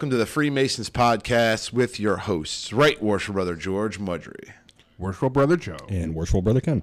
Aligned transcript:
welcome 0.00 0.08
to 0.08 0.16
the 0.16 0.24
Freemasons 0.24 0.88
podcast 0.88 1.74
with 1.74 2.00
your 2.00 2.16
hosts, 2.16 2.72
Right 2.72 3.02
Worship 3.02 3.34
Brother 3.34 3.54
George 3.54 3.98
Mudry. 4.00 4.48
Worshipful 4.96 5.28
Brother 5.28 5.58
Joe. 5.58 5.76
and 5.90 6.14
worshipful 6.14 6.40
brother 6.40 6.62
Ken. 6.62 6.80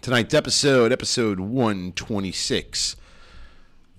Tonight's 0.00 0.32
episode, 0.32 0.92
episode 0.92 1.40
126, 1.40 2.94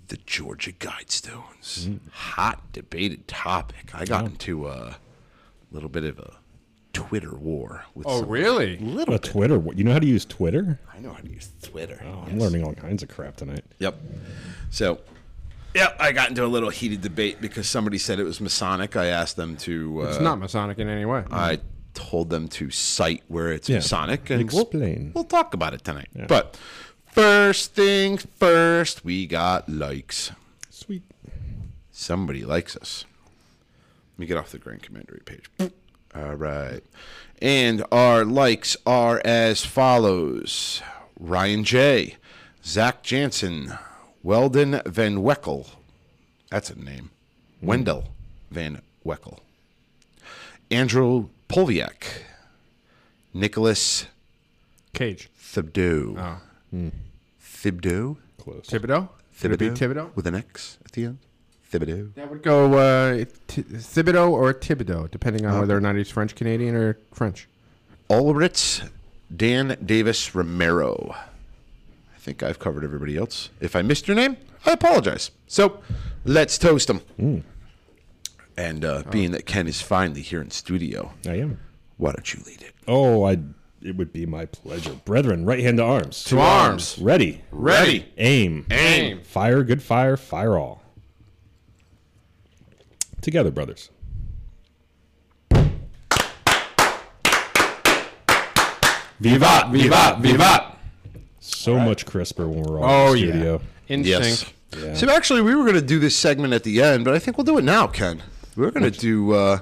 the 0.08 0.16
Georgia 0.26 0.72
Guidestones. 0.72 1.88
Mm-hmm. 1.90 2.08
Hot 2.14 2.72
debated 2.72 3.28
topic. 3.28 3.92
I 3.94 4.06
got 4.06 4.24
into 4.28 4.70
a 4.70 4.96
little 5.74 5.90
bit 5.90 6.06
of 6.06 6.18
a 6.20 6.36
Twitter 6.94 7.36
war 7.36 7.84
with 7.94 8.08
Oh, 8.08 8.22
some- 8.22 8.30
really? 8.30 8.78
little 8.78 9.16
A 9.16 9.20
bit. 9.20 9.30
Twitter. 9.30 9.62
You 9.76 9.84
know 9.84 9.92
how 9.92 10.00
to 10.00 10.08
use 10.08 10.24
Twitter? 10.24 10.80
I 10.96 11.00
know 11.00 11.12
how 11.12 11.20
to 11.20 11.30
use 11.30 11.50
Twitter. 11.62 12.02
Oh, 12.06 12.24
I'm 12.28 12.40
learning 12.40 12.64
all 12.64 12.74
kinds 12.74 13.04
of 13.04 13.10
crap 13.10 13.36
tonight. 13.36 13.66
Yep. 13.80 14.00
So, 14.70 15.02
yeah, 15.76 15.94
I 16.00 16.12
got 16.12 16.30
into 16.30 16.46
a 16.46 16.48
little 16.48 16.70
heated 16.70 17.02
debate 17.02 17.42
because 17.42 17.68
somebody 17.70 17.98
said 17.98 18.20
it 18.20 18.24
was 18.24 18.40
Masonic. 18.42 18.96
I 18.96 19.08
asked 19.08 19.36
them 19.38 19.56
to. 19.58 20.02
Uh, 20.04 20.06
It's 20.10 20.20
not 20.20 20.40
Masonic 20.40 20.78
in 20.80 20.88
any 20.90 21.06
way. 21.06 21.24
I 21.32 21.60
told 21.94 22.30
them 22.30 22.48
to 22.50 22.70
cite 22.72 23.24
where 23.28 23.52
it's 23.52 23.70
Yeah. 23.70 23.78
Masonic 23.78 24.30
and 24.30 24.52
we'll- 24.52 24.64
Explain. 24.64 25.12
We'll, 25.14 25.24
talk 25.26 25.54
about 25.54 25.74
it 25.74 25.84
tonight. 25.84 26.10
But 26.28 26.58
first 27.12 27.74
things 27.76 28.26
first, 28.40 29.06
we 29.06 29.28
got 29.28 29.70
likes. 29.70 30.32
Sweet. 30.70 31.04
Somebody 31.92 32.44
likes 32.46 32.76
us. 32.76 33.06
Let 34.16 34.20
me 34.20 34.26
get 34.26 34.38
off 34.38 34.52
the 34.52 34.60
Grand 34.60 34.82
Commandery 34.84 35.22
page. 35.26 35.46
All 36.16 36.36
right. 36.36 36.82
And 37.42 37.84
our 37.92 38.24
likes 38.26 38.76
are 38.86 39.22
as 39.26 39.66
follows 39.66 40.82
Ryan 41.20 41.64
J., 41.64 42.16
Zach 42.66 43.04
Jansen, 43.04 43.78
Weldon 44.24 44.82
Van 44.86 45.18
Weckel. 45.18 45.68
That's 46.50 46.70
a 46.70 46.80
name. 46.80 47.12
Hmm. 47.60 47.68
Wendell 47.68 48.08
Van 48.52 48.82
Weckel. 49.06 49.40
Andrew 50.72 51.28
Polviak. 51.50 52.06
Nicholas 53.34 54.08
Cage. 54.94 55.30
Thibodeau. 55.38 56.18
Oh. 56.18 56.42
Hmm. 56.72 56.90
Thibodeau? 57.42 58.18
Close. 58.38 58.68
Thibodeau? 58.68 59.10
Would 59.42 59.62
it 59.62 59.74
Thibodeau? 59.74 60.16
With 60.16 60.28
an 60.28 60.36
X 60.36 60.78
at 60.86 60.92
the 60.94 61.06
end? 61.06 61.18
Thibodeau. 61.72 62.14
That 62.14 62.30
would 62.30 62.44
go 62.44 62.74
uh, 62.78 63.26
t- 63.48 63.64
Thibodeau 63.64 64.30
or 64.30 64.54
Thibodeau, 64.54 65.10
depending 65.10 65.46
on 65.46 65.56
uh, 65.56 65.60
whether 65.62 65.76
or 65.76 65.82
not 65.82 65.96
he's 65.96 66.10
French 66.10 66.36
Canadian 66.36 66.76
or 66.76 66.98
French. 67.14 67.48
Ulritz 68.10 68.88
Dan 69.36 69.78
Davis 69.84 70.36
Romero. 70.36 71.16
I 72.24 72.26
think 72.26 72.42
I've 72.42 72.58
covered 72.58 72.86
everybody 72.86 73.18
else. 73.18 73.50
If 73.60 73.76
I 73.76 73.82
missed 73.82 74.08
your 74.08 74.16
name, 74.16 74.38
I 74.66 74.72
apologize. 74.72 75.32
So 75.46 75.82
let's 76.24 76.58
toast 76.58 76.88
them. 76.88 77.44
And 78.56 78.86
uh, 78.86 79.04
being 79.12 79.32
that 79.32 79.46
Ken 79.46 79.68
is 79.68 79.82
finally 79.82 80.22
here 80.22 80.40
in 80.42 80.50
studio, 80.50 81.12
I 81.28 81.36
am. 81.40 81.60
why 81.98 82.14
don't 82.14 82.34
you 82.34 82.42
lead 82.46 82.62
it? 82.62 82.74
Oh, 82.88 83.26
I. 83.26 83.40
It 83.82 83.98
would 83.98 84.14
be 84.14 84.26
my 84.26 84.46
pleasure, 84.46 84.94
brethren. 85.04 85.44
Right 85.44 85.60
hand 85.60 85.80
to 85.80 85.84
arms. 85.84 86.24
To 86.26 86.40
arms. 86.40 86.98
Ready. 86.98 87.42
Ready. 87.52 88.06
Aim. 88.18 88.68
Aim. 88.72 89.22
Fire. 89.24 89.62
Good 89.62 89.84
fire. 89.84 90.16
Fire 90.16 90.58
all. 90.58 90.82
Together, 93.20 93.52
brothers. 93.52 93.90
Vivat, 99.20 99.72
vivat, 99.74 100.20
vivat. 100.22 100.73
So 101.46 101.78
much 101.80 102.06
crisper 102.06 102.48
when 102.48 102.64
we're 102.64 102.80
all 102.80 103.10
Oh, 103.10 103.14
in 103.14 103.20
the 103.20 103.26
yeah. 103.28 103.32
studio. 103.34 103.62
In 103.90 104.04
Yes. 104.04 104.40
sync. 104.40 104.56
Yeah. 104.82 104.94
So 104.96 105.10
actually, 105.10 105.42
we 105.42 105.54
were 105.54 105.64
going 105.64 105.76
to 105.76 105.82
do 105.82 106.00
this 106.00 106.16
segment 106.16 106.54
at 106.54 106.64
the 106.64 106.82
end, 106.82 107.04
but 107.06 107.14
I 107.14 107.20
think 107.20 107.38
we'll 107.38 107.46
do 107.46 107.58
it 107.58 107.64
now, 107.64 107.86
Ken. 107.88 108.24
We're 108.56 108.72
going 108.72 108.90
to 108.90 108.98
do 108.98 109.34
uh, 109.34 109.60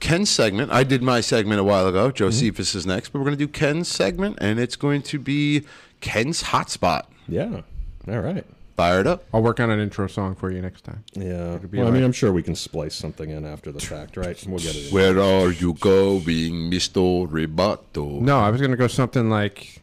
Ken's 0.00 0.28
segment. 0.30 0.70
I 0.70 0.84
did 0.84 1.02
my 1.02 1.20
segment 1.20 1.58
a 1.60 1.64
while 1.64 1.86
ago. 1.88 2.10
Josephus 2.10 2.74
is 2.74 2.84
next, 2.86 3.08
but 3.10 3.18
we're 3.20 3.24
going 3.24 3.38
to 3.38 3.44
do 3.46 3.50
Ken's 3.50 3.88
segment, 3.88 4.38
and 4.40 4.60
it's 4.60 4.76
going 4.76 5.02
to 5.02 5.18
be 5.18 5.64
Ken's 6.00 6.44
hotspot. 6.44 7.04
Yeah. 7.28 7.62
All 8.06 8.20
right. 8.20 8.44
Fire 8.76 9.00
it 9.00 9.06
up. 9.06 9.24
I'll 9.32 9.42
work 9.42 9.60
on 9.60 9.70
an 9.70 9.78
intro 9.80 10.06
song 10.08 10.34
for 10.34 10.50
you 10.50 10.60
next 10.60 10.82
time. 10.82 11.04
Yeah. 11.14 11.56
be 11.58 11.78
Well, 11.78 11.86
I 11.86 11.90
mean, 11.92 12.02
I'm 12.02 12.12
sure 12.12 12.32
we 12.32 12.42
can 12.42 12.56
splice 12.56 12.94
something 12.94 13.30
in 13.30 13.46
after 13.46 13.72
the 13.72 13.80
fact, 13.80 14.16
right? 14.16 14.36
We'll 14.46 14.58
get 14.58 14.74
it. 14.76 14.88
in. 14.88 14.92
Where 14.94 15.18
are 15.20 15.50
you 15.50 15.74
going, 15.74 16.24
Mr. 16.70 17.26
Rebato? 17.28 18.20
No, 18.20 18.38
I 18.40 18.50
was 18.50 18.60
going 18.60 18.72
to 18.72 18.76
go 18.76 18.88
something 18.88 19.30
like 19.30 19.80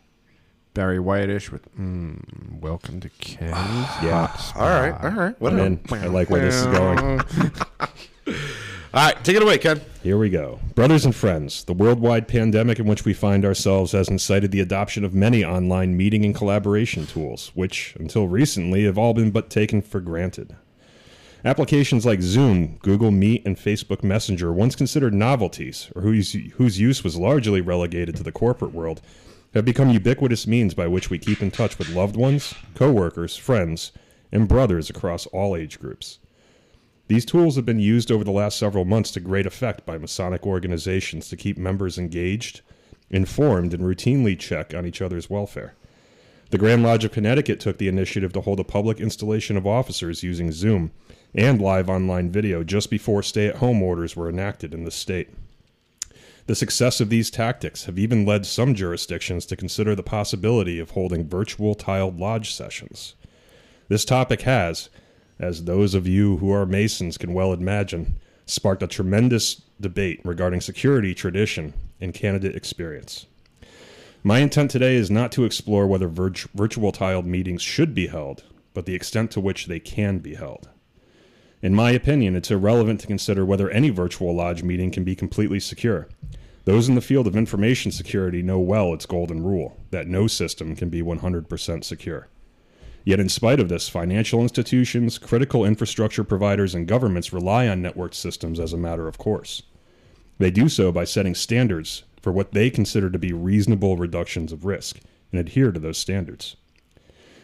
Barry 0.73 0.99
Whitish 0.99 1.51
with 1.51 1.63
mm, 1.77 2.59
Welcome 2.59 2.99
to 3.01 3.09
Ken's 3.09 3.51
Yeah. 4.03 4.33
All 4.55 4.61
right, 4.61 4.91
all 5.03 5.09
right. 5.11 5.27
I'm 5.27 5.35
Whatever. 5.39 5.65
in. 5.65 5.79
I 5.91 6.07
like 6.07 6.29
where 6.29 6.41
this 6.41 6.55
is 6.55 6.65
going. 6.67 7.21
All 8.93 9.05
right, 9.05 9.23
take 9.23 9.37
it 9.37 9.41
away, 9.41 9.57
Ken. 9.57 9.79
Here 10.03 10.17
we 10.17 10.29
go. 10.29 10.59
Brothers 10.75 11.05
and 11.05 11.15
friends, 11.15 11.63
the 11.63 11.71
worldwide 11.73 12.27
pandemic 12.27 12.77
in 12.77 12.85
which 12.87 13.05
we 13.05 13.13
find 13.13 13.45
ourselves 13.45 13.93
has 13.93 14.09
incited 14.09 14.51
the 14.51 14.59
adoption 14.59 15.05
of 15.05 15.13
many 15.13 15.45
online 15.45 15.95
meeting 15.95 16.25
and 16.25 16.35
collaboration 16.35 17.07
tools, 17.07 17.51
which, 17.53 17.95
until 17.97 18.27
recently, 18.27 18.83
have 18.83 18.97
all 18.97 19.13
been 19.13 19.31
but 19.31 19.49
taken 19.49 19.81
for 19.81 20.01
granted. 20.01 20.57
Applications 21.45 22.05
like 22.05 22.21
Zoom, 22.21 22.79
Google 22.81 23.11
Meet, 23.11 23.45
and 23.45 23.55
Facebook 23.55 24.03
Messenger, 24.03 24.51
once 24.51 24.75
considered 24.75 25.13
novelties, 25.13 25.89
or 25.95 26.01
whose, 26.01 26.33
whose 26.55 26.77
use 26.77 27.01
was 27.01 27.15
largely 27.15 27.61
relegated 27.61 28.17
to 28.17 28.23
the 28.23 28.31
corporate 28.33 28.73
world, 28.73 29.01
have 29.53 29.66
become 29.66 29.89
ubiquitous 29.89 30.47
means 30.47 30.73
by 30.73 30.88
which 30.88 31.09
we 31.09 31.19
keep 31.19 31.41
in 31.41 31.51
touch 31.51 31.78
with 31.78 31.89
loved 31.89 32.16
ones, 32.16 32.53
coworkers, 32.75 33.35
friends, 33.35 33.91
and 34.31 34.47
brothers 34.47 34.89
across 34.89 35.25
all 35.28 35.56
age 35.56 35.79
groups. 35.79 36.19
These 37.07 37.25
tools 37.25 37.57
have 37.57 37.66
been 37.66 37.79
used 37.79 38.11
over 38.11 38.23
the 38.23 38.31
last 38.31 38.57
several 38.57 38.85
months 38.85 39.11
to 39.11 39.19
great 39.19 39.45
effect 39.45 39.85
by 39.85 39.97
Masonic 39.97 40.45
organizations 40.45 41.28
to 41.28 41.35
keep 41.35 41.57
members 41.57 41.97
engaged, 41.97 42.61
informed, 43.09 43.73
and 43.73 43.84
routinely 43.84 44.40
check 44.40 44.73
on 44.73 44.85
each 44.85 45.01
other's 45.01 45.29
welfare. 45.29 45.75
The 46.51 46.57
Grand 46.57 46.84
Lodge 46.84 47.03
of 47.03 47.11
Connecticut 47.11 47.59
took 47.59 47.78
the 47.78 47.90
initiative 47.90 48.31
to 48.34 48.41
hold 48.41 48.61
a 48.61 48.63
public 48.63 49.00
installation 49.01 49.58
of 49.58 49.67
officers 49.67 50.23
using 50.23 50.52
Zoom 50.52 50.91
and 51.34 51.61
live 51.61 51.90
online 51.90 52.29
video 52.29 52.64
just 52.64 52.90
before 52.90 53.23
stay 53.23 53.47
at 53.47 53.58
home 53.58 53.81
orders 53.81 54.16
were 54.16 54.29
enacted 54.29 54.73
in 54.73 54.85
the 54.85 54.91
state. 54.91 55.29
The 56.51 56.55
success 56.55 56.99
of 56.99 57.07
these 57.07 57.31
tactics 57.31 57.85
have 57.85 57.97
even 57.97 58.25
led 58.25 58.45
some 58.45 58.75
jurisdictions 58.75 59.45
to 59.45 59.55
consider 59.55 59.95
the 59.95 60.03
possibility 60.03 60.79
of 60.79 60.89
holding 60.89 61.25
virtual 61.25 61.75
tiled 61.75 62.19
lodge 62.19 62.53
sessions. 62.53 63.15
This 63.87 64.03
topic 64.03 64.41
has, 64.41 64.89
as 65.39 65.63
those 65.63 65.93
of 65.93 66.09
you 66.09 66.35
who 66.39 66.51
are 66.51 66.65
Masons 66.65 67.17
can 67.17 67.33
well 67.33 67.53
imagine, 67.53 68.19
sparked 68.45 68.83
a 68.83 68.87
tremendous 68.87 69.61
debate 69.79 70.19
regarding 70.25 70.59
security, 70.59 71.15
tradition, 71.15 71.73
and 72.01 72.13
candidate 72.13 72.57
experience. 72.57 73.27
My 74.21 74.39
intent 74.39 74.71
today 74.71 74.97
is 74.97 75.09
not 75.09 75.31
to 75.31 75.45
explore 75.45 75.87
whether 75.87 76.09
virt- 76.09 76.49
virtual 76.53 76.91
tiled 76.91 77.25
meetings 77.25 77.61
should 77.61 77.95
be 77.95 78.07
held, 78.07 78.43
but 78.73 78.85
the 78.85 78.93
extent 78.93 79.31
to 79.31 79.39
which 79.39 79.67
they 79.67 79.79
can 79.79 80.17
be 80.17 80.35
held. 80.35 80.67
In 81.61 81.75
my 81.75 81.91
opinion, 81.91 82.35
it's 82.35 82.51
irrelevant 82.51 82.99
to 83.01 83.07
consider 83.07 83.45
whether 83.45 83.69
any 83.69 83.89
virtual 83.89 84.35
lodge 84.35 84.63
meeting 84.63 84.91
can 84.91 85.05
be 85.05 85.15
completely 85.15 85.61
secure. 85.61 86.09
Those 86.66 86.87
in 86.87 86.96
the 86.96 87.02
field 87.02 87.25
of 87.25 87.35
information 87.35 87.91
security 87.91 88.41
know 88.43 88.59
well 88.59 88.93
its 88.93 89.05
golden 89.05 89.43
rule 89.43 89.78
that 89.90 90.08
no 90.08 90.28
system 90.28 90.75
can 90.75 90.90
be 90.90 91.02
100% 91.02 91.84
secure. 91.84 92.28
Yet, 93.03 93.19
in 93.19 93.29
spite 93.29 93.59
of 93.59 93.67
this, 93.67 93.90
financial 93.90 94.41
institutions, 94.41 95.17
critical 95.17 95.66
infrastructure 95.66 96.23
providers, 96.23 96.75
and 96.75 96.87
governments 96.87 97.34
rely 97.34 97.67
on 97.67 97.81
networked 97.81 98.13
systems 98.13 98.59
as 98.59 98.73
a 98.73 98.78
matter 98.78 99.08
of 99.08 99.17
course. 99.17 99.63
They 100.37 100.52
do 100.52 100.69
so 100.69 100.91
by 100.91 101.05
setting 101.05 101.34
standards 101.34 102.03
for 102.22 102.31
what 102.31 102.52
they 102.52 102.69
consider 102.69 103.09
to 103.09 103.17
be 103.17 103.34
reasonable 103.34 103.97
reductions 103.97 104.52
of 104.52 104.66
risk 104.66 104.99
and 105.31 105.40
adhere 105.40 105.72
to 105.72 105.79
those 105.79 105.97
standards. 105.97 106.55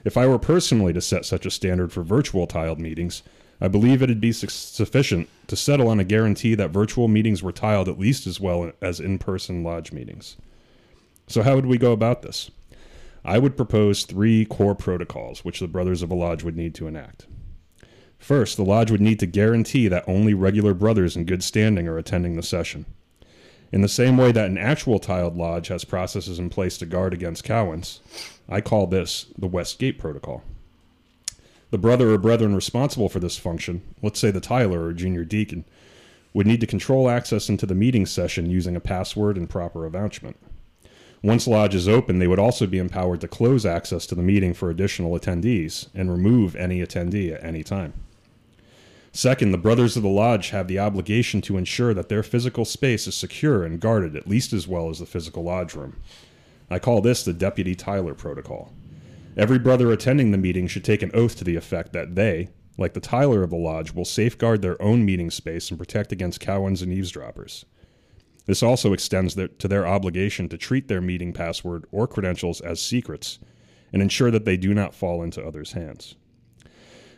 If 0.06 0.16
I 0.16 0.28
were 0.28 0.40
personally 0.40 0.94
to 0.94 1.02
set 1.02 1.26
such 1.26 1.46
a 1.46 1.52
standard 1.52 1.92
for 1.92 2.04
virtual 2.04 2.46
tiled 2.46 2.80
meetings, 2.80 3.24
I 3.60 3.68
believe 3.68 4.02
it'd 4.02 4.22
be 4.22 4.32
su- 4.32 4.48
sufficient 4.48 5.30
to 5.48 5.56
settle 5.56 5.88
on 5.88 6.00
a 6.00 6.04
guarantee 6.04 6.56
that 6.56 6.70
virtual 6.70 7.08
meetings 7.08 7.42
were 7.42 7.52
tiled 7.52 7.90
at 7.90 8.00
least 8.00 8.28
as 8.28 8.40
well 8.40 8.72
as 8.82 9.00
in 9.00 9.18
person 9.18 9.64
lodge 9.64 9.92
meetings. 9.92 10.38
So, 11.28 11.44
how 11.44 11.56
would 11.56 11.66
we 11.66 11.78
go 11.78 11.92
about 11.92 12.22
this? 12.22 12.52
I 13.26 13.40
would 13.40 13.58
propose 13.58 14.04
three 14.04 14.46
core 14.46 14.76
protocols 14.76 15.44
which 15.44 15.60
the 15.60 15.68
Brothers 15.68 16.02
of 16.02 16.12
a 16.12 16.16
Lodge 16.16 16.44
would 16.44 16.56
need 16.56 16.74
to 16.76 16.88
enact. 16.88 17.28
First, 18.18 18.56
the 18.56 18.64
Lodge 18.64 18.90
would 18.90 19.02
need 19.02 19.20
to 19.20 19.26
guarantee 19.26 19.90
that 19.90 20.08
only 20.08 20.34
regular 20.34 20.74
brothers 20.74 21.18
in 21.18 21.26
good 21.26 21.44
standing 21.44 21.88
are 21.88 21.98
attending 21.98 22.36
the 22.36 22.44
session. 22.44 22.86
In 23.72 23.82
the 23.82 23.90
same 23.90 24.16
way 24.18 24.32
that 24.32 24.50
an 24.50 24.58
actual 24.58 24.98
tiled 24.98 25.36
lodge 25.36 25.68
has 25.68 25.84
processes 25.84 26.40
in 26.40 26.50
place 26.50 26.78
to 26.78 26.86
guard 26.86 27.14
against 27.14 27.44
Cowans, 27.44 28.00
I 28.48 28.62
call 28.62 28.88
this 28.88 29.26
the 29.38 29.48
West 29.48 29.78
Gate 29.78 30.00
Protocol. 30.00 30.42
The 31.70 31.78
brother 31.78 32.12
or 32.12 32.18
brethren 32.18 32.56
responsible 32.56 33.10
for 33.10 33.20
this 33.20 33.38
function, 33.38 33.82
let's 34.02 34.20
say 34.20 34.32
the 34.32 34.40
Tyler 34.40 34.86
or 34.86 34.94
junior 34.94 35.26
deacon, 35.26 35.66
would 36.34 36.48
need 36.48 36.62
to 36.62 36.68
control 36.68 37.10
access 37.10 37.50
into 37.50 37.66
the 37.66 37.76
meeting 37.76 38.06
session 38.06 38.50
using 38.50 38.76
a 38.76 38.80
password 38.80 39.38
and 39.38 39.50
proper 39.50 39.90
avouchment. 39.90 40.36
Once 41.24 41.48
lodge 41.48 41.76
is 41.76 41.88
open, 41.88 42.20
they 42.20 42.28
would 42.28 42.40
also 42.40 42.68
be 42.68 42.78
empowered 42.78 43.20
to 43.20 43.28
close 43.28 43.66
access 43.66 44.06
to 44.06 44.16
the 44.16 44.22
meeting 44.22 44.54
for 44.54 44.70
additional 44.70 45.12
attendees 45.20 45.88
and 45.94 46.12
remove 46.12 46.56
any 46.56 46.80
attendee 46.80 47.34
at 47.34 47.44
any 47.44 47.64
time. 47.64 47.94
Second, 49.12 49.52
the 49.52 49.58
brothers 49.58 49.98
of 49.98 50.04
the 50.04 50.10
lodge 50.10 50.52
have 50.52 50.68
the 50.68 50.78
obligation 50.78 51.42
to 51.42 51.58
ensure 51.58 51.94
that 51.94 52.08
their 52.08 52.22
physical 52.22 52.66
space 52.66 53.08
is 53.08 53.16
secure 53.16 53.64
and 53.64 53.80
guarded 53.80 54.16
at 54.16 54.28
least 54.28 54.54
as 54.54 54.68
well 54.68 54.90
as 54.90 55.00
the 55.00 55.06
physical 55.08 55.44
lodge 55.44 55.74
room. 55.74 55.96
I 56.70 56.78
call 56.78 57.02
this 57.02 57.24
the 57.24 57.34
Deputy 57.34 57.74
Tyler 57.74 58.14
Protocol. 58.14 58.72
Every 59.38 59.60
brother 59.60 59.92
attending 59.92 60.32
the 60.32 60.38
meeting 60.40 60.66
should 60.66 60.84
take 60.84 61.04
an 61.04 61.12
oath 61.14 61.36
to 61.38 61.44
the 61.44 61.56
effect 61.56 61.94
that 61.94 62.16
they, 62.16 62.50
like 62.76 62.96
the 62.96 63.00
Tyler 63.00 63.44
of 63.44 63.52
the 63.52 63.56
lodge, 63.56 63.94
will 63.94 64.04
safeguard 64.04 64.64
their 64.64 64.82
own 64.82 65.06
meeting 65.06 65.30
space 65.30 65.70
and 65.70 65.78
protect 65.78 66.12
against 66.12 66.40
cowans 66.40 66.82
and 66.82 66.92
eavesdroppers. 66.92 67.64
This 68.48 68.64
also 68.64 68.94
extends 68.94 69.36
to 69.36 69.68
their 69.68 69.86
obligation 69.86 70.50
to 70.50 70.58
treat 70.58 70.88
their 70.88 71.02
meeting 71.02 71.34
password 71.34 71.86
or 71.92 72.08
credentials 72.08 72.62
as 72.62 72.82
secrets 72.82 73.38
and 73.94 74.02
ensure 74.02 74.32
that 74.32 74.46
they 74.46 74.58
do 74.58 74.74
not 74.74 74.96
fall 74.96 75.22
into 75.22 75.46
others' 75.46 75.74
hands. 75.74 76.16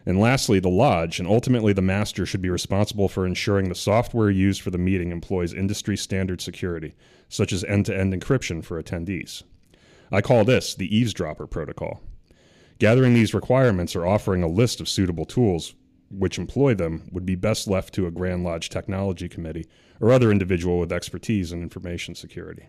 And 0.06 0.20
lastly, 0.20 0.60
the 0.60 0.70
lodge 0.70 1.20
and 1.20 1.28
ultimately 1.28 1.72
the 1.72 1.82
master 1.82 2.26
should 2.26 2.42
be 2.42 2.50
responsible 2.50 3.08
for 3.08 3.26
ensuring 3.26 3.70
the 3.70 3.76
software 3.76 4.30
used 4.30 4.62
for 4.62 4.72
the 4.72 4.78
meeting 4.78 5.12
employs 5.12 5.54
industry 5.54 5.96
standard 5.96 6.42
security, 6.42 6.96
such 7.30 7.54
as 7.54 7.64
end 7.64 7.86
to 7.86 7.98
end 7.98 8.14
encryption 8.14 8.62
for 8.62 8.82
attendees. 8.82 9.44
I 10.12 10.22
call 10.22 10.44
this 10.44 10.74
the 10.74 10.94
eavesdropper 10.94 11.48
protocol. 11.48 12.02
Gathering 12.80 13.14
these 13.14 13.34
requirements 13.34 13.94
or 13.94 14.08
offering 14.08 14.42
a 14.42 14.48
list 14.48 14.80
of 14.80 14.88
suitable 14.88 15.26
tools 15.26 15.76
which 16.10 16.40
employ 16.40 16.74
them 16.74 17.08
would 17.12 17.26
be 17.26 17.36
best 17.36 17.68
left 17.68 17.94
to 17.94 18.08
a 18.08 18.12
Grand 18.12 18.44
Lodge 18.44 18.70
Technology 18.70 19.28
Committee 19.28 19.68
or 20.00 20.12
other 20.12 20.32
individual 20.32 20.80
with 20.80 20.92
expertise 20.92 21.52
in 21.52 21.62
information 21.62 22.16
security. 22.16 22.68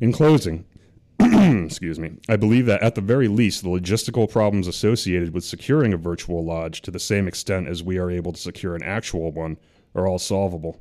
In 0.00 0.12
closing, 0.12 0.66
excuse 1.18 1.98
me, 1.98 2.18
I 2.28 2.36
believe 2.36 2.66
that 2.66 2.82
at 2.82 2.94
the 2.94 3.00
very 3.00 3.26
least, 3.26 3.62
the 3.62 3.70
logistical 3.70 4.30
problems 4.30 4.68
associated 4.68 5.32
with 5.34 5.44
securing 5.44 5.92
a 5.92 5.98
virtual 5.98 6.44
lodge 6.44 6.82
to 6.82 6.90
the 6.90 6.98
same 6.98 7.26
extent 7.26 7.68
as 7.68 7.82
we 7.82 7.98
are 7.98 8.10
able 8.10 8.32
to 8.32 8.40
secure 8.40 8.74
an 8.74 8.82
actual 8.82 9.32
one 9.32 9.56
are 9.94 10.06
all 10.06 10.18
solvable. 10.18 10.78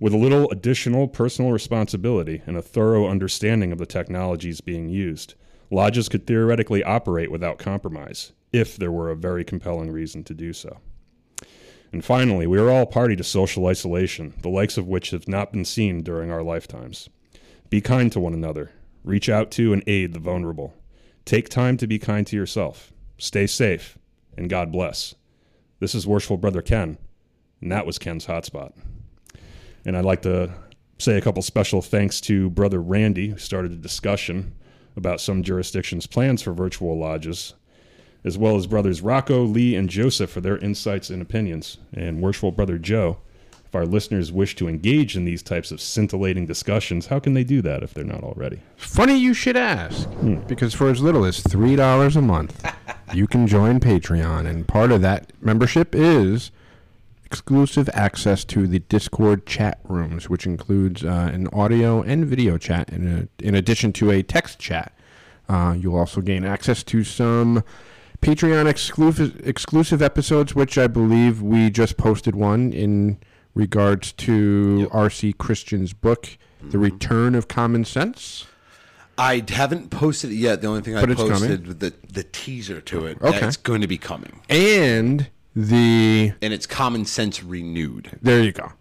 With 0.00 0.12
a 0.12 0.18
little 0.18 0.50
additional 0.50 1.08
personal 1.08 1.52
responsibility 1.52 2.42
and 2.46 2.56
a 2.56 2.62
thorough 2.62 3.08
understanding 3.08 3.70
of 3.70 3.78
the 3.78 3.86
technologies 3.86 4.60
being 4.60 4.88
used, 4.88 5.34
lodges 5.70 6.08
could 6.08 6.26
theoretically 6.26 6.82
operate 6.82 7.30
without 7.30 7.58
compromise, 7.58 8.32
if 8.52 8.76
there 8.76 8.92
were 8.92 9.10
a 9.10 9.16
very 9.16 9.44
compelling 9.44 9.90
reason 9.90 10.24
to 10.24 10.34
do 10.34 10.52
so. 10.52 10.78
And 11.92 12.04
finally, 12.04 12.46
we 12.46 12.58
are 12.58 12.70
all 12.70 12.86
party 12.86 13.16
to 13.16 13.24
social 13.24 13.66
isolation, 13.66 14.34
the 14.42 14.48
likes 14.48 14.78
of 14.78 14.86
which 14.86 15.10
have 15.10 15.26
not 15.26 15.52
been 15.52 15.64
seen 15.64 16.02
during 16.02 16.30
our 16.30 16.42
lifetimes. 16.42 17.08
Be 17.68 17.80
kind 17.80 18.12
to 18.12 18.20
one 18.20 18.34
another. 18.34 18.70
Reach 19.02 19.28
out 19.28 19.50
to 19.52 19.72
and 19.72 19.82
aid 19.86 20.12
the 20.12 20.20
vulnerable. 20.20 20.74
Take 21.24 21.48
time 21.48 21.76
to 21.78 21.86
be 21.86 21.98
kind 21.98 22.26
to 22.26 22.36
yourself. 22.36 22.92
Stay 23.18 23.46
safe, 23.46 23.98
and 24.36 24.48
God 24.50 24.70
bless. 24.70 25.14
This 25.80 25.94
is 25.94 26.06
Worshipful 26.06 26.38
Brother 26.38 26.62
Ken, 26.62 26.98
and 27.60 27.72
that 27.72 27.86
was 27.86 27.98
Ken's 27.98 28.26
Hotspot. 28.26 28.72
And 29.84 29.96
I'd 29.96 30.04
like 30.04 30.22
to 30.22 30.52
say 30.98 31.16
a 31.16 31.20
couple 31.20 31.42
special 31.42 31.82
thanks 31.82 32.20
to 32.22 32.50
Brother 32.50 32.80
Randy, 32.80 33.30
who 33.30 33.38
started 33.38 33.72
a 33.72 33.76
discussion 33.76 34.54
about 35.00 35.20
some 35.20 35.42
jurisdictions' 35.42 36.06
plans 36.06 36.42
for 36.42 36.52
virtual 36.52 36.98
lodges, 36.98 37.54
as 38.22 38.36
well 38.36 38.56
as 38.56 38.66
brothers 38.66 39.00
Rocco, 39.00 39.42
Lee, 39.42 39.74
and 39.74 39.88
Joseph 39.88 40.30
for 40.30 40.40
their 40.40 40.58
insights 40.58 41.08
and 41.10 41.22
opinions, 41.22 41.78
and 41.92 42.20
Worshipful 42.20 42.52
Brother 42.52 42.78
Joe. 42.78 43.16
If 43.64 43.74
our 43.74 43.86
listeners 43.86 44.32
wish 44.32 44.56
to 44.56 44.68
engage 44.68 45.16
in 45.16 45.24
these 45.24 45.42
types 45.42 45.70
of 45.70 45.80
scintillating 45.80 46.44
discussions, 46.44 47.06
how 47.06 47.20
can 47.20 47.34
they 47.34 47.44
do 47.44 47.62
that 47.62 47.82
if 47.82 47.94
they're 47.94 48.04
not 48.04 48.24
already? 48.24 48.60
Funny 48.76 49.16
you 49.16 49.32
should 49.32 49.56
ask, 49.56 50.08
hmm. 50.08 50.40
because 50.48 50.74
for 50.74 50.90
as 50.90 51.00
little 51.00 51.24
as 51.24 51.40
three 51.40 51.76
dollars 51.76 52.16
a 52.16 52.20
month, 52.20 52.68
you 53.14 53.26
can 53.26 53.46
join 53.46 53.80
Patreon, 53.80 54.46
and 54.46 54.68
part 54.68 54.92
of 54.92 55.00
that 55.02 55.32
membership 55.40 55.94
is 55.94 56.50
exclusive 57.30 57.88
access 57.94 58.44
to 58.44 58.66
the 58.66 58.80
Discord 58.80 59.46
chat 59.46 59.78
rooms, 59.84 60.28
which 60.28 60.46
includes 60.46 61.04
uh, 61.04 61.30
an 61.32 61.46
audio 61.52 62.02
and 62.02 62.26
video 62.26 62.58
chat, 62.58 62.90
in, 62.90 63.28
a, 63.40 63.44
in 63.44 63.54
addition 63.54 63.92
to 63.94 64.10
a 64.10 64.20
text 64.20 64.58
chat. 64.58 64.92
Uh, 65.48 65.76
you'll 65.78 65.96
also 65.96 66.20
gain 66.20 66.44
access 66.44 66.82
to 66.82 67.04
some 67.04 67.62
Patreon 68.20 68.66
exclusive 68.68 69.40
exclusive 69.46 70.02
episodes, 70.02 70.56
which 70.56 70.76
I 70.76 70.88
believe 70.88 71.40
we 71.40 71.70
just 71.70 71.96
posted 71.96 72.34
one 72.34 72.72
in 72.72 73.18
regards 73.54 74.10
to 74.12 74.88
R.C. 74.90 75.32
Christian's 75.34 75.92
book, 75.92 76.36
The 76.60 76.78
Return 76.78 77.36
of 77.36 77.46
Common 77.46 77.84
Sense. 77.84 78.46
I 79.16 79.44
haven't 79.48 79.90
posted 79.90 80.30
it 80.32 80.36
yet. 80.36 80.62
The 80.62 80.66
only 80.68 80.80
thing 80.82 80.96
I 80.96 81.04
But 81.04 81.16
coming. 81.16 81.32
posted 81.32 81.66
was 81.66 81.76
the 81.76 81.94
the 82.12 82.24
teaser 82.24 82.80
to 82.80 83.06
it. 83.06 83.22
Okay. 83.22 83.38
That's 83.38 83.56
going 83.56 83.82
to 83.82 83.86
be 83.88 83.98
coming, 83.98 84.40
and 84.48 85.28
the 85.54 86.32
and 86.42 86.52
it's 86.52 86.66
Common 86.66 87.04
Sense 87.04 87.42
renewed. 87.42 88.18
there 88.22 88.42
you 88.42 88.52
go 88.52 88.72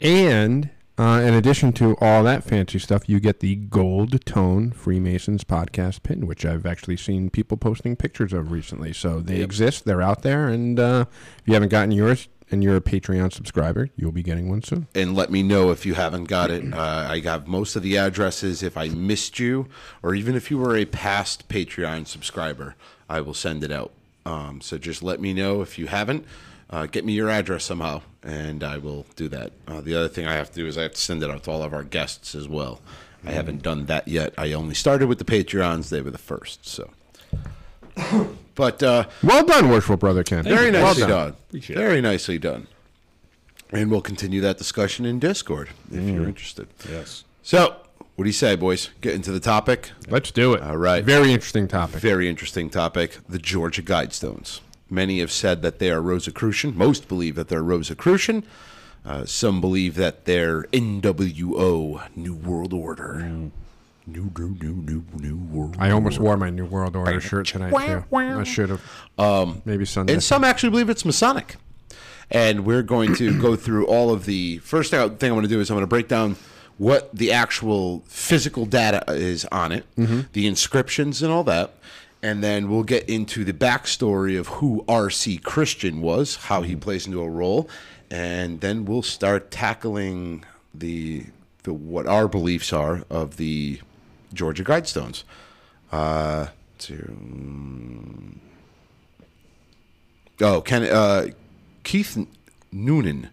and 0.00 0.70
uh, 0.98 1.22
in 1.24 1.32
addition 1.34 1.72
to 1.72 1.96
all 2.00 2.22
that 2.22 2.44
fancy 2.44 2.78
stuff 2.78 3.08
you 3.08 3.18
get 3.18 3.40
the 3.40 3.56
gold 3.56 4.24
tone 4.24 4.70
freemasons 4.70 5.42
podcast 5.44 6.02
pin 6.02 6.26
which 6.26 6.44
i've 6.44 6.66
actually 6.66 6.96
seen 6.96 7.30
people 7.30 7.56
posting 7.56 7.96
pictures 7.96 8.32
of 8.32 8.52
recently 8.52 8.92
so 8.92 9.20
they 9.20 9.40
exist 9.40 9.84
they're 9.84 10.02
out 10.02 10.22
there 10.22 10.48
and 10.48 10.78
uh, 10.78 11.04
if 11.38 11.42
you 11.46 11.54
haven't 11.54 11.70
gotten 11.70 11.90
yours 11.92 12.28
and 12.50 12.62
you're 12.62 12.76
a 12.76 12.80
patreon 12.80 13.32
subscriber 13.32 13.88
you'll 13.96 14.12
be 14.12 14.22
getting 14.22 14.48
one 14.50 14.62
soon 14.62 14.86
and 14.94 15.16
let 15.16 15.30
me 15.30 15.42
know 15.42 15.70
if 15.70 15.86
you 15.86 15.94
haven't 15.94 16.24
got 16.24 16.50
it. 16.50 16.72
Uh, 16.72 17.08
I 17.10 17.20
have 17.20 17.46
most 17.48 17.76
of 17.76 17.82
the 17.82 17.96
addresses. 17.96 18.62
If 18.62 18.76
I 18.76 18.88
missed 18.88 19.38
you, 19.38 19.68
or 20.02 20.14
even 20.14 20.34
if 20.34 20.50
you 20.50 20.58
were 20.58 20.76
a 20.76 20.84
past 20.84 21.48
Patreon 21.48 22.06
subscriber, 22.06 22.74
I 23.08 23.22
will 23.22 23.32
send 23.34 23.64
it 23.64 23.72
out. 23.72 23.92
Um, 24.24 24.60
so 24.60 24.78
just 24.78 25.02
let 25.02 25.20
me 25.20 25.32
know 25.32 25.62
if 25.62 25.78
you 25.78 25.86
haven't. 25.86 26.24
Uh, 26.70 26.86
get 26.86 27.04
me 27.04 27.12
your 27.12 27.28
address 27.28 27.64
somehow, 27.64 28.00
and 28.22 28.64
I 28.64 28.78
will 28.78 29.04
do 29.16 29.28
that. 29.28 29.52
Uh, 29.68 29.80
the 29.82 29.94
other 29.94 30.08
thing 30.08 30.26
I 30.26 30.32
have 30.34 30.48
to 30.50 30.54
do 30.54 30.66
is 30.66 30.78
I 30.78 30.82
have 30.82 30.92
to 30.94 31.00
send 31.00 31.22
it 31.22 31.30
out 31.30 31.42
to 31.44 31.50
all 31.50 31.62
of 31.62 31.74
our 31.74 31.82
guests 31.84 32.34
as 32.34 32.48
well. 32.48 32.80
I 33.26 33.30
haven't 33.32 33.62
done 33.62 33.86
that 33.86 34.08
yet. 34.08 34.32
I 34.38 34.52
only 34.52 34.74
started 34.74 35.06
with 35.06 35.18
the 35.18 35.24
Patreons; 35.24 35.90
they 35.90 36.00
were 36.00 36.10
the 36.10 36.18
first. 36.18 36.66
So, 36.66 36.90
but 38.54 38.82
uh, 38.82 39.06
well 39.22 39.44
done 39.44 39.68
worshipful 39.68 39.96
brother 39.96 40.24
ken 40.24 40.44
very 40.44 40.70
Well 40.70 40.86
nicely 40.86 41.00
done. 41.02 41.10
done. 41.10 41.28
Appreciate 41.48 41.76
it. 41.76 41.78
Very 41.80 42.00
nicely 42.00 42.38
done. 42.38 42.66
And 43.70 43.90
we'll 43.90 44.02
continue 44.02 44.40
that 44.42 44.58
discussion 44.58 45.06
in 45.06 45.18
Discord 45.18 45.70
if 45.90 46.02
you're 46.02 46.26
interested. 46.26 46.68
Yes. 46.90 47.24
So, 47.42 47.76
what 48.16 48.24
do 48.24 48.28
you 48.28 48.34
say, 48.34 48.56
boys? 48.56 48.90
Get 49.00 49.14
into 49.14 49.32
the 49.32 49.40
topic. 49.40 49.90
let's 50.08 50.30
do 50.30 50.54
it 50.54 50.62
All 50.62 50.76
right. 50.76 51.04
very 51.04 51.32
interesting 51.32 51.66
topic 51.68 52.00
Very 52.00 52.28
interesting 52.28 52.70
topic 52.70 53.18
the 53.28 53.38
Georgia 53.38 53.82
Guidestones. 53.82 54.60
Many 54.90 55.20
have 55.20 55.32
said 55.32 55.62
that 55.62 55.78
they 55.78 55.90
are 55.90 56.02
Rosicrucian. 56.02 56.76
Most 56.76 57.08
believe 57.08 57.34
that 57.36 57.48
they're 57.48 57.62
Rosicrucian. 57.62 58.44
Uh, 59.04 59.24
some 59.24 59.60
believe 59.60 59.94
that 59.96 60.26
they're 60.26 60.64
NWO, 60.64 62.02
New 62.14 62.34
World 62.34 62.72
Order. 62.72 63.18
New, 64.06 64.30
new, 64.36 64.56
new, 64.60 64.74
new, 64.74 65.04
new 65.14 65.36
world. 65.36 65.76
I 65.78 65.90
almost 65.90 66.18
wore 66.18 66.36
my 66.36 66.50
New 66.50 66.66
World 66.66 66.94
Order 66.94 67.20
shirt 67.20 67.46
tonight 67.46 67.70
too. 67.70 68.04
I 68.14 68.44
should 68.44 68.68
have. 68.68 68.82
Um, 69.18 69.62
maybe 69.64 69.84
Sunday. 69.84 70.12
And 70.12 70.22
some 70.22 70.44
actually 70.44 70.70
believe 70.70 70.90
it's 70.90 71.04
Masonic. 71.04 71.56
And 72.30 72.64
we're 72.64 72.82
going 72.82 73.14
to 73.16 73.40
go 73.40 73.56
through 73.56 73.86
all 73.86 74.12
of 74.12 74.24
the. 74.24 74.58
First 74.58 74.90
thing 74.90 75.00
I 75.00 75.08
thing 75.08 75.30
I'm 75.30 75.36
going 75.36 75.42
to 75.42 75.48
do 75.48 75.60
is 75.60 75.70
I'm 75.70 75.76
going 75.76 75.82
to 75.82 75.86
break 75.86 76.08
down 76.08 76.36
what 76.78 77.14
the 77.14 77.30
actual 77.32 78.02
physical 78.06 78.66
data 78.66 79.02
is 79.12 79.44
on 79.52 79.72
it, 79.72 79.84
Mm-hmm. 79.96 80.20
the 80.32 80.46
inscriptions 80.46 81.22
and 81.22 81.32
all 81.32 81.44
that. 81.44 81.74
and 82.22 82.42
then 82.42 82.70
we'll 82.70 82.84
get 82.84 83.08
into 83.08 83.44
the 83.44 83.52
backstory 83.52 84.38
of 84.38 84.46
who 84.48 84.84
R.C. 84.88 85.38
Christian 85.38 86.00
was, 86.00 86.36
how 86.36 86.62
he 86.62 86.76
plays 86.76 87.06
into 87.06 87.20
a 87.20 87.28
role, 87.28 87.68
and 88.10 88.60
then 88.60 88.84
we'll 88.84 89.02
start 89.02 89.50
tackling 89.50 90.44
the 90.74 91.24
the 91.64 91.72
what 91.72 92.06
our 92.06 92.26
beliefs 92.28 92.72
are 92.72 93.04
of 93.10 93.36
the 93.36 93.80
Georgia 94.34 94.64
Guidestones. 94.64 95.24
Uh, 95.92 96.46
to, 96.78 96.94
mm, 96.94 98.36
oh, 100.40 100.60
Ken, 100.62 100.82
uh, 100.84 101.26
Keith 101.84 102.18
Noonan. 102.72 103.28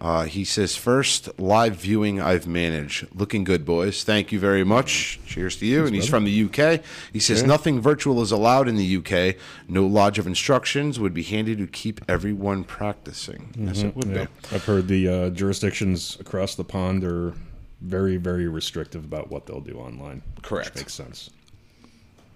Uh, 0.00 0.24
he 0.24 0.44
says, 0.44 0.76
first 0.76 1.28
live 1.38 1.76
viewing 1.76 2.20
I've 2.22 2.46
managed. 2.46 3.06
Looking 3.14 3.44
good, 3.44 3.66
boys. 3.66 4.02
Thank 4.02 4.32
you 4.32 4.38
very 4.40 4.64
much. 4.64 5.20
Cheers 5.26 5.56
to 5.56 5.66
you. 5.66 5.84
and 5.84 5.94
he's 5.94 6.08
from 6.08 6.24
the 6.24 6.44
UK. 6.44 6.80
He 7.12 7.20
says, 7.20 7.42
nothing 7.42 7.80
virtual 7.82 8.22
is 8.22 8.32
allowed 8.32 8.66
in 8.66 8.76
the 8.76 8.96
UK. 8.96 9.36
No 9.68 9.86
lodge 9.86 10.18
of 10.18 10.26
instructions 10.26 10.98
would 10.98 11.12
be 11.12 11.22
handy 11.22 11.54
to 11.54 11.66
keep 11.66 12.00
everyone 12.08 12.64
practicing. 12.64 13.52
Yes, 13.58 13.82
it 13.82 13.94
would 13.94 14.06
Yeah. 14.08 14.24
be. 14.24 14.56
I've 14.56 14.64
heard 14.64 14.88
the 14.88 15.06
uh, 15.08 15.30
jurisdictions 15.30 16.16
across 16.18 16.54
the 16.54 16.64
pond 16.64 17.04
are 17.04 17.34
very, 17.82 18.16
very 18.16 18.48
restrictive 18.48 19.04
about 19.04 19.30
what 19.30 19.44
they'll 19.44 19.60
do 19.60 19.78
online. 19.78 20.22
Correct. 20.42 20.76
Makes 20.76 20.94
sense. 20.94 21.28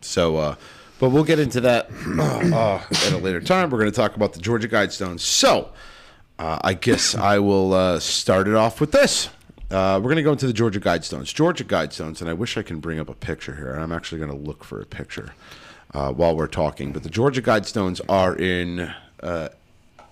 So, 0.02 0.37
uh, 0.37 0.54
but 1.00 1.09
we'll 1.11 1.25
get 1.25 1.38
into 1.38 1.62
that 1.62 1.88
uh, 2.18 2.83
at 2.90 3.12
a 3.12 3.16
later 3.18 3.40
time. 3.40 3.71
We're 3.71 3.78
going 3.78 3.90
to 3.90 3.97
talk 3.97 4.16
about 4.16 4.35
the 4.35 4.40
Georgia 4.40 4.68
Guidestones. 4.68 5.21
So, 5.21 5.71
uh, 6.38 6.58
I 6.62 6.74
guess 6.74 7.14
I 7.32 7.38
will 7.38 7.72
uh, 7.74 8.00
start 8.00 8.48
it 8.48 8.54
off 8.54 8.80
with 8.80 8.92
this. 8.92 9.28
Uh, 9.70 9.96
we're 9.98 10.08
going 10.08 10.16
to 10.16 10.22
go 10.22 10.32
into 10.32 10.46
the 10.46 10.52
Georgia 10.52 10.78
Guidestones. 10.80 11.34
Georgia 11.34 11.64
Guidestones, 11.64 12.20
and 12.20 12.30
I 12.30 12.32
wish 12.32 12.56
I 12.56 12.62
can 12.62 12.78
bring 12.80 13.00
up 13.00 13.08
a 13.08 13.14
picture 13.14 13.56
here. 13.56 13.72
And 13.72 13.82
I'm 13.82 13.92
actually 13.92 14.18
going 14.18 14.30
to 14.30 14.36
look 14.36 14.62
for 14.62 14.80
a 14.80 14.86
picture 14.86 15.32
uh, 15.94 16.12
while 16.12 16.36
we're 16.36 16.46
talking. 16.46 16.92
But 16.92 17.02
the 17.02 17.10
Georgia 17.10 17.42
Guidestones 17.42 18.00
are 18.08 18.36
in 18.36 18.92
uh, 19.20 19.48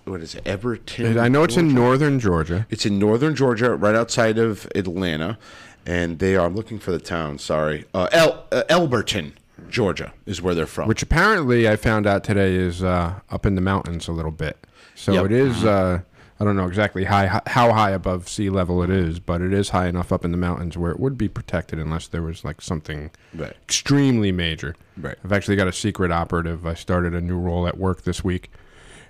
what 0.05 0.19
is 0.21 0.35
it, 0.35 0.45
Everton? 0.45 1.17
I 1.17 1.29
know 1.29 1.43
it's 1.43 1.55
in 1.55 1.73
northern 1.73 2.19
Georgia. 2.19 2.67
It's 2.69 2.85
in 2.85 2.99
northern 2.99 3.35
Georgia, 3.35 3.73
right 3.75 3.95
outside 3.95 4.37
of 4.37 4.67
Atlanta, 4.75 5.37
and 5.85 6.19
they 6.19 6.35
are. 6.35 6.45
I'm 6.45 6.55
looking 6.55 6.77
for 6.79 6.91
the 6.91 6.99
town. 6.99 7.39
Sorry, 7.39 7.85
uh, 7.93 8.09
El 8.11 8.45
uh, 8.51 8.63
Elberton, 8.69 9.31
Georgia, 9.69 10.11
is 10.25 10.41
where 10.41 10.53
they're 10.55 10.65
from. 10.65 10.89
which 10.89 11.03
apparently 11.03 11.69
I 11.69 11.77
found 11.77 12.05
out 12.05 12.25
today 12.25 12.53
is 12.55 12.83
uh, 12.83 13.19
up 13.29 13.45
in 13.45 13.55
the 13.55 13.61
mountains 13.61 14.09
a 14.09 14.11
little 14.11 14.31
bit. 14.31 14.57
So 14.95 15.13
Yep. 15.13 15.25
it 15.25 15.31
is. 15.31 15.63
Uh, 15.63 16.01
I 16.43 16.45
don't 16.45 16.57
know 16.57 16.67
exactly 16.67 17.05
high, 17.05 17.41
how 17.47 17.71
high 17.71 17.91
above 17.91 18.27
sea 18.27 18.49
level 18.49 18.83
it 18.83 18.89
is, 18.89 19.17
but 19.21 19.41
it 19.41 19.53
is 19.53 19.69
high 19.69 19.87
enough 19.87 20.11
up 20.11 20.25
in 20.25 20.31
the 20.31 20.37
mountains 20.37 20.77
where 20.77 20.91
it 20.91 20.99
would 20.99 21.17
be 21.17 21.29
protected 21.29 21.79
unless 21.79 22.05
there 22.09 22.21
was 22.21 22.43
like 22.43 22.61
something 22.61 23.11
Right. 23.33 23.55
extremely 23.63 24.33
major. 24.33 24.75
Right. 24.97 25.15
I've 25.23 25.31
actually 25.31 25.55
got 25.55 25.69
a 25.69 25.71
secret 25.71 26.11
operative. 26.11 26.67
I 26.67 26.73
started 26.73 27.13
a 27.13 27.21
new 27.21 27.37
role 27.39 27.65
at 27.65 27.77
work 27.77 28.01
this 28.03 28.25
week, 28.25 28.51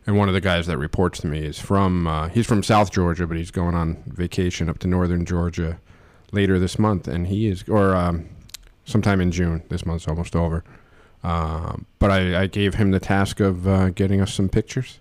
and 0.06 0.16
one 0.16 0.28
of 0.28 0.36
the 0.36 0.42
guys 0.42 0.68
that 0.68 0.78
reports 0.78 1.22
to 1.22 1.28
me 1.28 1.40
is 1.44 1.58
from. 1.58 2.06
Uh, 2.06 2.28
he's 2.30 2.46
from 2.46 2.62
South 2.62 2.92
Georgia, 2.92 3.26
but 3.26 3.36
he's 3.36 3.50
going 3.50 3.74
on 3.74 4.04
vacation 4.06 4.70
up 4.70 4.78
to 4.80 4.88
northern 4.88 5.26
Georgia 5.26 5.80
later 6.32 6.60
this 6.60 6.78
month, 6.78 7.08
and 7.08 7.26
he 7.26 7.48
is 7.48 7.64
or 7.68 7.96
um, 7.96 8.30
sometime 8.86 9.20
in 9.20 9.32
June. 9.32 9.64
This 9.70 9.88
month's 9.88 10.08
almost 10.08 10.36
over. 10.36 10.64
Um, 11.24 11.88
but 11.98 12.12
I, 12.12 12.44
I 12.44 12.46
gave 12.48 12.76
him 12.76 12.92
the 12.92 13.00
task 13.00 13.40
of 13.40 13.68
uh, 13.68 13.90
getting 13.90 14.22
us 14.22 14.32
some 14.34 14.50
pictures 14.50 15.00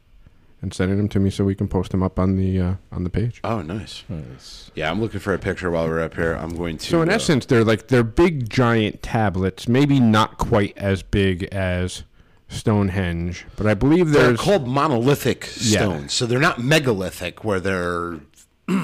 and 0.62 0.72
sending 0.72 0.96
them 0.96 1.08
to 1.08 1.18
me 1.20 1.28
so 1.28 1.44
we 1.44 1.54
can 1.56 1.66
post 1.68 1.90
them 1.90 2.02
up 2.02 2.18
on 2.18 2.36
the 2.36 2.60
uh, 2.60 2.74
on 2.92 3.04
the 3.04 3.10
page. 3.10 3.40
oh, 3.44 3.60
nice. 3.62 4.04
Nice. 4.08 4.70
Yeah, 4.74 4.90
I'm 4.90 5.00
looking 5.00 5.20
for 5.20 5.34
a 5.34 5.38
picture 5.38 5.70
while 5.70 5.86
we're 5.88 6.00
up 6.00 6.14
here. 6.14 6.32
I'm 6.34 6.56
going 6.56 6.78
to. 6.78 6.86
So 6.86 7.02
in 7.02 7.10
uh, 7.10 7.14
essence, 7.14 7.44
they're 7.46 7.64
like 7.64 7.88
they're 7.88 8.04
big 8.04 8.48
giant 8.48 9.02
tablets, 9.02 9.68
maybe 9.68 10.00
not 10.00 10.38
quite 10.38 10.78
as 10.78 11.02
big 11.02 11.42
as 11.52 12.04
Stonehenge, 12.48 13.44
but 13.56 13.66
I 13.66 13.74
believe 13.74 14.10
they're 14.10 14.36
called 14.36 14.68
monolithic 14.68 15.48
Yeah. 15.58 15.80
stones, 15.80 16.12
so 16.12 16.26
they're 16.26 16.38
not 16.38 16.62
megalithic 16.62 17.44
where 17.44 17.58
they're 17.60 18.20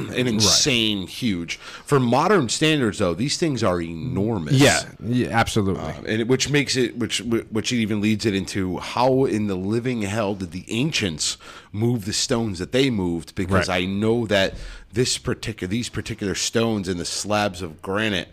an 0.16 0.26
insane 0.26 1.07
huge. 1.07 1.57
For 1.57 1.99
modern 2.00 2.49
standards, 2.49 2.99
though, 2.99 3.14
these 3.14 3.37
things 3.37 3.62
are 3.62 3.80
enormous. 3.80 4.54
yeah, 4.54 4.80
yeah, 5.04 5.28
absolutely. 5.28 5.83
and 6.07 6.21
it, 6.23 6.28
which 6.28 6.50
makes 6.50 6.76
it 6.76 6.97
which 6.97 7.21
which 7.21 7.73
even 7.73 8.00
leads 8.00 8.26
it 8.26 8.35
into 8.35 8.78
how 8.78 9.25
in 9.25 9.47
the 9.47 9.54
living 9.57 10.02
hell 10.02 10.35
did 10.35 10.50
the 10.52 10.64
ancients 10.68 11.37
move 11.73 12.04
the 12.04 12.12
stones 12.12 12.59
that 12.59 12.73
they 12.73 12.90
moved 12.90 13.35
because 13.35 13.68
Right. 13.68 13.83
I 13.83 13.87
know 13.87 14.26
that 14.26 14.54
this 14.92 15.18
particular 15.18 15.68
these 15.71 15.88
particular 15.88 16.35
stones 16.35 16.88
and 16.88 16.99
the 16.99 17.04
slabs 17.04 17.62
of 17.62 17.83
granite 17.83 18.28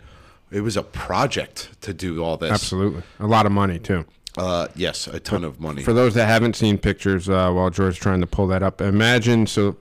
it 0.50 0.60
was 0.60 0.76
a 0.76 0.82
project 0.82 1.68
to 1.82 1.92
do 1.92 2.22
all 2.24 2.36
this 2.36 2.50
absolutely, 2.52 3.02
a 3.20 3.26
lot 3.26 3.46
of 3.46 3.52
money 3.52 3.78
too. 3.78 4.04
uh 4.38 4.68
yes 4.74 5.06
a 5.08 5.18
ton 5.20 5.44
of 5.44 5.60
money 5.60 5.82
For 5.82 5.92
those 5.92 6.14
that 6.14 6.26
haven't 6.26 6.56
seen 6.56 6.78
pictures, 6.78 7.28
uh, 7.28 7.50
while 7.52 7.68
George's 7.70 7.98
trying 7.98 8.20
to 8.20 8.26
pull 8.26 8.46
that 8.48 8.62
up, 8.62 8.80
imagine 8.80 9.46
so 9.46 9.76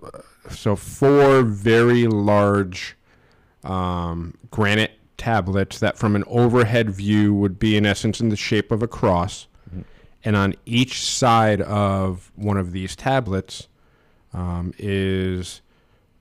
so 0.49 0.75
four 0.75 1.41
very 1.41 2.07
large 2.07 2.95
um, 3.63 4.35
granite 4.51 4.91
tablets 5.17 5.79
that, 5.79 5.97
from 5.97 6.15
an 6.15 6.23
overhead 6.27 6.89
view, 6.89 7.33
would 7.33 7.57
be 7.59 7.77
in 7.77 7.85
essence 7.85 8.19
in 8.19 8.29
the 8.29 8.35
shape 8.35 8.71
of 8.71 8.83
a 8.83 8.87
cross, 8.87 9.47
and 10.23 10.35
on 10.35 10.55
each 10.65 11.03
side 11.03 11.61
of 11.61 12.31
one 12.35 12.57
of 12.57 12.71
these 12.71 12.95
tablets 12.95 13.67
um, 14.33 14.73
is 14.77 15.61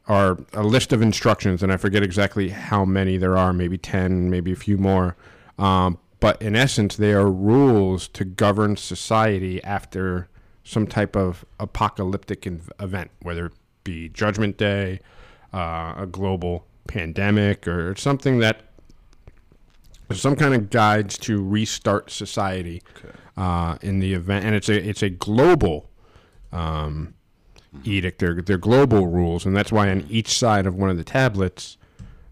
are 0.07 0.39
a 0.53 0.63
list 0.63 0.93
of 0.93 1.01
instructions, 1.01 1.63
and 1.63 1.73
I 1.73 1.79
forget 1.79 2.03
exactly 2.03 2.51
how 2.51 2.85
many 2.85 3.17
there 3.17 3.39
are, 3.39 3.53
maybe 3.55 3.79
10, 3.79 4.29
maybe 4.29 4.53
a 4.53 4.57
few 4.57 4.77
more. 4.77 5.17
Um, 5.59 5.99
but 6.21 6.41
in 6.43 6.55
essence, 6.55 6.97
they 6.97 7.13
are 7.13 7.31
rules 7.31 8.09
to 8.09 8.25
govern 8.25 8.77
society 8.77 9.63
after 9.65 10.29
some 10.63 10.87
type 10.87 11.17
of 11.17 11.45
apocalyptic 11.59 12.47
event, 12.47 13.11
whether 13.23 13.47
it 13.47 13.53
be 13.85 14.09
Judgment 14.09 14.57
Day, 14.57 15.01
uh, 15.53 15.95
a 15.97 16.09
global 16.11 16.67
pandemic, 16.89 17.69
or 17.69 17.95
something 17.97 18.39
that 18.41 18.63
some 20.13 20.37
kind 20.37 20.55
of 20.55 20.71
guides 20.71 21.17
to 21.19 21.43
restart 21.43 22.11
society 22.11 22.83
uh, 23.37 23.77
in 23.83 24.01
the 24.01 24.15
event, 24.15 24.45
and 24.45 24.55
it's 24.55 24.69
a 24.69 24.89
it's 24.89 25.03
a 25.03 25.11
global 25.11 25.91
um, 26.53 27.15
edict. 27.85 28.19
They're 28.19 28.43
they're 28.43 28.59
global 28.59 29.07
rules, 29.07 29.47
and 29.47 29.55
that's 29.57 29.71
why 29.71 29.91
on 29.91 30.07
each 30.09 30.37
side 30.37 30.67
of 30.67 30.75
one 30.75 30.91
of 30.91 30.97
the 30.97 31.05
tablets, 31.05 31.77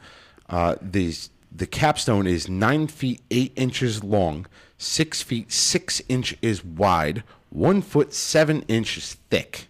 uh, 0.50 0.76
these 0.82 1.30
the 1.52 1.66
capstone 1.66 2.28
is 2.28 2.48
nine 2.48 2.88
feet 2.88 3.22
eight 3.32 3.54
inches 3.56 4.04
long, 4.04 4.46
six 4.78 5.22
feet 5.22 5.52
six 5.52 6.02
inches 6.10 6.64
wide, 6.64 7.24
one 7.50 7.82
foot 7.82 8.14
seven 8.14 8.64
inches 8.68 9.16
thick, 9.30 9.68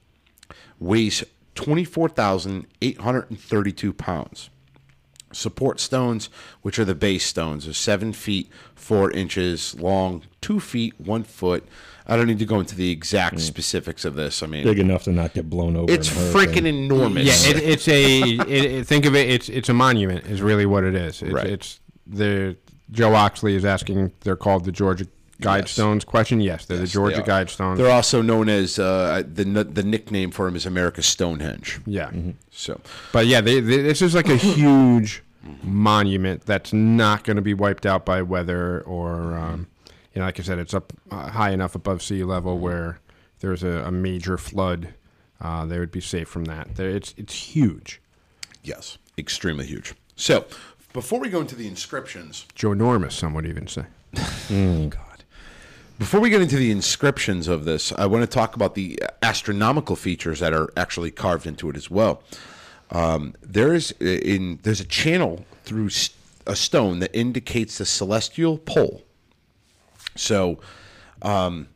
weighs 0.79 1.23
twenty 1.55 1.83
four 1.83 2.09
thousand 2.09 2.67
eight 2.81 3.01
hundred 3.01 3.29
and 3.29 3.39
thirty 3.39 3.71
two 3.71 3.93
pounds. 3.93 4.49
Support 5.33 5.79
stones, 5.81 6.29
which 6.61 6.79
are 6.79 6.85
the 6.85 6.95
base 6.95 7.25
stones, 7.25 7.67
are 7.67 7.73
seven 7.73 8.13
feet 8.13 8.49
four 8.75 9.11
inches 9.11 9.77
long, 9.79 10.23
two 10.39 10.59
feet 10.59 10.99
one 10.99 11.23
foot. 11.23 11.67
I 12.09 12.15
don't 12.15 12.27
need 12.27 12.39
to 12.39 12.45
go 12.45 12.61
into 12.61 12.75
the 12.75 12.89
exact 12.89 13.35
mm. 13.35 13.39
specifics 13.41 14.05
of 14.05 14.15
this. 14.15 14.41
I 14.41 14.47
mean, 14.47 14.63
Big 14.63 14.79
enough 14.79 15.03
to 15.03 15.11
not 15.11 15.33
get 15.33 15.49
blown 15.49 15.75
over. 15.75 15.91
it's 15.91 16.09
in 16.09 16.17
a 16.17 16.31
freaking 16.31 16.65
enormous. 16.65 17.45
Yeah, 17.45 17.57
it, 17.57 17.63
it's 17.63 17.87
a. 17.89 18.21
It, 18.21 18.49
it- 18.49 18.87
think 18.87 19.05
of 19.05 19.15
it. 19.15 19.29
It's 19.29 19.49
it's 19.49 19.67
a 19.67 19.73
monument. 19.73 20.25
Is 20.25 20.41
really 20.41 20.65
what 20.65 20.85
it 20.85 20.95
is. 20.95 21.21
It's, 21.21 21.33
Right. 21.33 21.47
it's 21.47 21.81
the 22.05 22.55
Joe 22.91 23.13
Oxley 23.13 23.55
is 23.55 23.65
asking. 23.65 24.13
They're 24.21 24.37
called 24.37 24.63
the 24.63 24.71
Georgia 24.71 25.07
Guidestones. 25.41 26.05
Question: 26.05 26.41
Yes, 26.41 26.65
they're 26.65 26.79
Yes, 26.79 26.89
the 26.89 26.93
Georgia 26.93 27.17
they. 27.17 27.23
Guidestones. 27.31 27.77
They're 27.77 27.91
also 27.91 28.21
known 28.21 28.49
as 28.49 28.79
uh, 28.79 29.23
the 29.25 29.43
the 29.63 29.83
nickname 29.83 30.31
for 30.31 30.45
them 30.45 30.55
is 30.55 30.65
America's 30.65 31.05
Stonehenge. 31.05 31.79
yeah, 31.85 32.11
So 32.51 32.81
but 33.11 33.27
yeah, 33.27 33.41
they, 33.41 33.59
they, 33.59 33.81
this 33.81 34.01
is 34.01 34.15
like 34.15 34.29
a 34.29 34.35
huge 34.55 35.21
monument 35.63 36.45
that's 36.45 36.73
not 36.73 37.23
going 37.23 37.35
to 37.37 37.41
be 37.41 37.53
wiped 37.53 37.85
out 37.85 38.05
by 38.05 38.21
weather 38.21 38.81
or, 38.81 39.35
um, 39.37 39.67
you 40.13 40.19
know, 40.19 40.25
like 40.25 40.39
I 40.39 40.43
said, 40.43 40.59
it's 40.59 40.73
up 40.73 40.91
uh, 41.11 41.29
high 41.29 41.51
enough 41.51 41.73
above 41.75 42.01
sea 42.03 42.23
level 42.23 42.57
where 42.59 42.99
if 43.35 43.41
there's 43.41 43.63
a, 43.63 43.83
a 43.85 43.91
major 43.91 44.37
flood, 44.37 44.93
uh, 45.39 45.65
they 45.65 45.79
would 45.79 45.91
be 45.91 46.01
safe 46.01 46.27
from 46.27 46.45
that. 46.45 46.75
There- 46.75 46.89
It's 46.89 47.13
it's 47.17 47.33
huge. 47.33 48.01
yes, 48.63 48.97
extremely 49.17 49.65
huge. 49.67 49.93
So 50.15 50.45
before 50.93 51.19
we 51.19 51.29
go 51.29 51.41
into 51.41 51.55
the 51.55 51.67
inscriptions, 51.67 52.45
Joe 52.55 52.71
enormous, 52.71 53.15
some 53.15 53.33
would 53.35 53.45
even 53.45 53.67
say. 53.67 53.85
God. 54.89 54.97
Before 55.99 56.19
we 56.19 56.29
get 56.29 56.43
into 56.43 56.57
the 56.57 56.69
inscriptions 56.69 57.47
of 57.47 57.65
this, 57.65 57.91
I 57.91 58.05
want 58.05 58.21
to 58.21 58.27
talk 58.27 58.55
about 58.55 58.75
the 58.75 59.01
astronomical 59.23 59.95
features 59.95 60.39
that 60.41 60.53
are 60.53 60.69
actually 60.77 61.09
carved 61.09 61.47
into 61.47 61.71
it 61.71 61.75
as 61.75 61.89
well. 61.89 62.21
Um, 62.91 63.33
there 63.41 63.73
is 63.73 63.91
in 63.99 64.59
there's 64.61 64.79
a 64.79 64.85
channel 64.85 65.43
through 65.63 65.89
a 66.45 66.55
stone 66.55 66.99
that 66.99 67.15
indicates 67.15 67.79
the 67.79 67.85
celestial 67.85 68.59
pole. 68.59 69.03
So, 70.15 70.59
um, 71.23 71.67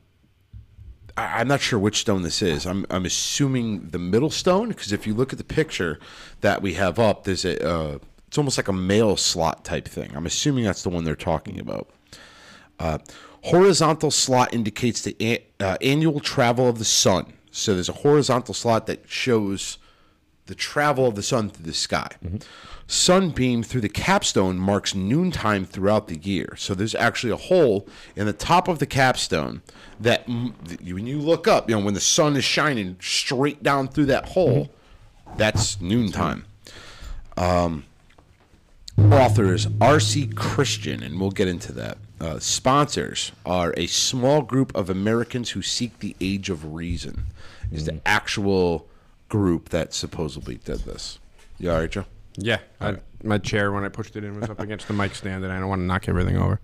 I, 1.17 1.39
I'm 1.39 1.47
not 1.47 1.59
sure 1.59 1.79
which 1.79 2.01
stone 2.01 2.21
this 2.21 2.43
is. 2.43 2.67
I'm 2.67 2.85
I'm 2.91 3.05
assuming 3.05 3.87
the 3.89 3.99
middle 3.99 4.29
stone 4.29 4.69
because 4.69 4.91
if 4.91 5.07
you 5.07 5.15
look 5.15 5.33
at 5.33 5.39
the 5.39 5.43
picture 5.43 5.99
that 6.41 6.61
we 6.61 6.75
have 6.75 6.99
up, 6.99 7.23
there's 7.23 7.43
a 7.43 7.67
uh, 7.67 7.97
it's 8.27 8.37
almost 8.37 8.57
like 8.57 8.67
a 8.67 8.73
mail 8.73 9.17
slot 9.17 9.65
type 9.65 9.87
thing. 9.87 10.15
I'm 10.15 10.27
assuming 10.27 10.63
that's 10.63 10.83
the 10.83 10.89
one 10.89 11.05
they're 11.05 11.15
talking 11.15 11.59
about. 11.59 11.89
Uh, 12.79 12.99
horizontal 13.43 14.11
slot 14.11 14.53
indicates 14.53 15.01
the 15.01 15.15
a- 15.21 15.43
uh, 15.59 15.77
annual 15.81 16.19
travel 16.19 16.67
of 16.69 16.79
the 16.79 16.85
sun. 16.85 17.33
So 17.51 17.73
there's 17.73 17.89
a 17.89 17.93
horizontal 17.93 18.53
slot 18.53 18.87
that 18.87 19.03
shows 19.07 19.77
the 20.45 20.55
travel 20.55 21.07
of 21.07 21.15
the 21.15 21.23
sun 21.23 21.49
through 21.49 21.65
the 21.65 21.73
sky. 21.73 22.09
Sunbeam 22.87 23.63
through 23.63 23.81
the 23.81 23.89
capstone 23.89 24.57
marks 24.57 24.93
noontime 24.93 25.65
throughout 25.65 26.07
the 26.07 26.17
year. 26.17 26.55
So 26.57 26.73
there's 26.75 26.95
actually 26.95 27.31
a 27.31 27.37
hole 27.37 27.87
in 28.15 28.25
the 28.25 28.33
top 28.33 28.67
of 28.67 28.79
the 28.79 28.85
capstone 28.85 29.61
that, 29.99 30.27
when 30.27 30.53
you 31.07 31.19
look 31.19 31.47
up, 31.47 31.69
you 31.69 31.77
know, 31.77 31.85
when 31.85 31.93
the 31.93 31.99
sun 32.01 32.35
is 32.35 32.43
shining 32.43 32.97
straight 32.99 33.63
down 33.63 33.87
through 33.87 34.07
that 34.07 34.29
hole, 34.29 34.69
that's 35.37 35.79
noontime 35.79 36.45
Um, 37.37 37.85
author 38.99 39.53
is 39.53 39.67
R.C. 39.79 40.27
Christian, 40.35 41.01
and 41.01 41.19
we'll 41.19 41.31
get 41.31 41.47
into 41.47 41.71
that. 41.73 41.97
Uh, 42.21 42.37
sponsors 42.37 43.31
are 43.47 43.73
a 43.77 43.87
small 43.87 44.43
group 44.43 44.73
of 44.75 44.91
Americans 44.91 45.49
who 45.51 45.61
seek 45.63 45.97
the 45.99 46.15
age 46.21 46.51
of 46.51 46.73
reason. 46.73 47.25
Is 47.71 47.85
the 47.85 47.99
actual 48.05 48.87
group 49.27 49.69
that 49.69 49.91
supposedly 49.91 50.55
did 50.57 50.81
this? 50.81 51.17
You 51.57 51.71
all 51.71 51.79
right, 51.79 51.89
Joe? 51.89 52.05
Yeah, 52.37 52.59
I, 52.79 52.97
my 53.23 53.39
chair 53.39 53.71
when 53.71 53.83
I 53.83 53.89
pushed 53.89 54.15
it 54.15 54.23
in 54.23 54.39
was 54.39 54.51
up 54.51 54.59
against 54.59 54.87
the 54.87 54.93
mic 54.93 55.15
stand, 55.15 55.43
and 55.43 55.51
I 55.51 55.59
don't 55.59 55.67
want 55.67 55.79
to 55.79 55.85
knock 55.85 56.07
everything 56.07 56.37
over. 56.37 56.59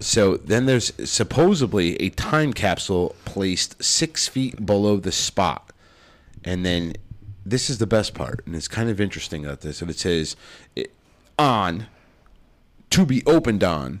So 0.00 0.38
then 0.38 0.64
there's 0.64 0.92
supposedly 1.04 1.96
a 1.96 2.08
time 2.08 2.54
capsule 2.54 3.14
placed 3.26 3.84
six 3.84 4.28
feet 4.28 4.64
below 4.64 4.96
the 4.96 5.12
spot. 5.12 5.72
And 6.42 6.64
then 6.64 6.94
this 7.44 7.68
is 7.68 7.76
the 7.76 7.86
best 7.86 8.14
part, 8.14 8.42
and 8.46 8.56
it's 8.56 8.66
kind 8.66 8.88
of 8.88 8.98
interesting 8.98 9.42
that 9.42 9.60
this, 9.60 9.82
and 9.82 9.90
it 9.90 9.98
says 9.98 10.36
it, 10.74 10.94
on, 11.38 11.86
to 12.90 13.04
be 13.04 13.22
opened 13.26 13.62
on, 13.62 14.00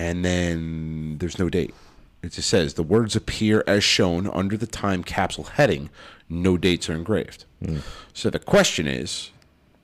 and 0.00 0.24
then 0.24 1.18
there's 1.18 1.38
no 1.38 1.50
date. 1.50 1.74
It 2.22 2.32
just 2.32 2.48
says 2.48 2.74
the 2.74 2.82
words 2.82 3.14
appear 3.16 3.62
as 3.66 3.84
shown 3.84 4.28
under 4.28 4.56
the 4.56 4.66
time 4.66 5.04
capsule 5.04 5.44
heading. 5.44 5.90
No 6.26 6.56
dates 6.56 6.88
are 6.88 6.94
engraved. 6.94 7.44
Hmm. 7.62 7.78
So 8.14 8.30
the 8.30 8.38
question 8.38 8.86
is, 8.86 9.30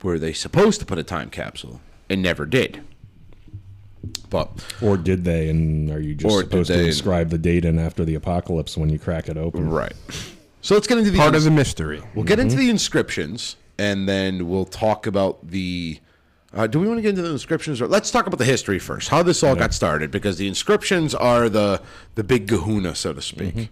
were 0.01 0.17
they 0.17 0.33
supposed 0.33 0.79
to 0.79 0.87
put 0.87 0.97
a 0.97 1.03
time 1.03 1.29
capsule 1.29 1.81
and 2.09 2.23
never 2.23 2.47
did? 2.47 2.81
But 4.31 4.49
Or 4.81 4.97
did 4.97 5.23
they? 5.23 5.49
And 5.49 5.91
are 5.91 5.99
you 5.99 6.15
just 6.15 6.35
supposed 6.35 6.71
to 6.71 6.83
inscribe 6.83 7.29
the 7.29 7.37
date 7.37 7.63
in 7.63 7.77
after 7.77 8.03
the 8.03 8.15
apocalypse 8.15 8.75
when 8.75 8.89
you 8.89 8.97
crack 8.97 9.29
it 9.29 9.37
open? 9.37 9.69
Right. 9.69 9.93
So 10.61 10.73
let's 10.73 10.87
get 10.87 10.97
into 10.97 11.11
the 11.11 11.17
Part 11.17 11.35
of 11.35 11.43
the 11.43 11.51
mystery. 11.51 12.01
we'll 12.15 12.25
get 12.25 12.39
into 12.39 12.55
mm-hmm. 12.55 12.65
the 12.65 12.69
inscriptions 12.71 13.55
and 13.77 14.09
then 14.09 14.49
we'll 14.49 14.65
talk 14.65 15.05
about 15.05 15.47
the 15.47 15.99
uh, 16.57 16.67
do 16.67 16.79
we 16.79 16.87
want 16.87 16.97
to 16.97 17.01
get 17.01 17.09
into 17.09 17.21
the 17.21 17.31
inscriptions 17.31 17.81
or 17.81 17.87
let's 17.87 18.11
talk 18.11 18.27
about 18.27 18.37
the 18.37 18.45
history 18.45 18.79
first 18.79 19.07
how 19.09 19.23
this 19.23 19.43
all 19.43 19.55
got 19.55 19.73
started 19.73 20.11
because 20.11 20.37
the 20.37 20.47
inscriptions 20.47 21.15
are 21.15 21.47
the 21.47 21.81
the 22.15 22.23
big 22.23 22.47
kahuna 22.47 22.93
so 22.95 23.13
to 23.13 23.21
speak 23.21 23.69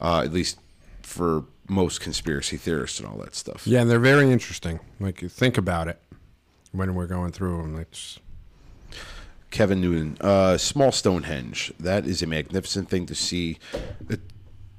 uh, 0.00 0.22
at 0.24 0.32
least 0.32 0.58
for 1.02 1.44
most 1.68 2.00
conspiracy 2.00 2.56
theorists 2.56 3.00
and 3.00 3.08
all 3.08 3.18
that 3.18 3.34
stuff 3.34 3.66
Yeah, 3.66 3.80
and 3.80 3.90
they're 3.90 3.98
very 3.98 4.30
interesting. 4.30 4.78
Like, 5.00 5.20
you 5.22 5.28
think 5.28 5.58
about 5.58 5.88
it 5.88 6.00
when 6.72 6.94
we're 6.94 7.06
going 7.08 7.32
through 7.32 7.56
them. 7.62 7.78
It's 7.78 8.20
Kevin 9.50 9.80
Newton, 9.80 10.16
uh, 10.20 10.58
small 10.58 10.92
Stonehenge. 10.92 11.72
That 11.80 12.06
is 12.06 12.22
a 12.22 12.26
magnificent 12.26 12.88
thing 12.88 13.06
to 13.06 13.14
see, 13.14 13.58
uh, 14.10 14.16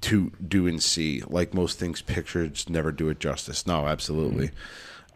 to 0.01 0.31
do 0.47 0.67
and 0.67 0.81
see. 0.81 1.23
Like 1.27 1.53
most 1.53 1.79
things, 1.79 2.01
pictures 2.01 2.69
never 2.69 2.91
do 2.91 3.09
it 3.09 3.19
justice. 3.19 3.65
No, 3.65 3.87
absolutely. 3.87 4.51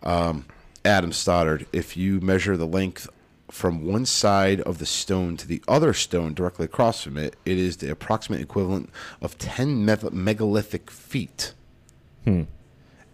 Um, 0.03 0.45
Adam 0.83 1.11
Stoddard, 1.11 1.67
if 1.71 1.95
you 1.95 2.19
measure 2.21 2.57
the 2.57 2.67
length 2.67 3.07
from 3.49 3.85
one 3.85 4.05
side 4.05 4.61
of 4.61 4.77
the 4.77 4.85
stone 4.85 5.37
to 5.37 5.47
the 5.47 5.61
other 5.67 5.93
stone 5.93 6.33
directly 6.33 6.65
across 6.65 7.03
from 7.03 7.17
it, 7.17 7.35
it 7.45 7.57
is 7.57 7.77
the 7.77 7.91
approximate 7.91 8.41
equivalent 8.41 8.89
of 9.21 9.37
10 9.37 9.85
megalithic 9.85 10.89
feet. 10.89 11.53
Hmm. 12.23 12.43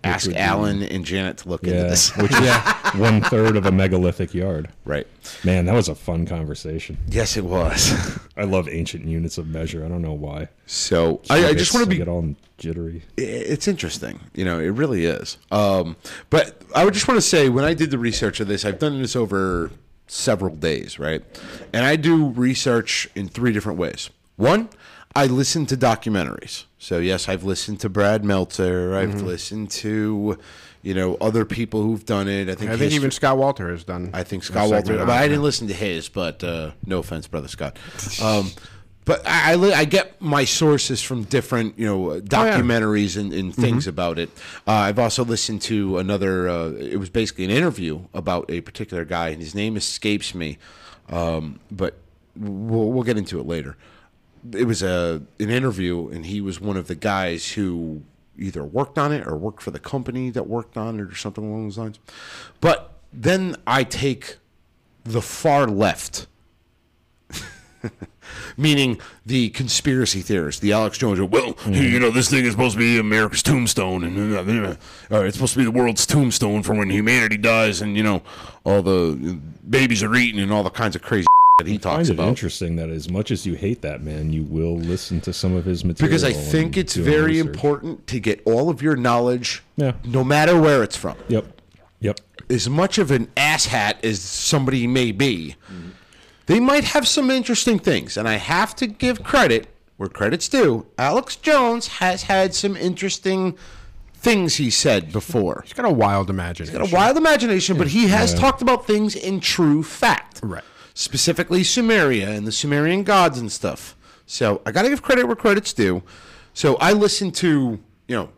Ask 0.03 0.31
Alan 0.33 0.83
and 0.83 1.03
Janet 1.03 1.37
to 1.39 1.49
look 1.49 1.63
into 1.63 1.75
this. 1.75 2.15
which 2.17 2.31
is 2.31 2.39
one 2.95 3.21
third 3.21 3.57
of 3.57 3.65
a 3.65 3.71
megalithic 3.71 4.33
yard. 4.33 4.69
right. 4.85 5.07
Man, 5.43 5.65
that 5.65 5.73
was 5.73 5.89
a 5.89 5.95
fun 5.95 6.25
conversation. 6.25 6.97
Yes, 7.07 7.35
it 7.35 7.43
was. 7.43 8.17
I 8.37 8.43
love 8.43 8.69
ancient 8.69 9.05
units 9.05 9.37
of 9.37 9.47
measure. 9.47 9.83
I 9.83 9.89
don't 9.89 10.01
know 10.01 10.13
why. 10.13 10.47
So 10.65 11.21
I, 11.29 11.47
I 11.47 11.53
just 11.53 11.73
want 11.73 11.83
to 11.83 11.89
be 11.89 11.97
get 11.97 12.07
all 12.07 12.35
jittery. 12.57 13.03
it's 13.17 13.67
interesting 13.67 14.19
you 14.33 14.43
know 14.43 14.59
it 14.59 14.69
really 14.69 15.05
is 15.05 15.37
um, 15.51 15.95
but 16.31 16.59
i 16.73 16.83
would 16.83 16.93
just 16.95 17.07
want 17.07 17.15
to 17.15 17.21
say 17.21 17.49
when 17.49 17.63
i 17.63 17.71
did 17.75 17.91
the 17.91 17.99
research 17.99 18.39
of 18.39 18.47
this 18.47 18.65
i've 18.65 18.79
done 18.79 18.99
this 18.99 19.15
over 19.15 19.69
several 20.07 20.55
days 20.55 20.97
right 20.97 21.23
and 21.71 21.85
i 21.85 21.95
do 21.95 22.29
research 22.29 23.07
in 23.13 23.27
three 23.27 23.51
different 23.53 23.77
ways 23.77 24.09
one 24.37 24.69
i 25.17 25.25
listen 25.25 25.65
to 25.65 25.75
documentaries 25.77 26.65
so 26.77 26.99
yes 26.99 27.27
i've 27.27 27.43
listened 27.43 27.79
to 27.79 27.89
brad 27.89 28.23
meltzer 28.23 28.95
i've 28.95 29.09
Mm-hmm. 29.15 29.25
listened 29.33 29.69
to 29.71 30.37
you 30.81 30.93
know 30.93 31.15
other 31.19 31.43
people 31.45 31.81
who've 31.81 32.05
done 32.05 32.27
it 32.27 32.43
i 32.49 32.55
think, 32.55 32.69
I 32.71 32.73
think 32.73 32.79
history- 32.91 32.95
even 32.95 33.11
Scott 33.11 33.37
Walter 33.37 33.69
has 33.71 33.83
done. 33.83 34.11
I 34.13 34.23
think 34.23 34.43
Scott 34.43 34.69
Walter. 34.69 34.97
But 34.97 35.09
I 35.09 35.27
didn't 35.27 35.43
listen 35.43 35.67
to 35.67 35.73
his, 35.73 36.07
but 36.09 36.43
uh, 36.43 36.71
no 36.85 36.99
offense, 36.99 37.27
brother 37.27 37.47
Scott. 37.47 37.77
Um, 38.23 38.51
but 39.05 39.25
I, 39.25 39.53
I, 39.53 39.79
I 39.81 39.85
get 39.85 40.21
my 40.21 40.43
sources 40.45 41.01
from 41.01 41.23
different, 41.23 41.79
you 41.79 41.85
know, 41.85 42.19
documentaries 42.21 43.17
and, 43.19 43.31
and 43.33 43.55
things 43.55 43.87
about 43.87 44.19
it. 44.19 44.29
Uh, 44.67 44.71
I've 44.87 44.99
also 44.99 45.23
listened 45.23 45.61
to 45.63 45.97
another. 45.97 46.49
Uh, 46.49 46.69
it 46.71 46.97
was 46.97 47.09
basically 47.09 47.45
an 47.45 47.51
interview 47.51 48.01
about 48.13 48.51
a 48.51 48.59
particular 48.61 49.05
guy, 49.05 49.29
and 49.29 49.41
his 49.41 49.55
name 49.55 49.77
escapes 49.77 50.35
me. 50.35 50.57
Um, 51.09 51.59
but 51.71 51.95
we'll, 52.35 52.91
we'll 52.91 53.03
get 53.03 53.17
into 53.17 53.39
it 53.39 53.45
later. 53.45 53.77
It 54.51 54.65
was 54.65 54.83
a 54.83 55.21
an 55.39 55.49
interview, 55.49 56.07
and 56.09 56.25
he 56.25 56.41
was 56.41 56.59
one 56.59 56.77
of 56.77 56.87
the 56.87 56.95
guys 56.95 57.51
who 57.51 58.03
either 58.37 58.63
worked 58.63 58.97
on 58.97 59.11
it 59.11 59.25
or 59.25 59.35
worked 59.35 59.61
for 59.61 59.71
the 59.71 59.79
company 59.79 60.29
that 60.29 60.47
worked 60.47 60.77
on 60.77 60.99
it 60.99 61.03
or 61.03 61.15
something 61.15 61.43
along 61.43 61.65
those 61.65 61.77
lines. 61.77 61.99
But 62.61 62.93
then 63.11 63.55
I 63.65 63.83
take 63.83 64.37
the 65.03 65.21
far 65.21 65.67
left 65.67 66.27
meaning 68.57 68.99
the 69.25 69.49
conspiracy 69.49 70.21
theorists, 70.21 70.61
the 70.61 70.73
Alex 70.73 70.97
Jones. 70.97 71.19
Well, 71.21 71.55
you 71.67 71.99
know, 71.99 72.09
this 72.09 72.29
thing 72.29 72.45
is 72.45 72.51
supposed 72.51 72.73
to 72.73 72.79
be 72.79 72.97
America's 72.97 73.43
tombstone, 73.43 74.03
and 74.03 74.35
uh, 74.35 74.39
uh, 74.41 74.75
uh, 75.11 75.23
it's 75.23 75.37
supposed 75.37 75.53
to 75.53 75.59
be 75.59 75.65
the 75.65 75.71
world's 75.71 76.05
tombstone 76.05 76.63
for 76.63 76.73
when 76.73 76.89
humanity 76.89 77.37
dies, 77.37 77.81
and 77.81 77.95
you 77.95 78.03
know, 78.03 78.21
all 78.63 78.81
the 78.81 79.39
babies 79.69 80.03
are 80.03 80.15
eaten, 80.15 80.39
and 80.39 80.51
all 80.51 80.63
the 80.63 80.69
kinds 80.69 80.95
of 80.95 81.01
crazy 81.01 81.27
that 81.57 81.65
he 81.67 81.73
I 81.73 81.77
talks 81.77 81.95
find 81.95 82.09
it 82.09 82.11
about. 82.13 82.27
interesting 82.27 82.75
that 82.75 82.89
as 82.91 83.09
much 83.09 83.31
as 83.31 83.47
you 83.47 83.55
hate 83.55 83.81
that 83.81 84.03
man, 84.03 84.31
you 84.31 84.43
will 84.43 84.77
listen 84.77 85.19
to 85.21 85.33
some 85.33 85.55
of 85.55 85.65
his 85.65 85.83
material. 85.83 86.07
Because 86.07 86.23
I 86.23 86.31
think 86.31 86.77
it's 86.77 86.95
very 86.95 87.31
research. 87.41 87.47
important 87.47 88.05
to 88.07 88.19
get 88.19 88.41
all 88.45 88.69
of 88.69 88.83
your 88.83 88.95
knowledge, 88.95 89.63
Yeah. 89.75 89.93
no 90.05 90.23
matter 90.23 90.59
where 90.59 90.83
it's 90.83 90.95
from. 90.95 91.17
Yep. 91.29 91.45
Yep. 91.99 92.19
as 92.51 92.69
much 92.69 92.99
of 92.99 93.09
an 93.09 93.25
asshat 93.35 94.05
as 94.05 94.21
somebody 94.21 94.85
may 94.85 95.11
be, 95.11 95.55
they 96.45 96.59
might 96.59 96.83
have 96.83 97.07
some 97.07 97.31
interesting 97.31 97.79
things. 97.79 98.15
And 98.17 98.29
I 98.29 98.35
have 98.35 98.75
to 98.75 98.85
give 98.87 99.23
credit 99.23 99.67
where 99.97 100.07
credit's 100.07 100.47
due. 100.47 100.85
Alex 100.99 101.35
Jones 101.35 101.87
has 101.87 102.23
had 102.23 102.53
some 102.53 102.77
interesting 102.77 103.57
things 104.13 104.55
he 104.57 104.69
said 104.69 105.11
before. 105.11 105.63
He's 105.65 105.73
got 105.73 105.85
a 105.85 105.89
wild 105.91 106.29
imagination. 106.29 106.71
He's 106.79 106.89
got 106.91 106.93
a 106.93 106.95
wild 106.95 107.17
imagination, 107.17 107.77
but 107.79 107.87
he 107.87 108.07
has 108.09 108.35
talked 108.35 108.61
about 108.61 108.85
things 108.85 109.15
in 109.15 109.39
true 109.39 109.81
fact. 109.81 110.39
Right. 110.43 110.63
Specifically 110.99 111.61
Sumeria 111.61 112.35
and 112.35 112.47
the 112.47 112.51
Sumerian 112.51 113.03
gods 113.03 113.37
and 113.37 113.51
stuff. 113.51 113.95
So 114.25 114.63
I 114.65 114.71
got 114.71 114.81
to 114.81 114.89
give 114.89 115.03
credit 115.03 115.27
where 115.27 115.35
credit's 115.35 115.71
due. 115.71 116.01
So 116.55 116.75
I 116.77 116.91
listen 116.91 117.29
to, 117.33 117.79
you 118.07 118.15
know, 118.15 118.29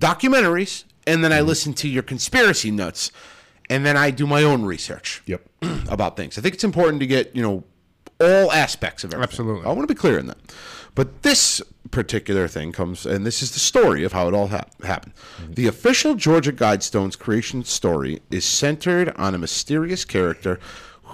documentaries 0.00 0.84
and 1.06 1.22
then 1.22 1.30
I 1.30 1.40
mm-hmm. 1.40 1.48
listen 1.48 1.74
to 1.74 1.88
your 1.88 2.02
conspiracy 2.02 2.70
nuts 2.70 3.12
and 3.68 3.84
then 3.84 3.98
I 3.98 4.10
do 4.10 4.26
my 4.26 4.42
own 4.42 4.64
research 4.64 5.22
Yep. 5.26 5.46
about 5.90 6.16
things. 6.16 6.38
I 6.38 6.40
think 6.40 6.54
it's 6.54 6.64
important 6.64 7.00
to 7.00 7.06
get, 7.06 7.36
you 7.36 7.42
know, 7.42 7.64
all 8.18 8.50
aspects 8.50 9.04
of 9.04 9.12
everything. 9.12 9.30
Absolutely. 9.30 9.66
I 9.66 9.68
want 9.68 9.86
to 9.86 9.94
be 9.94 9.98
clear 9.98 10.18
in 10.18 10.26
that. 10.28 10.38
But 10.94 11.22
this 11.22 11.60
particular 11.90 12.48
thing 12.48 12.72
comes, 12.72 13.04
and 13.04 13.26
this 13.26 13.42
is 13.42 13.52
the 13.52 13.58
story 13.58 14.04
of 14.04 14.14
how 14.14 14.26
it 14.28 14.32
all 14.32 14.46
hap- 14.46 14.82
happened. 14.82 15.12
Mm-hmm. 15.36 15.52
The 15.52 15.66
official 15.66 16.14
Georgia 16.14 16.52
Guidestone's 16.52 17.14
creation 17.14 17.62
story 17.62 18.20
is 18.30 18.46
centered 18.46 19.10
on 19.16 19.34
a 19.34 19.38
mysterious 19.38 20.06
character 20.06 20.58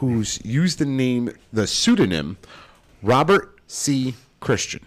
who's 0.02 0.44
used 0.44 0.80
the 0.80 0.84
name, 0.84 1.30
the 1.52 1.64
pseudonym, 1.64 2.36
Robert 3.04 3.60
C. 3.68 4.16
Christian. 4.40 4.84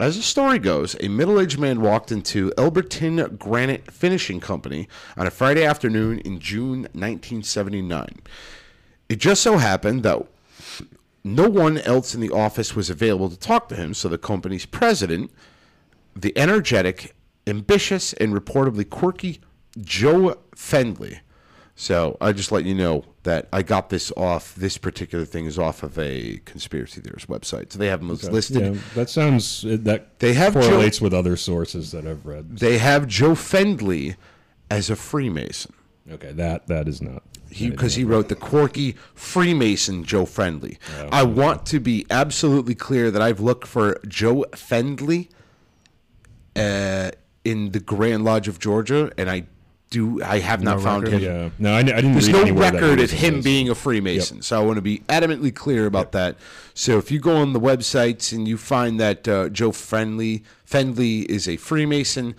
As 0.00 0.16
the 0.16 0.22
story 0.22 0.58
goes, 0.58 0.96
a 1.00 1.08
middle 1.08 1.38
aged 1.38 1.58
man 1.58 1.82
walked 1.82 2.10
into 2.10 2.50
Elberton 2.56 3.38
Granite 3.38 3.90
Finishing 3.90 4.40
Company 4.40 4.88
on 5.18 5.26
a 5.26 5.30
Friday 5.30 5.66
afternoon 5.66 6.18
in 6.20 6.40
June 6.40 6.84
1979. 6.94 8.22
It 9.10 9.16
just 9.16 9.42
so 9.42 9.58
happened 9.58 10.02
that 10.04 10.26
no 11.22 11.50
one 11.50 11.76
else 11.80 12.14
in 12.14 12.22
the 12.22 12.30
office 12.30 12.74
was 12.74 12.88
available 12.88 13.28
to 13.28 13.38
talk 13.38 13.68
to 13.68 13.76
him, 13.76 13.92
so 13.92 14.08
the 14.08 14.16
company's 14.16 14.64
president, 14.64 15.30
the 16.16 16.36
energetic, 16.38 17.14
ambitious, 17.46 18.14
and 18.14 18.32
reportedly 18.32 18.88
quirky 18.88 19.42
Joe 19.78 20.38
Fendley. 20.56 21.20
So 21.74 22.16
I 22.20 22.32
just 22.32 22.52
let 22.52 22.64
you 22.64 22.74
know 22.74 23.04
that 23.22 23.48
I 23.52 23.62
got 23.62 23.88
this 23.88 24.12
off. 24.16 24.54
This 24.54 24.78
particular 24.78 25.24
thing 25.24 25.46
is 25.46 25.58
off 25.58 25.82
of 25.82 25.98
a 25.98 26.40
conspiracy 26.44 27.00
theorist 27.00 27.28
website, 27.28 27.72
so 27.72 27.78
they 27.78 27.88
have 27.88 28.00
them 28.00 28.08
listed. 28.10 28.62
Yeah, 28.62 28.80
that 28.94 29.08
sounds 29.08 29.62
that 29.62 30.18
They 30.18 30.34
have 30.34 30.52
correlates 30.52 31.00
with 31.00 31.14
other 31.14 31.36
sources 31.36 31.90
that 31.92 32.06
I've 32.06 32.26
read. 32.26 32.58
They 32.58 32.78
have 32.78 33.06
Joe 33.06 33.32
Fendley 33.32 34.16
as 34.70 34.90
a 34.90 34.96
Freemason. 34.96 35.72
Okay, 36.10 36.32
that 36.32 36.66
that 36.66 36.88
is 36.88 37.00
not. 37.00 37.22
He 37.50 37.70
because 37.70 37.94
he 37.94 38.04
wrote 38.04 38.28
the 38.28 38.34
quirky 38.34 38.96
Freemason 39.14 40.04
Joe 40.04 40.24
Friendly. 40.26 40.78
I 41.10 41.22
want 41.22 41.66
to 41.66 41.80
be 41.80 42.06
absolutely 42.10 42.74
clear 42.74 43.10
that 43.10 43.20
I've 43.22 43.40
looked 43.40 43.66
for 43.66 44.00
Joe 44.08 44.44
Fendley 44.52 45.28
uh, 46.56 47.10
in 47.44 47.72
the 47.72 47.80
Grand 47.80 48.24
Lodge 48.24 48.48
of 48.48 48.58
Georgia, 48.58 49.12
and 49.18 49.30
I 49.30 49.44
do 49.92 50.22
I 50.22 50.38
have 50.38 50.62
not 50.62 50.80
found 50.80 51.04
record? 51.04 51.20
him. 51.22 51.42
Yeah, 51.44 51.50
no, 51.58 51.74
I, 51.74 51.78
I 51.78 51.82
didn't. 51.82 52.12
There's 52.12 52.26
read 52.28 52.32
no 52.32 52.40
anywhere 52.40 52.70
that 52.70 52.80
record 52.80 53.00
of 53.00 53.10
him 53.10 53.34
this. 53.36 53.44
being 53.44 53.68
a 53.68 53.74
Freemason, 53.74 54.40
so 54.40 54.60
I 54.60 54.64
want 54.64 54.76
to 54.76 54.82
be 54.82 55.00
adamantly 55.00 55.54
clear 55.54 55.86
about 55.86 56.12
that. 56.12 56.36
So 56.74 56.96
if 56.96 57.10
you 57.10 57.20
go 57.20 57.36
on 57.36 57.52
the 57.52 57.60
websites 57.60 58.32
and 58.32 58.48
you 58.48 58.56
find 58.56 58.98
that 58.98 59.28
uh, 59.28 59.50
Joe 59.50 59.70
Friendly 59.70 60.42
Fendley 60.66 61.26
is 61.26 61.46
a 61.46 61.58
Freemason, 61.58 62.34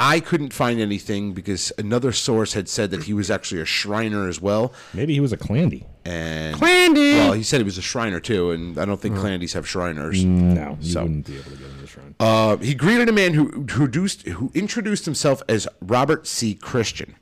I 0.00 0.20
couldn't 0.20 0.52
find 0.52 0.78
anything 0.80 1.32
because 1.32 1.72
another 1.76 2.12
source 2.12 2.52
had 2.52 2.68
said 2.68 2.90
that 2.92 3.04
he 3.04 3.12
was 3.12 3.30
actually 3.32 3.60
a 3.60 3.64
Shriner 3.64 4.28
as 4.28 4.40
well. 4.40 4.72
Maybe 4.94 5.12
he 5.14 5.18
was 5.20 5.32
a 5.32 5.36
Clandy. 5.36 5.86
And 6.04 6.54
Clandy! 6.54 7.14
Well, 7.14 7.32
he 7.32 7.42
said 7.42 7.58
he 7.58 7.64
was 7.64 7.78
a 7.78 7.82
Shriner 7.82 8.20
too, 8.20 8.52
and 8.52 8.78
I 8.78 8.84
don't 8.84 9.00
think 9.00 9.16
Clandys 9.16 9.54
have 9.54 9.68
Shriners. 9.68 10.24
No, 10.24 10.78
you 10.80 10.92
So- 10.92 11.02
wouldn't 11.02 11.26
be 11.26 11.34
able 11.34 11.50
to 11.50 11.56
get 11.56 11.66
in 11.68 11.80
the 11.80 11.86
shrine. 11.88 12.14
Uh, 12.20 12.56
he 12.58 12.74
greeted 12.74 13.08
a 13.08 13.12
man 13.12 13.34
who, 13.34 13.46
who 13.48 13.60
introduced 13.62 14.22
who 14.28 14.50
introduced 14.54 15.04
himself 15.04 15.42
as 15.48 15.66
Robert 15.80 16.26
C. 16.28 16.54
Christian. 16.54 17.16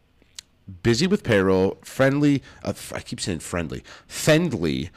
Busy 0.82 1.06
with 1.06 1.22
payroll, 1.22 1.78
friendly. 1.82 2.42
Uh, 2.62 2.70
f- 2.70 2.92
I 2.94 3.00
keep 3.00 3.20
saying 3.20 3.38
friendly. 3.38 3.82
Fendley 4.08 4.90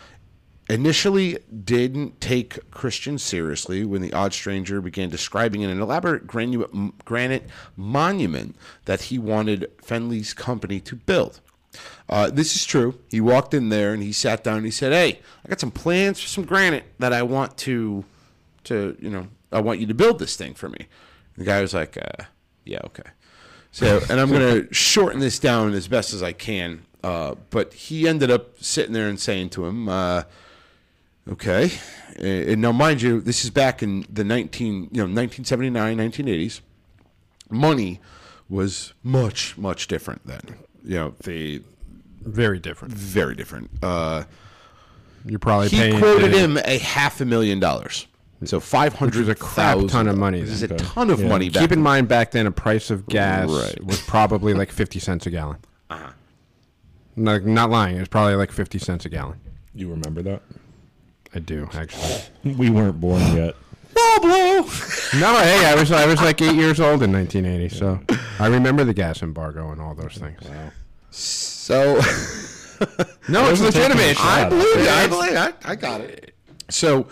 initially 0.70 1.38
didn't 1.64 2.22
take 2.22 2.72
Christian 2.72 3.18
seriously 3.18 3.84
when 3.84 4.02
the 4.02 4.14
odd 4.14 4.34
stranger 4.34 4.82
began 4.82 5.10
describing 5.10 5.64
an 5.64 5.82
elaborate 5.82 6.28
granite 6.28 7.50
monument 7.76 8.56
that 8.86 9.04
he 9.04 9.18
wanted 9.18 9.72
Fenley's 9.82 10.34
company 10.34 10.80
to 10.82 10.96
build. 10.96 11.42
Uh, 12.08 12.30
this 12.30 12.56
is 12.56 12.66
true. 12.66 13.00
He 13.10 13.20
walked 13.20 13.54
in 13.54 13.70
there 13.70 13.94
and 13.94 14.02
he 14.02 14.12
sat 14.12 14.44
down 14.44 14.58
and 14.58 14.66
he 14.66 14.72
said, 14.72 14.92
"Hey, 14.92 15.20
I 15.46 15.50
got 15.50 15.60
some 15.60 15.72
plans 15.72 16.20
for 16.20 16.28
some 16.28 16.44
granite 16.44 16.86
that 17.00 17.14
I 17.14 17.24
want 17.24 17.58
to, 17.60 18.06
to 18.66 18.96
you 19.00 19.10
know, 19.10 19.28
I 19.52 19.62
want 19.62 19.80
you 19.80 19.88
to 19.88 19.94
build 19.94 20.20
this 20.20 20.36
thing 20.36 20.54
for 20.54 20.70
me." 20.70 20.88
The 21.38 21.46
guy 21.46 21.62
was 21.62 21.74
like, 21.74 21.98
uh, 21.98 22.24
"Yeah, 22.66 22.80
okay." 22.86 23.10
So, 23.72 24.02
and 24.10 24.20
I'm 24.20 24.30
going 24.30 24.68
to 24.68 24.74
shorten 24.74 25.20
this 25.20 25.38
down 25.38 25.74
as 25.74 25.88
best 25.88 26.14
as 26.14 26.24
I 26.24 26.34
can. 26.34 26.86
Uh, 27.04 27.36
but 27.50 27.74
he 27.74 28.08
ended 28.08 28.30
up 28.30 28.62
sitting 28.62 28.94
there 28.94 29.08
and 29.08 29.20
saying 29.20 29.52
to 29.52 29.66
him, 29.66 29.88
uh, 29.88 30.24
"Okay." 31.32 31.72
Uh, 32.20 32.52
And 32.52 32.62
now, 32.62 32.72
mind 32.72 33.02
you, 33.02 33.22
this 33.22 33.44
is 33.46 33.50
back 33.52 33.82
in 33.82 34.06
the 34.12 34.24
19, 34.24 34.90
you 34.92 35.06
know, 35.06 35.06
1979, 35.06 35.98
1980s. 35.98 36.62
Money 37.50 38.02
was 38.50 38.94
much, 39.04 39.58
much 39.58 39.88
different 39.88 40.26
then. 40.26 40.42
You 40.84 40.96
know, 40.96 41.16
the 41.24 41.62
Very 42.22 42.60
different. 42.60 42.94
very 42.94 43.36
different. 43.36 43.70
Uh, 43.82 44.24
You're 45.26 45.40
probably 45.40 45.70
he 45.70 45.78
paying. 45.78 46.00
quoted 46.00 46.34
uh, 46.34 46.38
him 46.38 46.58
a 46.58 46.78
half 46.80 47.22
a 47.22 47.26
million 47.26 47.60
dollars. 47.60 48.08
So 48.46 48.60
five 48.62 48.94
hundred 48.96 49.24
is 49.24 49.28
a 49.30 49.36
crap 49.36 49.78
ton 49.88 50.08
of 50.08 50.18
money 50.18 50.40
This 50.42 50.52
is 50.52 50.64
a 50.64 50.70
ton 50.78 51.10
of 51.10 51.20
Yeah. 51.20 51.28
money 51.28 51.50
back. 51.50 51.62
Keep 51.62 51.74
in 51.74 51.82
mind, 51.82 52.08
back 52.08 52.32
then, 52.32 52.48
a 52.48 52.52
price 52.52 52.90
of 52.90 53.06
gas 53.08 53.50
Right. 53.50 53.84
was 53.84 54.02
probably 54.02 54.54
like 54.54 54.72
50 54.72 54.98
cents 55.00 55.26
a 55.26 55.30
gallon. 55.30 55.58
Uh-huh. 55.90 56.12
Not, 57.18 57.44
not 57.44 57.70
lying. 57.70 57.98
It 57.98 58.00
was 58.00 58.08
probably 58.08 58.36
like 58.36 58.52
50 58.54 58.80
cents 58.80 59.06
a 59.06 59.10
gallon. 59.10 59.40
You 59.76 59.90
remember 59.90 60.22
that? 60.22 60.42
I 61.34 61.40
do, 61.40 61.70
actually. 61.74 62.22
We 62.44 62.70
weren't 62.70 63.00
born 63.00 63.22
yet. 63.36 63.56
Pablo. 63.96 64.30
No, 65.20 65.38
hey, 65.40 65.66
I 65.66 65.76
was 65.78 65.92
I 65.92 66.06
was 66.06 66.22
like 66.22 66.42
eight 66.42 66.56
years 66.56 66.80
old 66.80 67.04
in 67.04 67.12
1980, 67.12 67.70
so 67.70 68.00
I 68.40 68.48
remember 68.48 68.84
the 68.84 68.94
gas 68.94 69.22
embargo 69.22 69.72
and 69.72 69.82
all 69.82 69.94
those 69.94 70.18
things. 70.18 70.40
So 71.12 72.00
No, 73.28 73.50
it's 73.50 73.62
legitimate. 73.62 74.20
I 74.24 74.48
believe 74.48 74.78
it. 74.78 74.88
I 74.88 75.08
believe 75.08 75.32
it. 75.32 75.38
I, 75.38 75.54
I 75.66 75.76
got 75.76 76.02
it. 76.02 76.34
So 76.70 77.08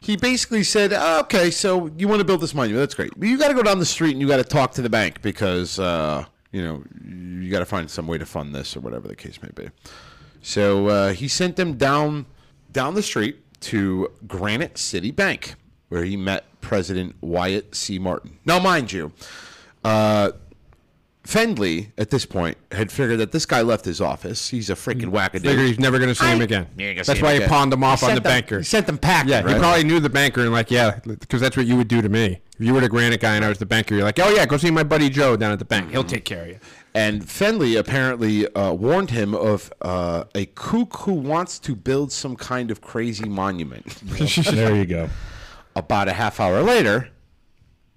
he 0.00 0.16
basically 0.16 0.64
said, 0.64 0.92
"Oh, 0.92 1.20
"Okay, 1.20 1.50
so 1.50 1.88
you 1.98 2.08
want 2.08 2.20
to 2.20 2.24
build 2.24 2.40
this 2.40 2.54
monument? 2.54 2.80
That's 2.82 2.94
great. 2.94 3.12
But 3.18 3.28
you 3.28 3.38
got 3.38 3.48
to 3.48 3.54
go 3.54 3.62
down 3.62 3.78
the 3.78 3.86
street 3.86 4.12
and 4.12 4.20
you 4.20 4.26
got 4.28 4.38
to 4.38 4.44
talk 4.44 4.72
to 4.72 4.82
the 4.82 4.90
bank 4.90 5.22
because 5.22 5.78
uh, 5.78 6.24
you 6.50 6.62
know 6.62 6.82
you 7.04 7.50
got 7.50 7.60
to 7.60 7.66
find 7.66 7.90
some 7.90 8.06
way 8.06 8.18
to 8.18 8.26
fund 8.26 8.54
this 8.54 8.76
or 8.76 8.80
whatever 8.80 9.06
the 9.06 9.16
case 9.16 9.40
may 9.42 9.50
be." 9.54 9.70
So 10.40 10.88
uh, 10.88 11.12
he 11.12 11.28
sent 11.28 11.56
them 11.56 11.74
down 11.74 12.26
down 12.72 12.94
the 12.94 13.02
street 13.02 13.38
to 13.62 14.10
Granite 14.26 14.78
City 14.78 15.10
Bank, 15.10 15.54
where 15.88 16.04
he 16.04 16.16
met 16.16 16.44
President 16.60 17.14
Wyatt 17.20 17.74
C. 17.74 17.98
Martin. 17.98 18.38
Now, 18.44 18.58
mind 18.58 18.92
you, 18.92 19.12
uh, 19.84 20.32
Fendley 21.24 21.92
at 21.96 22.10
this 22.10 22.26
point 22.26 22.58
had 22.72 22.90
figured 22.90 23.20
that 23.20 23.30
this 23.30 23.46
guy 23.46 23.62
left 23.62 23.84
his 23.84 24.00
office. 24.00 24.48
He's 24.48 24.68
a 24.70 24.74
freaking 24.74 25.12
wackadoo. 25.12 25.42
Figured 25.42 25.66
he's 25.68 25.78
never 25.78 25.98
going 25.98 26.08
to 26.08 26.14
see 26.16 26.26
him 26.26 26.40
I- 26.40 26.44
again. 26.44 26.66
You 26.76 26.86
ain't 26.86 26.96
gonna 26.96 27.04
That's 27.04 27.18
see 27.20 27.22
why 27.22 27.30
him 27.30 27.34
he 27.34 27.44
again. 27.44 27.48
pawned 27.48 27.72
him 27.72 27.84
off 27.84 28.02
on 28.02 28.08
the 28.08 28.14
sent 28.16 28.24
them- 28.24 28.30
banker. 28.32 28.58
He 28.58 28.64
sent 28.64 28.86
them 28.86 28.98
packing. 28.98 29.30
Yeah, 29.30 29.42
right? 29.42 29.54
he 29.54 29.58
probably 29.60 29.84
knew 29.84 30.00
the 30.00 30.10
banker 30.10 30.40
and 30.40 30.50
like, 30.52 30.70
yeah, 30.72 30.98
because 31.04 31.40
that's 31.40 31.56
what 31.56 31.66
you 31.66 31.76
would 31.76 31.86
do 31.88 32.02
to 32.02 32.08
me. 32.08 32.40
If 32.58 32.66
you 32.66 32.74
were 32.74 32.80
the 32.80 32.88
granite 32.88 33.20
guy 33.20 33.36
and 33.36 33.44
I 33.44 33.48
was 33.48 33.58
the 33.58 33.66
banker, 33.66 33.94
you're 33.94 34.02
like, 34.02 34.18
oh 34.18 34.30
yeah, 34.30 34.46
go 34.46 34.56
see 34.56 34.70
my 34.72 34.82
buddy 34.82 35.08
Joe 35.08 35.36
down 35.36 35.52
at 35.52 35.60
the 35.60 35.64
bank. 35.64 35.90
He'll 35.92 36.02
take 36.02 36.24
care 36.24 36.42
of 36.42 36.48
you. 36.48 36.58
And 36.94 37.22
Fenley 37.22 37.78
apparently 37.78 38.46
uh, 38.54 38.72
warned 38.74 39.10
him 39.10 39.34
of 39.34 39.72
uh, 39.80 40.24
a 40.34 40.44
kook 40.46 40.94
who 40.98 41.14
wants 41.14 41.58
to 41.60 41.74
build 41.74 42.12
some 42.12 42.36
kind 42.36 42.70
of 42.70 42.82
crazy 42.82 43.28
monument. 43.28 43.86
there 44.06 44.74
you 44.76 44.84
go. 44.84 45.08
About 45.74 46.08
a 46.08 46.12
half 46.12 46.38
hour 46.38 46.60
later, 46.62 47.08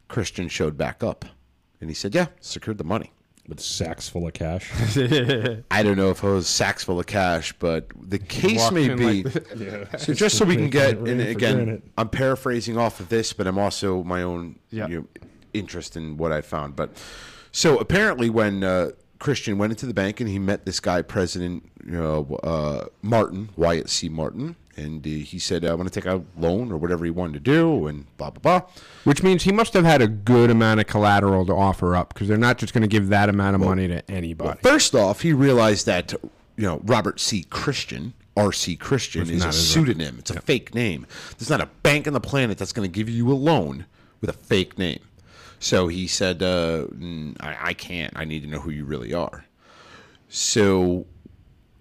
Christian 0.08 0.48
showed 0.48 0.78
back 0.78 1.04
up. 1.04 1.26
And 1.82 1.90
he 1.90 1.94
said, 1.94 2.16
Yeah, 2.16 2.28
secured 2.40 2.78
the 2.78 2.86
money. 2.86 3.12
with 3.50 3.60
sacks 3.60 4.08
full 4.08 4.26
of 4.28 4.34
cash. 4.34 4.72
I 5.70 5.84
don't 5.84 5.98
know 5.98 6.10
if 6.12 6.24
it 6.24 6.28
was 6.28 6.48
sacks 6.48 6.86
full 6.86 6.98
of 7.00 7.06
cash, 7.06 7.52
but 7.60 7.90
the 8.02 8.18
case 8.18 8.72
may 8.72 8.88
be. 8.88 9.24
like 9.24 10.00
so 10.00 10.14
just 10.14 10.38
so 10.38 10.46
we 10.46 10.56
can 10.56 10.70
get, 10.70 10.92
Taking 10.92 11.08
and 11.10 11.22
again. 11.22 11.82
I'm 11.98 12.08
paraphrasing 12.08 12.78
off 12.78 13.02
of 13.02 13.10
this, 13.10 13.34
but 13.34 13.46
I'm 13.46 13.58
also 13.60 14.04
my 14.04 14.24
own 14.24 14.58
Yeah. 14.70 14.88
you 14.88 15.00
know, 15.02 15.08
interest 15.54 15.98
in 15.98 16.16
what 16.16 16.32
I 16.32 16.40
found. 16.40 16.78
But 16.78 16.92
so 17.56 17.78
apparently, 17.78 18.30
when 18.30 18.66
uh, 18.66 18.92
Christian 19.20 19.58
went 19.58 19.72
into 19.72 19.86
the 19.86 19.94
bank 19.94 20.20
and 20.20 20.30
he 20.30 20.40
met 20.40 20.66
this 20.66 20.82
guy, 20.82 21.02
President 21.02 21.64
you 21.86 21.92
know, 21.94 22.38
uh, 22.44 22.88
Martin, 23.02 23.50
Wyatt 23.56 23.90
C. 23.90 24.10
Martin, 24.10 24.58
and 24.76 25.08
uh, 25.08 25.10
he 25.10 25.40
said, 25.40 25.64
"I 25.64 25.74
want 25.74 25.88
to 25.88 26.02
take 26.02 26.06
a 26.06 26.22
loan 26.38 26.70
or 26.70 26.78
whatever 26.78 27.06
he 27.06 27.12
wanted 27.12 27.36
to 27.36 27.40
do," 27.40 27.88
and 27.88 28.06
blah 28.18 28.32
blah 28.32 28.60
blah. 28.60 28.70
Which 29.06 29.24
means 29.24 29.44
he 29.44 29.54
must 29.54 29.74
have 29.74 29.86
had 29.86 30.02
a 30.02 30.08
good 30.08 30.50
amount 30.50 30.82
of 30.82 30.88
collateral 30.88 31.46
to 31.46 31.54
offer 31.54 31.96
up 31.96 32.14
because 32.14 32.28
they're 32.28 32.38
not 32.38 32.58
just 32.58 32.74
going 32.74 32.82
to 32.82 32.90
give 32.90 33.08
that 33.08 33.30
amount 33.30 33.56
of 33.56 33.62
money 33.62 33.88
to 33.88 34.12
anybody. 34.12 34.60
First 34.62 34.94
off, 34.94 35.22
he 35.22 35.32
realized 35.32 35.86
that 35.86 36.12
you 36.12 36.66
know 36.66 36.82
Robert 36.84 37.22
C. 37.22 37.46
Christian, 37.50 38.14
R.C. 38.36 38.76
Christian, 38.76 39.30
is 39.30 39.46
a 39.46 39.54
pseudonym. 39.54 40.18
It's 40.20 40.32
a 40.32 40.42
fake 40.42 40.76
name. 40.76 41.08
There's 41.38 41.50
not 41.50 41.62
a 41.62 41.70
bank 41.84 42.06
on 42.06 42.12
the 42.12 42.20
planet 42.20 42.58
that's 42.58 42.74
going 42.74 42.86
to 42.86 42.94
give 42.94 43.08
you 43.08 43.32
a 43.32 43.34
loan 43.34 43.86
with 44.20 44.30
a 44.30 44.34
fake 44.34 44.78
name. 44.78 45.00
So 45.66 45.88
he 45.88 46.06
said, 46.06 46.44
uh, 46.44 46.86
"Mm, 46.94 47.38
I, 47.40 47.70
"I 47.70 47.74
can't. 47.74 48.14
I 48.16 48.24
need 48.24 48.42
to 48.44 48.48
know 48.48 48.60
who 48.60 48.70
you 48.70 48.86
really 48.86 49.16
are." 49.16 49.46
So 50.30 51.08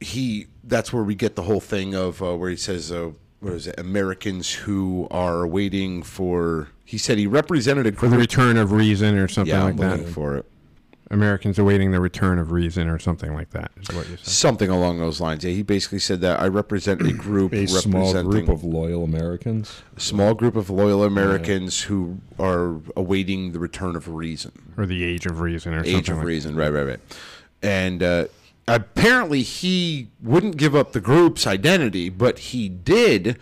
he 0.00 0.46
that's 0.62 0.90
where 0.90 1.02
we 1.02 1.14
get 1.14 1.36
the 1.36 1.42
whole 1.42 1.60
thing 1.60 1.94
of 1.94 2.22
uh, 2.22 2.34
where 2.34 2.48
he 2.48 2.56
says 2.56 2.90
uh, 2.90 3.10
what 3.40 3.52
is 3.52 3.66
it 3.66 3.78
Americans 3.78 4.52
who 4.52 5.06
are 5.10 5.46
waiting 5.46 6.02
for 6.02 6.68
he 6.86 6.96
said 6.96 7.18
he 7.18 7.26
represented 7.26 7.86
a 7.86 7.92
For 7.92 8.08
the 8.08 8.16
return 8.16 8.56
of 8.56 8.72
reason 8.72 9.16
or 9.18 9.28
something 9.28 9.54
yeah 9.54 9.64
like 9.64 9.80
I'm 9.80 10.04
that. 10.04 10.08
for 10.08 10.36
it 10.36 10.46
Americans 11.10 11.58
awaiting 11.58 11.90
the 11.90 12.00
return 12.00 12.38
of 12.38 12.50
reason 12.50 12.88
or 12.88 12.98
something 12.98 13.34
like 13.34 13.50
that 13.50 13.70
is 13.80 13.94
what 13.94 14.08
you 14.08 14.16
said. 14.16 14.26
something 14.26 14.70
along 14.70 14.98
those 15.00 15.20
lines. 15.20 15.44
Yeah 15.44 15.52
he 15.52 15.62
basically 15.62 15.98
said 15.98 16.20
that 16.22 16.40
I 16.40 16.48
represent 16.48 17.02
a 17.02 17.12
group 17.12 17.52
A 17.52 17.66
small 17.66 18.12
group 18.24 18.48
of 18.48 18.64
loyal 18.64 19.04
Americans. 19.04 19.82
a 19.96 20.00
small 20.00 20.34
group 20.34 20.56
of 20.56 20.70
loyal 20.70 21.04
Americans 21.04 21.82
who 21.82 22.18
are 22.38 22.76
awaiting 22.96 23.52
the 23.52 23.58
return 23.58 23.96
of 23.96 24.08
reason. 24.08 24.52
Or 24.76 24.86
the 24.86 25.04
age 25.04 25.26
of 25.26 25.40
reason 25.40 25.74
or 25.74 25.80
age 25.84 25.92
something 25.92 26.12
of 26.12 26.18
like 26.18 26.26
reason 26.26 26.56
right 26.56 26.70
right 26.72 26.84
right. 26.84 27.00
And 27.62 28.02
uh, 28.02 28.26
apparently 28.66 29.42
he 29.42 30.08
wouldn't 30.22 30.56
give 30.56 30.74
up 30.74 30.92
the 30.92 31.00
group's 31.00 31.46
identity 31.46 32.08
but 32.08 32.38
he 32.38 32.68
did 32.68 33.38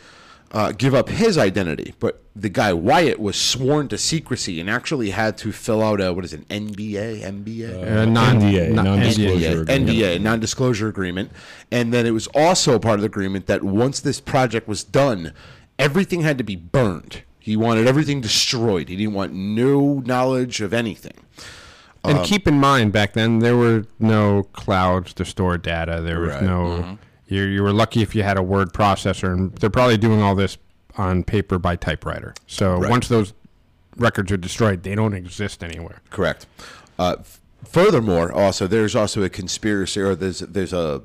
uh, 0.53 0.71
give 0.73 0.95
up 0.95 1.09
his 1.09 1.39
identity 1.39 1.95
but 1.99 2.23
the 2.37 2.49
guy 2.49 2.73
wyatt 2.73 3.19
was 3.19 3.37
sworn 3.37 3.89
to 3.89 3.97
secrecy 3.99 4.61
and 4.61 4.69
actually 4.71 5.11
had 5.11 5.37
to 5.39 5.51
fill 5.53 5.83
out 5.83 6.01
a 6.01 6.13
what 6.13 6.25
is 6.25 6.33
it 6.33 6.47
nba 6.49 7.23
mba 7.23 7.99
Uh, 8.01 8.05
non- 8.05 8.41
NDA, 8.41 8.71
non- 8.73 8.85
non-disclosure 8.85 9.49
NDA, 9.49 9.61
agreement. 9.63 9.89
NDA, 9.89 10.21
non-disclosure 10.21 10.89
agreement, 10.89 11.31
and 11.71 11.93
then 11.93 12.05
it 12.07 12.11
was 12.13 12.27
also 12.35 12.79
part 12.79 12.97
of 12.97 13.01
the 13.01 13.07
agreement 13.07 13.47
that 13.47 13.63
once 13.63 14.01
this 14.01 14.21
project 14.21 14.69
was 14.69 14.85
done, 14.85 15.33
everything 15.79 16.21
had 16.21 16.37
to 16.39 16.45
be 16.45 16.57
burned. 16.57 17.23
He 17.39 17.57
wanted 17.57 17.87
everything 17.87 18.21
destroyed. 18.21 18.89
He 18.89 18.97
didn't 18.97 19.15
want 19.15 19.33
no 19.33 20.03
knowledge 20.07 20.61
of 20.61 20.73
anything. 20.73 21.15
And 22.05 22.19
Um, 22.19 22.25
keep 22.25 22.47
in 22.47 22.59
mind, 22.61 22.93
back 22.93 23.15
then 23.15 23.39
there 23.41 23.57
were 23.57 23.85
no 23.99 24.45
clouds 24.53 25.13
to 25.15 25.25
store 25.25 25.57
data. 25.59 26.01
There 26.05 26.21
was 26.21 26.31
Right. 26.35 26.43
no. 26.43 26.99
You, 27.33 27.45
you 27.45 27.63
were 27.63 27.73
lucky 27.73 28.03
if 28.03 28.15
you 28.15 28.23
had 28.23 28.37
a 28.37 28.43
word 28.43 28.73
processor, 28.73 29.33
and 29.33 29.53
they're 29.57 29.71
probably 29.71 29.97
doing 29.97 30.21
all 30.21 30.35
this 30.35 30.59
on 30.97 31.25
paper 31.25 31.59
by 31.59 31.77
typewriter. 31.77 32.35
So 32.47 32.77
Right. 32.79 32.91
once 32.91 33.09
those 33.09 33.33
records 33.97 34.31
are 34.33 34.37
destroyed, 34.37 34.83
they 34.83 34.95
don't 34.95 35.15
exist 35.15 35.65
anywhere. 35.65 36.03
Correct. 36.11 36.47
Uh, 36.99 37.17
furthermore, 37.65 38.31
also 38.33 38.67
there's 38.67 38.95
also 38.95 39.23
a 39.23 39.29
conspiracy, 39.31 40.01
or 40.01 40.15
there's 40.15 40.41
there's 40.41 40.73
a 40.75 41.03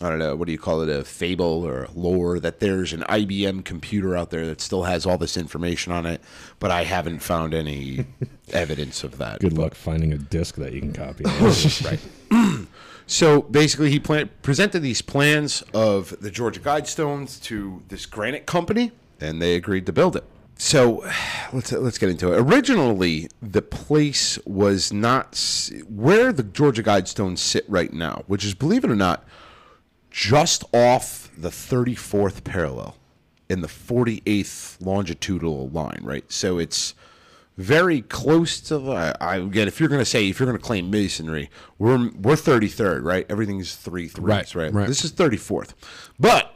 I 0.00 0.10
don't 0.10 0.18
know 0.18 0.36
what 0.36 0.44
do 0.46 0.52
you 0.52 0.58
call 0.58 0.82
it, 0.82 0.88
a 0.90 1.04
fable 1.04 1.66
or 1.66 1.84
a 1.84 1.90
lore 1.92 2.38
that 2.40 2.60
there's 2.60 2.92
an 2.92 3.00
IBM 3.08 3.64
computer 3.64 4.14
out 4.16 4.28
there 4.30 4.44
that 4.46 4.60
still 4.60 4.82
has 4.84 5.06
all 5.06 5.16
this 5.16 5.36
information 5.38 5.90
on 5.92 6.04
it, 6.04 6.20
but 6.58 6.70
I 6.70 6.84
haven't 6.84 7.20
found 7.20 7.54
any 7.54 8.04
evidence 8.52 9.04
of 9.04 9.16
that. 9.18 9.40
Good 9.40 9.56
luck 9.56 9.74
finding 9.74 10.12
a 10.12 10.18
disc 10.18 10.56
that 10.56 10.72
you 10.74 10.80
can 10.80 10.92
copy. 10.92 11.24
right. 11.84 12.00
so 13.06 13.42
basically, 13.42 13.90
he 13.90 14.00
plan- 14.00 14.30
presented 14.42 14.80
these 14.80 15.02
plans 15.02 15.62
of 15.72 16.20
the 16.20 16.30
Georgia 16.30 16.60
Guidestones 16.60 17.42
to 17.44 17.82
this 17.88 18.06
granite 18.06 18.46
company, 18.46 18.92
and 19.20 19.40
they 19.40 19.54
agreed 19.54 19.86
to 19.86 19.92
build 19.92 20.16
it. 20.16 20.24
So 20.56 21.04
let's 21.52 21.70
let's 21.72 21.98
get 21.98 22.10
into 22.10 22.32
it. 22.32 22.40
Originally, 22.40 23.28
the 23.40 23.62
place 23.62 24.38
was 24.44 24.92
not 24.92 25.70
where 25.88 26.32
the 26.32 26.42
Georgia 26.42 26.82
Guidestones 26.82 27.38
sit 27.38 27.64
right 27.68 27.92
now, 27.92 28.24
which 28.26 28.44
is, 28.44 28.54
believe 28.54 28.84
it 28.84 28.90
or 28.90 28.96
not, 28.96 29.24
just 30.10 30.64
off 30.74 31.30
the 31.36 31.50
34th 31.50 32.42
parallel 32.42 32.96
in 33.48 33.60
the 33.60 33.68
48th 33.68 34.84
longitudinal 34.84 35.68
line, 35.68 36.00
right? 36.02 36.24
So 36.32 36.58
it's 36.58 36.94
very 37.56 38.02
close 38.02 38.60
to 38.62 38.78
the. 38.78 38.92
I, 38.92 39.14
I 39.20 39.36
again, 39.36 39.68
if 39.68 39.80
you're 39.80 39.88
going 39.88 40.00
to 40.00 40.04
say 40.04 40.28
if 40.28 40.38
you're 40.38 40.46
going 40.46 40.58
to 40.58 40.62
claim 40.64 40.90
masonry, 40.90 41.50
we're 41.78 42.10
we're 42.10 42.34
33rd, 42.34 43.02
right? 43.02 43.26
Everything's 43.28 43.74
three 43.74 44.08
threes, 44.08 44.24
Right, 44.24 44.54
right? 44.54 44.72
right. 44.72 44.86
This 44.88 45.04
is 45.04 45.12
34th, 45.12 45.74
but. 46.18 46.52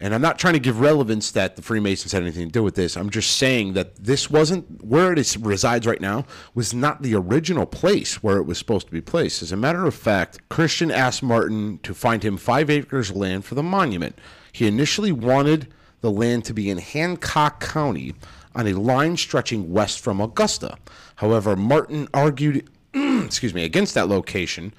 And 0.00 0.14
I'm 0.14 0.22
not 0.22 0.38
trying 0.38 0.54
to 0.54 0.60
give 0.60 0.78
relevance 0.78 1.32
that 1.32 1.56
the 1.56 1.62
Freemasons 1.62 2.12
had 2.12 2.22
anything 2.22 2.46
to 2.46 2.52
do 2.52 2.62
with 2.62 2.76
this. 2.76 2.96
I'm 2.96 3.10
just 3.10 3.36
saying 3.36 3.72
that 3.72 3.96
this 3.96 4.30
wasn't 4.30 4.84
where 4.84 5.12
it 5.12 5.18
is, 5.18 5.36
resides 5.36 5.88
right 5.88 6.00
now 6.00 6.24
was 6.54 6.72
not 6.72 7.02
the 7.02 7.16
original 7.16 7.66
place 7.66 8.22
where 8.22 8.36
it 8.36 8.44
was 8.44 8.58
supposed 8.58 8.86
to 8.86 8.92
be 8.92 9.00
placed. 9.00 9.42
As 9.42 9.50
a 9.50 9.56
matter 9.56 9.86
of 9.86 9.96
fact, 9.96 10.38
Christian 10.50 10.92
asked 10.92 11.24
Martin 11.24 11.80
to 11.82 11.94
find 11.94 12.22
him 12.22 12.36
five 12.36 12.70
acres 12.70 13.10
of 13.10 13.16
land 13.16 13.44
for 13.44 13.56
the 13.56 13.62
monument. 13.64 14.16
He 14.52 14.68
initially 14.68 15.10
wanted 15.10 15.66
the 16.00 16.12
land 16.12 16.44
to 16.44 16.54
be 16.54 16.70
in 16.70 16.78
Hancock 16.78 17.58
County 17.58 18.14
on 18.58 18.66
a 18.66 18.74
line 18.74 19.16
stretching 19.16 19.72
west 19.72 20.00
from 20.00 20.20
Augusta. 20.20 20.76
However, 21.16 21.54
Martin 21.54 22.08
argued, 22.12 22.68
excuse 22.92 23.54
me, 23.54 23.64
against 23.64 23.94
that 23.94 24.08
location 24.08 24.74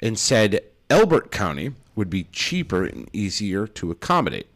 and 0.00 0.18
said 0.18 0.62
Elbert 0.88 1.30
County 1.30 1.74
would 1.94 2.08
be 2.08 2.24
cheaper 2.32 2.84
and 2.84 3.08
easier 3.12 3.66
to 3.66 3.90
accommodate. 3.90 4.48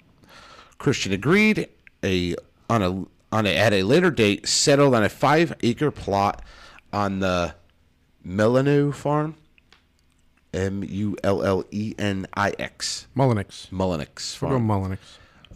Christian 0.79 1.13
agreed. 1.13 1.69
A 2.05 2.35
on 2.69 2.83
a 2.83 3.05
on 3.31 3.47
a 3.47 3.55
at 3.55 3.73
a 3.73 3.85
later 3.85 4.11
date 4.11 4.49
settled 4.49 4.95
on 4.95 5.05
a 5.05 5.09
five 5.09 5.55
acre 5.63 5.91
plot 5.93 6.43
on 6.93 7.21
the 7.21 7.55
Melano 8.27 8.93
farm. 8.93 9.37
M 10.53 10.83
U 10.83 11.17
L 11.23 11.43
L 11.43 11.65
E 11.71 11.95
N 11.99 12.27
I 12.35 12.55
X. 12.59 13.07
Mullenix. 13.17 13.69
Mullenix 13.71 14.41
Go 14.41 14.49
farm. 14.49 14.67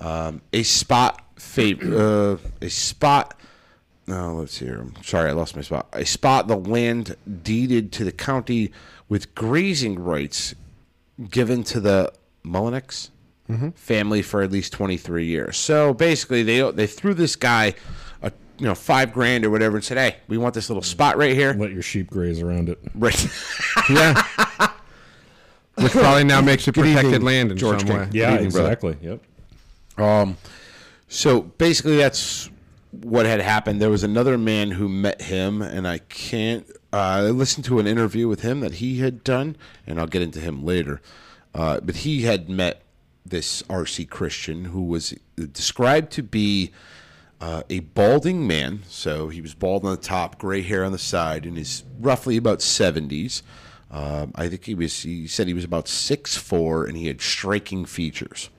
Mullenix. 0.01 0.41
a 0.53 0.63
spot 0.63 1.23
uh, 1.83 2.37
a 2.61 2.69
spot 2.71 3.39
no 4.07 4.35
let's 4.37 4.55
see 4.59 4.65
here 4.67 4.81
I'm 4.81 4.95
sorry 5.03 5.31
I 5.31 5.33
lost 5.33 5.57
my 5.57 5.63
spot 5.63 5.89
a 5.93 6.05
spot 6.07 6.49
the 6.49 6.57
land 6.57 7.17
deeded 7.43 7.93
to 7.93 8.05
the 8.05 8.13
county 8.13 8.73
with 9.09 9.35
grazing 9.35 9.99
rights 9.99 10.55
given 11.31 11.63
to 11.65 11.81
the 11.81 12.13
Mullenix 12.45 13.11
family 13.77 14.23
for 14.23 14.43
at 14.43 14.51
least 14.51 14.73
23 14.73 15.25
years 15.25 15.57
so 15.57 15.95
basically 15.95 16.43
they 16.43 16.69
they 16.73 16.87
threw 16.89 17.15
this 17.15 17.37
guy 17.37 17.75
a 18.23 18.33
you 18.59 18.67
know 18.67 18.75
five 18.75 19.13
grand 19.13 19.45
or 19.45 19.51
whatever 19.51 19.77
and 19.77 19.85
said 19.85 19.97
hey 19.99 20.17
we 20.27 20.37
want 20.37 20.53
this 20.53 20.69
little 20.69 20.83
spot 20.83 21.17
right 21.17 21.33
here 21.35 21.53
Let 21.55 21.71
your 21.71 21.83
sheep 21.83 22.11
graze 22.11 22.43
around 22.43 22.69
it. 22.69 22.79
right 22.97 23.29
Yeah. 23.91 24.21
Which 25.77 25.93
probably 25.93 26.25
now 26.25 26.41
makes 26.41 26.67
it 26.67 26.73
protected 26.73 27.05
evening, 27.07 27.23
land 27.23 27.51
in 27.53 27.57
George 27.59 27.81
some 27.81 27.89
King. 27.89 27.97
way. 27.99 28.09
Yeah, 28.13 28.35
evening, 28.35 28.51
brother. 28.51 28.73
exactly. 28.73 28.97
Yep. 29.99 30.37
So 31.09 31.43
basically, 31.43 31.97
that's 31.97 32.51
what 32.91 33.27
had 33.27 33.41
happened. 33.41 33.81
There 33.81 33.91
was 33.91 34.03
another 34.03 34.37
man 34.37 34.73
who 34.73 34.89
met 34.89 35.23
him, 35.23 35.63
and 35.63 35.87
I 35.87 35.99
can't. 35.99 36.69
Uh, 36.93 36.97
I 36.97 37.21
listened 37.31 37.65
to 37.67 37.79
an 37.79 37.87
interview 37.87 38.29
with 38.29 38.41
him 38.41 38.61
that 38.61 38.75
he 38.75 38.99
had 38.99 39.23
done, 39.23 39.57
and 39.87 40.01
I'll 40.01 40.07
get 40.07 40.23
into 40.23 40.41
him 40.41 40.65
later. 40.65 41.01
Uh, 41.55 41.81
but 41.81 41.97
he 41.97 42.23
had 42.23 42.49
met 42.49 42.83
this 43.25 43.63
R.C. 43.69 44.05
Christian, 44.07 44.67
who 44.67 44.83
was 44.83 45.15
described 45.53 46.13
to 46.13 46.23
be 46.23 46.73
uh, 47.41 47.63
a 47.69 47.81
balding 47.81 48.47
man. 48.47 48.83
So 48.89 49.29
he 49.29 49.41
was 49.41 49.55
bald 49.55 49.85
on 49.85 49.91
the 49.93 49.97
top, 49.97 50.39
gray 50.39 50.63
hair 50.63 50.85
on 50.85 50.93
the 50.93 50.99
side, 50.99 51.45
and 51.45 51.57
is 51.57 51.85
roughly 52.01 52.37
about 52.37 52.63
seventies. 52.63 53.43
Um, 53.91 54.33
I 54.35 54.49
think 54.49 54.65
he 54.65 54.75
was. 54.75 55.03
He 55.03 55.27
said 55.29 55.47
he 55.47 55.55
was 55.55 55.65
about 55.65 55.87
six 55.87 56.37
four, 56.37 56.85
and 56.85 56.97
he 56.97 57.07
had 57.07 57.21
striking 57.21 57.85
features. 57.85 58.51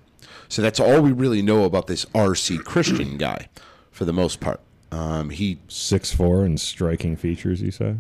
So 0.50 0.62
that's 0.62 0.80
all 0.80 1.02
we 1.02 1.12
really 1.12 1.42
know 1.42 1.64
about 1.66 1.88
this 1.88 2.06
R.C. 2.16 2.58
Christian 2.60 3.18
guy, 3.18 3.50
for 3.92 4.06
the 4.06 4.14
most 4.14 4.40
part. 4.40 4.62
Um, 4.92 5.30
he 5.30 5.60
Six 5.68 6.14
four 6.14 6.46
and 6.46 6.60
striking 6.60 7.16
features. 7.16 7.62
You 7.62 7.72
say? 7.72 7.98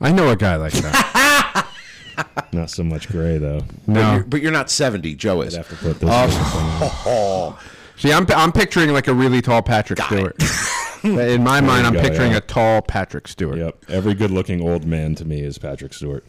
I 0.00 0.12
know 0.12 0.30
a 0.30 0.36
guy 0.36 0.56
like 0.56 0.72
that. 0.74 1.66
Not 2.52 2.70
so 2.70 2.84
much 2.84 3.08
gray 3.08 3.38
though. 3.38 3.60
but, 3.86 3.88
no. 3.88 4.14
you're, 4.14 4.24
but 4.24 4.40
you're 4.40 4.52
not 4.52 4.70
seventy. 4.70 5.14
Joe 5.14 5.42
is. 5.42 5.54
I'd 5.54 5.58
have 5.58 5.68
to 5.68 5.76
put 5.76 6.00
this. 6.00 6.08
one 6.08 6.30
somewhere. 6.30 7.58
See, 7.96 8.12
I'm, 8.12 8.26
I'm 8.30 8.52
picturing 8.52 8.92
like 8.92 9.08
a 9.08 9.14
really 9.14 9.40
tall 9.40 9.62
Patrick 9.62 10.00
Stewart. 10.00 10.36
In 11.02 11.42
my 11.42 11.60
mind, 11.60 11.86
I'm 11.86 11.94
go, 11.94 12.02
picturing 12.02 12.32
yeah. 12.32 12.38
a 12.38 12.40
tall 12.42 12.82
Patrick 12.82 13.26
Stewart. 13.26 13.56
Yep. 13.56 13.84
Every 13.88 14.12
good-looking 14.12 14.60
old 14.60 14.84
man 14.84 15.14
to 15.14 15.24
me 15.24 15.40
is 15.40 15.56
Patrick 15.56 15.94
Stewart. 15.94 16.24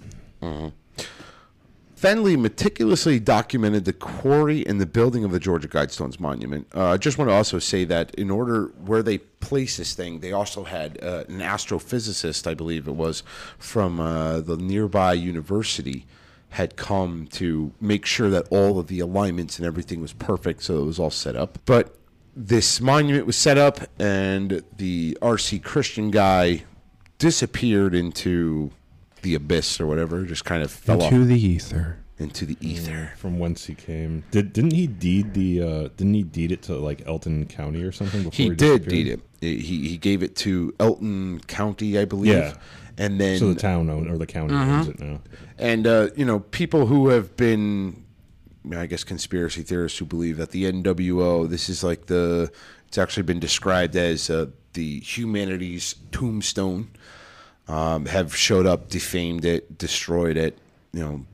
Fenley 1.98 2.38
meticulously 2.38 3.20
documented 3.20 3.86
the 3.86 3.94
quarry 3.94 4.66
and 4.68 4.80
the 4.80 4.86
building 4.86 5.24
of 5.24 5.32
the 5.32 5.40
Georgia 5.40 5.68
Guidestones 5.68 6.20
Monument. 6.20 6.68
Uh, 6.76 6.92
I 6.92 6.98
just 6.98 7.18
want 7.18 7.30
to 7.30 7.34
also 7.34 7.58
say 7.58 7.86
that 7.86 8.14
in 8.14 8.30
order 8.30 8.66
where 8.86 9.02
they 9.02 9.18
place 9.18 9.78
this 9.78 9.96
thing, 9.96 10.20
they 10.20 10.32
also 10.32 10.64
had 10.64 11.00
uh, 11.04 11.24
an 11.28 11.40
astrophysicist, 11.40 12.46
I 12.46 12.54
believe 12.54 12.88
it 12.88 12.96
was, 12.96 13.24
from 13.58 14.00
uh, 14.00 14.42
the 14.42 14.58
nearby 14.58 15.14
university, 15.14 16.06
had 16.50 16.76
come 16.76 17.28
to 17.32 17.74
make 17.82 18.06
sure 18.06 18.30
that 18.30 18.48
all 18.52 18.78
of 18.78 18.88
the 18.88 19.00
alignments 19.00 19.58
and 19.58 19.66
everything 19.66 20.00
was 20.00 20.14
perfect, 20.14 20.62
so 20.62 20.84
it 20.84 20.86
was 20.86 21.00
all 21.00 21.10
set 21.10 21.36
up. 21.36 21.58
But 21.66 21.96
this 22.36 22.80
monument 22.80 23.26
was 23.26 23.38
set 23.38 23.58
up, 23.58 23.80
and 24.00 24.64
the 24.78 25.18
RC 25.20 25.64
Christian 25.64 26.12
guy 26.12 26.64
disappeared 27.18 27.96
into 27.96 28.70
the 29.22 29.36
abyss 29.36 29.80
or 29.80 29.88
whatever, 29.88 30.24
just 30.26 30.46
kind 30.46 30.64
of 30.64 30.72
fell 30.72 31.02
off 31.04 31.12
Into 31.12 31.26
the 31.26 31.40
ether. 31.40 31.98
into 32.20 32.46
the 32.46 32.58
ether. 32.62 33.12
From 33.18 33.38
whence 33.40 33.66
he 33.66 33.76
came. 33.76 34.24
Did 34.32 34.54
didn't 34.54 34.74
he 34.74 34.88
deed 34.88 35.34
the 35.34 35.62
uh 35.62 35.88
didn't 35.98 36.14
he 36.16 36.24
deed 36.24 36.52
it 36.52 36.62
to 36.64 36.76
like 36.76 37.04
Elton 37.08 37.46
County 37.46 37.84
or 37.84 37.92
something 37.92 38.24
before 38.24 38.36
He 38.36 38.44
he, 38.46 38.50
did 38.56 38.88
deed 38.88 39.08
it. 39.08 39.20
He 39.42 39.88
he 39.90 39.98
gave 39.98 40.24
it 40.24 40.36
to 40.38 40.74
Elton 40.80 41.40
County, 41.48 41.98
I 42.00 42.06
believe. 42.06 42.34
Yeah. 42.34 42.54
And 42.98 43.20
then 43.22 43.38
So 43.38 43.54
the 43.54 43.60
town 43.60 43.90
own 43.92 44.10
or 44.10 44.18
the 44.18 44.26
county 44.26 44.56
owns 44.56 44.88
it 44.88 45.00
now. 45.00 45.20
and 45.60 45.86
uh, 45.86 46.10
you 46.16 46.26
know 46.26 46.40
people 46.40 46.88
who 46.88 47.10
have 47.10 47.36
been 47.38 48.04
I 48.76 48.88
guess 48.88 49.04
conspiracy 49.04 49.62
theorists 49.62 50.00
who 50.00 50.06
believe 50.06 50.38
that 50.38 50.50
the 50.52 50.66
NWO 50.72 51.48
this 51.48 51.70
is 51.70 51.84
like 51.84 52.08
the 52.08 52.52
it's 52.88 52.98
actually 52.98 53.24
been 53.24 53.40
described 53.40 53.96
as 53.96 54.30
uh, 54.32 54.48
the 54.74 55.00
humanity's 55.02 55.96
tombstone 56.12 56.90
um, 57.68 58.06
have 58.06 58.36
showed 58.36 58.66
up 58.66 58.90
defamed 58.90 59.46
it 59.46 59.78
destroyed 59.78 60.38
it 60.38 60.58
you 60.94 61.00
know 61.00 61.26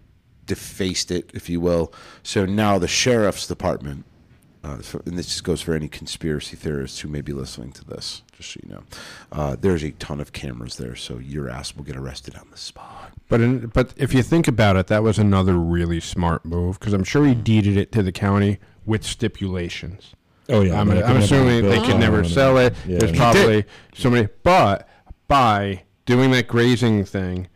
defaced 0.46 1.12
it 1.12 1.30
if 1.34 1.50
you 1.50 1.60
will 1.62 1.94
so 2.24 2.46
now 2.46 2.78
the 2.78 2.88
sheriff's 2.88 3.48
department 3.48 4.06
uh, 4.66 4.82
so, 4.82 5.02
and 5.06 5.18
this 5.18 5.28
just 5.28 5.44
goes 5.44 5.62
for 5.62 5.74
any 5.74 5.90
conspiracy 5.90 6.56
theorists 6.56 7.02
who 7.02 7.10
may 7.10 7.20
be 7.20 7.34
listening 7.34 7.72
to 7.72 7.84
this 7.86 8.24
just 8.36 8.52
so 8.52 8.60
you 8.64 8.70
know 8.70 8.84
uh, 9.32 9.56
there's 9.60 9.84
a 9.84 9.92
ton 9.92 10.20
of 10.20 10.32
cameras 10.34 10.78
there 10.78 10.96
so 10.96 11.18
your 11.18 11.50
ass 11.50 11.76
will 11.76 11.84
get 11.84 11.96
arrested 11.96 12.36
on 12.36 12.48
the 12.52 12.58
spot 12.58 13.12
But 13.30 13.42
in, 13.42 13.68
but 13.68 13.94
if 13.98 14.14
you 14.14 14.22
think 14.24 14.48
about 14.48 14.76
it, 14.76 14.88
that 14.88 15.02
was 15.04 15.18
another 15.20 15.54
really 15.54 16.00
smart 16.00 16.46
move 16.46 16.80
because 16.80 16.94
I'm 16.94 17.04
sure 17.04 17.26
he 17.26 17.36
deeded 17.36 17.78
it 17.78 17.92
to 17.94 18.04
the 18.04 18.12
county 18.12 18.60
with 18.86 19.04
stipulations. 19.04 20.14
Oh 20.50 20.62
yeah. 20.62 20.80
I'm, 20.80 20.92
I'm 20.92 21.18
assuming 21.18 21.64
they 21.66 21.80
could 21.82 22.00
never 22.00 22.24
sell 22.24 22.58
it. 22.58 22.74
Yeah. 22.86 23.00
There's 23.00 23.12
He 23.12 23.18
probably 23.18 23.66
so 23.96 24.10
many. 24.10 24.28
But 24.44 24.88
by 25.28 25.84
doing 26.06 26.32
that 26.32 26.48
grazing 26.48 27.06
thing 27.06 27.48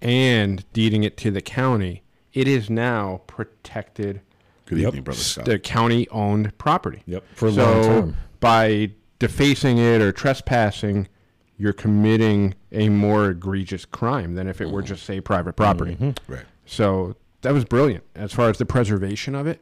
and 0.00 0.64
deeding 0.72 1.04
it 1.04 1.16
to 1.18 1.30
the 1.30 1.40
county, 1.40 2.02
it 2.32 2.46
is 2.46 2.70
now 2.70 3.22
protected, 3.26 4.20
good 4.66 4.78
Yep. 4.78 4.88
evening 4.88 5.04
brother 5.04 5.20
Scott 5.20 5.44
the 5.44 5.58
county-owned 5.58 6.56
property. 6.58 7.02
Yep, 7.06 7.24
for 7.34 7.50
so 7.50 7.64
long 7.64 7.84
term. 7.84 8.16
by 8.40 8.90
defacing 9.18 9.78
it 9.78 10.00
or 10.00 10.12
trespassing, 10.12 11.08
you're 11.56 11.72
committing 11.72 12.54
a 12.70 12.88
more 12.88 13.30
egregious 13.30 13.84
crime 13.84 14.34
than 14.34 14.46
if 14.46 14.60
it 14.60 14.70
were 14.70 14.80
mm-hmm. 14.80 14.88
just 14.88 15.04
say 15.04 15.20
private 15.20 15.54
property. 15.54 15.96
Mm-hmm. 15.96 16.32
right 16.32 16.44
So 16.66 17.16
that 17.42 17.52
was 17.52 17.64
brilliant 17.64 18.04
as 18.14 18.32
far 18.32 18.48
as 18.50 18.58
the 18.58 18.66
preservation 18.66 19.34
of 19.34 19.46
it. 19.46 19.60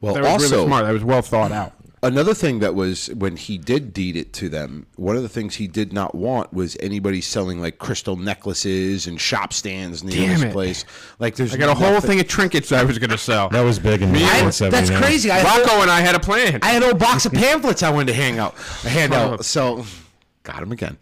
Well, 0.00 0.14
That 0.14 0.22
was 0.22 0.32
also 0.44 0.56
really 0.56 0.66
smart. 0.68 0.84
That 0.86 0.92
was 0.92 1.04
well 1.04 1.22
thought 1.22 1.52
out. 1.52 1.72
Another 2.02 2.34
thing 2.34 2.58
that 2.60 2.74
was 2.74 3.08
when 3.14 3.36
he 3.36 3.58
did 3.58 3.92
deed 3.92 4.16
it 4.16 4.32
to 4.34 4.48
them. 4.48 4.86
One 4.96 5.16
of 5.16 5.22
the 5.22 5.28
things 5.28 5.56
he 5.56 5.66
did 5.66 5.92
not 5.92 6.14
want 6.14 6.52
was 6.52 6.76
anybody 6.80 7.20
selling 7.20 7.60
like 7.60 7.78
crystal 7.78 8.16
necklaces 8.16 9.06
and 9.06 9.20
shop 9.20 9.52
stands 9.52 10.02
near 10.04 10.16
Damn 10.26 10.28
this 10.34 10.42
it. 10.42 10.52
place. 10.52 10.84
Like, 11.18 11.36
there's 11.36 11.54
I 11.54 11.56
got 11.58 11.68
a 11.70 11.74
whole 11.74 11.92
nothing- 11.92 12.10
thing 12.10 12.20
of 12.20 12.28
trinkets 12.28 12.72
I 12.72 12.84
was 12.84 12.98
going 12.98 13.10
to 13.10 13.18
sell. 13.18 13.48
That 13.48 13.62
was 13.62 13.78
big 13.78 14.02
in 14.02 14.08
I- 14.10 14.42
1979. 14.42 14.70
that's 14.70 15.04
crazy. 15.06 15.30
I 15.30 15.38
had, 15.38 15.58
Rocco 15.60 15.82
and 15.82 15.90
I 15.90 16.00
had 16.00 16.14
a 16.14 16.20
plan. 16.20 16.58
I 16.62 16.68
had 16.70 16.82
a 16.82 16.86
whole 16.86 16.94
box 16.94 17.26
of 17.26 17.32
pamphlets 17.34 17.82
I 17.82 17.90
wanted 17.90 18.08
to 18.08 18.14
hang 18.14 18.38
out, 18.38 18.54
hand 18.82 19.12
out. 19.14 19.44
So, 19.44 19.84
got 20.42 20.62
him 20.62 20.72
again. 20.72 20.96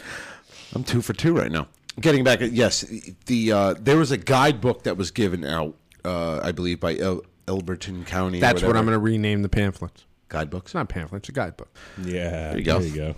I'm 0.75 0.85
two 0.85 1.01
for 1.03 1.13
two 1.13 1.35
right 1.37 1.51
now. 1.51 1.69
Getting 2.01 2.25
back, 2.25 2.41
yes, 2.43 2.85
the 3.27 3.53
uh, 3.53 3.75
there 3.81 3.97
was 3.97 4.11
a 4.11 4.19
guidebook 4.19 4.83
that 4.83 4.97
was 4.99 5.11
given 5.11 5.45
out, 5.45 5.75
uh, 6.05 6.41
I 6.43 6.53
believe, 6.53 6.79
by 6.81 6.97
El- 6.97 7.23
Elberton 7.47 8.05
County. 8.07 8.39
or 8.39 8.41
That's 8.43 8.61
what 8.61 8.69
whatever. 8.69 8.79
I'm 8.79 8.85
going 8.85 8.95
to 8.95 8.99
rename 8.99 9.41
the 9.43 9.49
pamphlets. 9.49 10.05
Guidebooks. 10.29 10.67
It's 10.67 10.75
not 10.75 10.89
pamphlets, 10.89 11.23
it's 11.23 11.29
a 11.31 11.33
guidebook. 11.33 11.69
Yeah. 12.03 12.51
There 12.51 12.59
you 12.59 12.65
go. 12.65 12.79
There 12.79 12.89
you 12.89 12.97
go. 12.97 13.15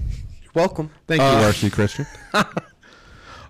Welcome. 0.54 0.90
Thank 1.06 1.20
you, 1.20 1.26
RC 1.26 1.72
Christian. 1.72 2.06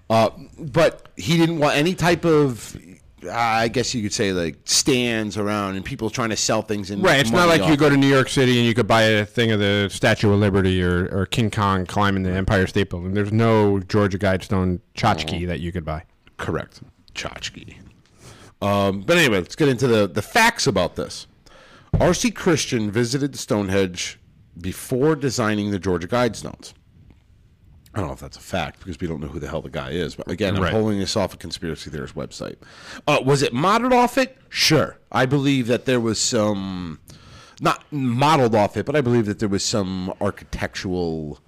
but 0.59 1.09
he 1.17 1.37
didn't 1.37 1.59
want 1.59 1.77
any 1.77 1.95
type 1.95 2.25
of 2.25 2.77
uh, 3.25 3.31
I 3.33 3.69
guess 3.69 3.95
you 3.95 4.03
could 4.03 4.13
say 4.13 4.33
like 4.33 4.59
stands 4.65 5.37
around 5.37 5.77
and 5.77 5.85
people 5.85 6.09
trying 6.09 6.31
to 6.31 6.37
sell 6.37 6.63
things 6.63 6.91
and 6.91 7.03
Right. 7.03 7.19
It's 7.19 7.31
not 7.31 7.49
money 7.49 7.61
like 7.61 7.71
you 7.71 7.77
go 7.77 7.91
to 7.91 7.97
New 7.97 8.07
York 8.07 8.29
City 8.29 8.59
and 8.59 8.67
you 8.67 8.75
could 8.75 8.87
buy 8.87 9.03
a 9.03 9.25
thing 9.25 9.51
of 9.51 9.59
the 9.59 9.89
Statue 9.91 10.33
of 10.33 10.39
Liberty 10.39 10.83
or, 10.83 11.09
or 11.13 11.27
King 11.27 11.51
Kong 11.51 11.85
climbing 11.87 12.23
the 12.23 12.31
Empire 12.31 12.67
State 12.67 12.91
Building. 12.91 13.15
There's 13.15 13.33
no 13.33 13.81
Georgia 13.81 14.19
Guidestone 14.19 14.81
tchotchke 14.95 15.47
that 15.49 15.61
you 15.61 15.73
could 15.73 15.85
buy. 15.85 16.05
correct 16.37 16.81
tchotchke 17.15 17.77
um, 18.63 19.01
but 19.03 19.17
anyway 19.17 19.39
let's 19.39 19.57
get 19.57 19.69
into 19.69 19.89
the 19.89 20.07
the 20.07 20.23
facts 20.23 20.67
about 20.69 20.95
this 20.95 21.27
RC 21.95 22.35
Christian 22.35 22.91
visited 22.91 23.37
Stonehenge 23.37 24.19
before 24.61 25.17
designing 25.17 25.71
the 25.71 25.79
Georgia 25.79 26.09
Guidestones 26.09 26.75
I 27.95 28.01
don't 28.01 28.09
know 28.09 28.13
if 28.15 28.21
that's 28.21 28.37
a 28.37 28.41
fact 28.41 28.79
because 28.81 29.01
we 29.01 29.09
don't 29.09 29.21
know 29.21 29.27
who 29.29 29.41
the 29.41 29.49
hell 29.49 29.63
the 29.63 29.71
guy 29.71 29.91
is. 29.91 30.15
But 30.15 30.31
again, 30.31 30.57
I'm 30.57 30.63
Right. 30.63 30.73
holding 30.73 30.99
this 31.01 31.17
off 31.17 31.35
a 31.35 31.37
conspiracy 31.37 31.91
theorist 31.91 32.15
website. 32.15 32.57
Uh, 33.09 33.19
was 33.25 33.43
it 33.43 33.53
modeled 33.53 33.93
off 33.95 34.19
it? 34.19 34.37
Sure. 34.51 34.99
I 35.11 35.27
believe 35.27 35.67
that 35.69 35.85
there 35.87 35.99
was 35.99 36.21
some, 36.21 37.01
not 37.61 37.85
modeled 37.91 38.55
off 38.55 38.77
it, 38.77 38.85
but 38.87 38.95
I 38.95 39.01
believe 39.01 39.25
that 39.27 39.39
there 39.41 39.49
was 39.49 39.65
some 39.65 40.13
architectural. 40.21 41.41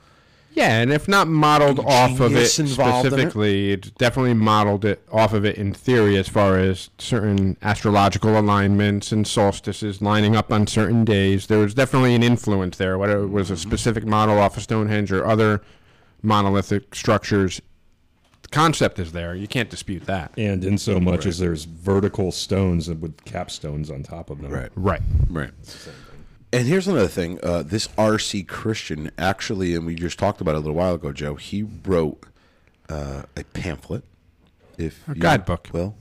Yeah, 0.53 0.81
and 0.81 0.93
if 0.93 1.07
not 1.07 1.29
modeled 1.29 1.79
off 1.79 2.19
of 2.19 2.33
it 2.33 2.51
Genius 2.51 2.59
involved 2.59 3.07
it? 3.07 3.11
specifically, 3.11 3.73
it's 3.73 3.91
definitely 3.93 4.35
modeled 4.35 4.85
it 4.85 5.03
off 5.13 5.33
of 5.33 5.45
it 5.45 5.57
in 5.57 5.73
theory 5.73 6.17
as 6.17 6.29
far 6.29 6.59
as 6.59 6.91
certain 6.99 7.57
astrological 7.63 8.39
alignments 8.39 9.13
and 9.13 9.27
solstices 9.27 10.03
lining 10.03 10.35
up 10.35 10.53
on 10.53 10.67
certain 10.67 11.05
days. 11.05 11.47
There 11.47 11.59
was 11.59 11.75
definitely 11.75 12.15
an 12.15 12.23
influence 12.23 12.77
there. 12.79 12.99
Whether 12.99 13.21
it 13.21 13.29
was 13.29 13.51
a 13.51 13.55
mm-hmm. 13.55 13.69
specific 13.69 14.05
model 14.05 14.39
off 14.39 14.57
of 14.57 14.65
Stonehenge 14.65 15.13
or 15.13 15.25
other 15.25 15.63
monolithic 16.21 16.95
structures, 16.95 17.61
the 18.43 18.49
concept 18.49 18.99
is 18.99 19.13
there. 19.13 19.37
You 19.37 19.47
can't 19.47 19.71
dispute 19.71 20.07
that. 20.07 20.33
And 20.37 20.65
in 20.65 20.79
so 20.79 20.99
much 20.99 21.27
as 21.27 21.39
there's 21.39 21.65
vertical 21.65 22.33
stones 22.33 22.89
with 22.89 23.17
capstones 23.25 23.91
on 23.91 24.03
top 24.03 24.31
of 24.31 24.41
them. 24.41 24.51
Right. 24.51 24.71
Right. 24.75 25.03
Right. 25.29 25.51
And 26.53 26.67
here's 26.67 26.89
another 26.89 27.09
thing. 27.09 27.39
Uh, 27.43 27.63
this 27.63 27.89
R.C. 27.97 28.43
Christian 28.43 29.11
actually, 29.17 29.75
and 29.75 29.87
we 29.87 29.95
just 29.95 30.19
talked 30.19 30.41
about 30.41 30.55
it 30.55 30.59
a 30.59 30.61
little 30.61 30.75
while 30.75 30.95
ago, 30.95 31.13
Joe. 31.13 31.37
He 31.37 31.63
wrote 31.63 32.25
uh, 32.89 33.23
a 33.37 33.45
pamphlet, 33.45 34.03
if 34.77 35.07
a 35.09 35.15
guidebook. 35.15 35.69
Well, 35.73 35.95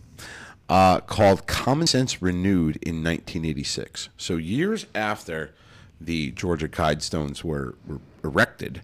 uh, 0.68 1.02
called 1.02 1.46
"Common 1.46 1.86
Sense 1.86 2.22
Renewed" 2.22 2.78
in 2.78 3.04
1986. 3.04 4.10
So 4.18 4.38
years 4.38 4.88
after 4.96 5.54
the 6.02 6.32
Georgia 6.32 6.68
Guidestones 6.68 7.44
were, 7.44 7.76
were 7.86 8.00
erected, 8.24 8.82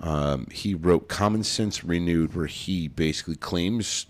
um, 0.00 0.48
he 0.50 0.74
wrote 0.74 1.08
"Common 1.08 1.44
Sense 1.44 1.82
Renewed," 1.82 2.34
where 2.34 2.46
he 2.46 2.88
basically 2.88 3.36
claims 3.36 4.04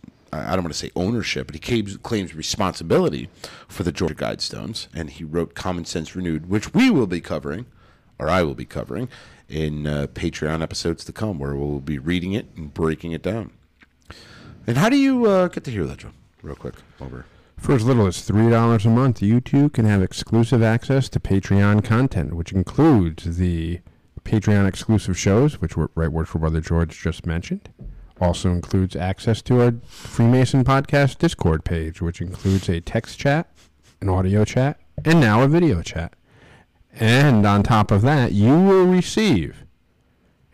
I 0.47 0.55
don't 0.55 0.65
want 0.65 0.75
to 0.75 0.79
say 0.79 0.91
ownership, 0.97 1.47
but 1.47 1.55
he 1.55 1.61
claims, 1.61 1.97
claims 1.99 2.35
responsibility 2.35 3.29
for 3.69 3.83
the 3.83 3.93
Georgia 3.93 4.15
Guidestones, 4.15 4.89
and 4.95 5.11
he 5.11 5.25
wrote 5.25 5.55
Common 5.55 5.85
Sense 5.85 6.15
Renewed, 6.15 6.49
which 6.49 6.75
we 6.75 6.91
will 6.91 7.07
be 7.07 7.21
covering, 7.21 7.67
or 8.19 8.29
I 8.29 8.43
will 8.43 8.55
be 8.55 8.65
covering, 8.65 9.09
in 9.49 9.87
uh, 9.87 10.07
Patreon 10.13 10.63
episodes 10.63 11.05
to 11.05 11.13
come, 11.13 11.39
where 11.39 11.55
we'll 11.55 11.81
be 11.81 11.99
reading 11.99 12.33
it 12.33 12.47
and 12.57 12.73
breaking 12.73 13.13
it 13.13 13.23
down. 13.23 13.53
And 14.67 14.77
how 14.77 14.89
do 14.89 14.97
you 14.97 15.27
uh, 15.27 15.49
get 15.49 15.65
to 15.65 15.71
hear 15.71 15.85
that, 15.87 15.99
Joe? 15.99 16.11
Real 16.43 16.57
quick, 16.57 16.75
over. 17.01 17.25
For 17.57 17.73
as 17.73 17.85
little 17.85 18.07
as 18.07 18.29
$3 18.29 18.85
a 18.85 18.89
month, 18.89 19.23
you 19.23 19.41
too 19.41 19.71
can 19.71 19.85
have 19.87 20.03
exclusive 20.03 20.63
access 20.63 21.09
to 21.11 21.21
Patreon 21.21 21.85
content, 21.85 22.35
which 22.35 22.53
includes 22.53 23.39
the 23.39 23.81
Patreon 24.25 24.67
exclusive 24.67 25.19
shows, 25.19 25.61
which 25.61 25.77
were 25.77 25.91
Right 25.95 26.11
Worshipful 26.11 26.41
Brother 26.41 26.61
George 26.61 27.01
just 27.01 27.25
mentioned. 27.25 27.69
Also 28.21 28.51
includes 28.51 28.97
access 28.97 29.43
to 29.43 29.61
our 29.61 29.73
Freemason 29.87 30.65
Podcast 30.65 31.19
Discord 31.19 31.65
page, 31.65 32.01
which 32.01 32.21
includes 32.21 32.69
a 32.69 32.81
text 32.81 33.19
chat, 33.19 33.51
an 34.01 34.09
audio 34.09 34.45
chat, 34.45 34.81
and 35.05 35.21
now 35.21 35.43
a 35.43 35.49
video 35.49 35.83
chat. 35.83 36.15
And 36.99 37.47
on 37.47 37.63
top 37.63 37.91
of 37.91 38.01
that, 38.03 38.33
you 38.33 38.59
will 38.59 38.87
receive 38.87 39.65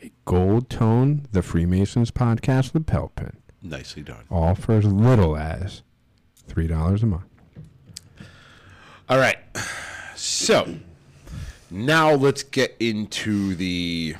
a 0.02 0.10
gold 0.24 0.68
tone 0.68 1.26
The 1.30 1.42
Freemasons 1.42 2.10
Podcast 2.10 2.74
lapel 2.74 3.12
pin, 3.14 3.36
Nicely 3.62 4.02
done. 4.02 4.24
all 4.28 4.56
for 4.56 4.72
as 4.74 4.84
little 4.84 5.36
as 5.36 5.82
$3 6.48 7.02
a 7.02 7.06
month. 7.06 7.22
All 9.08 9.18
right. 9.18 9.38
So 10.16 10.76
now 11.70 12.12
let's 12.12 12.42
get 12.42 12.74
into 12.80 13.54
the 13.54 14.16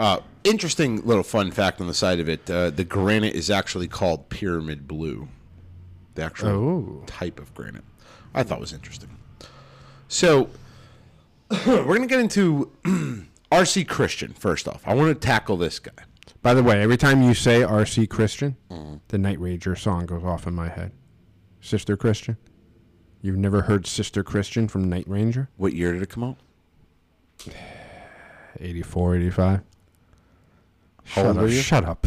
uh, 0.00 0.20
interesting 0.44 1.04
little 1.06 1.22
fun 1.22 1.50
fact 1.52 1.80
on 1.80 1.86
the 1.86 1.94
side 1.94 2.18
of 2.18 2.28
it. 2.28 2.50
Uh, 2.50 2.70
the 2.70 2.82
granite 2.84 3.34
is 3.34 3.50
actually 3.50 3.86
called 3.86 4.28
pyramid 4.30 4.88
blue. 4.88 5.28
the 6.16 6.22
actual 6.24 6.48
Oh. 6.48 7.02
type 7.06 7.38
of 7.38 7.54
granite. 7.54 7.84
I 8.34 8.42
thought 8.42 8.58
was 8.60 8.72
interesting. 8.72 9.10
So 10.08 10.48
we're 11.66 11.84
gonna 11.94 12.06
get 12.08 12.18
into 12.20 12.70
R.C. 13.52 13.84
Christian 13.84 14.32
first 14.32 14.66
off. 14.66 14.82
I 14.86 14.94
want 14.94 15.08
to 15.08 15.14
tackle 15.26 15.56
this 15.56 15.78
guy. 15.78 15.92
By 16.42 16.54
the 16.54 16.62
way, 16.62 16.80
every 16.80 16.96
time 16.96 17.22
you 17.22 17.34
say 17.34 17.62
R.C. 17.62 18.06
Christian, 18.06 18.56
Mm-hmm. 18.70 18.96
the 19.08 19.18
Night 19.18 19.38
Ranger 19.40 19.76
song 19.76 20.06
goes 20.06 20.24
off 20.24 20.46
in 20.46 20.54
my 20.54 20.68
head. 20.68 20.92
Sister 21.60 21.96
Christian. 21.96 22.36
You've 23.22 23.36
never 23.36 23.62
heard 23.62 23.86
Sister 23.86 24.24
Christian 24.24 24.66
from 24.68 24.88
Night 24.88 25.04
Ranger? 25.06 25.48
What 25.58 25.74
year 25.74 25.92
did 25.92 26.00
it 26.02 26.08
come 26.08 26.24
out? 26.24 26.36
84, 28.60 29.16
85. 29.16 29.60
How 31.10 31.22
Shut 31.22 31.26
old 31.26 31.36
up. 31.38 31.42
were 31.42 31.48
you? 31.48 31.60
Shut 31.60 31.84
up. 31.84 32.06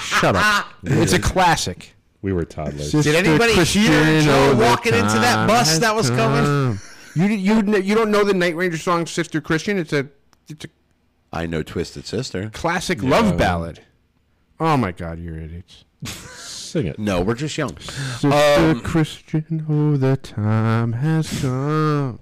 Shut 0.00 0.36
up. 0.36 0.66
It's 0.84 1.12
a 1.12 1.18
classic. 1.18 1.94
We 2.22 2.32
were 2.32 2.44
toddlers. 2.44 2.90
Sister 2.90 3.14
anybody 3.14 3.52
hear 3.52 3.64
Christian, 3.64 4.20
Joe 4.24 4.54
walking 4.56 4.92
into 4.94 5.18
that 5.18 5.46
bus 5.48 5.78
that 5.78 5.94
was 5.94 6.10
coming? 6.10 6.78
You 7.14 7.24
you 7.26 7.76
you 7.78 7.94
don't 7.94 8.10
know 8.10 8.24
the 8.24 8.34
Night 8.34 8.54
Ranger 8.56 8.76
song 8.78 9.06
Sister 9.06 9.40
Christian? 9.40 9.78
It's 9.78 9.92
a 9.92 10.06
it's 10.48 10.64
a 10.66 10.68
I 11.32 11.46
know 11.46 11.62
Twisted 11.62 12.06
Sister. 12.06 12.50
classic 12.50 13.02
love 13.02 13.36
ballad. 13.38 13.80
Oh 14.58 14.76
my 14.76 14.92
god, 14.92 15.18
you're 15.18 15.38
idiots. 15.38 15.84
Sing 16.04 16.86
it. 16.86 16.98
No, 16.98 17.20
we're 17.22 17.34
just 17.34 17.56
young. 17.58 17.78
Sister 17.78 18.28
Um, 18.32 18.80
Christian, 18.82 19.66
oh, 19.68 19.96
the 19.96 20.16
time 20.16 20.92
has 20.92 21.40
come. 21.40 22.20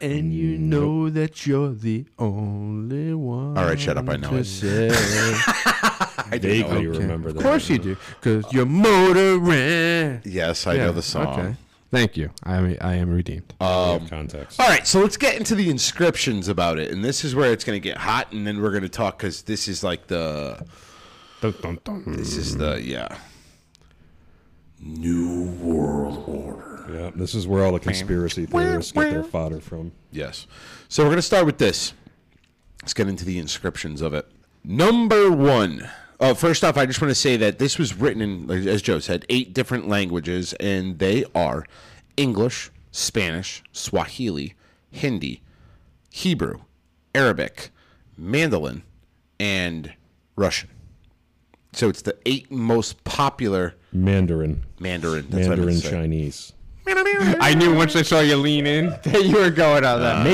And 0.00 0.32
you 0.32 0.56
know 0.58 1.10
that 1.10 1.44
you're 1.46 1.72
the 1.72 2.06
only 2.18 3.12
one. 3.14 3.58
All 3.58 3.64
right, 3.64 3.78
shut 3.80 3.96
up, 3.96 4.08
I 4.08 4.16
know 4.16 4.30
to 4.30 4.36
it. 4.36 4.44
say. 4.44 4.88
I 6.30 6.38
do 6.40 6.48
know 6.48 6.68
Vaguely 6.68 6.84
it. 6.84 6.98
remember 7.00 7.32
that. 7.32 7.38
Of 7.38 7.42
course 7.44 7.68
you 7.68 7.78
do, 7.78 7.96
because 8.20 8.44
you're 8.52 8.66
motoring. 8.66 10.20
Yes, 10.24 10.66
I 10.66 10.76
know 10.76 10.92
the 10.92 11.02
song. 11.02 11.40
Okay. 11.40 11.56
Thank 11.90 12.16
you. 12.18 12.30
I 12.44 12.56
am, 12.56 12.76
I 12.82 12.94
am 12.96 13.08
redeemed. 13.10 13.54
We 13.60 13.66
have 13.66 14.02
um, 14.02 14.08
context. 14.08 14.60
All 14.60 14.68
right, 14.68 14.86
so 14.86 15.00
let's 15.00 15.16
get 15.16 15.36
into 15.36 15.54
the 15.54 15.70
inscriptions 15.70 16.46
about 16.48 16.78
it, 16.78 16.90
and 16.92 17.02
this 17.02 17.24
is 17.24 17.34
where 17.34 17.50
it's 17.50 17.64
going 17.64 17.80
to 17.80 17.82
get 17.82 17.96
hot, 17.96 18.30
and 18.30 18.46
then 18.46 18.60
we're 18.60 18.70
going 18.70 18.82
to 18.82 18.88
talk 18.90 19.16
because 19.18 19.42
this 19.42 19.66
is 19.68 19.82
like 19.82 20.06
the 20.06 20.64
Dun, 21.40 21.54
dun, 21.62 21.78
dun. 21.84 22.02
this 22.16 22.36
is 22.36 22.56
the 22.56 22.82
yeah 22.82 23.16
new 24.80 25.50
world 25.62 26.24
order. 26.26 26.67
Yeah, 26.90 27.10
this 27.14 27.34
is 27.34 27.46
where 27.46 27.64
all 27.64 27.72
the 27.72 27.80
conspiracy 27.80 28.46
theorists 28.46 28.92
get 28.92 29.10
their 29.10 29.22
fodder 29.22 29.60
from. 29.60 29.92
Yes, 30.10 30.46
so 30.88 31.02
we're 31.02 31.10
going 31.10 31.16
to 31.16 31.22
start 31.22 31.46
with 31.46 31.58
this. 31.58 31.92
Let's 32.82 32.94
get 32.94 33.08
into 33.08 33.24
the 33.24 33.38
inscriptions 33.38 34.00
of 34.00 34.14
it. 34.14 34.26
Number 34.64 35.30
one. 35.30 35.88
Oh, 36.20 36.34
first 36.34 36.64
off, 36.64 36.76
I 36.76 36.84
just 36.84 37.00
want 37.00 37.10
to 37.10 37.14
say 37.14 37.36
that 37.36 37.60
this 37.60 37.78
was 37.78 37.94
written 37.94 38.20
in, 38.20 38.50
as 38.68 38.82
Joe 38.82 38.98
said, 38.98 39.24
eight 39.28 39.54
different 39.54 39.86
languages, 39.86 40.52
and 40.54 40.98
they 40.98 41.24
are 41.32 41.64
English, 42.16 42.72
Spanish, 42.90 43.62
Swahili, 43.70 44.54
Hindi, 44.90 45.42
Hebrew, 46.10 46.62
Arabic, 47.14 47.70
Mandolin, 48.16 48.82
and 49.38 49.94
Russian. 50.34 50.70
So 51.72 51.88
it's 51.88 52.02
the 52.02 52.16
eight 52.26 52.50
most 52.50 53.04
popular 53.04 53.76
Mandarin. 53.92 54.64
Mandarin. 54.80 55.26
That's 55.28 55.46
what 55.46 55.58
I 55.58 55.62
meant 55.62 55.66
Mandarin 55.66 55.74
to 55.76 55.80
say. 55.80 55.90
Chinese. 55.90 56.52
I 57.40 57.54
knew 57.56 57.74
once 57.74 57.94
I 57.96 58.02
saw 58.02 58.20
you 58.20 58.36
lean 58.36 58.66
in 58.66 58.86
that 59.04 59.24
you 59.24 59.36
were 59.36 59.50
going 59.50 59.84
on 59.84 60.00
that. 60.00 60.26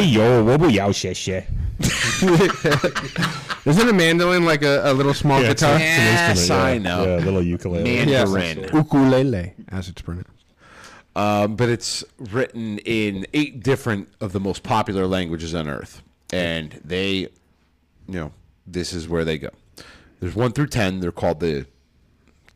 Isn't 3.64 3.88
a 3.88 3.92
mandolin 3.92 4.44
like 4.44 4.62
a, 4.62 4.82
a 4.84 4.92
little 4.92 5.14
small 5.14 5.40
Yeah, 5.42 5.50
it's 5.50 5.62
guitar? 5.62 5.76
an- 5.76 5.80
it's 5.80 5.98
an 5.98 6.04
Yes, 6.04 6.38
instrument, 6.38 6.62
I 6.64 6.78
know. 6.78 7.04
Yeah, 7.18 7.24
little 7.24 7.42
ukulele. 7.42 7.82
Mandarin. 8.04 8.68
Ukulele, 8.72 9.54
as 9.68 9.88
it's 9.88 10.02
pronounced. 10.02 10.30
Um, 11.16 11.56
but 11.56 11.68
it's 11.68 12.04
written 12.18 12.78
in 12.80 13.26
eight 13.32 13.62
different 13.62 14.08
of 14.20 14.32
the 14.32 14.40
most 14.40 14.62
popular 14.62 15.06
languages 15.06 15.54
on 15.54 15.68
earth. 15.68 16.02
And 16.32 16.80
they, 16.84 17.14
you 17.16 17.28
know, 18.08 18.32
this 18.66 18.92
is 18.92 19.08
where 19.08 19.24
they 19.24 19.38
go. 19.38 19.50
There's 20.20 20.34
one 20.34 20.52
through 20.52 20.68
ten. 20.68 21.00
They're 21.00 21.12
called 21.12 21.40
the 21.40 21.66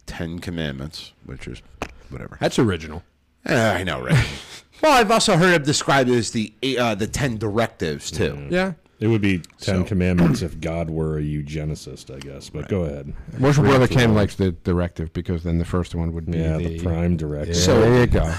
Ten 0.06 0.38
Commandments, 0.40 1.12
which 1.24 1.46
is 1.46 1.62
whatever. 2.10 2.36
That's 2.40 2.58
original. 2.58 3.02
Eh, 3.46 3.72
I 3.78 3.84
know, 3.84 4.00
right? 4.02 4.26
well, 4.82 4.92
I've 4.98 5.10
also 5.10 5.36
heard 5.36 5.54
it 5.54 5.64
described 5.64 6.10
as 6.10 6.30
the 6.32 6.52
uh, 6.78 6.94
the 6.94 7.06
Ten 7.06 7.36
Directives 7.38 8.10
too. 8.10 8.46
Yeah. 8.50 8.72
It 9.00 9.06
would 9.06 9.20
be 9.20 9.38
Ten 9.38 9.76
So- 9.76 9.84
Commandments 9.84 10.42
if 10.42 10.60
God 10.60 10.90
were 10.90 11.18
a 11.18 11.22
eugenicist, 11.22 12.12
I 12.14 12.18
guess. 12.18 12.50
But 12.50 12.68
go 12.68 12.82
ahead. 12.82 13.14
Worship 13.38 13.62
Brother 13.64 13.86
through 13.86 13.96
Ken 13.96 14.14
likes 14.14 14.34
the 14.34 14.50
directive 14.50 15.12
because 15.12 15.44
then 15.44 15.58
the 15.58 15.64
first 15.64 15.94
one 15.94 16.12
would 16.14 16.26
be 16.28 16.38
Yeah, 16.38 16.56
the, 16.56 16.78
the 16.78 16.82
prime 16.82 17.16
directive. 17.16 17.54
Yeah, 17.54 17.62
So- 17.62 17.80
there 17.80 18.00
you 18.00 18.06
go. 18.08 18.34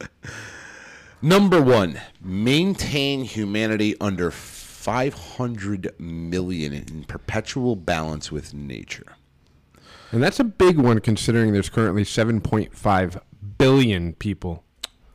Number 1.24 1.62
one, 1.62 2.00
maintain 2.20 3.22
humanity 3.24 3.94
under 4.00 4.30
500 4.32 5.94
million 6.00 6.72
in 6.72 7.04
perpetual 7.04 7.76
balance 7.76 8.32
with 8.32 8.52
nature. 8.54 9.12
And 10.12 10.22
that's 10.22 10.38
a 10.38 10.44
big 10.44 10.78
one 10.78 11.00
considering 11.00 11.52
there's 11.52 11.68
currently 11.70 12.04
7.5 12.04 13.20
billion 13.58 14.12
people. 14.14 14.64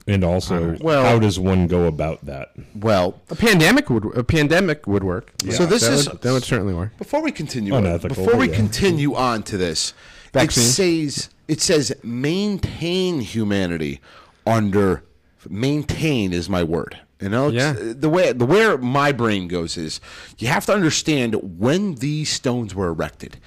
and 0.09 0.23
also, 0.23 0.77
Well- 0.79 1.03
how 1.03 1.19
does 1.19 1.37
one 1.37 1.67
go 1.67 1.85
about 1.85 2.25
that? 2.25 2.53
Well, 2.73 3.19
A 3.29 3.35
pandemic 3.35 3.89
would 3.89 4.05
a 4.17 4.23
pandemic 4.23 4.87
would 4.87 5.03
work. 5.03 5.33
So 5.51 5.65
this 5.65 5.81
that 5.83 5.93
is- 5.93 6.09
would, 6.09 6.21
that 6.21 6.31
would 6.31 6.43
certainly 6.45 6.73
work. 6.73 6.97
Before 6.97 7.21
we 7.21 7.29
continue, 7.31 7.73
on, 7.75 7.83
before 7.99 8.37
we 8.37 8.47
yeah. 8.49 8.55
continue 8.55 9.13
on 9.15 9.43
to 9.43 9.57
this, 9.57 9.93
Vaccine. 10.33 10.63
it 10.63 10.67
says 10.67 11.29
it 11.49 11.59
says 11.61 11.93
maintain 12.03 13.19
humanity 13.19 13.99
under 14.45 15.03
maintain 15.49 16.31
is 16.33 16.49
my 16.49 16.63
word. 16.63 16.97
You 17.19 17.27
know, 17.29 17.49
Yeah. 17.49 17.71
Uh, 17.77 17.93
the 17.97 18.09
way 18.09 18.31
the 18.31 18.45
where 18.45 18.77
my 18.77 19.11
brain 19.11 19.47
goes 19.49 19.75
is 19.77 19.99
you 20.37 20.47
have 20.47 20.65
to 20.67 20.73
understand 20.73 21.35
when 21.59 21.95
these 21.95 22.29
stones 22.29 22.73
were 22.73 22.87
erected, 22.87 23.37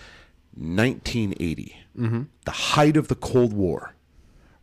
1980, 0.56 1.76
Mm-hmm. 1.98 2.22
the 2.44 2.50
height 2.50 2.96
of 2.96 3.08
the 3.08 3.14
Cold 3.14 3.52
War. 3.52 3.94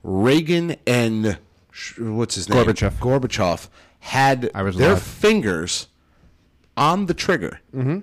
Reagan 0.02 0.76
and 0.88 1.38
what's 2.00 2.36
his 2.36 2.48
name? 2.50 2.66
Gorbachev. 2.66 2.94
Gorbachev 3.00 3.68
had 4.00 4.44
their 4.54 4.68
alive. 4.68 5.02
fingers 5.04 5.88
on 6.78 7.08
the 7.08 7.14
trigger. 7.14 7.60
Mm-hmm. 7.76 8.00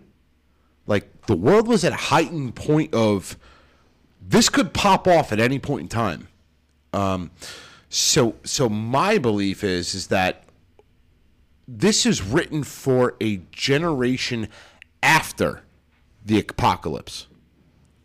Like 0.86 1.26
the 1.26 1.36
world 1.36 1.66
was 1.66 1.84
at 1.84 1.92
a 1.92 1.96
heightened 1.96 2.54
point 2.54 2.94
of 2.94 3.38
this 4.20 4.48
could 4.50 4.74
pop 4.74 5.08
off 5.08 5.32
at 5.32 5.40
any 5.40 5.58
point 5.58 5.82
in 5.82 5.88
time. 5.88 6.28
Um, 6.92 7.30
so 7.88 8.34
so 8.44 8.68
my 8.68 9.16
belief 9.18 9.64
is 9.64 9.94
is 9.94 10.08
that 10.08 10.44
this 11.66 12.04
is 12.04 12.22
written 12.22 12.62
for 12.62 13.16
a 13.20 13.40
generation 13.50 14.48
after 15.02 15.62
the 16.24 16.38
apocalypse. 16.38 17.26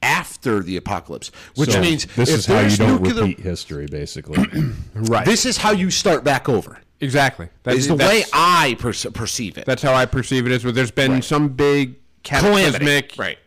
After 0.01 0.61
the 0.61 0.77
apocalypse, 0.77 1.29
which 1.55 1.71
So 1.71 1.81
means 1.81 2.05
this 2.15 2.29
if 2.29 2.39
is 2.39 2.45
how 2.45 2.55
you 2.55 2.59
there's 2.61 2.77
don't 2.77 3.01
nuclear, 3.03 3.23
repeat 3.25 3.39
history, 3.43 3.85
basically. 3.87 4.43
Right. 4.95 5.25
this 5.25 5.45
is 5.45 5.57
how 5.57 5.71
you 5.71 5.89
start 5.91 6.23
back 6.23 6.47
over. 6.47 6.79
exactly. 7.01 7.49
That- 7.63 7.75
Is 7.75 7.87
the 7.87 7.95
that's- 7.95 8.25
way 8.25 8.29
I 8.33 8.75
perce- 8.79 9.05
perceive 9.13 9.57
it. 9.57 9.65
That's 9.65 9.81
how 9.81 9.93
I 9.93 10.05
perceive 10.05 10.45
it. 10.45 10.51
Is 10.53 10.63
where 10.63 10.71
there's 10.71 10.91
been 10.91 11.21
some 11.21 11.49
big 11.49 11.95
cataclysmic 12.23 13.17
uh, 13.19 13.21
right? 13.23 13.37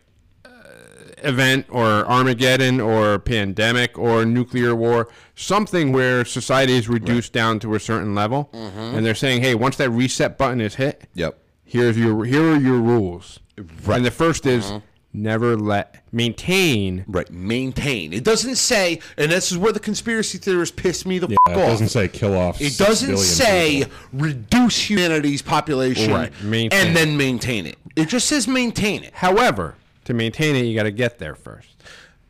event 1.23 1.65
or 1.69 2.05
Armageddon 2.05 2.79
or 2.81 3.17
pandemic 3.19 3.97
or 3.97 4.25
nuclear 4.25 4.75
war, 4.75 5.09
something 5.35 5.91
where 5.93 6.25
society 6.25 6.73
is 6.73 6.89
reduced 6.89 7.33
down 7.33 7.59
to 7.59 7.75
a 7.75 7.79
certain 7.79 8.13
level, 8.13 8.49
mm-hmm. 8.53 8.95
and 8.95 9.05
they're 9.05 9.15
saying, 9.15 9.41
"Hey, 9.41 9.55
once 9.55 9.75
that 9.77 9.89
reset 9.89 10.37
button 10.37 10.59
is 10.61 10.75
hit, 10.75 11.07
Yep. 11.15 11.37
here's 11.63 11.97
your 11.97 12.25
here 12.25 12.53
are 12.53 12.57
your 12.59 12.79
rules." 12.79 13.39
And 13.57 14.03
the 14.05 14.11
first 14.11 14.45
is 14.45 14.65
mm-hmm. 14.65 14.77
Never 15.13 15.55
let 15.55 16.03
maintain. 16.11 17.05
Right, 17.07 17.29
maintain. 17.31 18.13
It 18.13 18.23
doesn't 18.23 18.55
say, 18.55 18.99
and 19.17 19.31
this 19.31 19.51
is 19.51 19.57
where 19.57 19.71
the 19.71 19.79
conspiracy 19.79 20.37
theorists 20.37 20.75
piss 20.75 21.05
me 21.05 21.19
the 21.19 21.27
Yeah, 21.29 21.35
fuck 21.47 21.57
it 21.57 21.61
off. 21.61 21.69
doesn't 21.69 21.89
say 21.89 22.07
kill 22.07 22.37
off. 22.37 22.59
It 22.61 22.77
doesn't 22.77 23.17
say 23.17 23.83
people. 23.83 23.93
reduce 24.13 24.89
humanity's 24.89 25.41
population 25.41 26.11
Right, 26.11 26.31
and 26.41 26.95
then 26.95 27.15
maintain 27.17 27.65
it. 27.65 27.77
It 27.95 28.07
just 28.09 28.27
says 28.27 28.47
maintain 28.47 29.03
it. 29.03 29.13
However, 29.13 29.75
to 30.05 30.13
maintain 30.13 30.55
it, 30.55 30.65
you 30.65 30.75
got 30.75 30.83
to 30.83 30.91
get 30.91 31.19
there 31.19 31.35
first. 31.35 31.69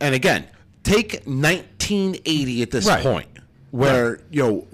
And 0.00 0.14
again, 0.14 0.44
take 0.82 1.22
1980 1.26 2.62
at 2.62 2.70
this 2.70 2.86
Right. 2.86 3.02
point, 3.02 3.28
where 3.70 4.20
you 4.30 4.42
know 4.42 4.66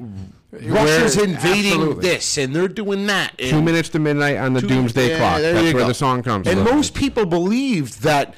Russia's 0.53 1.17
Where- 1.17 1.27
invading 1.27 1.73
absolutely. 1.73 2.03
this 2.09 2.37
and 2.39 2.55
they're 2.55 2.67
doing 2.69 3.07
that. 3.07 3.39
Two 3.39 3.63
minutes 3.63 3.89
to 3.91 3.99
midnight 3.99 4.37
on 4.37 4.53
the 4.53 4.61
two- 4.61 4.69
doomsday 4.69 5.11
yeah, 5.11 5.17
clock. 5.19 5.41
That's 5.41 5.73
where 5.75 5.83
go. 5.83 5.89
the 5.89 5.95
song 5.95 6.23
comes 6.23 6.49
from. 6.49 6.59
And 6.59 6.67
from. 6.67 6.77
most 6.77 6.95
people 6.95 7.25
believed 7.27 8.03
that 8.03 8.35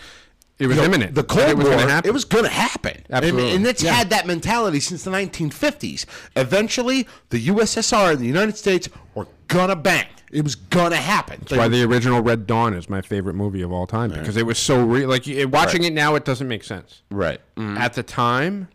It 0.58 0.66
was 0.66 0.76
you 0.76 0.82
know, 0.82 0.86
imminent. 0.88 1.14
The 1.14 1.24
Cold 1.24 1.48
it 1.48 1.56
was 1.56 1.66
War, 1.66 1.76
gonna 1.76 1.90
happen. 1.90 2.08
it 2.08 2.12
was 2.12 2.24
going 2.26 2.44
to 2.44 2.50
happen. 2.50 3.02
Absolutely. 3.10 3.46
And, 3.48 3.56
and 3.56 3.66
it's 3.66 3.82
Yeah. 3.82 3.94
had 3.94 4.10
that 4.10 4.26
mentality 4.26 4.78
since 4.80 5.02
the 5.04 5.10
1950s. 5.10 6.04
Eventually, 6.36 7.08
the 7.30 7.38
USSR 7.48 8.10
and 8.12 8.20
the 8.20 8.26
United 8.26 8.56
States 8.58 8.88
were 9.14 9.26
gonna 9.48 9.74
bang. 9.76 10.06
It 10.30 10.44
was 10.44 10.54
gonna 10.54 10.96
happen. 10.96 11.38
That's 11.40 11.52
why 11.58 11.68
the 11.68 11.82
original 11.82 12.20
Red 12.22 12.46
Dawn 12.46 12.74
is 12.74 12.88
my 12.88 13.02
favorite 13.02 13.34
movie 13.34 13.60
of 13.62 13.72
all 13.72 13.86
time 13.86 14.10
because 14.10 14.36
it 14.36 14.46
was 14.46 14.58
so 14.58 14.82
real. 14.84 15.08
Like 15.08 15.24
watching 15.50 15.84
it 15.84 15.92
now, 15.94 16.14
it 16.14 16.24
doesn't 16.24 16.48
make 16.48 16.62
sense. 16.64 17.02
right. 17.10 17.40
Mm-hmm. 17.56 17.76
At 17.78 17.94
the 17.94 18.02
time, 18.02 18.68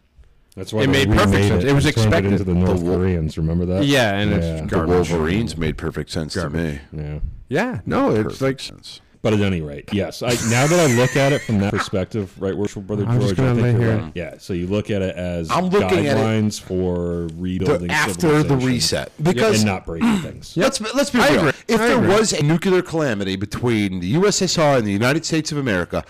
That's 0.57 0.73
why 0.73 0.81
It 0.83 0.89
made 0.89 1.07
perfect 1.09 1.47
sense. 1.47 1.63
It 1.63 1.71
was 1.73 1.85
and 1.85 1.95
turned 1.95 2.05
expected. 2.07 2.31
into 2.33 2.43
the 2.43 2.53
North 2.55 2.79
The 2.83 2.85
Koreans. 2.97 3.37
Remember 3.37 3.65
that? 3.67 3.85
yeah, 3.85 4.15
and 4.17 4.31
Yeah. 4.31 4.37
it's 4.37 4.61
The 4.61 4.67
garbage. 4.75 5.09
Wolverines 5.11 5.55
made 5.55 5.77
perfect 5.77 6.09
sense 6.09 6.33
to 6.33 6.49
me. 6.49 6.79
Yeah. 6.91 7.19
Yeah, 7.47 7.79
no, 7.85 8.09
it's 8.11 8.23
Perfect 8.23 8.41
like 8.41 8.59
sense. 8.59 9.01
But 9.21 9.33
at 9.33 9.41
any 9.41 9.61
rate, 9.61 9.89
yes. 9.91 10.21
I, 10.21 10.29
now 10.49 10.67
that 10.67 10.79
I 10.79 10.95
look 10.95 11.15
at 11.15 11.31
it 11.33 11.41
from 11.41 11.59
that 11.59 11.73
perspective, 11.73 12.31
right, 12.39 12.55
Worshipful 12.55 12.83
Brother 12.83 13.05
I 13.07 13.17
was 13.17 13.25
George, 13.25 13.29
just 13.37 13.41
I 13.41 13.43
gonna 13.43 13.61
think 13.61 13.77
lay 13.79 13.83
you're 13.85 13.93
here. 13.93 14.01
right. 14.03 14.11
Yeah, 14.15 14.35
so 14.37 14.53
you 14.53 14.67
look 14.67 14.89
at 14.89 15.01
it 15.01 15.15
as 15.15 15.49
I'm 15.51 15.65
looking 15.69 16.05
at 16.07 16.17
it- 16.17 16.17
guidelines 16.17 16.59
for 16.61 17.27
rebuilding 17.35 17.87
The- 17.87 17.93
after 17.93 18.41
the 18.43 18.55
reset, 18.57 19.11
because 19.21 19.57
and 19.57 19.65
not 19.65 19.85
breaking 19.85 20.17
things. 20.21 20.53
Let's 20.57 20.79
let's 20.95 21.09
be 21.11 21.19
I 21.19 21.29
real. 21.29 21.39
agree. 21.39 21.51
If 21.67 21.81
I 21.81 21.87
there 21.87 21.97
agree. 21.97 22.07
was 22.15 22.31
a 22.33 22.43
nuclear 22.43 22.81
calamity 22.81 23.35
between 23.35 23.99
the 23.99 24.13
USSR 24.15 24.77
and 24.77 24.87
the 24.87 24.91
United 24.91 25.25
States 25.25 25.51
of 25.51 25.57
America, 25.57 26.03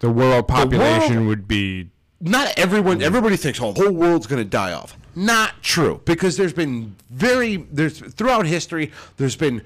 the 0.00 0.10
world 0.10 0.46
population 0.48 1.16
world- 1.16 1.26
would 1.28 1.48
be. 1.48 1.90
Not 2.20 2.52
everyone 2.58 3.02
everybody 3.02 3.36
thinks 3.36 3.60
oh 3.60 3.72
the 3.72 3.82
whole 3.82 3.92
world's 3.92 4.26
going 4.26 4.42
to 4.42 4.48
die 4.48 4.72
off. 4.72 4.96
Not 5.14 5.62
true 5.62 6.00
because 6.04 6.36
there's 6.36 6.52
been 6.52 6.94
very 7.10 7.56
there's 7.56 7.98
throughout 7.98 8.46
history 8.46 8.92
there's 9.16 9.36
been 9.36 9.62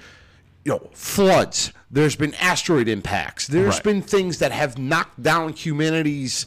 you 0.65 0.73
know 0.73 0.91
floods, 0.93 1.73
there's 1.91 2.17
been 2.17 2.35
asteroid 2.35 2.89
impacts, 2.89 3.47
There's 3.47 3.75
Right. 3.75 3.83
been 3.85 4.03
things 4.03 4.39
that 4.39 4.53
have 4.53 4.79
knocked 4.79 5.23
down 5.23 5.53
humanity's 5.53 6.47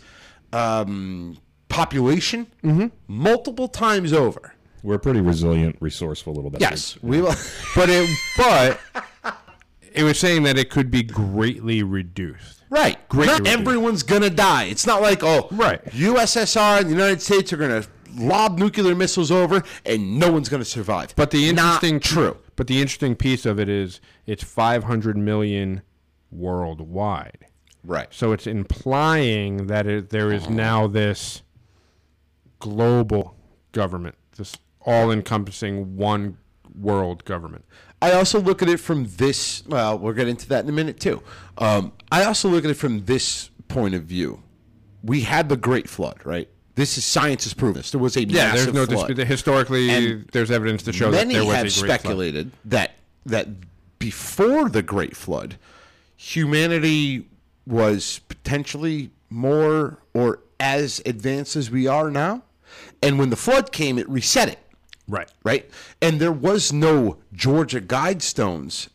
um, 0.51 1.37
population 1.69 2.47
mm-hmm. 2.63 2.87
multiple 3.07 3.67
times 3.67 4.13
over. 4.13 4.53
We're 4.83 4.95
a 4.95 4.99
pretty 4.99 5.21
resilient, 5.21 5.75
resourceful 5.79 6.33
little 6.33 6.49
bit. 6.49 6.61
Yes, 6.61 6.97
we 7.01 7.21
will. 7.21 7.35
But 7.75 7.89
it, 7.89 8.09
but 8.37 8.79
it 9.97 10.03
was 10.03 10.19
saying 10.19 10.43
that 10.43 10.57
it 10.57 10.69
could 10.69 10.91
be 10.91 11.03
greatly 11.03 11.83
reduced. 11.83 12.63
Right. 12.69 12.97
Great 13.09 13.27
Not 13.27 13.39
reduced. 13.39 13.57
everyone's 13.59 14.03
gonna 14.03 14.29
die. 14.29 14.65
It's 14.65 14.85
not 14.85 15.01
like 15.01 15.23
oh, 15.23 15.47
Right. 15.51 15.83
USSR 15.85 16.79
and 16.79 16.87
the 16.87 16.93
United 16.93 17.21
States 17.21 17.51
are 17.51 17.57
gonna 17.57 17.83
lob 18.15 18.59
nuclear 18.59 18.95
missiles 18.95 19.31
over 19.31 19.63
and 19.85 20.19
no 20.19 20.31
one's 20.31 20.49
gonna 20.49 20.65
survive. 20.65 21.13
But 21.15 21.31
the 21.31 21.51
Not 21.51 21.83
interesting 21.83 21.99
true. 21.99 22.37
But 22.55 22.67
the 22.67 22.81
interesting 22.81 23.15
piece 23.15 23.45
of 23.45 23.59
it 23.59 23.69
is 23.69 24.01
it's 24.25 24.43
500 24.43 25.17
million 25.17 25.81
worldwide. 26.31 27.45
Right. 27.83 28.07
So 28.11 28.31
it's 28.33 28.47
implying 28.47 29.67
that 29.67 29.87
it, 29.87 30.09
there 30.09 30.31
is 30.31 30.49
now 30.49 30.87
this 30.87 31.41
global 32.59 33.35
government, 33.71 34.15
this 34.35 34.57
all-encompassing 34.81 35.95
one 35.95 36.37
world 36.77 37.23
government. 37.25 37.65
I 38.01 38.11
also 38.13 38.39
look 38.39 38.61
at 38.61 38.69
it 38.69 38.79
from 38.79 39.05
this. 39.17 39.63
Well, 39.67 39.97
we'll 39.97 40.13
get 40.13 40.27
into 40.27 40.47
that 40.49 40.63
in 40.63 40.69
a 40.69 40.73
minute 40.73 40.99
too. 40.99 41.21
Um, 41.57 41.93
I 42.11 42.23
also 42.25 42.47
look 42.49 42.63
at 42.63 42.69
it 42.71 42.75
from 42.75 43.05
this 43.05 43.49
point 43.67 43.95
of 43.95 44.03
view. 44.03 44.43
We 45.03 45.21
had 45.21 45.49
the 45.49 45.57
Great 45.57 45.89
Flood, 45.89 46.19
right? 46.23 46.47
This 46.75 46.97
is 46.97 47.05
science 47.05 47.45
has 47.45 47.53
proven 47.55 47.75
this. 47.77 47.89
There 47.91 47.99
was 47.99 48.15
a 48.17 48.23
Yeah, 48.23 48.51
massive 48.51 48.73
there's 48.73 48.89
no 48.89 48.95
flood. 48.95 49.07
dispute. 49.07 49.27
Historically, 49.27 49.89
And 49.89 50.29
there's 50.31 50.51
evidence 50.51 50.83
to 50.83 50.93
show 50.93 51.09
that 51.09 51.27
there 51.27 51.43
was 51.43 51.47
a 51.47 51.47
great 51.47 51.47
flood. 51.47 51.53
Many 51.53 51.63
have 51.67 51.73
speculated 51.73 52.51
that 52.65 52.91
that 53.25 53.47
before 53.99 54.69
the 54.69 54.83
Great 54.83 55.15
Flood, 55.17 55.57
humanity 56.15 57.25
was 57.65 58.19
potentially 58.29 59.09
more 59.29 59.97
or 60.13 60.39
as 60.59 61.01
advanced 61.05 61.55
as 61.55 61.69
we 61.71 61.87
are 61.87 62.11
now, 62.11 62.43
and 63.01 63.17
when 63.19 63.29
the 63.31 63.35
flood 63.35 63.71
came, 63.71 63.97
it 63.97 64.07
reset 64.09 64.49
it. 64.49 64.59
Right. 65.07 65.29
Right, 65.43 65.69
and 66.01 66.19
there 66.19 66.31
was 66.31 66.73
no 66.73 67.17
Georgia 67.33 67.79
guidestones 67.81 68.89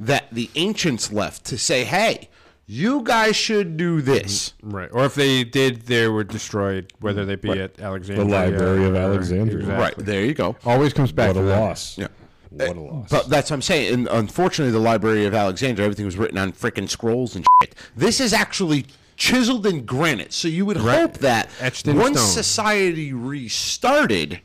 that 0.00 0.26
the 0.32 0.50
ancients 0.56 1.12
left 1.12 1.44
to 1.46 1.56
say, 1.58 1.84
"Hey, 1.84 2.28
you 2.66 3.02
guys 3.02 3.36
should 3.36 3.76
do 3.76 4.00
this." 4.02 4.54
Mm, 4.64 4.72
right. 4.72 4.88
Or 4.92 5.04
if 5.04 5.14
they 5.14 5.44
did, 5.44 5.82
they 5.86 6.08
were 6.08 6.24
destroyed, 6.24 6.92
whether 7.00 7.24
they 7.24 7.36
be 7.36 7.50
at 7.52 7.78
Alexandria. 7.78 8.24
The 8.26 8.30
Library 8.32 8.84
of 8.86 8.96
Alexandria. 8.96 9.58
Exactly. 9.60 9.82
Right 9.82 9.94
there, 9.98 10.24
you 10.24 10.34
go. 10.34 10.56
Always 10.64 10.92
comes 10.92 11.12
back 11.12 11.28
What 11.28 11.34
to 11.34 11.40
a 11.42 11.44
that. 11.46 11.60
loss. 11.60 11.96
Yeah. 11.98 12.08
What 12.50 12.76
a 12.76 12.80
loss. 12.80 13.08
But 13.10 13.28
that's 13.28 13.50
what 13.50 13.56
I'm 13.56 13.62
saying. 13.62 13.94
And 13.94 14.08
unfortunately, 14.08 14.72
the 14.72 14.78
Library 14.80 15.24
of 15.26 15.34
Alexandria, 15.34 15.84
everything 15.84 16.04
was 16.06 16.16
written 16.16 16.38
on 16.38 16.52
freaking 16.52 16.88
scrolls 16.88 17.36
and 17.36 17.44
shit. 17.62 17.74
This 17.96 18.20
is 18.20 18.32
actually 18.32 18.86
chiseled 19.16 19.66
in 19.66 19.84
granite. 19.84 20.32
So 20.32 20.48
you 20.48 20.64
would 20.66 20.80
Right. 20.80 21.00
hope 21.00 21.18
that 21.18 21.48
Etched 21.60 21.86
once 21.88 22.18
stone. 22.20 22.32
society 22.32 23.12
restarted, 23.12 24.40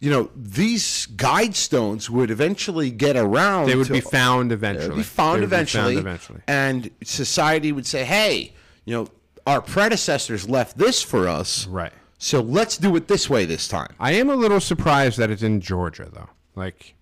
you 0.00 0.10
know, 0.10 0.30
these 0.36 1.06
guide 1.06 1.56
stones 1.56 2.08
would 2.08 2.30
eventually 2.30 2.90
get 2.90 3.16
around. 3.16 3.66
They 3.66 3.74
would 3.74 3.88
to- 3.88 3.92
be 3.92 4.00
found 4.00 4.52
eventually. 4.52 4.88
They 4.88 4.94
would 4.94 4.96
be 4.98 5.02
found 5.02 5.40
would 5.40 5.40
be 5.40 5.56
eventually. 5.56 5.94
found 5.96 6.06
eventually. 6.06 6.40
And 6.46 6.90
society 7.02 7.72
would 7.72 7.86
say, 7.86 8.04
hey, 8.04 8.52
you 8.84 8.94
know, 8.94 9.08
our 9.46 9.60
predecessors 9.60 10.48
left 10.48 10.78
this 10.78 11.02
for 11.02 11.26
us. 11.26 11.66
Right. 11.66 11.92
So 12.18 12.40
let's 12.40 12.76
do 12.76 12.94
it 12.96 13.08
this 13.08 13.30
way 13.30 13.44
this 13.44 13.68
time. 13.68 13.94
I 13.98 14.12
am 14.12 14.28
a 14.28 14.34
little 14.36 14.60
surprised 14.60 15.18
that 15.18 15.30
it's 15.30 15.42
in 15.42 15.60
Georgia, 15.60 16.08
though. 16.12 16.28
Like, 16.54 16.94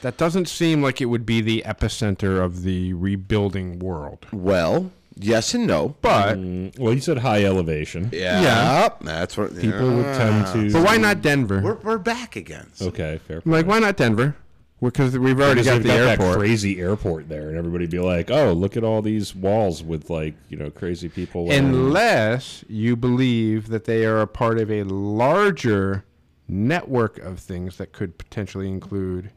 that 0.00 0.16
doesn't 0.16 0.48
seem 0.48 0.82
like 0.82 1.00
it 1.00 1.06
would 1.06 1.26
be 1.26 1.40
the 1.40 1.62
epicenter 1.66 2.42
of 2.42 2.62
the 2.62 2.92
rebuilding 2.94 3.78
world. 3.78 4.26
Well, 4.32 4.90
yes 5.16 5.54
and 5.54 5.66
no. 5.66 5.96
But, 6.00 6.38
mm, 6.38 6.78
well, 6.78 6.92
you 6.94 7.00
said 7.00 7.18
high 7.18 7.44
elevation. 7.44 8.10
Yeah, 8.12 8.40
Yeah. 8.42 8.88
that's 9.00 9.36
what 9.36 9.54
People 9.58 9.94
would 9.96 10.14
tend 10.16 10.46
to. 10.54 10.72
but 10.72 10.84
why 10.84 10.96
not 10.96 11.22
Denver? 11.22 11.60
We're, 11.62 11.74
we're 11.76 11.98
back 11.98 12.36
again. 12.36 12.68
Okay, 12.80 13.20
fair. 13.26 13.42
like, 13.44 13.66
why 13.66 13.78
not 13.78 13.96
Denver? 13.96 14.36
Because 14.80 15.16
we've 15.16 15.40
already 15.40 15.62
got 15.62 15.82
the 15.82 15.88
got 15.88 15.96
that 15.96 16.18
airport. 16.20 16.38
crazy 16.38 16.80
airport 16.80 17.28
there, 17.28 17.48
and 17.48 17.56
everybody 17.56 17.86
be 17.86 18.00
like, 18.00 18.32
"Oh, 18.32 18.52
look 18.52 18.76
at 18.76 18.82
all 18.82 19.00
these 19.00 19.32
walls 19.32 19.80
with 19.80 20.10
like 20.10 20.34
you 20.48 20.56
know 20.56 20.70
crazy 20.70 21.08
people." 21.08 21.44
wearing-" 21.46 21.66
Unless 21.66 22.64
you 22.68 22.96
believe 22.96 23.68
that 23.68 23.84
they 23.84 24.04
are 24.04 24.20
a 24.20 24.26
part 24.26 24.58
of 24.58 24.72
a 24.72 24.82
larger 24.82 26.04
network 26.48 27.18
of 27.18 27.38
things 27.38 27.76
that 27.76 27.92
could 27.92 28.18
potentially 28.18 28.66
include 28.68 29.30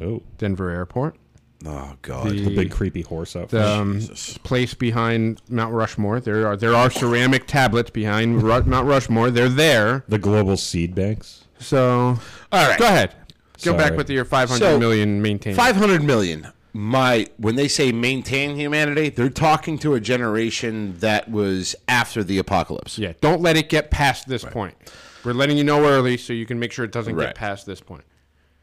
oh, 0.00 0.22
Denver 0.38 0.70
Airport, 0.70 1.16
Oh 1.64 1.96
God. 2.02 2.28
the, 2.30 2.40
the 2.44 2.54
big 2.56 2.70
creepy 2.70 3.02
horse 3.02 3.36
outfit. 3.36 3.50
the, 3.50 3.68
um, 3.68 4.00
place 4.42 4.74
behind 4.74 5.40
Mount 5.48 5.72
Rushmore. 5.74 6.18
There 6.20 6.46
are 6.46 6.56
there 6.56 6.74
are 6.74 6.90
ceramic 6.90 7.46
tablets 7.46 7.90
behind 7.90 8.42
Ru- 8.42 8.62
Mount 8.66 8.86
Rushmore. 8.88 9.30
They're 9.30 9.48
there. 9.48 10.04
the 10.08 10.18
global 10.18 10.56
seed 10.56 10.94
banks. 10.94 11.44
So, 11.58 12.18
All 12.50 12.68
right. 12.68 12.78
go 12.78 12.86
ahead. 12.86 13.14
Go 13.62 13.76
back 13.76 13.96
with 13.96 14.10
your 14.10 14.24
five 14.24 14.48
hundred 14.48 14.64
So, 14.64 14.78
million 14.78 15.22
maintained. 15.22 15.56
Five 15.56 15.76
hundred 15.76 16.02
million. 16.02 16.48
My 16.72 17.28
when 17.36 17.54
they 17.56 17.68
say 17.68 17.92
maintain 17.92 18.56
humanity, 18.56 19.10
they're 19.10 19.28
talking 19.28 19.78
to 19.80 19.94
a 19.94 20.00
generation 20.00 20.96
that 20.98 21.30
was 21.30 21.76
after 21.86 22.24
the 22.24 22.38
apocalypse. 22.38 22.98
Yeah, 22.98 23.12
don't 23.20 23.40
let 23.42 23.56
it 23.56 23.68
get 23.68 23.90
past 23.90 24.26
this 24.26 24.44
point. 24.44 24.74
We're 25.22 25.34
letting 25.34 25.56
you 25.58 25.64
know 25.64 25.84
early 25.84 26.16
so 26.16 26.32
you 26.32 26.46
can 26.46 26.58
make 26.58 26.72
sure 26.72 26.84
it 26.84 26.90
doesn't 26.90 27.14
Right. 27.14 27.26
get 27.26 27.34
past 27.36 27.66
this 27.66 27.80
point. 27.80 28.02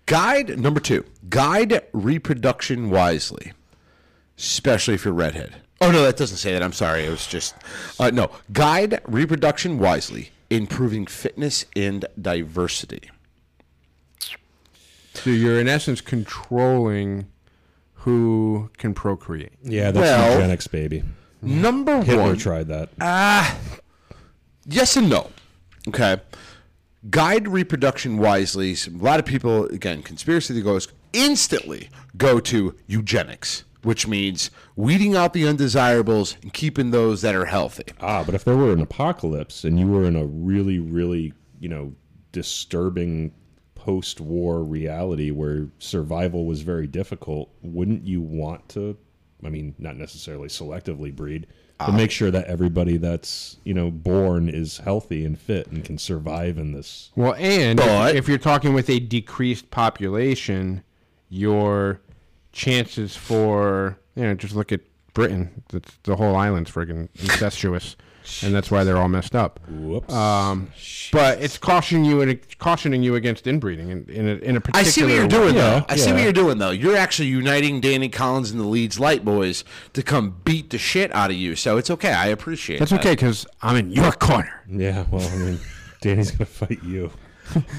Guide 0.10 0.58
number 0.60 0.80
two. 0.80 1.06
Guide 1.30 1.84
reproduction 1.94 2.90
wisely, 2.90 3.54
especially 4.40 4.96
if 4.96 5.06
you're 5.06 5.14
redhead. 5.14 5.58
Oh 5.82 5.92
no, 5.92 6.02
that 6.04 6.18
doesn't 6.18 6.38
say 6.38 6.52
that. 6.54 6.64
I'm 6.64 6.74
sorry. 6.74 7.06
It 7.06 7.10
was 7.12 7.28
just 7.28 7.54
uh, 8.00 8.10
no. 8.10 8.32
Guide 8.52 9.02
reproduction 9.08 9.78
wisely, 9.78 10.32
improving 10.50 11.06
fitness 11.06 11.66
and 11.76 12.06
diversity. 12.20 13.12
So 15.14 15.30
you're 15.30 15.60
in 15.60 15.68
essence 15.68 16.02
controlling 16.02 17.28
who 17.94 18.72
can 18.78 18.96
procreate. 18.96 19.52
Yeah, 19.64 19.92
that's 19.92 20.02
Well- 20.02 20.34
eugenics, 20.38 20.66
baby. 20.68 21.04
Number 21.42 22.02
Hitler 22.02 22.24
one. 22.24 22.38
tried 22.38 22.68
that. 22.68 22.90
Ah. 23.00 23.58
Yes 24.66 24.98
and 24.98 25.08
no. 25.10 25.30
Okay. 25.88 26.18
Guide 27.10 27.48
reproduction 27.48 28.18
wisely. 28.18 28.74
A 28.74 28.98
lot 28.98 29.20
of 29.20 29.26
people, 29.26 29.66
again, 29.66 30.04
conspiracy 30.04 30.62
goes 30.62 30.88
instantly 31.14 31.90
go 32.18 32.40
to 32.42 32.76
eugenics, 32.88 33.64
which 33.84 34.06
means 34.06 34.52
weeding 34.76 35.16
out 35.16 35.34
the 35.34 35.48
undesirables 35.48 36.36
and 36.42 36.54
keeping 36.54 36.92
those 36.92 37.22
that 37.22 37.36
are 37.36 37.46
healthy. 37.46 37.86
Ah, 38.02 38.24
but 38.24 38.36
if 38.36 38.44
there 38.44 38.58
were 38.58 38.74
an 38.74 38.82
apocalypse 38.82 39.64
and 39.64 39.80
you 39.80 39.88
were 39.88 40.04
in 40.04 40.16
a 40.16 40.26
really, 40.26 40.80
really, 40.80 41.34
you 41.60 41.70
know, 41.70 41.94
disturbing 42.32 43.32
post-war 43.76 44.62
reality 44.64 45.32
where 45.32 45.70
survival 45.80 46.46
was 46.46 46.62
very 46.62 46.86
difficult, 46.86 47.50
wouldn't 47.62 48.06
you 48.06 48.22
want 48.22 48.68
to? 48.70 48.98
I 49.44 49.50
mean, 49.50 49.74
not 49.80 49.96
necessarily 49.96 50.50
selectively 50.50 51.16
breed, 51.16 51.48
but 51.80 51.94
make 51.94 52.12
sure 52.12 52.30
that 52.30 52.46
everybody 52.48 52.98
that's 52.98 53.58
you 53.64 53.74
know 53.74 53.90
born 53.90 54.50
is 54.50 54.80
healthy 54.80 55.24
and 55.26 55.40
fit 55.40 55.68
and 55.68 55.84
can 55.84 55.98
survive 55.98 56.58
in 56.58 56.74
this. 56.74 57.12
Well, 57.16 57.36
and 57.36 57.80
if, 57.80 57.86
But- 57.86 58.16
if 58.16 58.28
you're 58.28 58.38
talking 58.38 58.74
with 58.74 58.90
a 58.90 59.00
decreased 59.00 59.72
population, 59.72 60.84
your 61.30 62.02
chances 62.52 63.16
for 63.16 63.98
you 64.16 64.24
know 64.24 64.34
just 64.36 64.56
look 64.56 64.72
at 64.72 64.82
Britain. 65.14 65.64
That's, 65.70 65.98
the 66.04 66.16
whole 66.16 66.36
island's 66.36 66.70
friggin' 66.72 67.10
incestuous. 67.22 67.96
And 68.44 68.54
that's 68.54 68.70
why 68.72 68.84
they're 68.84 68.98
all 68.98 69.10
messed 69.10 69.36
up. 69.36 69.60
Whoops. 69.68 70.14
Um, 70.14 70.72
but 71.12 71.42
it's 71.42 71.58
cautioning 71.58 72.06
you 72.06 72.22
and 72.22 72.40
cautioning 72.60 73.04
you 73.04 73.16
against 73.16 73.48
inbreeding 73.48 73.90
in, 73.90 74.06
in 74.10 74.28
a 74.28 74.36
in 74.36 74.56
a 74.58 74.62
particular. 74.62 74.80
I 74.80 74.84
see 74.84 75.04
what 75.04 75.12
you're 75.12 75.22
way. 75.24 75.28
doing 75.28 75.56
Yeah, 75.56 75.80
though. 75.80 75.86
I 75.90 75.96
see 75.96 76.12
what 76.14 76.22
you're 76.24 76.34
doing 76.34 76.58
though. 76.58 76.72
You're 76.72 76.96
actually 76.98 77.30
uniting 77.30 77.82
Danny 77.82 78.10
Collins 78.10 78.52
and 78.52 78.60
the 78.60 78.66
Leeds 78.66 79.00
Light 79.00 79.26
Boys 79.26 79.64
to 79.94 80.04
come 80.04 80.42
beat 80.44 80.70
the 80.70 80.78
shit 80.78 81.14
out 81.14 81.30
of 81.32 81.36
you. 81.36 81.56
So 81.56 81.78
it's 81.78 81.90
okay. 81.90 82.14
I 82.14 82.28
appreciate 82.28 82.78
it. 82.78 82.80
That's 82.80 82.92
that. 82.92 83.00
okay 83.02 83.14
because 83.14 83.46
I'm 83.62 83.76
in 83.76 83.92
your 83.92 84.12
corner. 84.12 84.64
yeah, 84.70 85.06
well, 85.12 85.28
I 85.28 85.36
mean, 85.38 85.60
Danny's 86.02 86.32
gonna 86.32 86.46
fight 86.46 86.84
you. 86.84 87.12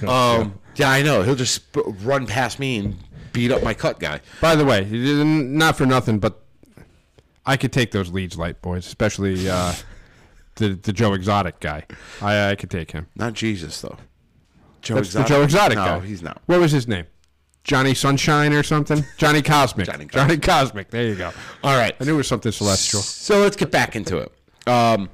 Um, 0.06 0.58
yeah, 0.74 0.90
I 0.90 1.02
know. 1.02 1.22
He'll 1.22 1.36
just 1.36 1.62
run 2.02 2.26
past 2.26 2.58
me 2.58 2.78
and 2.78 2.96
beat 3.32 3.52
up 3.52 3.62
my 3.62 3.72
cut 3.72 4.00
guy. 4.00 4.20
By 4.40 4.56
the 4.56 4.64
way, 4.64 4.84
not 4.84 5.76
for 5.76 5.86
nothing, 5.86 6.18
but 6.18 6.42
I 7.46 7.56
could 7.56 7.72
take 7.72 7.92
those 7.92 8.10
Leeds 8.10 8.36
light 8.36 8.60
boys, 8.62 8.86
especially 8.86 9.48
uh, 9.48 9.72
the 10.56 10.70
the 10.70 10.92
Joe 10.92 11.12
Exotic 11.14 11.60
guy. 11.60 11.86
I 12.20 12.50
I 12.50 12.54
could 12.56 12.70
take 12.70 12.92
him. 12.92 13.06
Not 13.16 13.34
Jesus 13.34 13.80
though. 13.80 13.98
Joe 14.82 14.96
That's 14.96 15.12
the 15.12 15.24
Joe 15.24 15.42
Exotic 15.42 15.76
no, 15.78 15.84
guy. 15.84 16.00
he's 16.00 16.22
not. 16.22 16.40
What 16.46 16.60
was 16.60 16.72
his 16.72 16.88
name? 16.88 17.06
Johnny 17.64 17.94
Sunshine 17.94 18.52
or 18.52 18.62
something? 18.62 19.04
Johnny 19.18 19.42
Cosmic. 19.42 19.86
Johnny 19.86 20.06
Johnny 20.12 20.36
Cosmic. 20.36 20.42
Cosmic. 20.42 20.90
There 20.90 21.04
you 21.04 21.14
go. 21.14 21.30
All 21.62 21.76
right. 21.76 21.94
I 22.00 22.04
knew 22.04 22.14
it 22.14 22.16
was 22.16 22.28
something 22.28 22.52
celestial. 22.52 23.00
So 23.00 23.40
let's 23.40 23.56
get 23.56 23.70
back 23.70 23.96
into 23.96 24.16
it. 24.18 24.32
Um, 24.66 25.10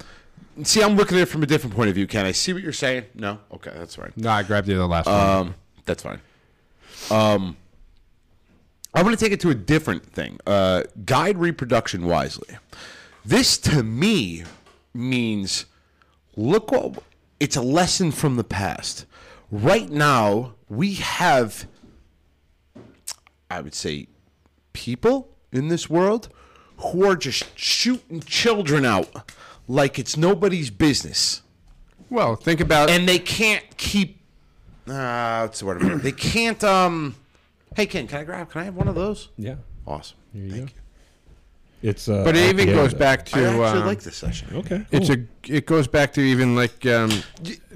see, 0.62 0.82
I'm 0.82 0.97
looking 0.97 1.18
at 1.18 1.22
it 1.22 1.26
from 1.26 1.43
a 1.43 1.47
different 1.47 1.74
point 1.74 1.89
of 1.89 1.95
view. 1.97 2.07
Can 2.07 2.24
I 2.24 2.32
see 2.32 2.53
what 2.53 2.62
you're 2.62 2.72
saying? 2.72 3.07
No. 3.14 3.41
Okay, 3.55 3.72
that's 3.74 3.97
fine. 3.97 4.12
No, 4.16 4.30
I 4.30 4.43
grabbed 4.45 4.68
the 4.68 4.87
last 4.87 5.07
one. 5.07 5.14
Um, 5.20 5.55
that's 5.87 6.03
fine. 6.03 6.20
Um, 7.11 7.57
I'm 8.95 9.05
going 9.05 9.14
to 9.16 9.22
take 9.22 9.32
it 9.32 9.41
to 9.41 9.51
a 9.51 9.55
different 9.55 10.07
thing. 10.07 10.39
Uh, 10.47 10.84
guide 11.05 11.39
reproduction 11.39 12.07
wisely. 12.07 12.57
This 13.24 13.59
to 13.59 13.82
me 13.82 14.45
means 14.97 15.66
look 16.36 16.70
what 16.72 17.03
it's 17.40 17.57
a 17.57 17.62
lesson 17.62 18.11
from 18.12 18.36
the 18.36 18.44
past. 18.44 19.07
Right 19.51 19.88
now, 19.88 20.55
we 20.68 20.94
have, 20.94 21.66
I 23.51 23.61
would 23.61 23.74
say, 23.74 24.09
people 24.72 25.28
in 25.53 25.68
this 25.68 25.88
world 25.88 26.28
who 26.78 27.05
are 27.09 27.16
just 27.16 27.59
shooting 27.59 28.20
children 28.20 28.84
out 28.84 29.32
like 29.68 29.99
it's 29.99 30.16
nobody's 30.16 30.70
business 30.70 31.42
Well, 32.11 32.36
think 32.36 32.61
about 32.61 32.90
and 32.90 33.09
they 33.09 33.18
can't 33.18 33.64
keep. 33.76 34.20
Uh, 34.86 35.40
what's 35.42 35.61
the 35.61 35.66
word? 35.66 36.03
They 36.03 36.12
can't. 36.12 36.62
Um. 36.62 37.16
Hey, 37.74 37.86
Ken, 37.86 38.07
can 38.07 38.20
I 38.20 38.24
grab? 38.24 38.51
Can 38.51 38.61
I 38.61 38.64
have 38.64 38.76
one 38.76 38.88
of 38.88 38.94
those? 38.94 39.30
Yeah, 39.36 39.57
Awesome. 39.86 40.16
Here 40.32 40.42
you 40.42 40.51
Thank 40.51 40.74
go. 40.74 40.80
It's. 41.87 42.09
Uh, 42.09 42.24
but 42.24 42.37
it 42.37 42.49
even 42.51 42.74
goes 42.74 42.91
end. 42.93 42.99
back 42.99 43.34
you. 43.37 43.47
I 43.47 43.53
to 43.53 43.62
actually 43.62 43.82
uh, 43.82 43.87
like 43.87 44.01
this 44.01 44.16
session. 44.16 44.49
Okay, 44.55 44.87
it's 44.91 45.09
a 45.11 45.18
it 45.47 45.66
goes 45.66 45.87
back 45.89 46.12
to 46.14 46.20
even 46.20 46.55
like 46.57 46.84
um, 46.87 47.11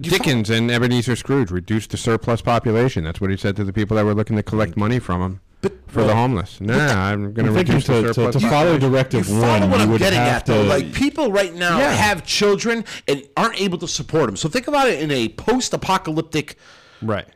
Dickens 0.01 0.51
and 0.51 0.71
Ebenezer 0.71 1.17
Scrooge 1.17 1.51
reduced 1.51 1.91
the 1.91 1.97
surplus 1.97 2.43
population. 2.43 3.05
That's 3.05 3.21
what 3.21 3.31
he 3.31 3.37
said 3.37 3.57
to 3.57 3.65
the 3.65 3.73
people 3.73 3.97
that 3.97 4.05
were 4.05 4.15
looking 4.15 4.37
to 4.37 4.43
collect 4.43 4.77
money 4.77 4.99
from 4.99 5.21
him 5.23 5.41
for 5.89 6.05
the 6.05 6.15
homeless. 6.15 6.61
Nah, 6.61 6.75
I'm 7.11 7.33
going 7.33 7.47
to 7.47 7.53
I 7.53 7.57
reduce 7.57 7.87
the 7.87 8.03
to, 8.03 8.09
to, 8.09 8.15
surplus. 8.15 8.35
to 8.37 8.41
follow 8.49 8.79
population. 8.79 8.83
You 8.83 8.91
Directive 8.91 9.27
follow 9.27 9.43
One, 9.61 9.71
what 9.71 9.77
you 9.79 9.83
I'm 9.85 9.91
would 9.91 9.99
getting 9.99 10.19
have 10.19 10.29
at, 10.43 10.47
though. 10.47 10.63
Like 10.63 10.93
people 10.95 11.33
right 11.33 11.55
now 11.55 11.79
Yeah. 11.79 11.93
have 11.93 12.25
children 12.25 12.85
and 13.09 13.29
aren't 13.37 13.61
able 13.61 13.79
to 13.79 13.89
support 13.89 14.27
them. 14.27 14.37
So 14.37 14.49
think 14.49 14.69
about 14.69 14.89
it 14.89 15.01
in 15.03 15.11
a 15.11 15.29
post-apocalyptic. 15.31 16.57
right. 17.03 17.27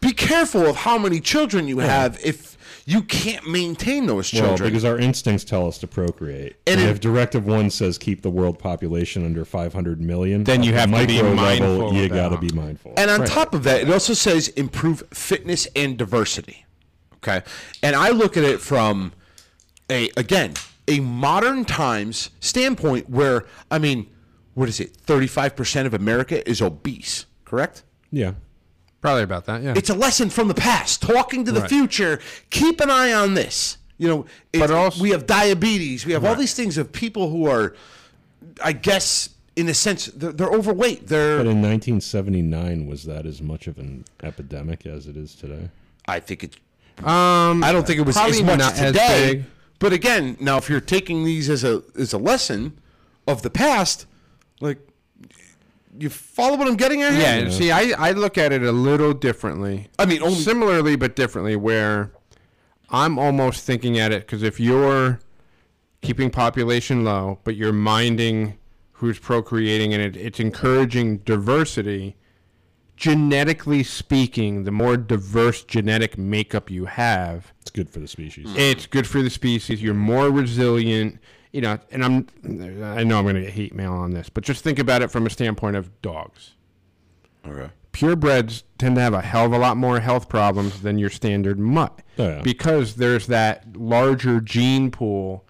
Be 0.00 0.12
careful 0.12 0.66
of 0.66 0.74
how 0.76 0.98
many 0.98 1.20
children 1.20 1.68
you 1.68 1.78
have 1.78 2.18
if 2.24 2.51
you 2.84 3.02
can't 3.02 3.48
maintain 3.48 4.06
those 4.06 4.32
well, 4.32 4.42
children. 4.42 4.70
because 4.70 4.84
our 4.84 4.98
instincts 4.98 5.44
tell 5.44 5.66
us 5.68 5.78
to 5.78 5.86
procreate. 5.86 6.56
And 6.66 6.80
And, 6.80 6.88
it- 6.88 6.90
if 6.90 7.00
Directive 7.00 7.46
One 7.46 7.70
says 7.70 7.98
keep 7.98 8.22
the 8.22 8.30
world 8.30 8.58
population 8.58 9.24
under 9.24 9.44
500 9.44 10.00
million, 10.00 10.44
Then 10.44 10.62
you 10.62 10.72
the 10.72 10.78
have 10.78 10.90
to 10.90 11.06
be 11.06 11.22
mindful 11.22 11.68
level, 11.68 11.94
you 11.94 12.08
got 12.08 12.30
to 12.30 12.38
be 12.38 12.50
mindful. 12.50 12.94
And 12.96 13.10
on 13.10 13.24
top 13.24 13.54
of 13.54 13.62
that, 13.64 13.82
it 13.82 13.90
also 13.90 14.14
says 14.14 14.48
improve 14.48 15.02
fitness 15.12 15.66
and 15.76 15.96
diversity. 15.96 16.64
Okay. 17.16 17.42
And 17.82 17.94
I 17.94 18.10
look 18.10 18.36
at 18.36 18.42
it 18.44 18.60
from 18.60 19.12
a 19.88 20.10
again, 20.16 20.54
a 20.88 20.98
modern 21.00 21.64
times 21.64 22.30
standpoint 22.40 23.08
where 23.08 23.44
I 23.70 23.78
mean, 23.78 24.08
what 24.54 24.68
is 24.68 24.80
it? 24.80 24.96
35% 25.06 25.86
of 25.86 25.94
America 25.94 26.46
is 26.48 26.60
obese, 26.60 27.26
correct? 27.44 27.84
yeah, 28.10 28.32
Probably 29.02 29.24
about 29.24 29.44
that. 29.46 29.62
Yeah. 29.62 29.74
It's 29.76 29.90
a 29.90 29.94
lesson 29.94 30.30
from 30.30 30.48
the 30.48 30.54
past, 30.54 31.02
talking 31.02 31.44
to 31.44 31.52
the 31.52 31.60
Right. 31.60 31.68
future. 31.68 32.20
Keep 32.50 32.80
an 32.80 32.88
eye 32.88 33.12
on 33.12 33.34
this. 33.34 33.76
You 33.98 34.08
know, 34.08 34.26
it, 34.52 34.60
But 34.60 34.70
also- 34.70 35.02
we 35.02 35.10
have 35.10 35.26
diabetes. 35.26 36.06
We 36.06 36.12
have 36.12 36.24
all 36.24 36.34
these 36.36 36.54
things 36.54 36.78
of 36.78 36.90
people 36.92 37.28
who 37.30 37.46
are, 37.46 37.74
I 38.64 38.72
guess, 38.72 39.28
in 39.56 39.68
a 39.68 39.74
sense, 39.74 40.06
they're, 40.06 40.32
they're 40.32 40.48
overweight. 40.50 41.08
They're, 41.08 41.36
but 41.36 41.46
in 41.46 41.60
1979, 41.60 42.86
was 42.86 43.04
that 43.04 43.26
as 43.26 43.42
much 43.42 43.66
of 43.66 43.76
an 43.78 44.04
epidemic 44.22 44.86
as 44.86 45.06
it 45.06 45.16
is 45.16 45.34
today? 45.34 45.68
I 46.08 46.20
think 46.20 46.44
it's 46.44 46.56
um, 47.04 47.64
I 47.64 47.72
don't 47.72 47.86
think 47.86 47.98
it 47.98 48.06
was 48.06 48.16
Probably 48.16 48.38
as 48.38 48.44
much 48.44 48.58
not 48.58 48.72
as 48.74 48.92
today. 48.92 49.34
big. 49.34 49.44
But 49.78 49.92
again, 49.92 50.36
now 50.40 50.58
if 50.58 50.68
you're 50.70 50.80
taking 50.80 51.24
these 51.24 51.48
as 51.50 51.64
a 51.64 51.82
as 51.98 52.12
a 52.12 52.18
lesson 52.18 52.78
of 53.26 53.42
the 53.42 53.50
past, 53.50 54.06
like 54.60 54.78
you 55.98 56.08
follow 56.08 56.56
what 56.56 56.66
I'm 56.68 56.76
getting 56.76 57.02
at 57.02 57.12
here? 57.12 57.20
Yeah, 57.44 57.50
see, 57.50 57.70
I, 57.70 57.92
I 57.98 58.12
look 58.12 58.38
at 58.38 58.52
it 58.52 58.62
a 58.62 58.72
little 58.72 59.12
differently. 59.12 59.88
I 59.98 60.06
mean, 60.06 60.22
only- 60.22 60.34
similarly 60.36 60.96
but 60.96 61.14
differently. 61.16 61.56
Where 61.56 62.12
I'm 62.90 63.18
almost 63.18 63.64
thinking 63.64 63.98
at 63.98 64.12
it 64.12 64.22
because 64.26 64.42
if 64.42 64.58
you're 64.60 65.20
keeping 66.00 66.30
population 66.30 67.04
low, 67.04 67.38
but 67.44 67.56
you're 67.56 67.72
minding 67.72 68.58
who's 68.92 69.18
procreating 69.18 69.92
and 69.92 70.02
it, 70.02 70.16
it's 70.16 70.40
encouraging 70.40 71.18
diversity. 71.18 72.16
Genetically 72.96 73.82
speaking, 73.82 74.62
the 74.62 74.70
more 74.70 74.96
diverse 74.96 75.64
genetic 75.64 76.16
makeup 76.16 76.70
you 76.70 76.84
have, 76.84 77.52
It's 77.62 77.70
good 77.70 77.90
for 77.90 77.98
the 77.98 78.06
species. 78.06 78.46
it's 78.56 78.86
good 78.86 79.08
for 79.08 79.22
the 79.22 79.30
species. 79.30 79.82
You're 79.82 79.94
more 79.94 80.30
resilient. 80.30 81.18
You 81.52 81.60
know, 81.60 81.78
and 81.90 82.02
I'm 82.04 82.26
I 82.96 83.04
know 83.04 83.18
I'm 83.18 83.24
going 83.24 83.34
to 83.36 83.42
get 83.42 83.50
hate 83.50 83.74
mail 83.74 83.92
on 83.92 84.12
this, 84.12 84.28
but 84.30 84.42
just 84.42 84.64
think 84.64 84.78
about 84.78 85.02
it 85.02 85.10
from 85.10 85.26
a 85.26 85.30
standpoint 85.30 85.76
of 85.76 86.00
dogs. 86.00 86.52
Okay. 87.46 87.70
Purebreds 87.92 88.62
tend 88.78 88.94
to 88.96 89.02
have 89.02 89.12
a 89.12 89.20
hell 89.20 89.44
of 89.46 89.52
a 89.52 89.58
lot 89.58 89.76
more 89.76 90.00
health 90.00 90.28
problems 90.30 90.80
than 90.80 90.98
your 90.98 91.10
standard 91.10 91.58
mutt 91.58 92.00
Oh, 92.18 92.26
yeah. 92.28 92.40
because 92.42 92.94
there's 92.96 93.26
that 93.26 93.76
larger 93.76 94.40
gene 94.40 94.90
pool 94.90 95.44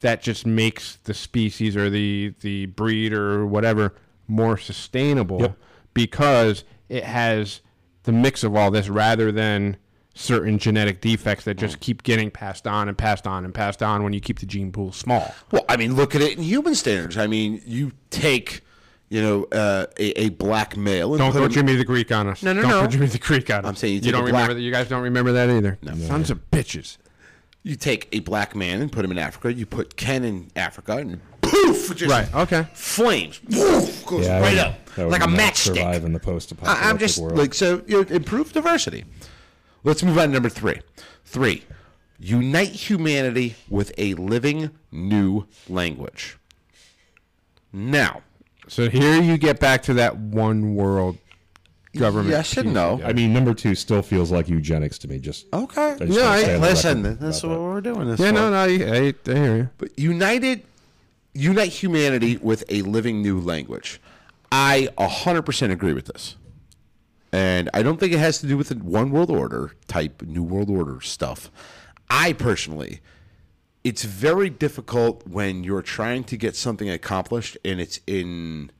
that 0.00 0.22
just 0.22 0.46
makes 0.46 0.96
the 1.02 1.14
species 1.14 1.76
or 1.76 1.90
the 1.90 2.32
the 2.40 2.66
breed 2.66 3.12
or 3.12 3.44
whatever 3.44 3.96
more 4.28 4.56
sustainable 4.56 5.40
Yep. 5.40 5.56
because 5.92 6.62
it 6.88 7.02
has 7.04 7.60
the 8.04 8.12
mix 8.12 8.44
of 8.44 8.54
all 8.54 8.70
this 8.70 8.88
rather 8.88 9.32
than 9.32 9.76
certain 10.14 10.58
genetic 10.58 11.00
defects 11.00 11.44
that 11.44 11.56
Mm. 11.56 11.60
just 11.60 11.80
keep 11.80 12.02
getting 12.02 12.30
passed 12.30 12.66
on 12.66 12.88
and 12.88 12.98
passed 12.98 13.26
on 13.26 13.44
and 13.44 13.54
passed 13.54 13.82
on 13.82 14.02
when 14.02 14.12
you 14.12 14.20
keep 14.20 14.38
the 14.40 14.46
gene 14.46 14.72
pool 14.72 14.92
small. 14.92 15.34
Well, 15.52 15.64
I 15.68 15.76
mean, 15.76 15.94
look 15.96 16.14
at 16.14 16.20
it 16.20 16.36
in 16.36 16.42
human 16.42 16.74
standards. 16.74 17.16
I 17.16 17.26
mean, 17.26 17.62
you 17.64 17.92
take, 18.10 18.62
you 19.08 19.22
know, 19.22 19.44
uh, 19.52 19.86
a, 19.98 20.20
a 20.24 20.28
black 20.30 20.76
male 20.76 21.12
and 21.14 21.18
Don't 21.18 21.30
put 21.32 21.36
throw 21.38 21.46
him- 21.46 21.52
Jimmy 21.52 21.76
the 21.76 21.84
Greek 21.84 22.10
on 22.12 22.26
us. 22.26 22.42
No, 22.42 22.52
no, 22.52 22.62
no. 22.62 22.62
don't 22.62 22.70
no. 22.70 22.80
throw 22.82 22.90
Jimmy 22.90 23.06
the 23.06 23.18
Greek 23.18 23.50
on 23.50 23.64
us. 23.64 23.68
I'm 23.68 23.76
saying 23.76 23.92
you 23.94 23.96
you 23.98 24.02
take 24.02 24.12
don't 24.12 24.22
black- 24.22 24.32
remember 24.32 24.54
that. 24.54 24.60
You 24.60 24.72
guys 24.72 24.88
don't 24.88 25.02
remember 25.02 25.32
that 25.32 25.48
either. 25.48 25.78
Sons 26.06 26.30
of 26.30 26.50
bitches. 26.50 26.96
you 27.62 27.76
take 27.76 28.08
a 28.12 28.20
black 28.20 28.56
man 28.56 28.80
and 28.80 28.90
put 28.90 29.04
him 29.04 29.10
in 29.12 29.18
Africa. 29.18 29.52
You 29.52 29.66
put 29.66 29.96
Ken 29.96 30.24
in 30.24 30.50
Africa, 30.56 30.96
and 30.96 31.20
poof, 31.42 31.94
just 31.94 32.10
Right, 32.10 32.34
okay. 32.34 32.66
flames, 32.72 33.38
woof, 33.50 34.06
goes 34.06 34.24
Yeah, 34.26 34.38
I 34.38 34.40
right 34.40 34.50
would- 34.52 34.58
up 34.58 34.94
that 34.96 35.02
would 35.04 35.12
like 35.12 35.22
a 35.22 35.26
not 35.26 35.38
matchstick. 35.38 35.76
Survive 35.76 36.04
in 36.06 36.12
the 36.14 36.18
post-apocalyptic 36.20 36.86
I'm 36.86 36.98
just 36.98 37.18
world. 37.20 37.36
like 37.38 37.52
so. 37.54 37.82
You 37.86 38.02
know, 38.02 38.08
improve 38.14 38.52
diversity. 38.52 39.04
Let's 39.84 40.02
move 40.02 40.18
on 40.18 40.28
to 40.28 40.32
number 40.34 40.48
three. 40.48 40.80
Three, 41.24 41.64
unite 42.18 42.68
humanity 42.70 43.54
with 43.68 43.92
a 43.98 44.14
living 44.14 44.70
new 44.92 45.46
language. 45.68 46.36
Now, 47.72 48.22
So 48.68 48.88
here 48.90 49.20
you 49.22 49.38
get 49.38 49.58
back 49.60 49.82
to 49.84 49.94
that 49.94 50.16
one 50.16 50.74
world 50.74 51.18
government. 51.96 52.28
yes 52.30 52.56
and 52.56 52.66
piece 52.66 52.74
no. 52.74 53.00
I 53.04 53.12
mean, 53.12 53.32
number 53.32 53.54
two 53.54 53.74
still 53.74 54.02
feels 54.02 54.30
like 54.30 54.48
eugenics 54.48 54.98
to 54.98 55.08
me. 55.08 55.18
Just 55.18 55.46
Okay. 55.52 55.96
just 55.98 56.10
No, 56.12 56.22
wanna 56.24 56.28
I- 56.30 56.54
on 56.54 56.60
the 56.60 56.66
Listen, 56.68 57.02
record 57.02 57.20
that's 57.20 57.42
about 57.42 57.50
what 57.60 57.60
we're 57.60 57.80
doing. 57.80 58.08
This 58.10 58.20
yeah, 58.20 58.30
no, 58.32 58.50
no, 58.50 58.56
I, 58.56 58.64
I, 58.64 59.14
I 59.30 59.34
hear 59.38 59.56
you. 59.56 59.70
But 59.78 59.98
united, 59.98 60.62
unite 61.34 61.70
humanity 61.72 62.38
with 62.42 62.64
a 62.68 62.82
living 62.82 63.22
new 63.22 63.40
language. 63.40 64.00
I 64.52 64.88
100% 64.98 65.70
agree 65.70 65.92
with 65.92 66.06
this. 66.06 66.36
And 67.32 67.70
I 67.72 67.82
don't 67.82 68.00
think 68.00 68.12
it 68.12 68.18
has 68.18 68.40
to 68.40 68.46
do 68.46 68.56
with 68.56 68.68
the 68.68 68.74
one 68.76 69.10
world 69.10 69.30
order 69.30 69.72
type 69.86 70.22
new 70.22 70.42
world 70.42 70.68
order 70.68 71.00
stuff. 71.00 71.50
I 72.08 72.32
personally, 72.32 73.00
it's 73.84 74.04
very 74.04 74.50
difficult 74.50 75.26
when 75.26 75.62
you're 75.62 75.82
trying 75.82 76.24
to 76.24 76.36
get 76.36 76.56
something 76.56 76.90
accomplished 76.90 77.56
and 77.64 77.80
it's 77.80 78.00
in 78.06 78.70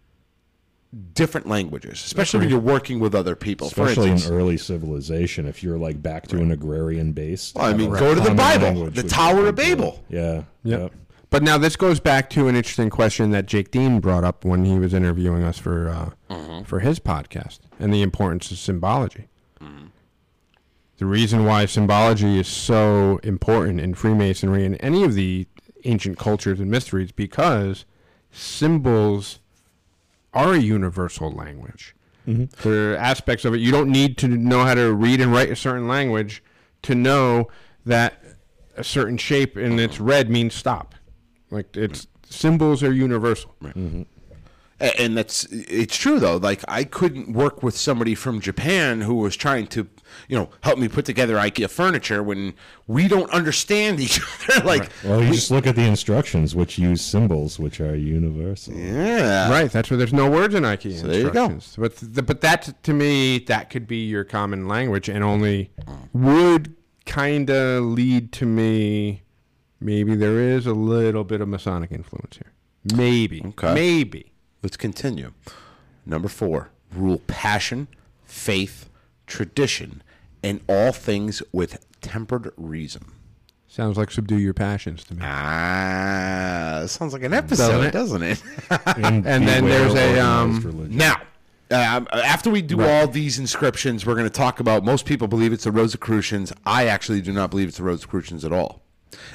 different 1.14 1.46
languages, 1.46 2.05
especially 2.05 2.40
when 2.40 2.48
you're 2.48 2.59
working 2.59 2.98
with 2.98 3.14
other 3.14 3.36
people. 3.36 3.68
Especially 3.68 4.11
instance, 4.11 4.28
in 4.28 4.36
early 4.36 4.57
civilization, 4.57 5.46
if 5.46 5.62
you're 5.62 5.78
like 5.78 6.03
back 6.03 6.26
to 6.28 6.38
an 6.38 6.51
agrarian 6.51 7.12
base. 7.12 7.53
Well, 7.55 7.66
I 7.66 7.74
mean, 7.74 7.90
go 7.90 8.14
to 8.14 8.20
the 8.20 8.34
Bible, 8.34 8.90
the 8.90 9.05
Tower 9.05 9.46
of. 9.46 9.55
Babel. 9.55 10.03
Yeah. 10.09 10.42
Yep. 10.64 10.80
Yep. 10.80 10.92
But 11.31 11.43
now 11.45 11.59
this 11.59 11.76
goes 11.76 12.01
back 12.01 12.28
to 12.31 12.49
an 12.49 12.57
interesting 12.57 12.91
question 12.91 13.31
that 13.31 13.47
Jake 13.47 13.70
Dean 13.70 14.01
brought 14.01 14.24
up 14.24 14.45
when 14.45 14.64
he 14.64 14.78
was 14.78 14.93
interviewing 14.93 15.43
us 15.45 15.59
for 15.59 15.89
uh, 15.89 16.11
Mm-hmm. 16.35 16.62
for 16.64 16.81
his 16.81 16.99
podcast 17.01 17.59
and 17.78 17.93
the 17.93 18.03
importance 18.03 18.51
of 18.51 18.59
symbology. 18.59 19.28
Mm-hmm. 19.61 19.87
The 20.99 21.07
reason 21.07 21.45
why 21.45 21.66
symbology 21.66 22.39
is 22.39 22.47
so 22.49 23.18
important 23.22 23.81
in 23.81 23.95
Freemasonry 23.95 24.64
and 24.64 24.76
any 24.81 25.03
of 25.05 25.14
the 25.14 25.47
ancient 25.85 26.18
cultures 26.18 26.61
and 26.61 26.70
mysteries 26.70 27.11
because 27.11 27.85
symbols 28.31 29.39
are 30.35 30.53
a 30.53 30.59
universal 30.59 31.31
language. 31.31 31.95
There 32.26 32.93
are 32.93 32.97
aspects 32.97 33.45
of 33.45 33.55
it 33.55 33.61
you 33.61 33.72
don't 33.72 33.91
need 33.91 34.16
to 34.18 34.28
know 34.28 34.64
how 34.64 34.74
to 34.74 34.93
read 34.93 35.20
and 35.20 35.33
write 35.33 35.51
a 35.51 35.57
certain 35.57 35.89
language 35.89 36.45
to 36.83 36.95
know 36.95 37.49
that 37.85 38.22
a 38.76 38.85
certain 38.85 39.16
shape 39.16 39.57
and 39.57 39.81
it's 39.81 39.99
red 39.99 40.31
means 40.31 40.55
stop. 40.55 40.95
Like 41.51 41.76
it's 41.76 42.07
symbols 42.28 42.82
are 42.82 42.92
universal. 42.92 43.55
Mm-hmm. 43.62 44.03
A- 44.80 45.01
And 45.01 45.16
that's 45.16 45.44
it's 45.51 45.96
true 45.96 46.18
though. 46.20 46.36
Like 46.36 46.62
I 46.68 46.84
couldn't 46.84 47.32
work 47.32 47.62
with 47.62 47.76
somebody 47.76 48.14
from 48.14 48.40
Japan 48.40 49.03
who 49.03 49.14
was 49.16 49.36
trying 49.36 49.66
to, 49.68 49.86
you 50.28 50.38
know, 50.38 50.48
help 50.62 50.78
me 50.78 50.88
put 50.88 51.05
together 51.05 51.36
IKEA 51.36 51.68
furniture 51.68 52.22
when 52.22 52.55
we 52.86 53.07
don't 53.09 53.30
understand 53.30 54.01
each 54.01 54.20
other. 54.51 54.64
like, 54.64 54.90
Well, 55.05 55.22
you 55.22 55.32
just 55.32 55.51
look 55.51 55.66
at 55.66 55.76
the 55.76 55.82
instructions, 55.84 56.55
which 56.55 56.78
use 56.78 57.03
symbols, 57.03 57.59
which 57.59 57.80
are 57.80 57.94
universal. 57.96 58.72
yeah, 58.74 59.51
Right, 59.51 59.70
that's 59.70 59.90
where 59.90 59.98
there's 59.98 60.14
no 60.14 60.30
words 60.30 60.55
in 60.55 60.62
IKEA 60.62 61.03
there 61.03 61.20
you 61.20 61.30
go. 61.30 61.44
instructions. 61.51 61.76
But 61.76 61.96
th- 62.14 62.26
but 62.26 62.40
that 62.40 62.82
to 62.84 62.94
me 62.94 63.40
that 63.40 63.68
could 63.70 63.86
be 63.86 64.07
your 64.07 64.24
common 64.24 64.66
language 64.68 65.09
and 65.11 65.22
only 65.22 65.72
oh. 65.88 65.98
would 66.14 66.74
kind 67.07 67.51
of 67.51 67.84
lead 67.84 68.30
to 68.32 68.46
me 68.46 69.24
maybe 69.81 70.14
there 70.16 70.39
is 70.41 70.66
a 70.66 70.74
little 70.74 71.24
bit 71.24 71.41
of 71.41 71.49
Masonic 71.49 71.91
influence 71.93 72.37
here. 72.37 72.53
Maybe. 72.97 73.43
Okay. 73.45 73.74
Maybe. 73.74 74.33
Let's 74.62 74.76
continue. 74.76 75.33
Number 76.07 76.28
four: 76.28 76.70
rule 76.95 77.20
passion, 77.26 77.89
faith, 78.24 78.89
tradition, 79.26 80.03
and 80.43 80.61
all 80.68 80.93
things 80.93 81.43
with 81.53 81.85
tempered 82.01 82.53
reason. 82.57 83.05
Sounds 83.68 83.97
like 83.97 84.11
subdue 84.11 84.39
your 84.39 84.53
passions 84.55 85.05
to 85.05 85.14
me. 85.14 85.20
Ah, 85.22 86.83
sounds 86.87 87.12
like 87.12 87.22
an 87.22 87.33
episode, 87.33 87.93
doesn't 87.93 88.22
it? 88.22 88.43
And, 88.97 89.24
And 89.26 89.47
then 89.47 89.64
there's 89.64 89.95
a, 89.95 90.18
um. 90.18 90.89
Now, 90.91 91.20
um, 91.70 92.09
after 92.12 92.51
we 92.51 92.62
do 92.62 92.83
all 92.83 93.07
these 93.07 93.39
inscriptions, 93.39 94.05
we're 94.05 94.14
going 94.16 94.26
to 94.26 94.31
talk 94.31 94.59
about. 94.59 94.85
Most 94.85 95.07
people 95.07 95.28
believe 95.28 95.53
it's 95.53 95.62
the 95.64 95.70
Rosicrucians. 95.70 96.53
I 96.66 96.87
actually 96.87 97.20
do 97.20 97.33
not 97.33 97.51
believe 97.51 97.68
it's 97.68 97.76
the 97.76 97.85
Rosicrucians 97.85 98.45
at 98.45 98.53
all, 98.53 98.83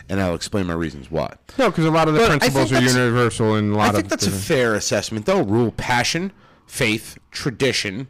and 0.09 0.21
I'll 0.21 0.36
explain 0.36 0.67
my 0.67 0.73
reasons 0.73 1.09
why. 1.11 1.34
No, 1.57 1.69
because 1.69 1.86
a 1.86 1.91
lot 1.91 2.07
of 2.07 2.13
the 2.13 2.21
But 2.21 2.30
principles 2.39 2.71
are 2.71 2.82
universal 2.82 3.55
in 3.55 3.71
a 3.71 3.78
lot 3.78 3.89
of 3.89 3.95
I 3.95 3.97
think 4.01 4.05
of. 4.05 4.09
that's 4.11 4.28
a 4.28 4.32
fair 4.32 4.76
assessment, 4.76 5.26
though. 5.26 5.41
Rule 5.43 5.71
passion, 5.71 6.32
faith, 6.65 7.17
tradition, 7.32 8.07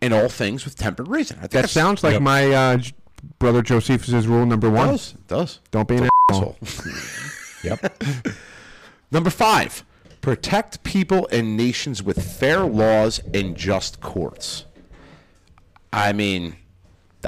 and 0.00 0.12
all 0.14 0.28
things 0.28 0.64
with 0.64 0.76
tempered 0.76 1.08
reason. 1.08 1.38
That 1.50 1.70
sounds 1.70 2.02
like 2.04 2.14
Yep. 2.14 2.22
my 2.22 2.52
uh, 2.52 2.78
brother 3.38 3.62
Josephus's 3.62 4.26
rule 4.26 4.46
number 4.46 4.70
one. 4.70 4.88
does 4.88 5.14
does. 5.26 5.60
Don't 5.70 5.88
be 5.88 5.96
an 5.96 6.08
asshole. 6.30 6.56
Yep. 7.64 8.00
Number 9.10 9.30
five, 9.30 9.84
protect 10.20 10.84
people 10.84 11.26
and 11.32 11.56
nations 11.56 12.04
with 12.04 12.22
fair 12.38 12.60
laws 12.60 13.20
and 13.34 13.56
just 13.56 14.00
courts. 14.00 14.64
I 15.92 16.12
mean, 16.12 16.54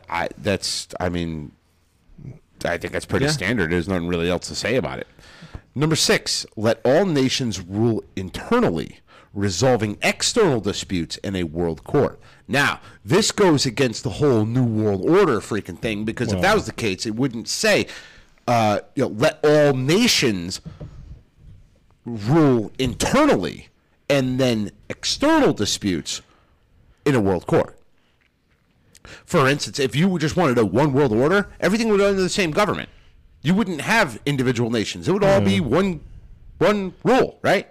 I, 0.09 0.29
that's, 0.39 0.87
I 1.01 1.09
mean, 1.09 1.51
I 2.65 2.79
think 2.79 2.93
that's 2.93 3.07
pretty 3.07 3.27
Yeah. 3.27 3.33
standard. 3.33 3.71
There's 3.73 3.89
nothing 3.89 4.09
really 4.09 4.31
else 4.31 4.49
to 4.49 4.55
say 4.55 4.77
about 4.77 4.99
it. 4.99 5.07
Number 5.75 5.97
six, 5.97 6.45
let 6.57 6.81
all 6.85 7.07
nations 7.07 7.61
rule 7.61 8.03
internally, 8.17 9.01
resolving 9.33 9.97
external 10.03 10.61
disputes 10.61 11.17
in 11.19 11.37
a 11.37 11.45
world 11.45 11.85
court. 11.85 12.21
Now, 12.49 12.81
this 13.05 13.31
goes 13.31 13.65
against 13.65 14.03
the 14.03 14.11
whole 14.11 14.45
New 14.45 14.65
World 14.65 15.09
Order 15.09 15.41
freaking 15.41 15.79
thing 15.79 16.05
because 16.05 16.33
if 16.33 16.41
that 16.41 16.55
was 16.55 16.67
the 16.67 16.73
case, 16.73 17.07
it 17.07 17.15
wouldn't 17.15 17.49
say, 17.49 17.87
uh, 18.49 18.81
you 18.97 19.05
know, 19.05 19.09
let 19.17 19.39
all 19.45 19.73
nations 19.75 20.61
rule 22.05 22.73
internally 22.79 23.69
and 24.09 24.41
then 24.41 24.73
external 24.89 25.53
disputes 25.53 26.23
in 27.05 27.15
a 27.15 27.21
world 27.21 27.47
court. 27.47 27.79
For 29.25 29.49
instance, 29.49 29.79
if 29.79 29.97
you 29.97 30.19
just 30.19 30.37
wanted 30.37 30.59
a 30.59 30.65
one 30.67 30.93
world 30.93 31.13
order, 31.13 31.49
everything 31.61 31.89
would 31.89 31.99
be 31.99 32.05
under 32.05 32.21
the 32.21 32.29
same 32.29 32.51
government. 32.51 32.89
You 33.43 33.55
wouldn't 33.55 33.81
have 33.81 34.21
individual 34.27 34.71
nations. 34.71 35.09
It 35.09 35.13
would 35.13 35.25
all 35.25 35.41
be 35.41 35.61
one 35.61 36.01
one 36.59 36.93
rule, 37.05 37.39
right? 37.43 37.69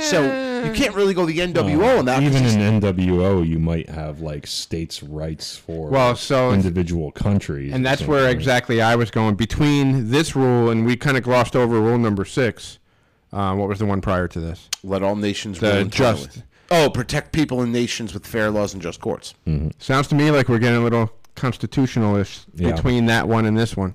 So 0.00 0.22
you 0.64 0.72
can't 0.72 0.94
really 0.94 1.14
go 1.14 1.24
the 1.26 1.38
NWO 1.38 1.98
on 1.98 2.04
that. 2.06 2.16
'cause 2.18 2.24
Even 2.24 2.44
it's- 2.46 2.54
in 2.54 2.60
NWO, 2.62 3.42
you 3.42 3.58
might 3.58 3.88
have 3.90 4.20
like 4.20 4.46
states' 4.46 5.02
rights 5.02 5.56
for 5.56 5.88
Well, 5.90 6.16
so- 6.16 6.52
individual 6.52 7.12
countries, 7.12 7.72
And 7.74 7.84
that's 7.84 8.02
where 8.02 8.28
exactly 8.28 8.80
I 8.82 8.94
was 8.96 9.10
going. 9.10 9.34
Between 9.36 10.10
this 10.10 10.34
rule 10.36 10.70
and 10.70 10.84
we 10.86 10.96
kind 10.96 11.16
of 11.16 11.22
glossed 11.22 11.54
over 11.56 11.80
rule 11.80 11.98
number 11.98 12.24
six. 12.24 12.78
Uh, 13.32 13.54
what 13.54 13.68
was 13.68 13.78
the 13.78 13.86
one 13.86 14.00
prior 14.00 14.28
to 14.28 14.40
this? 14.40 14.68
let 14.82 15.02
all 15.02 15.16
nations 15.16 15.58
The 15.60 15.72
rule 15.80 15.84
just- 15.86 16.42
Oh, 16.70 16.90
protect 16.90 17.32
people 17.32 17.60
and 17.62 17.72
nations 17.72 18.12
with 18.12 18.26
fair 18.26 18.50
laws 18.50 18.72
and 18.74 18.82
just 18.82 19.00
courts. 19.00 19.34
Sounds 19.78 20.08
to 20.08 20.14
me 20.14 20.30
like 20.30 20.48
we're 20.48 20.58
getting 20.58 20.78
a 20.80 20.82
little 20.84 21.12
constitutionalist 21.36 22.46
Yeah. 22.54 22.72
between 22.72 23.06
that 23.06 23.28
one 23.28 23.46
and 23.46 23.56
this 23.56 23.76
one. 23.76 23.94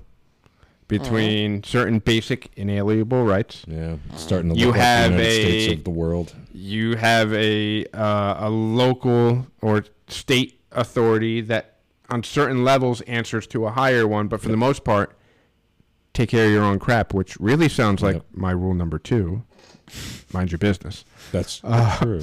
Between 0.88 1.62
certain 1.64 2.00
basic 2.00 2.50
inalienable 2.56 3.24
rights, 3.24 3.64
Yeah, 3.66 3.96
it's 4.12 4.22
starting 4.22 4.52
to 4.52 4.58
You 4.58 4.66
look 4.66 4.76
like 4.76 4.84
have 4.84 5.12
the 5.12 5.16
United 5.18 5.32
a- 5.54 5.60
States 5.62 5.78
of 5.78 5.84
the 5.84 5.90
world. 5.90 6.34
you 6.52 6.96
have 6.96 7.32
a 7.32 7.86
uh, 7.94 8.46
a 8.46 8.50
local 8.50 9.46
or 9.62 9.84
state 10.08 10.60
authority 10.70 11.40
that 11.42 11.76
on 12.10 12.22
certain 12.22 12.62
levels 12.62 13.00
answers 13.02 13.46
to 13.48 13.64
a 13.66 13.70
higher 13.70 14.06
one, 14.06 14.28
but 14.28 14.40
for 14.42 14.48
the 14.48 14.56
most 14.56 14.84
part, 14.84 15.16
take 16.12 16.28
care 16.28 16.44
of 16.46 16.52
your 16.52 16.62
own 16.64 16.78
crap, 16.78 17.14
which 17.14 17.38
really 17.40 17.70
sounds 17.70 18.02
like 18.02 18.16
Yep. 18.16 18.26
my 18.34 18.50
rule 18.50 18.74
number 18.74 18.98
two. 18.98 19.44
Mind 20.32 20.52
your 20.52 20.58
business. 20.58 21.04
That's 21.32 21.60
Uh, 21.64 21.96
true. 22.02 22.22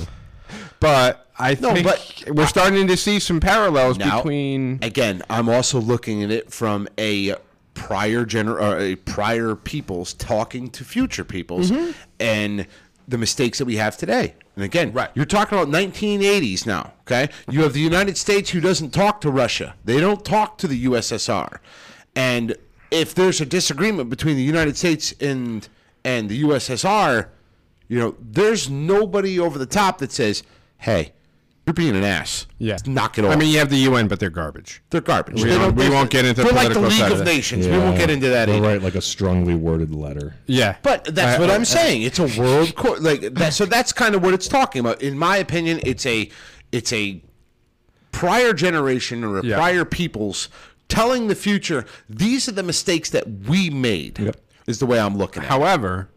But 0.79 1.27
I 1.37 1.57
No, 1.59 1.73
think 1.73 1.85
but- 1.85 2.23
we're 2.35 2.47
starting 2.47 2.87
to 2.87 2.97
see 2.97 3.19
some 3.19 3.39
parallels 3.39 3.97
Now- 3.97 4.17
between 4.17 4.79
Again, 4.81 5.21
I'm 5.29 5.49
also 5.49 5.79
looking 5.79 6.23
at 6.23 6.31
it 6.31 6.51
from 6.53 6.87
a 6.97 7.35
prior 7.73 8.25
gener 8.25 8.59
or 8.61 8.77
a 8.79 8.95
prior 8.95 9.55
peoples 9.55 10.13
talking 10.13 10.69
to 10.71 10.83
future 10.83 11.23
peoples 11.23 11.71
Mm-hmm. 11.71 11.91
and 12.19 12.65
the 13.07 13.17
mistakes 13.17 13.57
that 13.57 13.65
we 13.65 13.77
have 13.77 13.97
today. 13.97 14.35
And 14.55 14.63
again, 14.65 14.91
Right. 14.91 15.09
you're 15.15 15.25
talking 15.25 15.57
about 15.57 15.69
1980s 15.69 16.65
now, 16.65 16.93
okay? 17.07 17.29
You 17.49 17.63
have 17.63 17.73
the 17.73 17.79
United 17.79 18.17
States 18.17 18.49
who 18.51 18.59
doesn't 18.59 18.91
talk 18.91 19.21
to 19.21 19.31
Russia. 19.31 19.75
They 19.85 19.99
don't 19.99 20.23
talk 20.25 20.57
to 20.59 20.67
the 20.67 20.75
USSR. 20.85 21.59
And 22.15 22.55
if 22.91 23.15
there's 23.15 23.39
a 23.39 23.45
disagreement 23.45 24.09
between 24.09 24.35
the 24.35 24.43
United 24.43 24.77
States 24.77 25.13
and 25.21 25.67
and 26.05 26.29
the 26.29 26.43
USSR, 26.43 27.27
you 27.87 27.99
know, 27.99 28.15
there's 28.21 28.69
nobody 28.69 29.37
over 29.39 29.57
the 29.57 29.65
top 29.65 29.97
that 29.99 30.11
says, 30.11 30.43
"Hey, 30.79 31.13
you're 31.65 31.73
being 31.75 31.95
an 31.95 32.03
ass. 32.03 32.47
yeah, 32.57 32.77
knock 32.87 33.17
it 33.19 33.25
off." 33.25 33.31
I 33.31 33.35
mean, 33.35 33.49
you 33.51 33.59
have 33.59 33.69
the 33.69 33.77
UN, 33.77 34.07
but 34.07 34.19
they're 34.19 34.29
garbage. 34.31 34.81
They're 34.89 35.01
garbage. 35.01 35.35
We 35.43 35.49
They 35.49 35.57
don't- 35.57 35.75
we 35.75 35.89
won't 35.89 36.09
get 36.09 36.25
into 36.25 36.43
They're 36.43 36.51
like 36.51 36.73
the 36.73 36.79
League 36.79 37.01
of 37.01 37.11
of 37.11 37.17
that. 37.19 37.25
Nations. 37.25 37.67
We 37.67 37.77
won't 37.77 37.97
get 37.97 38.09
into 38.09 38.29
that 38.29 38.47
They'll 38.47 38.55
either. 38.57 38.67
write 38.67 38.81
like 38.81 38.95
a 38.95 39.01
strongly 39.01 39.53
worded 39.55 39.93
letter. 39.93 40.33
Yeah, 40.47 40.75
But 40.81 41.05
that's 41.05 41.37
I- 41.37 41.39
what 41.39 41.49
I- 41.51 41.55
I'm 41.55 41.65
saying. 41.65 42.01
It's 42.01 42.17
a 42.19 42.27
world 42.39 42.75
court. 42.75 43.01
Like 43.03 43.21
that. 43.35 43.53
So 43.53 43.65
that's 43.65 43.93
kind 43.93 44.15
of 44.15 44.23
what 44.23 44.33
it's 44.33 44.47
talking 44.47 44.79
about. 44.79 45.01
In 45.01 45.17
my 45.17 45.37
opinion, 45.37 45.79
it's 45.83 46.05
a 46.05 46.29
it's 46.71 46.91
a 46.93 47.21
prior 48.11 48.53
generation 48.53 49.23
or 49.23 49.39
a 49.39 49.45
Yeah. 49.45 49.55
prior 49.57 49.85
peoples 49.85 50.49
telling 50.87 51.27
the 51.27 51.35
future. 51.35 51.85
These 52.09 52.47
are 52.47 52.51
the 52.51 52.63
mistakes 52.63 53.09
that 53.11 53.25
we 53.47 53.69
made. 53.69 54.19
Yep. 54.19 54.35
Is 54.67 54.79
the 54.79 54.85
way 54.85 54.99
I'm 54.99 55.17
looking 55.17 55.41
at. 55.43 55.47
it. 55.47 55.49
However, 55.49 56.09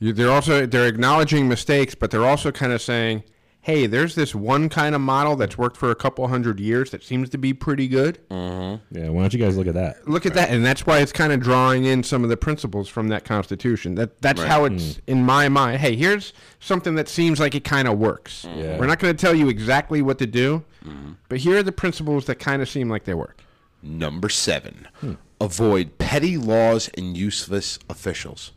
they're 0.00 0.30
also 0.30 0.64
they're 0.66 0.86
acknowledging 0.86 1.48
mistakes, 1.48 1.94
but 1.94 2.10
they're 2.10 2.24
also 2.24 2.50
kind 2.50 2.72
of 2.72 2.80
saying, 2.80 3.22
"Hey, 3.60 3.86
there's 3.86 4.14
this 4.14 4.34
one 4.34 4.68
kind 4.68 4.94
of 4.94 5.00
model 5.00 5.36
that's 5.36 5.58
worked 5.58 5.76
for 5.76 5.90
a 5.90 5.94
couple 5.94 6.26
hundred 6.28 6.60
years 6.60 6.90
that 6.90 7.02
seems 7.02 7.28
to 7.30 7.38
be 7.38 7.52
pretty 7.52 7.88
good. 7.88 8.18
Mm-hmm. 8.30 8.96
Yeah, 8.96 9.08
why 9.10 9.20
don't 9.22 9.32
you 9.32 9.38
guys 9.38 9.56
look 9.56 9.66
at 9.66 9.74
that? 9.74 10.08
Look 10.08 10.26
at 10.26 10.34
that." 10.34 10.50
And 10.50 10.64
that's 10.64 10.86
why 10.86 10.98
it's 10.98 11.12
kind 11.12 11.32
of 11.32 11.40
drawing 11.40 11.84
in 11.84 12.02
some 12.02 12.22
of 12.22 12.30
the 12.30 12.36
principles 12.36 12.88
from 12.88 13.08
that 13.08 13.24
Constitution. 13.24 13.94
That 13.94 14.20
that's 14.20 14.42
how 14.42 14.64
it's 14.64 14.94
mm. 14.94 15.00
in 15.06 15.24
my 15.24 15.48
mind. 15.48 15.80
Hey, 15.80 15.96
here's 15.96 16.32
something 16.60 16.94
that 16.94 17.08
seems 17.08 17.40
like 17.40 17.54
it 17.54 17.64
kind 17.64 17.88
of 17.88 17.98
works. 17.98 18.44
Mm-hmm. 18.44 18.60
Yeah. 18.60 18.78
We're 18.78 18.86
not 18.86 18.98
going 18.98 19.16
to 19.16 19.20
tell 19.20 19.34
you 19.34 19.48
exactly 19.48 20.02
what 20.02 20.18
to 20.18 20.26
do, 20.26 20.64
mm-hmm. 20.84 21.12
but 21.28 21.38
here 21.38 21.58
are 21.58 21.62
the 21.62 21.72
principles 21.72 22.26
that 22.26 22.36
kind 22.36 22.62
of 22.62 22.68
seem 22.68 22.88
like 22.88 23.04
they 23.04 23.14
work. 23.14 23.42
Number 23.82 24.28
seven. 24.28 24.88
Hmm. 25.00 25.14
Avoid 25.40 25.96
petty 25.98 26.36
laws 26.36 26.90
and 26.96 27.16
useless 27.16 27.78
officials. 27.88 28.52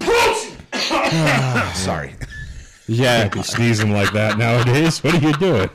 Sorry. 1.74 2.16
Yeah, 2.86 3.22
Can't 3.22 3.32
be 3.32 3.42
sneezing 3.42 3.92
like 3.92 4.12
that 4.12 4.38
nowadays. 4.38 5.02
What 5.02 5.14
are 5.14 5.18
you 5.18 5.32
doing? 5.34 5.70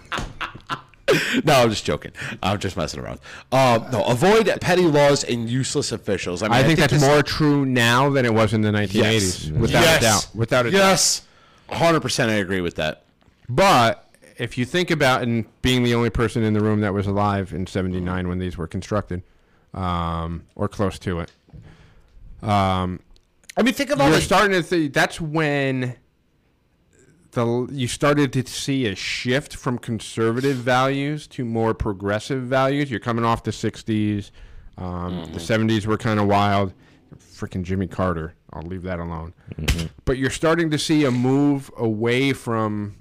no, 1.44 1.54
I'm 1.54 1.70
just 1.70 1.86
joking. 1.86 2.12
I'm 2.44 2.60
just 2.60 2.78
messing 2.78 3.00
around. 3.00 3.20
Um, 3.52 3.88
no, 3.92 4.04
avoid 4.06 4.52
petty 4.62 4.84
laws 4.86 5.24
and 5.24 5.50
useless 5.50 5.92
officials. 5.92 6.44
I, 6.44 6.48
mean, 6.48 6.58
I 6.58 6.64
think 6.64 6.80
that's 6.80 6.94
this- 6.94 7.02
more 7.02 7.24
true 7.24 7.66
now 7.66 8.10
than 8.10 8.26
it 8.26 8.34
was 8.34 8.54
in 8.54 8.62
the 8.62 8.70
1980s, 8.70 9.52
without 9.52 9.82
yes. 9.82 9.98
a 9.98 10.02
doubt. 10.02 10.28
Without 10.36 10.66
a 10.66 10.72
doubt. 10.72 10.78
yes, 10.78 11.22
hundred 11.70 12.02
percent. 12.02 12.32
I 12.32 12.36
agree 12.36 12.62
with 12.62 12.76
that. 12.76 13.04
But 13.48 14.08
if 14.38 14.58
you 14.58 14.66
think 14.66 14.92
about 14.92 15.24
and 15.24 15.46
being 15.62 15.84
the 15.84 15.96
only 15.96 16.10
person 16.10 16.44
in 16.44 16.54
the 16.54 16.62
room 16.62 16.82
that 16.82 16.94
was 16.94 17.08
alive 17.08 17.54
in 17.54 17.66
'79 17.66 18.28
when 18.28 18.40
these 18.40 18.58
were 18.58 18.68
constructed, 18.68 19.24
um, 19.74 20.44
or 20.56 20.68
close 20.68 21.00
to 21.00 21.20
it, 21.22 21.32
um, 22.44 23.00
I 23.58 23.64
mean, 23.64 23.74
think 23.74 23.90
of 23.90 24.00
all 24.00 24.08
you're 24.08 24.18
the 24.18 24.22
starting 24.22 24.52
to 24.52 24.64
see 24.64 24.88
that's 24.88 25.20
when 25.20 25.96
the 27.40 27.74
you 27.74 27.88
started 27.88 28.34
to 28.34 28.46
see 28.46 28.86
a 28.88 28.96
shift 28.96 29.56
from 29.56 29.78
conservative 29.78 30.58
values 30.58 31.28
to 31.28 31.46
more 31.46 31.74
progressive 31.74 32.44
values. 32.44 32.92
You're 32.92 33.00
coming 33.00 33.26
off 33.26 33.44
the 33.44 33.52
'60s, 33.52 34.32
um, 34.78 35.32
the 35.32 35.40
mm-hmm. 35.40 35.70
'70s 35.70 35.86
were 35.86 35.98
kind 35.98 36.20
of 36.20 36.28
wild. 36.28 36.74
Freaking 37.18 37.64
Jimmy 37.64 37.88
Carter, 37.88 38.34
I'll 38.52 38.64
leave 38.64 38.84
that 38.84 39.00
alone. 39.00 39.34
Mm-hmm. 39.56 39.88
But 40.06 40.18
you're 40.18 40.30
starting 40.30 40.70
to 40.72 40.78
see 40.78 41.06
a 41.06 41.12
move 41.12 41.72
away 41.78 42.34
from 42.34 42.98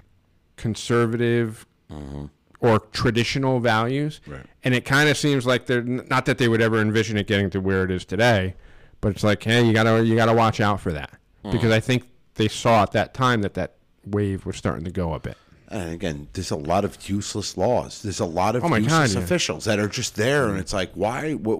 conservative 0.55 1.65
mm-hmm. 1.91 2.25
or 2.61 2.79
traditional 2.79 3.59
values, 3.59 4.21
Right. 4.25 4.45
and 4.63 4.73
it 4.73 4.85
kind 4.85 5.09
of 5.09 5.17
seems 5.17 5.45
like 5.45 5.65
they're 5.65 5.83
not 5.83 6.25
that 6.25 6.37
they 6.37 6.47
would 6.47 6.61
ever 6.61 6.79
envision 6.79 7.17
it 7.17 7.27
getting 7.27 7.49
to 7.51 7.59
where 7.59 7.83
it 7.83 7.91
is 7.91 8.05
today, 8.05 8.55
but 9.01 9.09
it's 9.09 9.23
like, 9.23 9.43
hey, 9.43 9.65
you 9.65 9.73
gotta 9.73 10.05
you 10.05 10.15
gotta 10.15 10.33
watch 10.33 10.61
out 10.61 10.79
for 10.79 10.93
that 10.93 11.11
because 11.43 11.71
mm. 11.71 11.73
I 11.73 11.79
think 11.79 12.07
they 12.35 12.47
saw 12.47 12.83
at 12.83 12.93
that 12.93 13.13
time 13.13 13.41
that 13.41 13.53
that 13.55 13.75
wave 14.11 14.45
was 14.45 14.57
starting 14.57 14.85
to 14.85 14.91
go 14.91 15.13
a 15.13 15.19
bit. 15.19 15.37
And 15.71 15.91
again, 15.93 16.27
there's 16.33 16.49
a 16.51 16.55
lot 16.55 16.83
of 16.83 17.07
useless 17.07 17.55
laws. 17.55 18.01
There's 18.01 18.19
a 18.19 18.25
lot 18.25 18.55
of 18.55 18.63
Oh 18.63 18.69
my 18.69 18.77
useless 18.77 19.13
God, 19.13 19.19
yeah. 19.19 19.23
officials 19.25 19.65
that 19.65 19.77
are 19.79 19.87
just 19.87 20.15
there, 20.15 20.47
and 20.49 20.57
it's 20.57 20.73
like, 20.73 20.91
why? 20.93 21.33
What, 21.33 21.57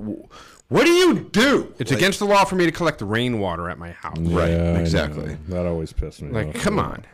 what 0.68 0.86
do 0.86 0.92
you 0.92 1.20
do? 1.32 1.74
It's 1.78 1.92
Like, 1.92 2.00
against 2.00 2.18
the 2.20 2.26
law 2.26 2.44
for 2.44 2.56
me 2.56 2.66
to 2.66 2.72
collect 2.72 3.02
rainwater 3.02 3.70
at 3.70 3.78
my 3.78 3.92
house. 3.92 4.18
Right, 4.18 4.50
Yeah, 4.52 4.74
I 4.78 4.80
exactly. 4.80 5.38
That 5.50 5.66
always 5.68 5.94
pissed 5.94 6.22
me 6.24 6.30
off. 6.30 6.34
Like, 6.34 6.48
off. 6.56 6.62
come 6.64 6.80
on, 6.80 7.06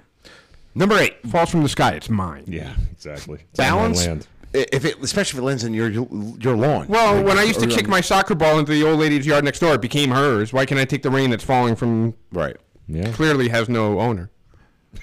number 0.73 0.97
eight. 0.97 1.17
falls 1.29 1.49
from 1.49 1.63
the 1.63 1.69
sky. 1.69 1.91
It's 1.91 2.09
mine. 2.09 2.45
Yeah, 2.47 2.73
exactly. 2.93 3.39
It's 3.49 3.57
Balance. 3.57 4.05
land. 4.07 4.27
If 4.53 4.85
it, 4.85 4.97
especially 5.03 5.37
if 5.39 5.43
it 5.43 5.45
lands 5.47 5.65
in 5.65 5.73
your 5.73 5.89
your 5.89 6.55
lawn. 6.55 6.87
Well, 6.87 7.15
Like, 7.17 7.25
when 7.25 7.37
I 7.37 7.43
used 7.43 7.59
to 7.59 7.67
kick 7.67 7.89
my 7.89 7.99
soccer 7.99 8.35
ball 8.35 8.57
into 8.57 8.71
the 8.71 8.83
old 8.83 8.99
lady's 9.01 9.25
yard 9.25 9.43
next 9.43 9.59
door, 9.59 9.73
it 9.75 9.81
became 9.81 10.11
hers. 10.11 10.53
Why 10.53 10.65
can't 10.65 10.79
I 10.79 10.85
take 10.85 11.03
the 11.03 11.09
rain 11.09 11.29
that's 11.29 11.43
falling 11.43 11.75
from 11.75 12.13
right. 12.31 12.55
Yeah. 12.87 13.11
clearly 13.11 13.49
has 13.49 13.67
no 13.67 13.99
owner? 13.99 14.29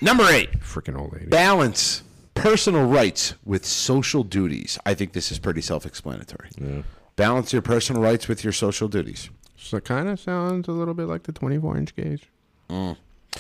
Number 0.01 0.24
eight. 0.24 0.61
Freaking 0.61 0.99
old 0.99 1.12
lady. 1.12 1.26
balance 1.26 2.03
personal 2.34 2.86
rights 2.86 3.34
with 3.45 3.64
social 3.64 4.24
duties. 4.24 4.78
I 4.86 4.95
think 4.95 5.12
this 5.12 5.30
is 5.30 5.38
pretty 5.38 5.61
self-explanatory. 5.61 6.84
Balance 7.16 7.53
your 7.53 7.62
personal 7.62 8.03
rights 8.03 8.26
with 8.26 8.43
your 8.43 8.53
social 8.53 8.88
duties. 8.88 9.28
So 9.57 9.76
it 9.76 9.84
kind 9.84 10.09
of 10.09 10.18
sounds 10.18 10.66
a 10.66 10.72
little 10.72 10.95
bit 10.95 11.07
like 11.07 11.24
the 11.24 11.32
24 11.32 11.76
inch 11.76 11.95
gauge. 11.95 12.28
Mm. 12.68 12.97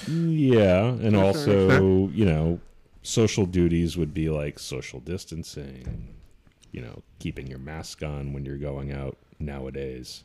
Yeah, 0.06 0.84
and 0.84 1.16
also, 1.16 2.08
you 2.14 2.24
know, 2.24 2.60
social 3.02 3.46
duties 3.46 3.96
would 3.96 4.14
be 4.14 4.28
like 4.28 4.58
social 4.58 5.00
distancing, 5.00 6.14
you 6.70 6.80
know, 6.80 7.02
keeping 7.18 7.46
your 7.46 7.58
mask 7.58 8.02
on 8.02 8.32
when 8.32 8.44
you're 8.44 8.56
going 8.58 8.92
out 8.92 9.16
nowadays. 9.38 10.24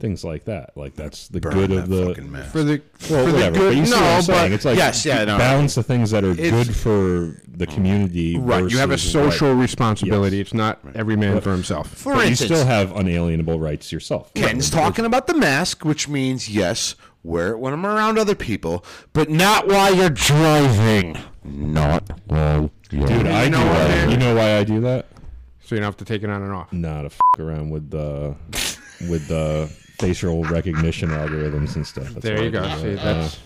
Things 0.00 0.24
like 0.24 0.44
that. 0.46 0.76
Like 0.76 0.96
that's 0.96 1.28
the 1.28 1.38
good 1.40 1.70
of 1.70 1.88
the 1.88 2.20
mask. 2.22 2.50
For 2.52 2.64
the 2.64 2.82
well, 3.08 3.26
for 3.26 3.32
whatever. 3.32 3.52
the 3.52 3.58
good, 3.58 3.68
but 3.70 3.76
you 3.76 3.86
see 3.86 3.90
no, 3.92 3.96
what 4.00 4.04
I'm 4.06 4.22
saying? 4.22 4.52
it's 4.52 4.64
like 4.64 4.76
Yes, 4.76 5.06
yeah, 5.06 5.24
no. 5.24 5.38
balance 5.38 5.76
the 5.76 5.84
things 5.84 6.10
that 6.10 6.24
are 6.24 6.34
good 6.34 6.74
for 6.74 7.40
the 7.46 7.66
community. 7.66 8.36
right. 8.36 8.68
You 8.68 8.78
have 8.78 8.90
a 8.90 8.98
social 8.98 9.54
what- 9.54 9.62
responsibility. 9.62 10.40
It's 10.40 10.52
not 10.52 10.80
every 10.96 11.16
man 11.16 11.40
for 11.40 11.52
himself. 11.52 11.88
For 11.94 12.14
But 12.14 12.28
you 12.28 12.34
still 12.34 12.66
have 12.66 12.94
unalienable 12.94 13.60
rights 13.60 13.92
yourself. 13.92 14.34
Ken's 14.34 14.68
talking 14.68 15.04
about 15.04 15.26
the 15.28 15.34
mask, 15.34 15.84
which 15.84 16.08
means 16.08 16.48
yes, 16.48 16.96
wear 17.22 17.52
it 17.52 17.58
when 17.60 17.72
I'm 17.72 17.86
around 17.86 18.18
other 18.18 18.34
people, 18.34 18.84
but 19.12 19.30
not 19.30 19.68
while 19.68 19.94
you're 19.94 20.10
driving. 20.10 21.16
Not 21.44 22.10
while 22.26 22.72
you're 22.90 23.06
Dude, 23.06 23.26
I 23.28 23.48
know 23.48 23.58
do 23.58 23.64
that. 23.64 24.10
You 24.10 24.16
know 24.16 24.34
why 24.34 24.56
I 24.58 24.64
do 24.64 24.80
that? 24.80 25.06
So 25.64 25.76
you 25.76 25.80
don't 25.80 25.86
have 25.86 25.96
to 25.98 26.04
take 26.04 26.22
it 26.24 26.30
on 26.30 26.42
and 26.42 26.52
off. 26.52 26.72
Nah, 26.72 27.02
to 27.02 27.06
f- 27.06 27.20
around 27.38 27.70
with 27.70 27.90
the 27.90 28.34
with 29.08 29.28
the 29.28 29.70
facial 29.98 30.42
recognition 30.44 31.10
algorithms 31.10 31.76
and 31.76 31.86
stuff. 31.86 32.08
That's 32.10 32.24
There 32.24 32.40
you 32.42 32.48
I 32.48 32.50
go. 32.50 32.62
do 32.62 32.80
See, 32.80 32.94
that. 32.94 33.02
that's. 33.02 33.36
Uh, 33.36 33.38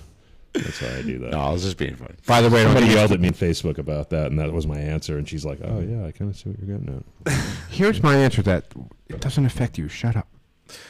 that's 0.55 0.81
why 0.81 0.89
I 0.97 1.03
do 1.03 1.19
that. 1.21 1.33
No, 1.33 1.41
I 1.41 1.53
was 1.53 1.63
just 1.63 1.77
being 1.77 1.95
funny. 1.95 2.15
By 2.27 2.41
the 2.41 2.49
way, 2.49 2.65
don't 2.65 2.73
Somebody 2.73 2.93
yelled 2.95 3.13
at 3.13 3.21
me 3.21 3.29
on 3.29 3.35
Facebook 3.35 3.77
about 3.79 4.11
that, 4.11 4.27
and 4.31 4.39
that 4.41 4.51
was 4.53 4.67
my 4.67 4.79
answer. 4.79 5.19
And 5.19 5.29
she's 5.29 5.45
like, 5.45 5.59
"Oh 5.63 5.81
yeah, 5.81 6.07
I 6.07 6.11
kind 6.11 6.31
of 6.31 6.37
see 6.37 6.49
what 6.49 6.59
you're 6.59 6.79
getting 6.79 7.05
at." 7.27 7.33
here's 7.71 8.03
my 8.03 8.17
answer. 8.17 8.43
to 8.43 8.51
That 8.51 8.65
it 9.09 9.21
doesn't 9.21 9.45
affect 9.45 9.77
you. 9.79 9.89
Shut 9.89 10.17
up. 10.17 10.27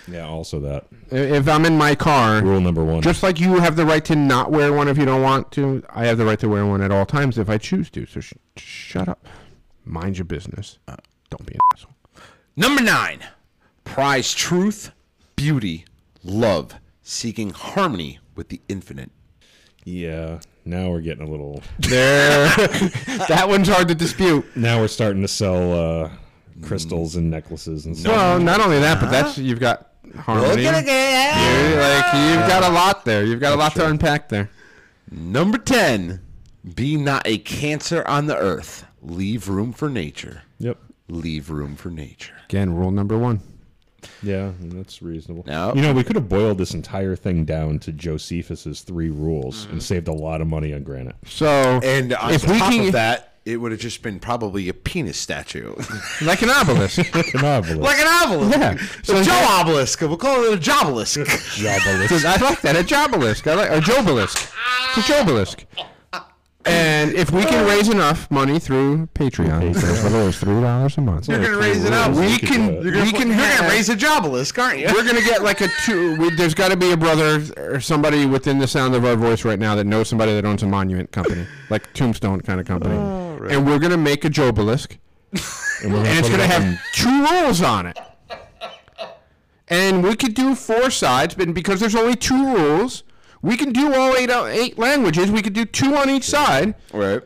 Yeah, 0.09 0.26
also 0.26 0.59
that 0.61 0.86
If 1.11 1.48
I'm 1.48 1.64
in 1.64 1.76
my 1.76 1.94
car, 1.94 2.42
rule 2.42 2.61
number 2.61 2.84
one. 2.84 3.02
just 3.02 3.22
like 3.22 3.38
you 3.38 3.59
have 3.61 3.76
the 3.76 3.84
right 3.86 4.04
to 4.06 4.16
not 4.16 4.50
wear 4.50 4.72
one 4.72 4.88
if 4.88 4.96
you 4.98 5.04
don't 5.04 5.22
want 5.22 5.52
to, 5.52 5.84
I 5.90 6.06
have 6.06 6.18
the 6.18 6.24
right 6.24 6.38
to 6.40 6.48
wear 6.48 6.64
one 6.66 6.80
at 6.80 6.90
all 6.90 7.06
times 7.06 7.36
if 7.38 7.48
I 7.50 7.59
choose 7.59 7.88
to. 7.90 8.04
So 8.06 8.20
sh- 8.20 8.32
shut 8.56 9.09
up. 9.09 9.26
Mind 9.84 10.18
your 10.18 10.24
business. 10.24 10.78
don't 11.30 11.46
be 11.46 11.54
an 11.54 11.61
asshole. 11.74 11.92
Number 12.56 12.82
nine, 12.82 13.20
prize 13.84 14.34
truth, 14.34 14.90
beauty, 15.39 15.84
love, 16.24 16.74
seeking 17.03 17.51
harmony 17.51 18.18
with 18.34 18.49
the 18.49 18.61
infinite. 18.68 19.11
yeah, 19.84 20.41
now 20.64 20.91
we're 20.91 21.01
getting 21.01 21.26
a 21.26 21.30
little. 21.30 21.62
There. 21.78 22.49
that 23.28 23.47
one's 23.49 23.68
hard 23.68 23.89
to 23.89 23.95
dispute. 23.95 24.45
Now 24.57 24.80
we're 24.80 24.89
starting 24.89 25.22
to 25.22 25.28
sell 25.28 25.72
uh, 25.72 26.11
crystals 26.62 27.16
and 27.16 27.30
necklaces 27.30 27.86
and 27.86 27.97
stuff. 27.97 28.12
Well, 28.14 28.39
not 28.39 28.61
only 28.61 28.78
that, 28.80 29.01
but 29.01 29.11
that's 29.11 29.39
you've 29.39 29.61
got 29.61 29.93
harmony. 30.16 30.62
You- 30.62 30.70
like 30.70 30.84
you've 30.84 32.49
got 32.49 32.62
a 32.64 32.70
lot 32.70 33.05
there. 33.05 33.24
You've 33.24 33.41
got 33.41 33.53
a 33.55 33.57
lot 33.57 33.74
to 33.76 33.86
unpack 33.86 34.28
there. 34.28 34.51
Number 35.11 35.57
10, 35.57 36.20
be 36.74 36.97
not 36.97 37.22
a 37.26 37.39
cancer 37.39 38.07
on 38.07 38.26
the 38.26 38.36
earth. 38.36 38.84
Leave 39.01 39.49
room 39.49 39.72
for 39.72 39.89
nature. 39.89 40.43
Yep. 40.59 40.76
Leave 41.09 41.49
room 41.49 41.76
for 41.76 41.89
nature. 41.91 42.34
Again, 42.45 42.74
rule 42.74 42.91
number 42.91 43.16
one. 43.16 43.41
Yeah, 44.22 44.53
that's 44.61 45.03
reasonable. 45.03 45.44
No. 45.46 45.74
You 45.74 45.82
know, 45.82 45.92
we 45.92 46.05
could 46.05 46.16
have 46.16 46.28
boiled 46.28 46.59
this 46.59 46.74
entire 46.74 47.16
thing 47.16 47.44
down 47.44 47.78
to 47.80 47.92
Josephus's 47.92 48.82
three 48.82 49.11
rules 49.11 49.62
and 49.64 49.72
mm-hmm. 49.72 49.80
saved 49.80 50.09
a 50.09 50.12
lot 50.12 50.40
of 50.40 50.46
money 50.46 50.72
on 50.72 50.82
granite. 50.82 51.16
So 51.26 51.80
And 51.82 52.12
on 52.14 52.32
if 52.32 52.46
we 52.49 52.59
top 52.59 52.72
can, 52.72 52.86
of 52.86 52.92
that, 52.92 53.34
it 53.44 53.57
would 53.57 53.72
have 53.72 53.80
just 53.80 54.03
been 54.03 54.20
probably 54.20 54.68
a 54.68 54.74
penis 54.74 55.16
statue. 55.18 55.74
like 56.22 56.42
an 56.42 56.51
obelisk, 56.51 56.99
Like 57.14 57.34
An 57.34 57.44
obelisk. 57.44 57.80
like 57.80 57.99
an 57.99 58.07
obelisk. 58.09 58.59
Yeah. 58.59 58.76
So 59.03 59.16
a 59.16 59.22
Joe 59.24 59.46
obelisk. 59.49 60.01
We'll 60.03 60.16
call 60.16 60.44
it 60.44 60.55
a 60.55 60.57
jobelisk. 60.61 61.24
Jobelisk. 61.57 62.24
I 62.24 62.36
like 62.44 62.61
that. 62.61 62.76
A 62.76 62.80
jobelisk. 62.84 63.51
I 63.51 63.55
like 63.55 63.70
a 63.70 63.80
jobelisk. 63.80 64.53
It's 64.96 65.09
a 65.09 65.12
jobelisk. 65.12 65.64
And 66.69 67.12
if 67.14 67.31
we 67.31 67.43
can 67.45 67.66
raise 67.66 67.89
enough 67.89 68.31
money 68.31 68.59
through 68.59 69.07
Patreon, 69.14 69.75
as 69.75 70.03
little 70.05 70.27
as 70.29 70.39
three 70.39 70.61
dollars 70.61 70.99
a 70.99 71.01
month, 71.01 71.29
You're 71.29 71.39
going 71.39 71.53
to 71.53 71.59
raise 71.59 71.85
it 71.85 71.93
up. 71.93 72.12
we 72.14 72.37
can 72.39 72.69
do 72.73 72.79
it. 72.79 72.85
You're 72.85 72.93
gonna, 72.93 73.05
we 73.07 73.12
can 73.12 73.29
you're 73.29 73.37
gonna 73.39 73.69
raise 73.69 73.89
a 73.89 73.97
jobelisk, 73.97 74.62
aren't 74.62 74.81
you? 74.81 74.87
we're 74.93 75.05
gonna 75.05 75.23
get 75.23 75.43
like 75.43 75.61
a 75.62 75.69
two. 75.85 76.16
We, 76.19 76.35
there's 76.35 76.55
got 76.55 76.71
to 76.71 76.77
be 76.77 76.93
a 76.93 76.97
brother 76.97 77.43
or 77.57 77.81
somebody 77.81 78.27
within 78.27 78.59
the 78.59 78.66
sound 78.66 78.95
of 78.95 79.05
our 79.05 79.16
voice 79.16 79.45
right 79.45 79.59
now 79.59 79.75
that 79.77 79.85
knows 79.85 80.09
somebody 80.09 80.35
that 80.35 80.45
owns 80.45 80.62
a 80.62 80.66
monument 80.66 81.11
company, 81.11 81.47
like 81.71 81.91
Tombstone 81.95 82.41
kind 82.43 82.61
of 82.61 82.66
company, 82.66 82.95
oh, 82.95 83.47
and 83.49 83.66
we're 83.66 83.79
gonna 83.79 83.97
make 83.97 84.25
a 84.25 84.31
jobelisk, 84.31 84.99
And, 85.83 85.93
we're 85.95 86.01
and 86.01 86.19
it's 86.19 86.29
gonna 86.29 86.43
it 86.43 86.51
have 86.51 86.62
in- 86.64 86.79
two 86.93 87.25
rules 87.31 87.62
on 87.62 87.87
it. 87.87 87.99
And 89.69 90.03
we 90.03 90.16
could 90.16 90.35
do 90.35 90.55
four 90.55 90.91
sides, 90.91 91.35
but 91.35 91.53
because 91.55 91.81
there's 91.81 91.95
only 91.95 92.16
two 92.16 92.55
rules, 92.55 93.05
we 93.43 93.57
can 93.57 93.72
do 93.72 93.95
all 93.95 94.14
eight 94.16 94.30
eight 94.30 94.78
languages. 94.78 95.30
We 95.30 95.43
could 95.43 95.53
do 95.53 95.64
two 95.64 95.95
on 95.97 96.11
each 96.11 96.24
side, 96.24 96.74
Right. 96.93 97.22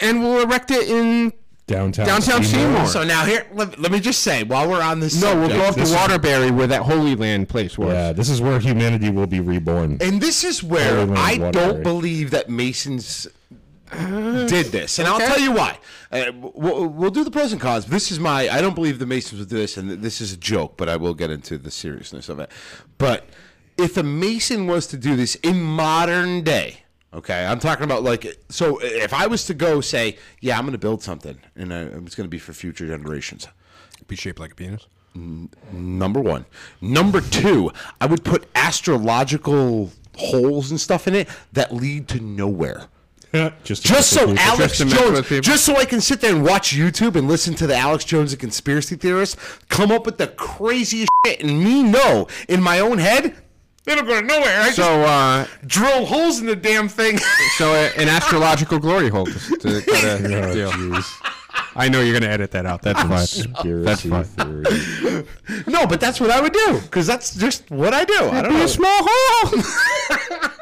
and 0.00 0.20
we'll 0.22 0.42
erect 0.42 0.70
it 0.70 0.88
in. 0.88 1.32
downtown, 1.66 2.06
Downtown 2.06 2.44
Seymour. 2.44 2.86
So 2.86 3.04
now 3.04 3.24
here, 3.24 3.46
let, 3.52 3.78
let 3.78 3.92
me 3.92 4.00
just 4.00 4.22
say, 4.22 4.42
while 4.42 4.68
we're 4.68 4.80
on 4.82 5.00
this 5.00 5.20
No, 5.20 5.36
we'll 5.38 5.48
go 5.48 5.60
up 5.64 5.74
to 5.74 5.80
this 5.80 5.90
is- 5.90 5.94
Waterbury 5.94 6.50
where 6.50 6.66
that 6.66 6.82
Holy 6.82 7.14
Land 7.14 7.48
place 7.48 7.76
was. 7.76 7.92
Yeah, 7.92 8.12
this 8.12 8.28
is 8.30 8.40
where 8.40 8.58
humanity 8.58 9.10
will 9.10 9.26
be 9.26 9.40
reborn. 9.40 9.98
And 10.00 10.20
this 10.20 10.44
is 10.44 10.62
where 10.62 11.04
Holy 11.06 11.18
I 11.18 11.34
Land 11.36 11.54
don't 11.54 11.82
believe 11.82 12.30
that 12.30 12.48
Masons 12.48 13.26
did 13.90 14.66
this, 14.66 14.98
and 14.98 15.08
I'll 15.08 15.18
tell 15.18 15.38
you 15.38 15.52
why. 15.52 15.78
Uh, 16.10 16.32
we'll, 16.54 16.86
we'll 16.86 17.10
do 17.10 17.22
the 17.24 17.30
pros 17.30 17.52
and 17.52 17.60
cons. 17.60 17.86
This 17.86 18.10
is 18.10 18.18
my. 18.20 18.48
I 18.48 18.60
don't 18.60 18.74
believe 18.74 18.98
the 18.98 19.06
Masons 19.06 19.40
would 19.40 19.48
do 19.50 19.56
this, 19.56 19.76
and 19.76 19.90
this 19.90 20.20
is 20.20 20.32
a 20.32 20.36
joke, 20.36 20.76
but 20.76 20.88
I 20.88 20.96
will 20.96 21.14
get 21.14 21.30
into 21.30 21.58
the 21.58 21.70
seriousness 21.70 22.28
of 22.30 22.38
it. 22.38 22.50
But 22.98 23.28
if 23.78 23.96
a 23.96 24.02
Mason 24.02 24.66
was 24.66 24.86
to 24.88 24.96
do 24.96 25.16
this 25.16 25.36
in 25.36 25.62
modern 25.62 26.42
day, 26.42 26.82
okay, 27.14 27.46
I'm 27.46 27.60
talking 27.60 27.84
about 27.84 28.02
like. 28.02 28.38
So 28.48 28.78
if 28.82 29.14
I 29.14 29.26
was 29.26 29.46
to 29.46 29.54
go 29.54 29.80
say, 29.80 30.18
yeah, 30.40 30.58
I'm 30.58 30.64
going 30.64 30.72
to 30.72 30.78
build 30.78 31.02
something, 31.02 31.38
and 31.56 31.72
I, 31.72 31.82
it's 31.82 32.14
going 32.14 32.26
to 32.26 32.28
be 32.28 32.38
for 32.38 32.52
future 32.52 32.86
generations. 32.86 33.46
Be 34.06 34.16
shaped 34.16 34.40
like 34.40 34.52
a 34.52 34.54
penis. 34.54 34.86
Number 35.72 36.20
one. 36.20 36.44
Number 36.80 37.20
two, 37.20 37.72
I 38.00 38.06
would 38.06 38.24
put 38.24 38.48
astrological 38.54 39.90
holes 40.16 40.70
and 40.70 40.80
stuff 40.80 41.08
in 41.08 41.14
it 41.14 41.28
that 41.52 41.74
lead 41.74 42.08
to 42.08 42.20
nowhere. 42.20 42.86
just 43.62 43.82
to 43.82 43.88
just 43.88 44.10
so 44.10 44.20
people. 44.20 44.38
Alex 44.38 44.80
mess 44.80 44.92
Jones, 44.94 45.28
just 45.44 45.64
so 45.64 45.76
I 45.76 45.84
can 45.84 46.00
sit 46.00 46.20
there 46.20 46.34
and 46.34 46.44
watch 46.44 46.74
YouTube 46.74 47.14
and 47.16 47.28
listen 47.28 47.54
to 47.56 47.66
the 47.66 47.76
Alex 47.76 48.04
Jones 48.04 48.32
and 48.32 48.40
conspiracy 48.40 48.96
theorists 48.96 49.36
come 49.68 49.90
up 49.90 50.06
with 50.06 50.16
the 50.18 50.28
craziest 50.28 51.10
shit, 51.26 51.42
and 51.42 51.62
me 51.62 51.82
know 51.82 52.26
in 52.48 52.62
my 52.62 52.80
own 52.80 52.98
head 52.98 53.36
they 53.88 53.94
don't 53.96 54.06
go 54.06 54.20
to 54.20 54.26
nowhere. 54.26 54.60
I 54.60 54.70
So, 54.70 54.82
just 54.82 55.08
uh, 55.08 55.46
drill 55.66 56.04
holes 56.06 56.40
in 56.40 56.46
the 56.46 56.54
damn 56.56 56.88
thing. 56.88 57.18
so 57.56 57.72
uh, 57.72 57.90
an 57.96 58.08
astrological 58.08 58.78
glory 58.78 59.08
hole 59.08 59.26
to, 59.26 59.32
to 59.32 59.82
cut 59.86 60.04
a 60.04 60.14
Oh, 60.48 60.54
deal. 60.54 60.70
jeez. 60.70 61.04
I 61.74 61.88
know 61.88 62.00
you're 62.00 62.12
going 62.12 62.22
to 62.22 62.30
edit 62.30 62.50
that 62.52 62.66
out. 62.66 62.82
That's 62.82 63.00
fine. 63.00 63.08
Conspiracy 63.54 64.10
fine. 64.10 64.24
theory. 64.24 65.26
no, 65.66 65.86
but 65.86 66.00
that's 66.00 66.20
what 66.20 66.30
I 66.30 66.40
would 66.40 66.52
do 66.52 66.80
because 66.82 67.06
that's 67.06 67.34
just 67.36 67.70
what 67.70 67.94
I 67.94 68.04
do. 68.04 68.14
I 68.30 68.42
don't 68.42 68.52
Be 68.52 68.58
know. 68.58 68.64
a 68.64 68.68
small 68.68 68.98
hole. 69.00 69.62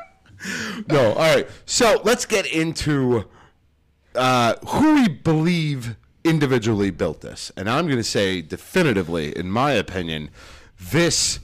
No, 0.88 1.08
all 1.14 1.34
right. 1.34 1.48
So 1.64 2.00
let's 2.04 2.24
get 2.24 2.46
into 2.46 3.24
uh, 4.14 4.54
who 4.68 4.94
we 4.94 5.08
believe 5.08 5.96
individually 6.22 6.90
built 6.90 7.20
this, 7.20 7.50
and 7.56 7.68
I'm 7.68 7.86
going 7.86 7.96
to 7.98 8.04
say 8.04 8.42
definitively, 8.42 9.36
in 9.36 9.50
my 9.50 9.72
opinion, 9.72 10.30
this 10.78 11.40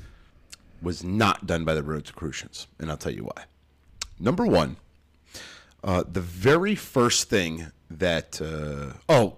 was 0.83 1.05
not 1.05 1.47
done 1.47 1.65
by 1.65 1.75
the 1.75 1.83
Rosicrucians, 1.83 2.67
and 2.79 2.91
I'll 2.91 2.97
tell 2.97 3.13
you 3.13 3.25
why. 3.25 3.45
Number 4.19 4.47
one, 4.47 4.77
uh, 5.85 6.05
the 6.11 6.21
very 6.21 6.75
first 6.75 7.29
thing 7.29 7.67
that 7.91 8.41
uh, 8.41 8.97
oh, 9.09 9.37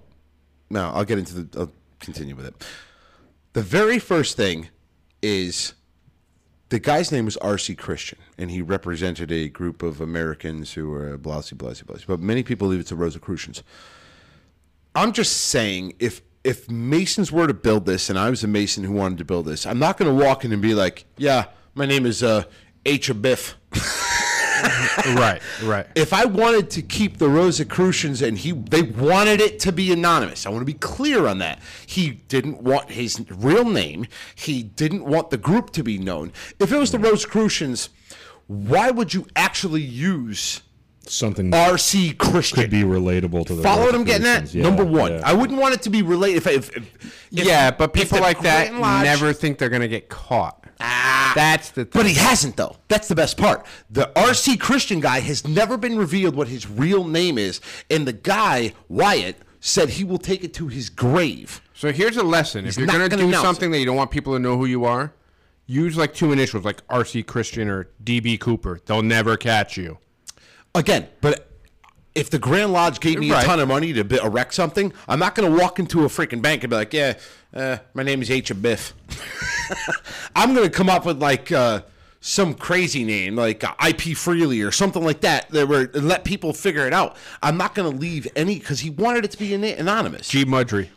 no, 0.70 0.90
I'll 0.94 1.04
get 1.04 1.18
into 1.18 1.42
the. 1.42 1.60
I'll 1.60 1.72
continue 2.00 2.34
with 2.34 2.46
it. 2.46 2.66
The 3.52 3.62
very 3.62 3.98
first 3.98 4.36
thing 4.36 4.68
is 5.22 5.74
the 6.68 6.78
guy's 6.78 7.12
name 7.12 7.24
was 7.24 7.36
R.C. 7.38 7.74
Christian, 7.76 8.18
and 8.36 8.50
he 8.50 8.60
represented 8.60 9.30
a 9.30 9.48
group 9.48 9.82
of 9.82 10.00
Americans 10.00 10.72
who 10.72 10.90
were 10.90 11.16
blasey, 11.16 11.54
blasey, 11.54 11.84
blasey. 11.84 12.06
But 12.06 12.20
many 12.20 12.42
people 12.42 12.66
believe 12.66 12.80
it's 12.80 12.90
the 12.90 12.96
Rosicrucians. 12.96 13.62
I'm 14.94 15.12
just 15.12 15.36
saying, 15.36 15.94
if 15.98 16.20
if 16.44 16.70
Masons 16.70 17.32
were 17.32 17.46
to 17.46 17.54
build 17.54 17.86
this, 17.86 18.10
and 18.10 18.18
I 18.18 18.28
was 18.30 18.44
a 18.44 18.46
Mason 18.48 18.84
who 18.84 18.92
wanted 18.92 19.18
to 19.18 19.24
build 19.24 19.46
this, 19.46 19.66
I'm 19.66 19.78
not 19.78 19.96
going 19.96 20.16
to 20.16 20.24
walk 20.24 20.44
in 20.44 20.52
and 20.52 20.60
be 20.60 20.74
like, 20.74 21.06
"Yeah, 21.16 21.46
my 21.74 21.86
name 21.86 22.06
is 22.06 22.22
uh, 22.22 22.44
H. 22.84 23.08
A. 23.08 23.14
Biff." 23.14 23.56
right, 25.16 25.42
right. 25.62 25.86
if 25.94 26.12
I 26.12 26.26
wanted 26.26 26.70
to 26.70 26.82
keep 26.82 27.18
the 27.18 27.28
Rosicrucians 27.28 28.22
and 28.22 28.38
he 28.38 28.52
they 28.52 28.82
wanted 28.82 29.40
it 29.40 29.58
to 29.60 29.72
be 29.72 29.92
anonymous. 29.92 30.46
I 30.46 30.50
want 30.50 30.60
to 30.60 30.66
be 30.66 30.74
clear 30.74 31.26
on 31.26 31.38
that. 31.38 31.60
He 31.86 32.10
didn't 32.10 32.62
want 32.62 32.90
his 32.90 33.24
real 33.30 33.64
name. 33.64 34.06
He 34.34 34.62
didn't 34.62 35.04
want 35.04 35.30
the 35.30 35.38
group 35.38 35.70
to 35.70 35.82
be 35.82 35.98
known. 35.98 36.32
If 36.60 36.72
it 36.72 36.76
was 36.76 36.92
the 36.92 36.98
Rosicrucians, 36.98 37.88
why 38.46 38.90
would 38.90 39.14
you 39.14 39.26
actually 39.34 39.82
use 39.82 40.62
Something 41.06 41.50
RC 41.50 42.18
Christian? 42.18 42.62
could 42.62 42.70
be 42.70 42.82
relatable 42.82 43.46
to 43.46 43.54
the 43.54 43.62
Follow 43.62 43.84
what 43.84 43.94
I'm 43.94 44.04
getting 44.04 44.26
at? 44.26 44.52
Yeah, 44.54 44.62
Number 44.62 44.84
one, 44.84 45.12
yeah. 45.12 45.22
I 45.24 45.32
wouldn't 45.32 45.60
want 45.60 45.74
it 45.74 45.82
to 45.82 45.90
be 45.90 46.02
related. 46.02 46.38
If, 46.38 46.46
if, 46.46 46.76
if, 46.76 47.26
yeah, 47.30 47.70
but 47.70 47.92
people 47.92 48.16
the 48.18 48.22
like 48.22 48.40
that 48.42 48.72
Lodge- 48.74 49.04
never 49.04 49.32
think 49.32 49.58
they're 49.58 49.68
going 49.68 49.82
to 49.82 49.88
get 49.88 50.08
caught. 50.08 50.66
Ah. 50.80 51.32
That's 51.34 51.70
the 51.70 51.84
thing. 51.84 52.00
But 52.00 52.06
he 52.06 52.14
hasn't, 52.14 52.56
though. 52.56 52.76
That's 52.88 53.08
the 53.08 53.14
best 53.14 53.36
part. 53.36 53.66
The 53.90 54.10
RC 54.16 54.60
Christian 54.60 55.00
guy 55.00 55.20
has 55.20 55.46
never 55.46 55.76
been 55.76 55.96
revealed 55.96 56.34
what 56.36 56.48
his 56.48 56.68
real 56.68 57.04
name 57.04 57.38
is. 57.38 57.60
And 57.90 58.06
the 58.06 58.12
guy, 58.12 58.72
Wyatt, 58.88 59.36
said 59.60 59.90
he 59.90 60.04
will 60.04 60.18
take 60.18 60.44
it 60.44 60.54
to 60.54 60.68
his 60.68 60.90
grave. 60.90 61.60
So 61.74 61.90
here's 61.92 62.16
a 62.16 62.22
lesson. 62.22 62.66
if 62.66 62.76
you're 62.76 62.86
going 62.86 63.00
to 63.00 63.08
gonna 63.08 63.22
do 63.22 63.28
announce 63.28 63.44
something 63.44 63.70
that 63.72 63.78
you 63.78 63.86
don't 63.86 63.96
want 63.96 64.10
people 64.10 64.32
to 64.34 64.38
know 64.38 64.56
who 64.56 64.66
you 64.66 64.84
are, 64.84 65.12
use 65.66 65.96
like 65.96 66.14
two 66.14 66.32
initials 66.32 66.64
like 66.64 66.86
RC 66.88 67.26
Christian 67.26 67.68
or 67.68 67.88
DB 68.02 68.38
Cooper. 68.38 68.80
They'll 68.84 69.02
never 69.02 69.36
catch 69.36 69.76
you. 69.76 69.98
Again, 70.74 71.06
but 71.20 71.48
if 72.14 72.30
the 72.30 72.38
Grand 72.38 72.72
Lodge 72.72 73.00
gave 73.00 73.18
me 73.18 73.30
Right. 73.30 73.42
a 73.42 73.46
ton 73.46 73.60
of 73.60 73.68
money 73.68 73.92
to 73.92 74.00
erect 74.24 74.54
something, 74.54 74.92
I'm 75.08 75.18
not 75.18 75.34
going 75.34 75.50
to 75.52 75.58
walk 75.60 75.78
into 75.78 76.04
a 76.04 76.08
freaking 76.08 76.42
bank 76.42 76.62
and 76.64 76.70
be 76.70 76.76
like, 76.76 76.92
yeah, 76.92 77.14
uh, 77.52 77.78
my 77.94 78.02
name 78.02 78.22
is 78.22 78.30
H. 78.30 78.50
A. 78.50 78.54
Biff. 78.54 78.92
I'm 80.36 80.54
going 80.54 80.68
to 80.68 80.74
come 80.76 80.88
up 80.88 81.06
with 81.06 81.20
like 81.22 81.52
uh, 81.52 81.82
some 82.20 82.54
crazy 82.54 83.04
name, 83.04 83.36
like 83.36 83.62
uh, 83.62 83.74
IP 83.86 84.16
Freely 84.16 84.62
or 84.62 84.72
something 84.72 85.04
like 85.04 85.20
that, 85.20 85.48
that 85.50 85.68
were, 85.68 85.90
let 85.94 86.24
people 86.24 86.52
figure 86.52 86.86
it 86.86 86.92
out. 86.92 87.16
I'm 87.42 87.56
not 87.56 87.74
going 87.74 87.90
to 87.92 87.96
leave 87.96 88.26
any, 88.34 88.58
because 88.58 88.80
he 88.80 88.90
wanted 88.90 89.24
it 89.24 89.30
to 89.32 89.38
be 89.38 89.54
an- 89.54 89.62
anonymous. 89.64 90.28
G 90.28 90.44
Mudry. 90.44 90.88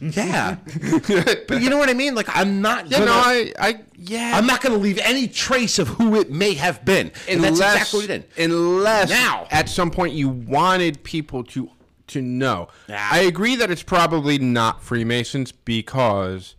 Yeah, 0.00 0.56
but 1.48 1.60
you 1.62 1.70
know 1.70 1.78
what 1.78 1.88
I 1.88 1.94
mean. 1.94 2.14
Like 2.14 2.28
I'm 2.34 2.60
not. 2.60 2.88
Yeah, 2.90 2.98
gonna, 2.98 3.10
I, 3.10 3.52
I, 3.58 3.80
yeah. 3.96 4.32
I'm 4.36 4.46
not 4.46 4.60
going 4.60 4.72
to 4.74 4.78
leave 4.78 4.98
any 4.98 5.28
trace 5.28 5.78
of 5.78 5.88
who 5.88 6.20
it 6.20 6.30
may 6.30 6.54
have 6.54 6.84
been. 6.84 7.12
And 7.28 7.42
that's 7.42 7.58
exactly 7.58 8.00
what 8.00 8.02
he 8.02 8.06
did. 8.08 8.24
Unless 8.38 9.10
Now. 9.10 9.46
at 9.50 9.68
some 9.68 9.90
point 9.90 10.14
you 10.14 10.28
wanted 10.28 11.02
people 11.04 11.44
to 11.44 11.70
to 12.08 12.20
know. 12.20 12.68
Yeah. 12.88 13.08
I 13.10 13.20
agree 13.20 13.56
that 13.56 13.70
it's 13.70 13.82
probably 13.84 14.38
not 14.38 14.82
Freemasons 14.82 15.52
because 15.52 16.56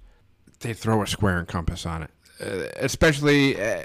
they 0.61 0.73
throw 0.73 1.01
a 1.03 1.07
square 1.07 1.39
and 1.39 1.47
compass 1.47 1.85
on 1.85 2.03
it. 2.03 2.09
Uh, 2.39 2.67
especially, 2.77 3.61
uh, 3.61 3.83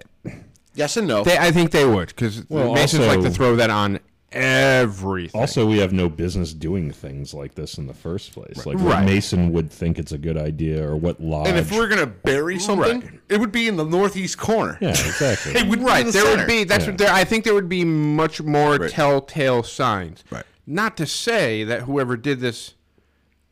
Yes 0.74 0.97
and 0.97 1.09
no. 1.09 1.24
they, 1.24 1.36
I 1.38 1.51
think 1.53 1.70
they 1.72 1.84
would 1.86 2.09
because 2.09 2.44
Well, 2.49 2.72
Masons 2.74 3.05
also- 3.05 3.16
like 3.16 3.26
to 3.28 3.34
throw 3.34 3.57
that 3.57 3.70
on 3.70 3.99
everything. 4.37 5.41
Also, 5.41 5.66
we 5.66 5.78
have 5.78 5.93
no 5.93 6.09
business 6.09 6.53
doing 6.53 6.91
things 6.93 7.32
like 7.34 7.55
this 7.55 7.78
in 7.78 7.87
the 7.87 7.95
first 7.95 8.32
place. 8.32 8.64
Like, 8.66 8.76
what 8.78 8.93
Right. 8.95 9.05
Mason 9.07 9.53
would 9.53 9.70
think 9.70 9.99
it's 9.99 10.12
a 10.12 10.18
good 10.18 10.37
idea, 10.37 10.87
or 10.87 10.97
what 10.97 11.20
lodge. 11.20 11.49
and 11.49 11.59
if 11.59 11.72
we're 11.72 11.89
going 11.89 12.01
to 12.01 12.07
bury 12.07 12.59
something, 12.59 13.01
Right. 13.01 13.20
it 13.28 13.41
would 13.41 13.53
be 13.53 13.68
in 13.68 13.76
the 13.76 13.84
northeast 13.84 14.39
corner. 14.39 14.78
yeah, 14.80 14.91
exactly. 14.91 15.53
It 15.57 15.66
would 15.68 15.82
right 15.82 15.97
be 15.97 16.01
in 16.01 16.07
the 16.07 16.12
there 16.12 16.22
center. 16.24 16.37
would 16.39 16.47
be 16.47 16.64
that's 16.64 16.87
what 16.87 16.99
there 16.99 17.12
i 17.12 17.24
think 17.24 17.45
there 17.45 17.55
would 17.55 17.68
be 17.68 17.84
much 17.84 18.41
more 18.43 18.76
Right. 18.76 18.91
telltale 18.91 19.62
signs 19.62 20.22
Right. 20.30 20.45
not 20.66 20.97
to 20.99 21.07
say 21.07 21.64
that 21.64 21.82
whoever 21.82 22.16
did 22.16 22.41
this 22.41 22.74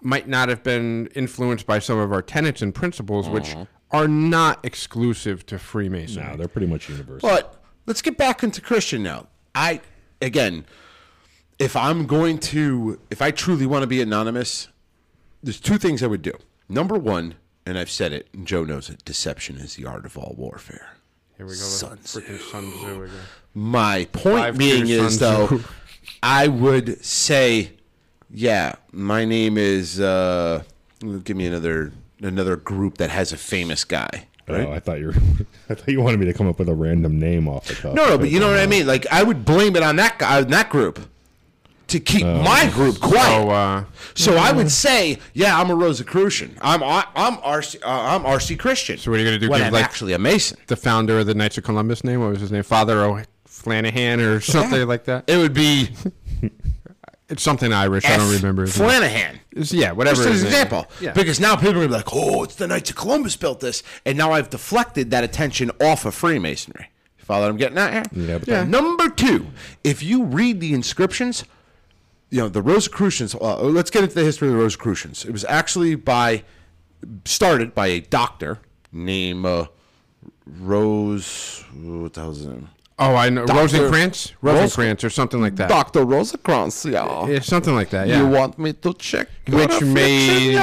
might 0.03 0.29
not 0.29 0.49
have 0.49 0.63
been 0.63 1.07
influenced 1.15 1.67
by 1.67 1.79
some 1.79 1.99
of 1.99 2.13
our 2.13 2.23
tenets 2.23 2.61
and 2.63 2.75
principles 2.75 3.29
which 3.29 3.45
Mm-hmm. 3.51 3.63
are 3.97 4.09
not 4.09 4.65
exclusive 4.65 5.47
to 5.47 5.59
freemasonry 5.59 6.29
no, 6.31 6.37
they're 6.37 6.49
pretty 6.49 6.67
much 6.67 6.89
universal. 6.89 7.29
But 7.29 7.63
let's 7.87 8.03
get 8.03 8.17
back 8.19 8.43
into 8.43 8.61
Christian 8.61 9.03
now. 9.03 9.29
I 9.55 9.81
again, 10.25 10.65
if 11.59 11.77
I'm 11.77 12.07
going 12.07 12.39
to, 12.39 12.99
if 13.11 13.23
I 13.23 13.31
truly 13.31 13.67
want 13.67 13.83
to 13.83 13.87
be 13.87 14.01
anonymous, 14.01 14.69
there's 15.43 15.61
two 15.61 15.79
things 15.79 16.03
I 16.03 16.07
would 16.07 16.23
do. 16.23 16.33
Number 16.69 16.99
one, 16.99 17.37
and 17.67 17.79
I've 17.79 17.91
said 17.91 18.13
it, 18.13 18.29
and 18.33 18.47
Joe 18.47 18.65
knows 18.65 18.89
it. 18.89 19.05
Deception 19.05 19.57
is 19.57 19.77
the 19.77 19.87
art 19.87 20.07
of 20.07 20.19
all 20.19 20.35
warfare. 20.37 20.97
here 21.37 21.47
we 21.47 21.53
go 21.53 21.59
Sun 21.59 21.99
freaking 21.99 22.41
sun 22.41 22.71
tzu 22.71 23.03
again 23.03 23.17
My 23.55 24.07
point 24.13 24.39
Five 24.39 24.59
being 24.59 24.89
is, 24.89 25.19
though, 25.19 25.61
I 26.23 26.49
would 26.49 27.05
say, 27.05 27.73
yeah, 28.31 28.75
my 28.93 29.25
name 29.25 29.57
is. 29.59 30.01
Uh, 30.01 30.65
give 31.25 31.37
me 31.37 31.47
another 31.47 31.93
another 32.21 32.57
group 32.57 32.99
that 32.99 33.11
has 33.11 33.33
a 33.33 33.37
famous 33.37 33.85
guy. 33.85 34.27
Right? 34.47 34.67
Oh, 34.69 34.73
I 34.73 34.79
thought 34.81 34.99
you 35.01 35.07
were. 35.07 35.15
I 35.71 35.75
thought 35.75 35.89
you 35.89 36.01
wanted 36.03 36.21
me 36.21 36.27
to 36.27 36.35
come 36.35 36.47
up 36.49 36.59
with 36.59 36.69
a 36.69 36.75
random 36.75 37.19
name 37.19 37.49
off 37.49 37.67
the 37.67 37.75
top. 37.75 37.95
No, 37.95 38.07
no, 38.11 38.19
but 38.19 38.29
you 38.31 38.41
know 38.41 38.49
what 38.51 38.59
I 38.59 38.67
mean. 38.67 38.87
Like 38.87 39.07
I 39.11 39.23
would 39.23 39.45
blame 39.45 39.75
it 39.77 39.83
on 39.83 39.97
that 39.97 40.19
guy, 40.19 40.43
on 40.43 40.49
that 40.49 40.69
group, 40.69 41.01
to 41.89 41.99
keep 42.01 42.25
Oh. 42.25 42.43
my 42.43 42.69
group 42.69 43.01
quiet. 43.01 43.43
so 43.43 43.51
uh 43.51 43.85
so 44.15 44.37
I 44.37 44.53
would 44.53 44.71
say, 44.71 45.19
yeah, 45.33 45.59
I'm 45.59 45.71
a 45.71 45.75
Rosicrucian. 45.75 46.57
I'm 46.61 46.83
I'm 46.83 47.37
RC 47.39 47.83
uh, 47.83 47.87
I'm 47.89 48.23
RC 48.25 48.59
Christian. 48.59 48.99
So 48.99 49.11
what 49.11 49.19
are 49.19 49.23
you 49.23 49.27
gonna 49.29 49.39
do, 49.39 49.49
When 49.49 49.61
give, 49.61 49.67
I'm 49.69 49.73
like- 49.73 49.85
actually 49.85 50.13
a 50.13 50.19
Mason. 50.19 50.59
the 50.67 50.77
founder 50.77 51.19
of 51.21 51.27
the 51.27 51.35
knights 51.35 51.57
of 51.59 51.65
columbus 51.65 52.05
name 52.05 52.21
what 52.21 52.31
was 52.31 52.41
his 52.41 52.53
name 52.53 52.63
father 52.65 53.03
o'flanahan 53.03 54.21
or 54.21 54.41
something 54.41 54.87
like 54.87 55.05
that 55.05 55.25
It 55.27 55.39
would 55.39 55.55
be 55.55 55.89
it's 57.29 57.43
something 57.43 57.73
irish 57.73 58.05
i 58.05 58.17
don't 58.17 58.31
remember 58.33 58.63
his 58.63 58.79
name. 58.79 58.89
Flanahan. 58.89 59.35
It's- 59.53 59.73
yeah 59.73 59.93
whatever 59.93 60.17
Just 60.17 60.29
as 60.29 60.35
his 60.35 60.43
an 60.45 60.51
name 60.51 60.63
example, 60.63 60.87
yeah. 61.01 61.13
because 61.13 61.41
now 61.41 61.55
people 61.57 61.71
are 61.71 61.75
gonna 61.75 61.89
be 61.89 61.95
like, 61.95 62.13
"Oh, 62.13 62.43
it's 62.45 62.57
the 62.57 62.67
Knights 62.67 62.91
of 62.91 62.97
Columbus 62.97 63.37
built 63.37 63.61
this," 63.61 63.83
and 64.05 64.19
now 64.19 64.33
I've 64.33 64.51
deflected 64.51 65.11
that 65.13 65.25
attention 65.25 65.71
off 65.81 66.05
of 66.05 66.15
Freemasonry. 66.15 66.91
You 67.19 67.25
follow 67.25 67.43
what 67.45 67.51
I'm 67.51 67.57
getting 67.57 67.79
at 67.79 67.93
here? 68.13 68.27
Yeah, 68.27 68.39
but 68.39 68.49
yeah. 68.49 68.65
Number 68.65 69.09
two, 69.09 69.47
if 69.85 70.03
you 70.03 70.25
read 70.25 70.61
the 70.61 70.75
inscriptions, 70.75 71.45
you 72.31 72.41
know 72.41 72.49
the 72.49 72.61
Rosicrucians. 72.63 73.35
Uh, 73.35 73.63
let's 73.63 73.91
get 73.91 74.03
into 74.03 74.15
the 74.17 74.25
history 74.25 74.49
of 74.49 74.55
the 74.55 74.61
Rosicrucians. 74.61 75.25
It 75.25 75.31
was 75.31 75.45
actually 75.45 75.95
by 75.95 76.43
started 77.25 77.75
by 77.75 77.87
a 77.87 78.01
doctor 78.01 78.59
named 78.93 79.47
uh, 79.47 79.67
Rose. 80.47 81.65
What 81.75 82.13
the 82.15 82.21
hell's 82.21 82.39
his 82.39 82.47
name? 82.49 82.69
Oh, 82.97 83.17
I 83.17 83.29
know. 83.29 83.45
Dr. 83.45 83.59
Rosencrantz? 83.59 84.33
Rose- 84.41 84.61
Rosencrantz 84.61 85.03
or 85.03 85.11
something 85.11 85.41
like 85.41 85.57
that. 85.57 85.69
Doctor 85.69 86.05
Rosecrans. 86.05 86.85
Yeah. 86.85 87.27
Yeah, 87.27 87.41
something 87.41 87.75
like 87.75 87.91
that, 87.91 88.07
yeah. 88.07 88.19
You 88.21 88.29
want 88.29 88.59
me 88.59 88.73
to 88.73 88.95
check 88.95 89.29
which 89.49 89.81
may 89.83 90.57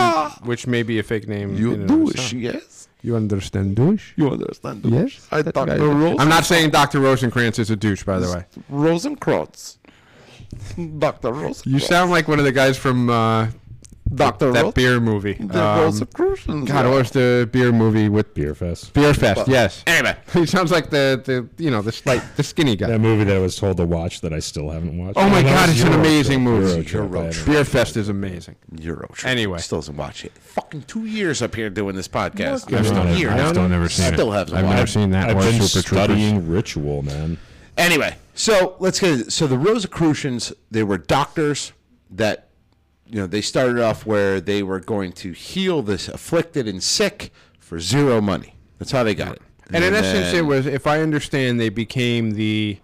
which 0.43 0.65
may 0.65 0.83
be 0.83 0.99
a 0.99 1.03
fake 1.03 1.27
name. 1.27 1.55
You 1.55 1.73
in 1.73 1.81
and 1.81 2.07
of 2.07 2.15
do 2.29 2.37
yes. 2.37 2.87
You 3.03 3.15
understand 3.15 3.75
douche? 3.75 4.13
You 4.15 4.29
understand? 4.29 4.83
douche? 4.83 4.93
Yes. 4.93 5.27
I 5.31 5.41
Dr. 5.41 5.89
Rose. 5.89 6.17
I'm 6.19 6.29
not 6.29 6.45
saying 6.45 6.69
Dr. 6.69 6.99
Rosencrantz 6.99 7.57
is 7.59 7.69
a 7.69 7.75
douche, 7.75 8.03
by 8.03 8.19
the 8.19 8.31
way. 8.31 8.45
Rosencrantz. 8.69 9.79
Dr. 10.99 11.31
Rosencrantz. 11.33 11.65
You 11.65 11.79
sound 11.79 12.11
like 12.11 12.27
one 12.27 12.39
of 12.39 12.45
the 12.45 12.51
guys 12.51 12.77
from 12.77 13.09
uh, 13.09 13.47
Dr. 14.13 14.51
that 14.51 14.63
Ro- 14.63 14.71
beer 14.71 14.99
movie. 14.99 15.33
The 15.33 15.63
Um, 15.63 15.79
Rosicrucians. 15.81 16.67
God, 16.69 16.85
what 16.85 16.95
was 16.95 17.11
the 17.11 17.47
beer 17.51 17.71
movie 17.71 18.09
with 18.09 18.33
Beer 18.33 18.53
Fest. 18.53 18.93
Beer 18.93 19.13
Fest? 19.13 19.47
Yes. 19.47 19.83
Anyway, 19.87 20.15
He 20.33 20.45
sounds 20.45 20.71
like 20.71 20.89
the, 20.89 21.21
the 21.23 21.63
you 21.63 21.71
know 21.71 21.81
the 21.81 21.91
slight 21.91 22.21
the 22.35 22.43
skinny 22.43 22.75
guy. 22.75 22.87
That 22.87 22.99
movie 22.99 23.23
that 23.23 23.35
I 23.35 23.39
was 23.39 23.55
told 23.55 23.77
to 23.77 23.85
watch 23.85 24.21
that 24.21 24.33
I 24.33 24.39
still 24.39 24.69
haven't 24.69 24.97
watched. 24.97 25.17
Oh 25.17 25.29
my 25.29 25.41
God, 25.41 25.69
was 25.69 25.79
it's 25.79 25.87
an 25.87 25.93
amazing 25.93 26.43
Trip. 26.45 26.53
movie. 26.53 26.71
Euro 26.71 26.83
Trip, 26.83 26.93
Euro 27.13 27.31
Trip. 27.31 27.45
Beer 27.45 27.65
Fest 27.65 27.97
is 27.97 28.09
amazing. 28.09 28.55
Euro 28.79 29.07
Trip. 29.13 29.31
Anyway. 29.31 29.59
still 29.59 29.77
doesn't 29.79 29.95
watch 29.97 30.25
it. 30.25 30.31
Fucking 30.33 30.83
two 30.83 31.05
years 31.05 31.41
up 31.41 31.55
here 31.55 31.69
doing 31.69 31.95
this 31.95 32.07
podcast. 32.07 32.51
I've 32.51 32.61
still 32.61 32.83
still- 32.83 33.05
here. 33.07 33.29
I've 33.31 33.49
still 33.49 33.69
never 33.69 33.87
seen 33.89 34.13
Still 34.13 34.33
it. 34.33 34.37
haven't 34.37 34.55
I've 34.55 34.65
watched 34.65 34.75
never 34.75 34.87
seen 34.87 35.11
that 35.11 35.29
I've 35.29 35.37
been 35.39 35.61
Super 35.61 35.87
Troopers. 35.87 36.05
studying 36.05 36.47
ritual, 36.49 37.01
man. 37.03 37.37
Anyway, 37.77 38.17
so 38.33 38.75
let's 38.79 38.99
get 38.99 39.19
it. 39.21 39.31
So 39.31 39.47
the 39.47 39.57
Rosicrucians, 39.57 40.51
they 40.69 40.83
were 40.83 40.97
doctors 40.97 41.71
that, 42.11 42.49
you 43.11 43.19
know, 43.19 43.27
they 43.27 43.41
started 43.41 43.79
off 43.79 44.05
where 44.05 44.39
they 44.39 44.63
were 44.63 44.79
going 44.79 45.11
to 45.11 45.33
heal 45.33 45.81
this 45.81 46.07
afflicted 46.07 46.67
and 46.67 46.81
sick 46.81 47.31
for 47.59 47.79
zero 47.79 48.21
money. 48.21 48.55
That's 48.79 48.91
how 48.91 49.03
they 49.03 49.13
got 49.13 49.35
it. 49.35 49.41
And 49.73 49.83
in 49.83 49.93
essence, 49.93 50.33
it 50.33 50.45
was, 50.45 50.65
if 50.65 50.87
I 50.87 51.01
understand, 51.01 51.59
they 51.59 51.69
became 51.69 52.31
the 52.31 52.79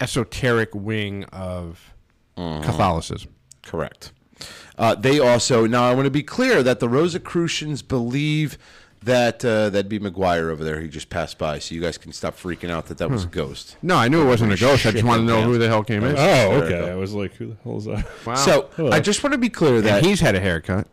esoteric 0.00 0.74
wing 0.74 1.24
of 1.26 1.94
Catholicism. 2.36 3.32
Correct. 3.62 4.12
Uh, 4.76 4.94
they 4.96 5.20
also 5.20 5.66
now 5.66 5.88
I 5.88 5.94
want 5.94 6.06
to 6.06 6.10
be 6.10 6.22
clear 6.22 6.62
that 6.62 6.80
the 6.80 6.88
Rosicrucians 6.88 7.82
believe 7.82 8.58
that 9.04 9.44
uh, 9.44 9.70
that'd 9.70 9.88
be 9.88 9.98
McGuire 9.98 10.50
over 10.50 10.62
there. 10.64 10.80
He 10.80 10.88
just 10.88 11.08
passed 11.10 11.38
by, 11.38 11.58
so 11.58 11.74
you 11.74 11.80
guys 11.80 11.98
can 11.98 12.12
stop 12.12 12.36
freaking 12.36 12.70
out 12.70 12.86
that 12.86 12.98
that 12.98 13.10
was 13.10 13.24
a 13.24 13.28
ghost. 13.28 13.76
No, 13.82 13.96
I 13.96 14.08
knew 14.08 14.22
it 14.22 14.26
wasn't 14.26 14.52
a 14.52 14.56
ghost. 14.56 14.86
I 14.86 14.90
just 14.90 14.96
Shit, 14.98 15.04
wanted 15.04 15.22
to 15.22 15.26
know 15.28 15.42
who 15.42 15.58
the 15.58 15.68
hell 15.68 15.82
came 15.82 16.04
in. 16.04 16.12
Oh, 16.12 16.14
There 16.16 16.62
okay. 16.64 16.86
you. 16.86 16.92
I 16.92 16.94
was 16.94 17.12
like, 17.12 17.34
who 17.34 17.48
the 17.48 17.56
hell 17.64 17.78
is 17.78 17.84
that? 17.86 18.06
Wow. 18.26 18.34
So 18.36 18.68
I 18.92 19.00
just 19.00 19.22
want 19.24 19.32
to 19.32 19.38
be 19.38 19.48
clear 19.48 19.80
that 19.80 19.98
and 19.98 20.06
he's 20.06 20.20
had 20.20 20.34
a 20.34 20.40
haircut. 20.40 20.86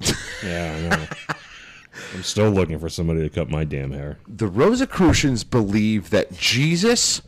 Yeah, 0.44 0.74
I 0.92 0.96
know. 0.96 1.06
I'm 2.14 2.22
still 2.22 2.50
looking 2.50 2.78
for 2.78 2.90
somebody 2.90 3.22
to 3.22 3.30
cut 3.30 3.48
my 3.48 3.64
damn 3.64 3.92
hair. 3.92 4.18
the 4.28 4.46
Rosicrucians 4.46 5.42
believe 5.42 6.10
that 6.10 6.32
Jesus 6.36 7.22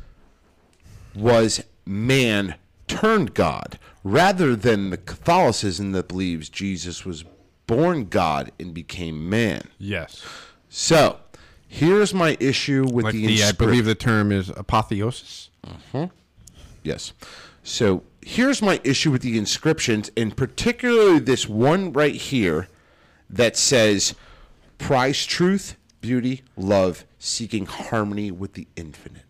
was 1.14 1.64
man 1.87 2.57
turned 2.89 3.32
God, 3.32 3.78
rather 4.05 4.55
than 4.55 4.91
the 4.91 4.99
Catholicism 4.99 5.93
that 5.93 6.09
believes 6.09 6.49
Jesus 6.51 7.07
was 7.07 7.24
born 7.66 8.06
God 8.06 8.52
and 8.58 8.72
became 8.72 9.28
man. 9.28 9.68
Yes. 9.78 10.24
So 10.68 11.18
here's 11.68 12.14
my 12.14 12.36
issue 12.40 12.84
with 12.84 13.06
Like 13.06 13.14
the, 13.14 13.26
the, 13.26 13.44
I 13.44 13.52
believe 13.52 13.84
the 13.84 13.94
term 13.94 14.32
is 14.32 14.48
apotheosis. 14.50 15.50
Mm-hmm. 15.66 16.04
Yes. 16.82 17.12
So 17.62 18.04
here's 18.22 18.62
my 18.62 18.80
issue 18.84 19.10
with 19.10 19.22
the 19.22 19.36
inscriptions, 19.36 20.10
and 20.16 20.36
particularly 20.36 21.18
this 21.18 21.48
one 21.48 21.92
right 21.92 22.14
here 22.14 22.68
that 23.28 23.56
says, 23.56 24.14
prize 24.78 25.26
truth, 25.26 25.76
beauty, 26.00 26.42
love, 26.56 27.04
seeking 27.18 27.66
harmony 27.66 28.30
with 28.30 28.52
the 28.52 28.68
infinite. 28.76 29.24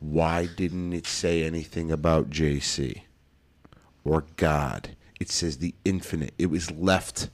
Why 0.00 0.46
didn't 0.46 0.92
it 0.92 1.06
say 1.06 1.42
anything 1.42 1.90
about 1.90 2.30
JC 2.30 3.02
or 4.04 4.24
God? 4.36 4.96
It 5.20 5.28
says 5.28 5.58
the 5.58 5.74
infinite. 5.84 6.32
It 6.38 6.46
was 6.46 6.70
left 6.70 7.28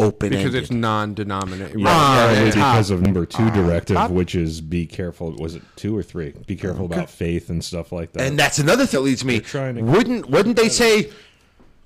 open 0.00 0.30
Because 0.30 0.54
it's 0.54 0.70
non-denominational. 0.70 1.82
Probably 1.82 2.36
Right. 2.44 2.54
because 2.54 2.90
of 2.90 3.02
number 3.02 3.26
Ah, 3.32 3.36
two 3.36 3.50
directive, 3.50 4.10
which 4.10 4.34
is 4.34 4.60
be 4.60 4.86
careful. 4.86 5.32
Was 5.38 5.54
it 5.54 5.62
two 5.76 5.96
or 5.96 6.02
three? 6.02 6.32
Be 6.46 6.56
careful 6.56 6.86
about 6.86 7.10
faith 7.10 7.50
and 7.50 7.62
stuff 7.64 7.92
like 7.92 8.12
that. 8.12 8.22
And 8.22 8.38
that's 8.38 8.58
another 8.58 8.86
thing 8.86 9.00
that 9.00 9.04
leads 9.04 9.24
me. 9.24 9.40
trying 9.40 9.76
to- 9.76 9.82
Wouldn't 9.82 10.28
wouldn't 10.30 10.56
they 10.56 10.68
say, 10.68 11.10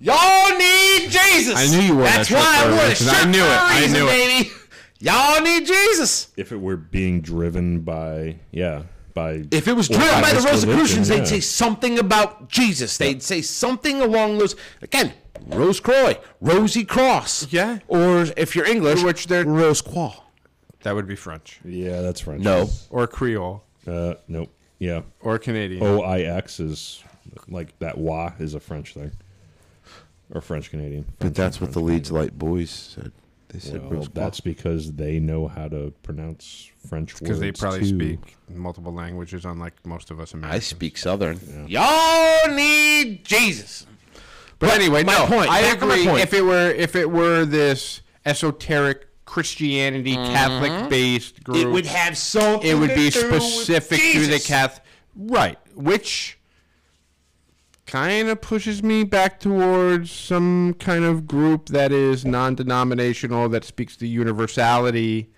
"Y'all 0.00 0.56
need 0.58 1.10
Jesus"? 1.10 1.54
I 1.56 1.66
knew 1.66 1.80
you 1.86 1.96
were. 1.96 2.04
That's 2.04 2.28
that 2.28 2.36
why 2.36 2.44
I 2.44 2.64
I 2.64 2.68
a 2.68 2.74
wore 2.76 2.84
a 2.86 2.94
shirt 2.94 3.26
I 3.26 3.30
knew 3.30 3.38
it. 3.42 3.46
a 3.46 3.60
I 3.60 3.80
reason, 3.80 3.92
knew 3.98 4.06
it. 4.08 4.10
baby. 4.10 4.50
Y'all 5.00 5.40
need 5.42 5.66
Jesus. 5.66 6.28
if 6.36 6.50
it 6.52 6.60
were 6.60 6.76
being 6.76 7.20
driven 7.20 7.80
by, 7.80 8.36
yeah, 8.52 8.82
by 9.12 9.44
If 9.50 9.68
it 9.68 9.74
was 9.74 9.88
driven 9.88 10.20
by 10.22 10.30
the 10.30 10.36
this 10.36 10.44
religion, 10.46 10.68
Rosicrucians, 10.70 11.08
they'd 11.08 11.28
say 11.28 11.40
something 11.40 11.98
about 11.98 12.48
Jesus. 12.48 12.96
They'd 12.96 13.22
say 13.22 13.42
something 13.42 14.00
along 14.00 14.38
those. 14.38 14.56
Again, 14.82 15.12
Rose 15.46 15.80
Croy, 15.80 16.18
Rosie 16.40 16.84
Cross. 16.84 17.52
Yeah. 17.52 17.78
Or 17.88 18.26
if 18.36 18.54
you're 18.56 18.66
English, 18.66 19.02
Which 19.02 19.26
they're- 19.26 19.44
Rose 19.46 19.80
Croix. 19.82 20.14
That 20.82 20.94
would 20.94 21.06
be 21.06 21.16
French. 21.16 21.60
Yeah, 21.64 22.00
that's 22.02 22.20
French. 22.20 22.42
No. 22.42 22.68
Or 22.90 23.06
Creole. 23.06 23.64
Uh, 23.86 24.14
nope. 24.28 24.50
Yeah. 24.78 25.02
Or 25.20 25.38
Canadian. 25.38 25.82
O 25.82 26.02
I 26.02 26.20
X 26.20 26.60
is 26.60 27.02
like 27.48 27.78
that. 27.78 27.96
Wa 27.96 28.32
is 28.38 28.54
a 28.54 28.60
French 28.60 28.92
thing, 28.94 29.10
or 30.30 30.40
French 30.42 30.70
Canadian. 30.70 31.06
But 31.18 31.34
that's 31.34 31.60
what 31.60 31.72
the 31.72 31.80
Leeds 31.80 32.12
Light 32.12 32.38
Boys 32.38 32.70
said. 32.70 33.12
They 33.48 33.60
said 33.60 33.82
Well, 33.82 33.90
Rose 33.92 34.08
Croix. 34.08 34.22
that's 34.22 34.40
because 34.40 34.92
they 34.92 35.20
know 35.20 35.46
how 35.48 35.68
to 35.68 35.92
pronounce 36.02 36.70
French 36.88 37.12
words. 37.14 37.20
Because 37.20 37.40
they 37.40 37.52
probably 37.52 37.80
too. 37.80 37.86
speak 37.86 38.36
multiple 38.50 38.92
languages, 38.92 39.44
unlike 39.44 39.74
most 39.86 40.10
of 40.10 40.20
us 40.20 40.34
Americans. 40.34 40.44
I 40.44 40.48
Americans. 40.48 40.66
speak 40.66 40.98
Southern. 40.98 41.66
Y'all 41.68 42.54
need 42.54 43.24
Jesus. 43.24 43.86
But 44.58 44.70
anyway, 44.70 45.04
my 45.04 45.12
no, 45.12 45.26
point, 45.26 45.50
I 45.50 45.62
back 45.62 45.80
to 45.80 45.86
my 45.86 45.94
agree. 45.94 46.06
point. 46.06 46.22
If 46.22 46.32
it 46.34 46.42
were 46.42 46.70
if 46.70 46.96
it 46.96 47.10
were 47.10 47.44
this 47.44 48.02
esoteric 48.24 49.08
Christianity 49.24 50.16
mm-hmm. 50.16 50.32
Catholic 50.32 50.90
based 50.90 51.42
group, 51.44 51.58
It 51.58 51.66
would 51.66 51.86
have 51.86 52.16
something. 52.16 52.68
it 52.70 52.74
would 52.74 52.94
be 52.94 53.10
to 53.10 53.20
do 53.20 53.30
with 53.30 53.42
specific 53.42 54.00
to 54.00 54.26
the. 54.26 54.38
Catholic, 54.40 54.82
right? 55.16 55.58
Which 55.74 56.38
kind 57.86 58.28
of 58.28 58.40
pushes 58.40 58.82
me 58.82 59.04
back 59.04 59.38
towards 59.40 60.10
some 60.10 60.74
kind 60.78 61.04
of 61.04 61.26
group 61.26 61.66
that 61.66 61.92
is 61.92 62.24
non-denominational 62.24 63.48
that 63.50 63.64
speaks 63.64 63.96
the 63.96 64.08
universality 64.08 65.30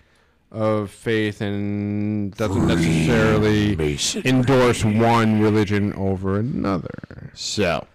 of 0.52 0.90
faith 0.90 1.40
and 1.40 2.32
doesn't 2.36 2.66
necessarily 2.68 3.98
endorse 4.24 4.84
one 4.84 5.40
religion 5.40 5.92
over 5.94 6.38
another. 6.38 7.30
So, 7.34 7.86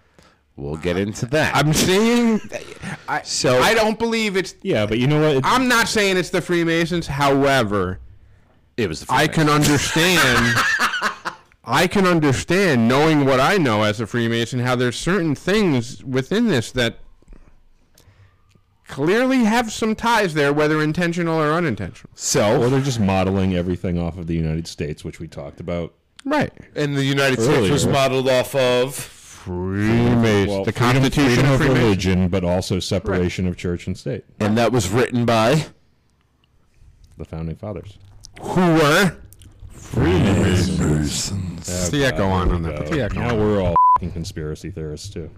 we'll 0.62 0.76
get 0.76 0.96
into 0.96 1.26
that. 1.26 1.54
I'm 1.56 1.72
saying, 1.72 2.40
I, 3.08 3.22
So- 3.22 3.60
I 3.60 3.74
don't 3.74 3.98
believe 3.98 4.36
it's. 4.36 4.54
Yeah, 4.62 4.86
but 4.86 4.98
you 4.98 5.06
know 5.06 5.20
what? 5.20 5.36
It- 5.36 5.44
I'm 5.44 5.68
not 5.68 5.88
saying 5.88 6.16
it's 6.16 6.30
the 6.30 6.40
Freemasons. 6.40 7.06
However, 7.06 7.98
it 8.76 8.88
was 8.88 9.00
the 9.00 9.12
I 9.12 9.26
can 9.26 9.48
understand. 9.48 10.56
I 11.64 11.86
can 11.86 12.06
understand 12.06 12.88
knowing 12.88 13.24
what 13.24 13.38
I 13.38 13.56
know 13.56 13.82
as 13.84 14.00
a 14.00 14.06
Freemason 14.06 14.58
how 14.60 14.74
there's 14.74 14.96
certain 14.98 15.34
things 15.36 16.02
within 16.02 16.48
this 16.48 16.72
that 16.72 16.98
clearly 18.88 19.44
have 19.44 19.72
some 19.72 19.94
ties 19.94 20.34
there, 20.34 20.52
whether 20.52 20.82
intentional 20.82 21.38
or 21.40 21.52
unintentional. 21.52 22.10
So, 22.14 22.60
or 22.60 22.68
they're 22.68 22.80
just 22.80 23.00
modeling 23.00 23.54
everything 23.54 23.98
off 23.98 24.18
of 24.18 24.26
the 24.26 24.34
United 24.34 24.66
States, 24.66 25.04
which 25.04 25.20
we 25.20 25.28
talked 25.28 25.60
about. 25.60 25.94
Right. 26.24 26.52
and 26.76 26.96
the 26.96 27.04
United 27.04 27.40
States 27.40 27.68
was 27.70 27.86
modeled 27.86 28.28
off 28.28 28.54
of. 28.54 29.18
Freemasons. 29.44 30.48
Well, 30.48 30.64
the 30.64 30.72
freedom, 30.72 31.02
Constitution 31.02 31.34
freedom 31.34 31.52
of 31.52 31.60
of 31.60 31.68
religion, 31.68 32.28
but 32.28 32.44
also 32.44 32.78
separation 32.78 33.48
of 33.48 33.56
church 33.56 33.88
and 33.88 33.98
state. 33.98 34.24
And 34.38 34.56
that 34.56 34.70
was 34.70 34.88
written 34.88 35.26
by. 35.26 35.66
The 37.18 37.24
founding 37.24 37.56
fathers. 37.56 37.98
Who 38.40 38.60
were? 38.60 39.16
Put 39.72 40.02
the 41.90 42.04
echo 42.04 42.28
on 42.28 42.52
on 42.52 42.62
that. 42.62 42.86
The 42.86 43.02
echo 43.02 43.18
Now 43.18 43.34
we're 43.34 43.60
all 43.60 43.74
fing 43.98 44.12
conspiracy 44.12 44.70
theorists 44.70 45.10
too. 45.10 45.28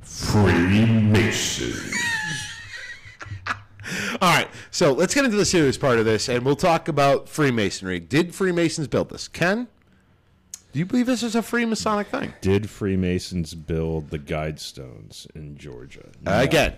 Freemasons. 0.00 1.92
All 4.20 4.34
right, 4.34 4.48
so 4.70 4.92
let's 4.92 5.14
get 5.14 5.24
into 5.24 5.36
the 5.36 5.44
serious 5.44 5.76
part 5.76 5.98
of 5.98 6.04
this, 6.04 6.28
and 6.28 6.44
we'll 6.44 6.54
talk 6.56 6.86
about 6.86 7.28
Freemasonry. 7.28 7.98
Did 7.98 8.34
Freemasons 8.34 8.86
build 8.86 9.10
this? 9.10 9.26
Ken, 9.26 9.66
do 10.74 10.80
you 10.80 10.86
believe 10.86 11.06
this 11.06 11.22
is 11.22 11.36
a 11.36 11.40
Freemasonic 11.40 12.08
thing? 12.08 12.34
Did 12.40 12.68
Freemasons 12.68 13.54
build 13.54 14.10
the 14.10 14.18
Guidestones 14.18 15.24
in 15.36 15.56
Georgia? 15.56 16.10
Uh, 16.26 16.40
again, 16.42 16.74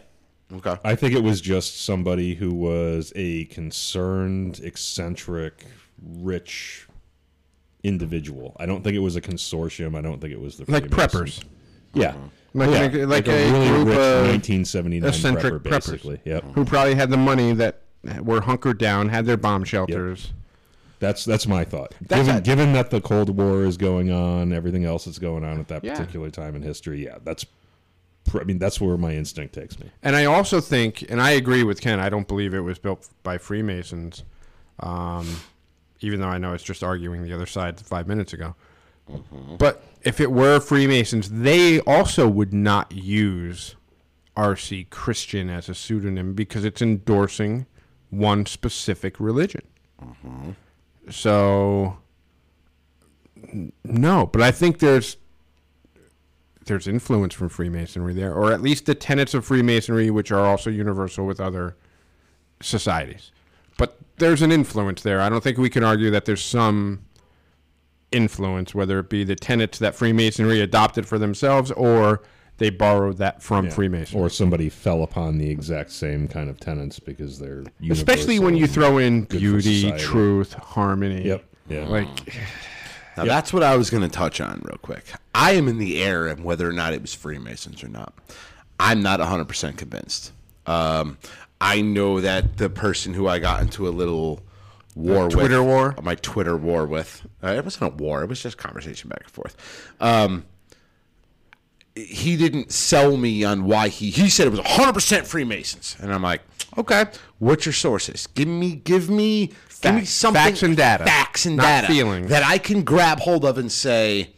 okay. 0.53 0.77
I 0.85 0.95
think 0.95 1.15
it 1.15 1.23
was 1.23 1.41
just 1.41 1.81
somebody 1.83 2.35
who 2.35 2.53
was 2.53 3.11
a 3.17 3.47
concerned, 3.47 4.61
eccentric, 4.63 5.65
rich 6.03 6.87
individual. 7.83 8.55
I 8.61 8.67
don't 8.67 8.85
think 8.85 8.97
it 8.97 9.01
was 9.01 9.17
a 9.17 9.23
consortium. 9.23 9.97
I 9.97 10.03
don't 10.03 10.21
think 10.21 10.35
it 10.35 10.41
was 10.43 10.59
the 10.59 10.71
Like 10.71 10.89
preppers. 10.89 11.43
Yeah. 11.95 12.11
Uh-huh. 12.11 12.19
Like, 12.53 12.71
Yeah, 12.71 12.81
like, 13.07 13.27
like 13.27 13.29
a, 13.29 13.51
really 13.51 13.69
group 13.69 13.89
rich 13.89 13.97
of 13.97 14.27
1979 14.29 15.09
eccentric 15.09 15.55
prepper, 15.55 15.61
preppers. 15.63 15.71
basically. 15.71 16.21
Yep. 16.27 16.45
who 16.55 16.67
probably 16.67 16.97
had 16.97 17.09
the 17.09 17.17
money 17.17 17.55
that 17.55 17.81
were 18.21 18.43
hunkered 18.43 18.77
down, 18.77 19.09
had 19.09 19.25
their 19.25 19.39
bomb 19.39 19.65
shelters. 19.65 20.35
That's 20.99 21.25
that's 21.25 21.47
my 21.47 21.65
thought. 21.65 21.95
That's 22.01 22.23
given, 22.27 22.37
it. 22.37 22.45
given 22.45 22.73
that 22.73 22.91
the 22.91 23.01
Cold 23.01 23.31
War 23.37 23.65
is 23.65 23.77
going 23.77 24.11
on, 24.11 24.53
everything 24.53 24.85
else 24.85 25.05
that's 25.05 25.19
going 25.19 25.45
on 25.45 25.61
at 25.61 25.69
that 25.69 25.85
Yeah. 25.85 25.95
particular 25.95 26.31
time 26.31 26.57
in 26.57 26.63
history, 26.63 27.05
yeah, 27.05 27.19
that's. 27.25 27.45
I 28.35 28.43
mean, 28.43 28.59
that's 28.59 28.81
where 28.81 28.97
my 28.97 29.13
instinct 29.15 29.55
takes 29.55 29.79
me. 29.79 29.89
And 30.03 30.17
I 30.17 30.25
also 30.25 30.61
think, 30.61 31.05
and 31.09 31.23
I 31.23 31.31
agree 31.31 31.63
with 31.63 31.81
Ken, 31.81 32.01
I 32.01 32.09
don't 32.09 32.27
believe 32.27 32.55
it 32.55 32.61
was 32.61 32.77
built 32.77 33.09
by 33.23 33.39
Freemasons, 33.39 34.25
um, 34.81 35.37
even 36.01 36.21
though 36.21 36.27
I 36.27 36.37
know 36.39 36.53
it's 36.53 36.65
just 36.65 36.83
arguing 36.83 37.23
the 37.23 37.33
other 37.33 37.47
side 37.47 37.79
five 37.79 38.09
minutes 38.09 38.33
ago. 38.33 38.57
But 39.59 39.85
if 40.03 40.19
it 40.21 40.33
were 40.33 40.59
Freemasons, 40.59 41.31
they 41.31 41.79
also 41.83 42.27
would 42.27 42.53
not 42.53 42.91
use 42.91 43.77
R.C. 44.37 44.89
Christian 44.91 45.49
as 45.49 45.69
a 45.69 45.75
pseudonym 45.77 46.35
because 46.35 46.65
it's 46.65 46.83
endorsing 46.83 47.67
one 48.11 48.45
specific 48.45 49.21
religion. 49.21 49.63
So, 51.11 51.99
no, 53.85 54.27
but 54.27 54.43
I 54.43 54.51
think 54.51 54.79
there's 54.79 55.17
there's 56.67 56.89
influence 56.89 57.33
from 57.33 57.49
Freemasonry 57.49 58.13
there, 58.13 58.35
or 58.35 58.53
at 58.53 58.61
least 58.61 58.87
the 58.87 58.95
tenets 58.95 59.35
of 59.35 59.45
Freemasonry, 59.45 60.11
which 60.11 60.33
are 60.33 60.45
also 60.45 60.69
universal 60.69 61.25
with 61.25 61.41
other 61.41 61.77
societies. 62.61 63.31
But 63.79 63.99
there's 64.17 64.43
an 64.43 64.51
influence 64.51 65.03
there. 65.03 65.21
I 65.21 65.29
don't 65.29 65.45
think 65.45 65.59
we 65.59 65.71
can 65.71 65.85
argue 65.85 66.11
that 66.11 66.25
there's 66.25 66.43
some 66.43 67.05
influence, 68.11 68.75
whether 68.75 68.99
it 68.99 69.09
be 69.09 69.23
the 69.23 69.37
tenets 69.37 69.79
that 69.79 69.95
Freemasonry 69.95 70.61
adopted 70.61 71.07
for 71.07 71.19
themselves 71.19 71.71
or 71.73 72.23
they 72.59 72.71
borrowed 72.71 73.19
that 73.19 73.43
from 73.43 73.67
Yeah. 73.67 73.71
Freemasonry. 73.73 74.23
Or 74.25 74.31
somebody 74.31 74.69
fell 74.69 75.03
upon 75.03 75.39
the 75.39 75.51
exact 75.51 75.93
same 75.93 76.27
kind 76.29 76.49
of 76.49 76.59
tenets 76.59 76.99
because 76.99 77.39
they're 77.39 77.65
Especially 77.91 78.39
when 78.39 78.57
you 78.57 78.67
throw 78.67 78.99
in 78.99 79.25
beauty, 79.25 79.93
truth, 79.99 80.55
harmony. 80.55 81.27
Yep. 81.27 81.45
Yeah. 81.69 81.87
Like, 81.87 82.09
Now 83.17 83.25
that's 83.25 83.53
what 83.53 83.63
I 83.63 83.77
was 83.77 83.91
going 83.91 84.03
to 84.03 84.09
touch 84.09 84.41
on 84.41 84.63
real 84.65 84.79
quick. 84.81 85.05
I 85.35 85.53
am 85.53 85.69
in 85.69 85.79
the 85.79 86.03
air 86.03 86.27
of 86.29 86.43
whether 86.43 86.69
or 86.69 86.73
not 86.73 86.93
it 86.93 87.01
was 87.03 87.15
Freemasons 87.15 87.83
or 87.83 87.89
not. 87.89 88.15
I'm 88.79 89.03
not 89.03 89.21
100% 89.21 89.77
convinced. 89.77 90.33
Um, 90.67 91.17
I 91.61 91.81
know 91.81 92.21
that 92.21 92.59
the 92.59 92.69
person 92.69 93.15
who 93.15 93.27
I 93.27 93.39
got 93.39 93.63
into 93.63 93.89
a 93.89 93.91
little 93.91 94.41
war 94.95 95.25
with, 95.25 95.33
Twitter 95.33 95.63
war? 95.63 95.95
my 96.03 96.15
Twitter 96.17 96.57
war 96.57 96.87
with, 96.87 97.27
uh, 97.43 97.49
it 97.49 97.65
wasn't 97.65 97.93
a 97.93 97.97
war. 97.97 98.23
It 98.23 98.29
was 98.29 98.43
just 98.43 98.59
conversation 98.59 99.09
back 99.09 99.21
and 99.23 99.31
forth. 99.31 99.57
Um, 100.01 100.45
he 101.97 102.37
didn't 102.37 102.71
sell 102.73 103.17
me 103.17 103.43
on 103.43 103.65
why 103.65 103.89
he 103.89 104.11
he 104.11 104.29
said 104.29 104.47
it 104.47 104.51
was 104.51 104.61
100% 104.61 105.27
Freemasons, 105.27 105.97
and 106.01 106.13
I'm 106.13 106.23
like, 106.23 106.43
okay, 106.77 107.07
what's 107.39 107.65
your 107.65 107.73
sources? 107.73 108.27
Give 108.29 108.49
me, 108.49 108.77
give 108.77 109.09
me, 109.09 109.49
give 109.81 109.95
me 109.95 110.01
Facts. 110.01 110.11
something, 110.11 110.43
Facts 110.43 110.63
and 110.63 110.77
data. 110.77 111.05
facts 111.05 111.47
and 111.47 111.57
Not 111.57 111.63
data, 111.65 111.87
feelings. 111.87 112.29
that 112.29 112.43
I 112.45 112.59
can 112.59 112.83
grab 112.83 113.21
hold 113.21 113.45
of 113.45 113.57
and 113.57 113.73
say, 113.73 114.31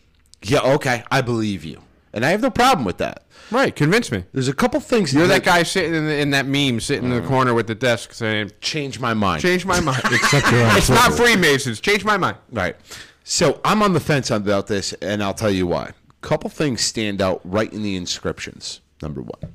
yeah, 0.42 0.60
okay, 0.60 1.02
I 1.10 1.20
believe 1.20 1.64
you, 1.64 1.82
and 2.12 2.24
I 2.24 2.30
have 2.30 2.42
no 2.42 2.50
problem 2.50 2.84
with 2.84 2.98
that. 2.98 3.24
right, 3.50 3.74
convince 3.74 4.12
me. 4.12 4.24
There's 4.32 4.48
a 4.48 4.54
couple 4.54 4.78
things 4.78 5.12
You're 5.12 5.26
that 5.26 5.42
guy 5.42 5.64
sitting 5.64 5.94
in, 5.94 6.06
the, 6.06 6.16
in 6.16 6.30
that 6.30 6.46
meme, 6.46 6.78
sitting 6.78 7.04
in 7.06 7.10
the 7.10 7.22
mm. 7.22 7.28
corner 7.28 7.54
with 7.54 7.66
the 7.66 7.74
desk 7.74 8.12
saying, 8.12 8.52
change 8.60 9.00
my 9.00 9.14
mind. 9.14 9.42
change 9.42 9.66
my 9.66 9.80
mind. 9.80 10.00
It's 10.04 10.88
not 10.90 11.12
Freemasons. 11.12 11.80
Change 11.80 12.04
my 12.04 12.16
mind. 12.16 12.36
Right. 12.52 12.76
So 13.24 13.60
I'm 13.64 13.82
on 13.82 13.94
the 13.94 14.00
fence 14.00 14.30
about 14.30 14.68
this, 14.68 14.92
and 14.94 15.24
I'll 15.24 15.34
tell 15.34 15.50
you 15.50 15.66
why. 15.66 15.92
Couple 16.20 16.50
things 16.50 16.80
stand 16.80 17.22
out 17.22 17.40
right 17.44 17.72
in 17.72 17.82
the 17.82 17.94
inscriptions. 17.96 18.80
Number 19.00 19.20
one, 19.22 19.52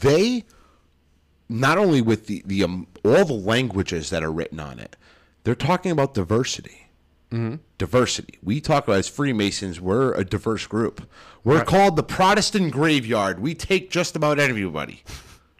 they 0.00 0.44
not 1.48 1.78
only 1.78 2.00
with 2.00 2.26
the 2.26 2.42
the 2.46 2.64
um, 2.64 2.86
all 3.04 3.24
the 3.24 3.32
languages 3.32 4.10
that 4.10 4.22
are 4.22 4.32
written 4.32 4.58
on 4.60 4.78
it, 4.78 4.96
they're 5.44 5.54
talking 5.54 5.92
about 5.92 6.14
diversity. 6.14 6.78
Diversity. 7.78 8.38
We 8.42 8.60
talk 8.60 8.84
about 8.84 8.98
as 8.98 9.08
Freemasons, 9.08 9.80
we're 9.80 10.12
a 10.12 10.22
diverse 10.22 10.66
group. 10.66 11.08
We're 11.44 11.64
called 11.64 11.96
the 11.96 12.02
Protestant 12.02 12.72
graveyard. 12.72 13.40
We 13.40 13.54
take 13.54 13.90
just 13.90 14.14
about 14.14 14.38
everybody, 14.38 15.02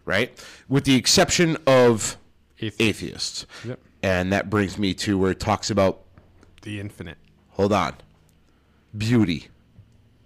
right? 0.04 0.38
With 0.68 0.84
the 0.84 0.96
exception 0.96 1.56
of 1.66 2.18
Atheist. 2.58 2.80
atheists. 2.82 3.46
Yep. 3.64 3.80
And 4.02 4.30
that 4.34 4.50
brings 4.50 4.76
me 4.76 4.92
to 4.94 5.16
where 5.16 5.30
it 5.30 5.40
talks 5.40 5.70
about 5.70 6.02
The 6.60 6.78
infinite. 6.78 7.16
hold 7.52 7.72
on. 7.72 7.94
Beauty, 8.97 9.48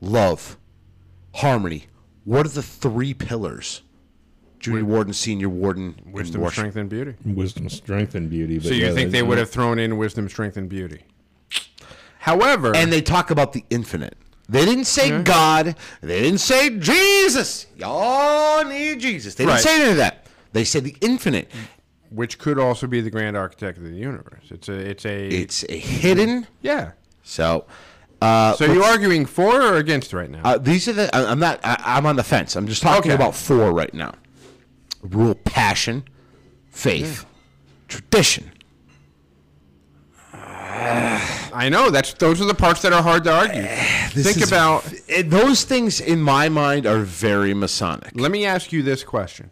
love, 0.00 0.56
harmony. 1.34 1.86
What 2.24 2.46
are 2.46 2.50
the 2.50 2.62
three 2.62 3.14
pillars? 3.14 3.82
Junior 4.58 4.84
warden, 4.84 5.12
senior 5.12 5.48
warden, 5.48 5.94
Wisdom, 6.10 6.40
worship. 6.40 6.54
strength, 6.54 6.76
and 6.76 6.88
beauty. 6.90 7.14
wisdom, 7.24 7.68
strength, 7.68 8.14
and 8.16 8.28
beauty. 8.28 8.58
But 8.58 8.68
So 8.68 8.74
you 8.74 8.86
yeah, 8.86 8.92
think 8.92 9.12
they 9.12 9.22
would 9.22 9.38
have 9.38 9.50
thrown 9.50 9.78
in 9.78 9.96
wisdom, 9.96 10.28
strength, 10.28 10.56
and 10.56 10.68
beauty? 10.68 11.02
However, 12.18 12.74
And 12.74 12.92
they 12.92 13.00
talk 13.02 13.30
about 13.30 13.52
the 13.52 13.64
infinite. 13.70 14.16
They 14.48 14.64
didn't 14.64 14.86
say 14.86 15.22
God. 15.22 15.76
They 16.00 16.22
didn't 16.22 16.38
say 16.40 16.76
Jesus. 16.78 17.66
Y'all 17.76 18.64
need 18.64 18.98
Jesus. 19.00 19.34
They 19.36 19.44
didn't 19.44 19.54
Right. 19.56 19.62
say 19.62 19.82
any 19.82 19.90
of 19.92 19.96
that. 19.98 20.26
They 20.52 20.64
said 20.64 20.82
the 20.84 20.96
infinite. 21.00 21.50
which 22.10 22.38
could 22.38 22.56
also 22.58 22.86
be 22.86 23.00
the 23.00 23.10
grand 23.10 23.36
architect 23.36 23.76
of 23.78 23.84
the 23.84 23.90
universe. 23.90 24.44
It's 24.50 24.68
a, 24.68 24.72
it's 24.74 25.04
a, 25.04 25.26
It's 25.28 25.64
a 25.68 25.76
hidden. 25.76 26.46
yeah. 26.62 26.92
So, 27.24 27.66
uh, 28.22 28.54
So 28.54 28.64
you're 28.64 28.82
arguing 28.84 29.26
for 29.26 29.60
or 29.62 29.76
against 29.76 30.12
right 30.12 30.30
now? 30.30 30.40
Uh, 30.44 30.58
these 30.58 30.88
are 30.88 30.92
the. 30.92 31.14
I- 31.14 31.30
I'm 31.30 31.38
not. 31.38 31.60
I, 31.64 31.76
I'm 31.84 32.06
on 32.06 32.16
the 32.16 32.24
fence. 32.24 32.56
I'm 32.56 32.66
just 32.66 32.82
talking 32.82 33.10
Okay. 33.12 33.14
about 33.22 33.34
four 33.34 33.72
right 33.72 33.92
now. 33.94 34.14
Rule: 35.02 35.34
passion, 35.34 36.04
faith, 36.70 37.24
tradition. 37.88 38.50
I 40.32 41.68
know 41.70 41.90
that's 41.90 42.12
those 42.14 42.40
are 42.40 42.44
the 42.44 42.54
parts 42.54 42.82
that 42.82 42.92
are 42.92 43.02
hard 43.02 43.24
to 43.24 43.32
argue. 43.32 43.62
Think 44.10 44.36
is- 44.38 44.48
about. 44.48 44.84
eh, 45.08 45.22
those 45.24 45.64
things 45.64 46.00
in 46.00 46.20
my 46.20 46.48
mind 46.48 46.86
are 46.86 46.98
very 47.00 47.54
Masonic. 47.54 48.10
Let 48.14 48.30
me 48.30 48.44
ask 48.44 48.72
you 48.72 48.82
this 48.82 49.02
question: 49.04 49.50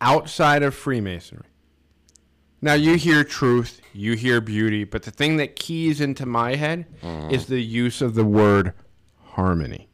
Outside 0.00 0.62
of 0.62 0.74
Freemasonry, 0.74 1.44
now 2.64 2.74
you 2.74 2.94
hear 2.96 3.22
truth, 3.24 3.80
you 3.92 4.14
hear 4.14 4.40
beauty, 4.40 4.84
but 4.84 5.02
the 5.02 5.10
thing 5.10 5.36
that 5.36 5.54
keys 5.56 6.00
into 6.00 6.26
my 6.26 6.56
head 6.56 6.86
is 7.30 7.46
the 7.46 7.60
use 7.62 8.00
of 8.02 8.14
the 8.14 8.24
word 8.24 8.72
harmony. 9.22 9.88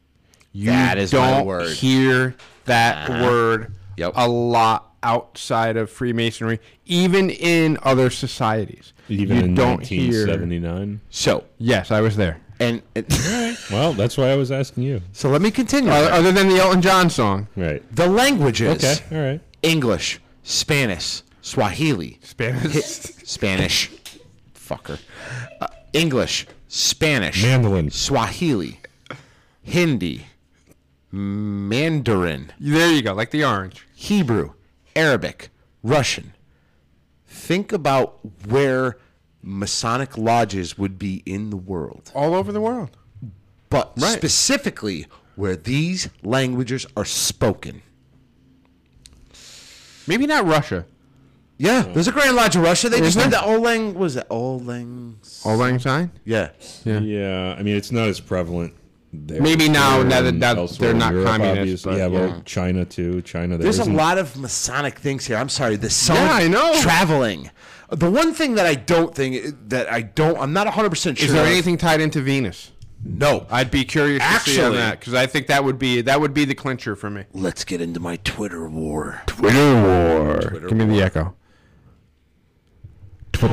You 0.53 0.67
That 0.71 0.97
is 0.97 1.13
my 1.13 1.31
don't 1.31 1.45
word. 1.45 1.71
hear 1.73 2.35
that 2.65 3.09
word 3.09 3.73
Yep. 3.97 4.13
a 4.15 4.27
lot 4.27 4.93
outside 5.03 5.77
of 5.77 5.89
Freemasonry, 5.89 6.59
even 6.85 7.29
in 7.29 7.77
other 7.83 8.09
societies. 8.09 8.93
even 9.09 9.37
you 9.37 9.43
in 9.43 9.55
don't 9.55 9.85
hear. 9.85 10.27
1979. 10.27 11.01
So, 11.09 11.43
Yes, 11.57 11.91
I 11.91 12.01
was 12.01 12.15
there. 12.17 12.39
and, 12.59 12.81
and 12.95 13.05
Well, 13.71 13.93
that's 13.93 14.17
why 14.17 14.29
I 14.29 14.35
was 14.35 14.51
asking 14.51 14.83
you. 14.83 15.01
so 15.11 15.29
let 15.29 15.41
me 15.41 15.51
continue. 15.51 15.91
Uh, 15.91 16.09
other 16.11 16.31
than 16.31 16.47
the 16.49 16.57
Elton 16.57 16.81
John 16.81 17.09
song, 17.09 17.47
Right. 17.55 17.83
the 17.95 18.07
languages: 18.07 18.83
Okay. 18.83 19.15
All 19.15 19.21
right. 19.31 19.41
English, 19.63 20.19
Spanish, 20.43 21.21
Swahili, 21.41 22.19
Spanish. 22.21 22.83
Spanish, 23.25 23.89
fucker, 24.53 24.99
uh, 25.59 25.67
English, 25.93 26.45
Spanish, 26.67 27.41
Mandolin. 27.43 27.89
Swahili, 27.89 28.79
Hindi, 29.63 30.25
Mandarin, 31.11 32.51
there 32.59 32.91
you 32.91 33.01
go, 33.01 33.13
like 33.13 33.31
the 33.31 33.43
orange. 33.43 33.85
Hebrew, 33.95 34.53
Arabic, 34.95 35.49
Russian. 35.83 36.33
Think 37.27 37.71
about 37.71 38.19
where 38.47 38.97
Masonic 39.41 40.17
lodges 40.17 40.77
would 40.77 40.99
be 40.99 41.23
in 41.25 41.49
the 41.49 41.57
world, 41.57 42.11
All 42.13 42.35
over 42.35 42.51
the 42.51 42.61
world. 42.61 42.95
but 43.69 43.93
Right. 43.97 44.11
specifically 44.17 45.07
where 45.35 45.55
these 45.55 46.09
languages 46.23 46.85
are 46.95 47.05
spoken. 47.05 47.81
Maybe 50.07 50.27
not 50.27 50.45
Russia. 50.45 50.85
Yeah, 51.61 51.83
mm. 51.83 51.93
there's 51.93 52.07
a 52.07 52.11
Grand 52.11 52.35
Lodge 52.35 52.55
of 52.55 52.63
Russia. 52.63 52.89
They 52.89 52.97
just 52.99 53.15
Is 53.17 53.23
did 53.23 53.31
the? 53.33 53.37
Olang. 53.37 53.93
Was 53.93 54.15
it 54.15 54.27
Olang? 54.29 55.15
Auld 55.45 55.59
Lang 55.59 55.77
Syne? 55.79 56.11
Yeah. 56.25 56.49
Yeah. 56.85 56.99
Yeah. 56.99 57.55
I 57.57 57.61
mean, 57.61 57.75
it's 57.75 57.91
not 57.91 58.07
as 58.07 58.19
prevalent. 58.19 58.73
There 59.13 59.41
Maybe 59.41 59.67
now, 59.69 60.01
now 60.03 60.21
that- 60.21 60.39
that 60.39 60.57
elsewhere 60.57 60.87
they're 60.87 60.91
in 60.93 60.97
not 60.99 61.13
Europe, 61.13 61.27
communist, 61.27 61.59
obviously. 61.85 61.91
but 61.91 61.97
yeah, 61.97 62.07
well. 62.07 62.41
China 62.45 62.85
too. 62.85 63.21
China. 63.21 63.49
There 63.57 63.63
There's 63.63 63.77
a 63.77 63.81
isn't- 63.81 63.95
lot 63.95 64.17
of 64.17 64.35
Masonic 64.37 64.97
things 64.99 65.25
here. 65.27 65.37
I'm 65.37 65.49
sorry. 65.49 65.75
There's 65.75 65.93
so 65.95 66.13
Yeah, 66.15 66.31
I 66.33 66.47
know. 66.47 66.73
traveling. 66.81 67.51
The 67.89 68.09
one 68.09 68.33
thing 68.33 68.55
that 68.55 68.65
I 68.65 68.73
don't 68.75 69.13
think 69.13 69.53
that 69.69 69.91
I 69.91 70.01
don't, 70.01 70.39
I'm 70.39 70.53
not 70.53 70.65
100 70.65 70.89
percent 70.89 71.17
sure. 71.17 71.27
Is 71.27 71.33
there 71.33 71.43
of- 71.43 71.49
anything 71.51 71.77
tied 71.77 71.99
into 72.01 72.21
Venus? 72.21 72.71
No. 73.03 73.45
I'd 73.51 73.69
be 73.69 73.83
curious 73.83 74.23
to 74.23 74.39
see 74.39 74.59
on 74.61 74.65
Actually- 74.67 74.77
that 74.77 74.99
because 75.01 75.13
I 75.13 75.25
think 75.27 75.47
that 75.47 75.63
would 75.65 75.77
be 75.77 76.01
that 76.01 76.21
would 76.21 76.33
be 76.33 76.45
the 76.45 76.55
clincher 76.55 76.95
for 76.95 77.09
me. 77.09 77.25
Let's 77.33 77.65
get 77.65 77.81
into 77.81 77.99
my 77.99 78.15
Twitter 78.23 78.67
war. 78.69 79.21
Twitter 79.27 79.73
war. 79.83 80.39
Give 80.69 80.77
me 80.77 80.85
the 80.85 81.01
echo. 81.03 81.35
I 83.43 83.47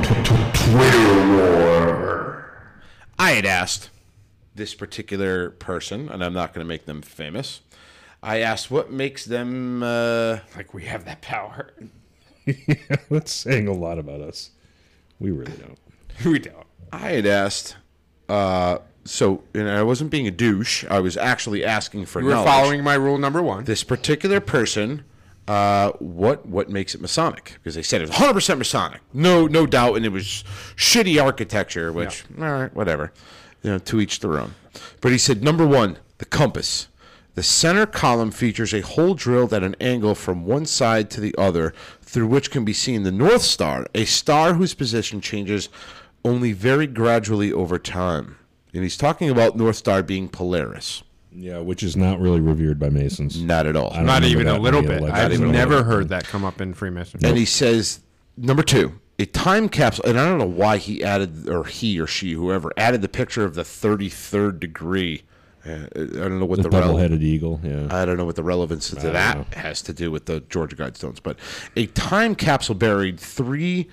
had 3.34 3.46
asked 3.46 3.88
this 4.54 4.74
particular 4.74 5.48
person, 5.50 6.10
and 6.10 6.22
I'm 6.22 6.34
not 6.34 6.52
going 6.52 6.62
to 6.64 6.68
make 6.68 6.84
them 6.84 7.00
famous. 7.00 7.62
I 8.22 8.40
asked 8.40 8.70
what 8.70 8.92
makes 8.92 9.24
them. 9.24 9.82
Uh, 9.82 10.40
Like 10.56 10.74
we 10.74 10.84
have 10.84 11.06
that 11.06 11.22
power. 11.22 11.72
yeah, 12.44 12.74
That's 13.10 13.32
saying 13.32 13.66
a 13.68 13.72
lot 13.72 13.98
about 13.98 14.20
us. 14.20 14.50
We 15.20 15.30
really 15.30 15.54
don't. 15.56 15.78
we 16.32 16.38
don't. 16.38 16.66
I 16.92 17.10
had 17.12 17.24
asked. 17.26 17.76
Uh, 18.28 18.78
so, 19.06 19.42
and 19.54 19.70
I 19.70 19.82
wasn't 19.84 20.10
being 20.10 20.26
a 20.26 20.30
douche. 20.30 20.84
I 20.90 21.00
was 21.00 21.16
actually 21.16 21.64
asking 21.64 22.04
for 22.06 22.20
You 22.20 22.26
were 22.26 22.32
knowledge. 22.32 22.46
following 22.46 22.84
my 22.84 22.94
rule 22.94 23.16
number 23.16 23.42
one. 23.42 23.64
this 23.64 23.84
particular 23.84 24.38
person 24.40 25.04
uh, 25.48 25.92
what 25.98 26.44
what 26.46 26.68
makes 26.68 26.94
it 26.94 27.00
Masonic 27.00 27.52
because 27.54 27.74
they 27.74 27.82
said 27.82 28.00
it 28.00 28.04
was 28.04 28.10
100 28.10 28.34
percent 28.34 28.58
Masonic, 28.58 29.00
no 29.12 29.46
no 29.46 29.66
doubt, 29.66 29.96
and 29.96 30.04
it 30.04 30.10
was 30.12 30.44
shitty 30.76 31.22
architecture, 31.22 31.92
which 31.92 32.24
all 32.38 32.44
right, 32.44 32.74
whatever, 32.74 33.12
you 33.62 33.70
know, 33.70 33.78
to 33.78 34.00
each 34.00 34.20
their 34.20 34.38
own. 34.38 34.54
But 35.00 35.12
he 35.12 35.18
said 35.18 35.42
number 35.42 35.66
one, 35.66 35.98
the 36.18 36.24
compass, 36.26 36.88
The 37.34 37.42
center 37.42 37.86
column 37.86 38.30
features 38.30 38.74
a 38.74 38.80
hole 38.80 39.14
drilled 39.14 39.54
at 39.54 39.62
an 39.62 39.76
angle 39.80 40.14
from 40.14 40.44
one 40.44 40.66
side 40.66 41.08
to 41.10 41.20
the 41.20 41.34
other, 41.38 41.72
through 42.02 42.26
which 42.26 42.50
can 42.50 42.64
be 42.64 42.72
seen 42.72 43.04
the 43.04 43.12
North 43.12 43.42
Star, 43.42 43.86
a 43.94 44.04
star 44.04 44.54
whose 44.54 44.74
position 44.74 45.20
changes 45.20 45.68
only 46.24 46.52
very 46.52 46.86
gradually 46.86 47.52
over 47.52 47.78
time. 47.78 48.36
And 48.74 48.82
he's 48.82 48.96
talking 48.96 49.30
about 49.30 49.56
North 49.56 49.76
Star 49.76 50.02
being 50.02 50.28
Polaris. 50.28 51.02
Yeah, 51.30 51.58
which 51.58 51.82
is 51.82 51.96
not 51.96 52.20
really 52.20 52.40
revered 52.40 52.78
by 52.78 52.88
Masons. 52.88 53.42
Not 53.42 53.66
at 53.66 53.76
all. 53.76 53.90
Don't 53.92 54.24
even 54.24 54.48
a 54.48 54.58
little 54.58 54.82
bit. 54.82 55.02
like- 55.02 55.12
I've 55.12 55.32
even 55.32 55.48
a 55.50 55.52
never 55.52 55.76
little 55.76 55.84
bit. 55.84 55.94
heard 55.94 56.08
that 56.08 56.24
come 56.24 56.44
up 56.44 56.60
in 56.60 56.74
Freemasonry. 56.74 57.28
And 57.28 57.36
he 57.38 57.44
says, 57.44 58.00
number 58.36 58.62
two, 58.62 58.98
a 59.18 59.26
time 59.26 59.68
capsule. 59.68 60.06
And 60.06 60.18
I 60.18 60.24
don't 60.26 60.38
know 60.38 60.46
why 60.46 60.78
he 60.78 61.04
added, 61.04 61.48
or 61.48 61.64
he 61.64 62.00
or 62.00 62.06
she, 62.06 62.32
whoever, 62.32 62.72
added 62.76 63.02
the 63.02 63.08
picture 63.08 63.44
of 63.44 63.54
the 63.54 63.62
33rd 63.62 64.58
degree. 64.58 65.22
Uh, 65.66 65.86
I 65.94 66.04
don't 66.04 66.38
know 66.38 66.46
what 66.46 66.56
The 66.56 66.62
the, 66.62 66.70
double-headed 66.70 67.22
eagle. 67.22 67.60
Yeah. 67.62 67.88
I 67.90 68.04
don't 68.04 68.16
know 68.16 68.24
what 68.24 68.36
the 68.36 68.42
relevance 68.42 68.88
to 68.90 68.96
that 69.10 69.36
know. 69.36 69.44
has 69.60 69.82
to 69.82 69.92
do 69.92 70.10
with 70.10 70.26
the 70.26 70.40
Georgia 70.48 70.76
Guidestones, 70.76 71.18
but 71.22 71.38
a 71.76 71.86
time 71.86 72.34
capsule 72.36 72.74
buried 72.76 73.20
three 73.20 73.88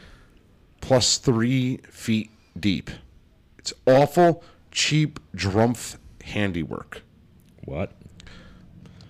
plus 0.79 1.17
three 1.17 1.77
feet 1.89 2.29
deep. 2.57 2.89
It's 3.57 3.73
awful, 3.87 4.43
cheap 4.71 5.19
Drumpf 5.35 5.97
handiwork. 6.23 7.01
What? 7.65 7.91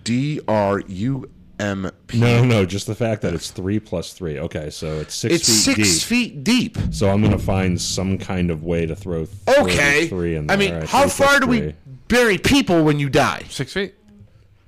D 0.04 0.40
R 0.46 0.80
U 0.86 1.30
M 1.58 1.90
P. 2.06 2.20
No, 2.20 2.44
no, 2.44 2.66
just 2.66 2.86
the 2.86 2.94
fact 2.94 3.22
that 3.22 3.32
it's 3.34 3.50
three 3.50 3.80
plus 3.80 4.12
three. 4.12 4.38
Okay, 4.38 4.70
so 4.70 4.98
it's 5.00 5.14
six 5.14 5.34
It's 5.34 5.48
feet 5.48 5.74
six 5.76 5.76
deep. 5.98 6.02
feet 6.02 6.44
deep. 6.44 6.78
So 6.90 7.08
I'm 7.10 7.22
gonna 7.22 7.38
find 7.38 7.80
some 7.80 8.18
kind 8.18 8.50
of 8.50 8.62
way 8.64 8.86
to 8.86 8.94
throw. 8.94 9.26
Okay. 9.48 10.06
Three 10.08 10.36
in 10.36 10.46
there. 10.46 10.56
I 10.56 10.58
mean, 10.60 10.74
All 10.74 10.80
right, 10.80 10.88
how 10.88 11.08
far 11.08 11.40
do 11.40 11.46
we 11.46 11.74
bury 12.08 12.38
people 12.38 12.84
when 12.84 12.98
you 12.98 13.08
die? 13.08 13.42
Six 13.48 13.72
feet. 13.72 13.94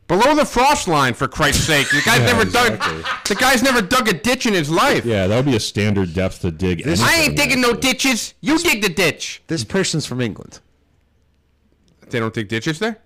Below 0.09 0.35
the 0.35 0.47
frost 0.47 0.89
line, 0.89 1.12
for 1.12 1.28
Christ's 1.28 1.66
sake. 1.66 1.86
The 1.90 2.01
guy's 2.02 2.20
Yeah, 2.20 2.27
never 2.27 2.43
exactly. 2.44 3.02
dug. 3.02 3.05
The 3.27 3.35
guy's 3.35 3.62
never 3.62 3.82
dug 3.82 4.09
a 4.09 4.15
ditch 4.15 4.47
in 4.47 4.55
his 4.55 4.70
life. 4.70 5.05
Yeah, 5.05 5.27
that 5.27 5.36
would 5.36 5.44
be 5.44 5.55
a 5.56 5.60
standard 5.60 6.15
depth 6.15 6.40
to 6.40 6.51
dig. 6.51 6.82
This- 6.82 7.02
I 7.02 7.15
ain't 7.24 7.36
digging 7.36 7.60
no 7.60 7.74
ditches. 7.74 8.32
You 8.40 8.59
dig 8.59 8.81
the 8.81 8.89
ditch. 8.89 9.43
This 9.48 9.65
person's 9.65 10.06
from 10.06 10.23
England. 10.23 10.60
They 12.09 12.19
don't 12.19 12.32
dig 12.32 12.48
ditches 12.48 12.78
there. 12.78 12.97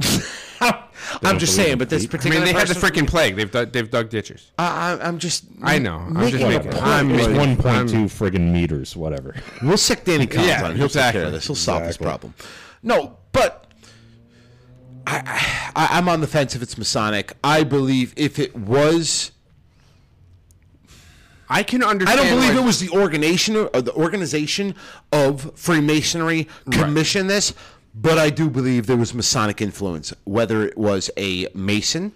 I'm 1.22 1.38
just 1.38 1.54
saying, 1.54 1.78
but 1.78 1.90
this 1.90 2.06
particular. 2.06 2.36
I 2.36 2.44
mean, 2.44 2.54
they 2.54 2.58
had 2.58 2.68
the 2.68 2.74
freaking 2.74 3.06
plague. 3.06 3.36
They've 3.36 3.50
dug, 3.50 3.72
they've 3.72 3.88
dug 3.90 4.08
ditches. 4.08 4.50
I, 4.58 4.94
I, 4.98 5.06
I'm 5.06 5.18
just. 5.18 5.44
I 5.62 5.78
know. 5.78 5.96
I'm 5.96 6.14
making 6.14 6.40
just 6.40 6.44
a 6.44 6.48
making- 6.48 6.72
point. 6.72 6.82
I'm 6.84 7.10
It's 7.10 7.18
making- 7.28 7.36
one 7.36 7.56
point 7.56 7.66
I'm- 7.76 7.86
two 7.88 8.04
friggin' 8.06 8.52
meters, 8.52 8.96
whatever. 8.96 9.36
We'll 9.62 9.76
sick 9.76 10.04
Danny 10.04 10.26
Collins 10.26 10.48
Yeah, 10.48 10.64
on. 10.64 10.76
He'll 10.76 10.88
take 10.88 11.12
care 11.12 11.24
of 11.26 11.32
this. 11.32 11.46
He'll 11.46 11.54
solve 11.56 11.84
this 11.84 11.96
problem. 11.96 12.34
No, 12.82 13.16
but 13.32 13.66
I, 15.06 15.70
I, 15.76 15.88
I'm 15.98 16.08
on 16.08 16.20
the 16.20 16.26
fence 16.26 16.54
if 16.56 16.62
it's 16.62 16.76
Masonic. 16.78 17.32
I 17.44 17.62
believe 17.62 18.12
if 18.16 18.38
it 18.38 18.56
was, 18.56 19.30
I 21.48 21.62
can 21.62 21.82
understand. 21.82 22.18
I 22.18 22.22
don't 22.22 22.34
believe 22.34 22.54
like- 22.54 22.62
it 22.62 22.66
was 22.66 22.80
the 22.80 22.90
organization 22.90 23.56
or 23.56 23.68
the 23.82 23.92
organization 23.94 24.74
of 25.12 25.52
Freemasonry 25.54 26.48
commissioned 26.70 27.28
this, 27.30 27.52
but 27.94 28.18
I 28.18 28.30
do 28.30 28.48
believe 28.50 28.86
there 28.86 28.96
was 28.96 29.14
Masonic 29.14 29.60
influence. 29.60 30.12
Whether 30.24 30.66
it 30.66 30.76
was 30.76 31.10
a 31.16 31.48
Mason 31.54 32.12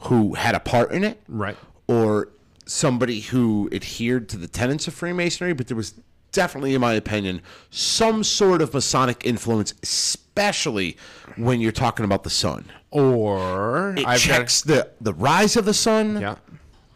who 0.00 0.34
had 0.34 0.54
a 0.54 0.60
part 0.60 0.92
in 0.92 1.04
it, 1.04 1.20
Right. 1.28 1.56
or 1.86 2.28
somebody 2.66 3.20
who 3.20 3.68
adhered 3.72 4.28
to 4.30 4.36
the 4.36 4.46
tenets 4.48 4.86
of 4.86 4.94
Freemasonry, 4.94 5.52
but 5.54 5.66
there 5.68 5.76
was 5.76 5.94
definitely, 6.32 6.74
in 6.74 6.80
my 6.80 6.92
opinion, 6.92 7.40
some 7.70 8.22
sort 8.22 8.60
of 8.62 8.72
Masonic 8.74 9.22
influence, 9.24 9.74
especially 9.82 10.96
when 11.36 11.60
you're 11.60 11.72
talking 11.72 12.04
about 12.04 12.22
the 12.24 12.30
sun. 12.30 12.66
Or 12.90 13.94
It 13.96 14.06
I've 14.06 14.20
checks 14.20 14.60
the, 14.60 14.88
the 15.00 15.14
rise 15.14 15.56
of 15.56 15.64
the 15.64 15.74
sun, 15.74 16.20
yeah. 16.20 16.36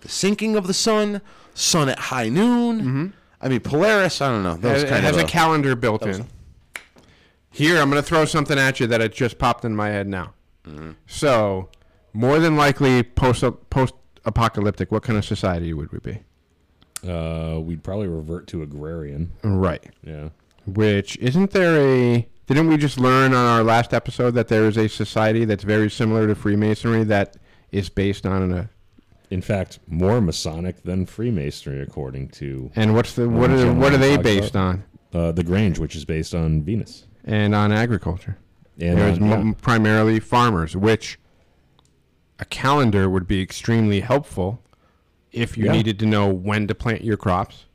the 0.02 0.09
sinking 0.09 0.56
of 0.56 0.66
the 0.66 0.74
sun, 0.74 1.20
sun 1.54 1.88
at 1.88 1.98
high 1.98 2.28
noon. 2.28 2.80
Mm-hmm. 2.80 3.06
I 3.40 3.48
mean, 3.48 3.60
Polaris, 3.60 4.20
I 4.20 4.28
don't 4.30 4.42
know. 4.42 4.54
That 4.56 4.74
was 4.74 4.82
It, 4.84 4.92
it 4.92 5.02
has 5.02 5.16
of 5.16 5.22
a 5.22 5.26
calendar 5.26 5.74
built 5.74 6.06
in. 6.06 6.26
Here, 7.52 7.78
I'm 7.80 7.90
going 7.90 8.02
to 8.02 8.06
throw 8.06 8.24
something 8.24 8.58
at 8.58 8.80
you 8.80 8.86
that 8.86 9.00
it 9.00 9.12
just 9.12 9.38
popped 9.38 9.64
in 9.64 9.76
my 9.76 9.88
head 9.88 10.08
now. 10.08 10.34
Mm-hmm. 10.66 10.92
So, 11.06 11.68
more 12.12 12.38
than 12.38 12.56
likely, 12.56 13.02
post 13.02 13.44
post 13.70 13.94
apocalyptic. 14.24 14.90
What 14.90 15.02
kind 15.02 15.18
of 15.18 15.24
society 15.24 15.72
would 15.72 15.92
we 15.92 15.98
be? 15.98 16.18
Uh, 17.08 17.60
we'd 17.60 17.82
probably 17.82 18.08
revert 18.08 18.46
to 18.48 18.62
agrarian. 18.62 19.32
Right. 19.42 19.84
Yeah. 20.02 20.30
Which 20.66 21.16
isn't 21.18 21.50
there 21.50 21.80
a? 21.80 22.28
Didn't 22.46 22.68
we 22.68 22.76
just 22.76 22.98
learn 22.98 23.34
on 23.34 23.46
our 23.46 23.62
last 23.62 23.92
episode 23.94 24.32
that 24.32 24.48
there 24.48 24.66
is 24.66 24.76
a 24.76 24.88
society 24.88 25.44
that's 25.44 25.64
very 25.64 25.90
similar 25.90 26.26
to 26.26 26.34
Freemasonry 26.34 27.04
that 27.04 27.36
is 27.70 27.88
based 27.88 28.26
on 28.26 28.52
a? 28.52 28.70
In 29.30 29.40
fact, 29.42 29.78
more 29.86 30.20
Masonic 30.20 30.82
than 30.82 31.06
Freemasonry, 31.06 31.80
according 31.80 32.28
to 32.30 32.70
And 32.76 32.94
what's 32.94 33.14
the 33.14 33.28
what 33.28 33.50
are 33.50 33.72
what 33.72 33.92
are 33.92 33.98
they 33.98 34.16
based 34.16 34.56
on? 34.56 34.84
uh, 35.12 35.32
the 35.32 35.42
Grange, 35.42 35.78
which 35.78 35.96
is 35.96 36.04
based 36.04 36.34
on 36.34 36.62
Venus. 36.62 37.06
And 37.24 37.54
on 37.54 37.70
agriculture. 37.72 38.36
And 38.80 38.98
There's 38.98 39.18
on- 39.18 39.32
m- 39.32 39.54
primarily 39.54 40.18
farmers, 40.20 40.76
which 40.76 41.18
a 42.38 42.44
calendar 42.44 43.08
would 43.08 43.26
be 43.28 43.40
extremely 43.40 44.00
helpful 44.00 44.60
if 45.30 45.56
you 45.56 45.66
Yeah. 45.66 45.72
needed 45.72 45.98
to 46.00 46.06
know 46.06 46.26
when 46.28 46.66
to 46.66 46.74
plant 46.74 47.04
your 47.04 47.16
crops. 47.16 47.66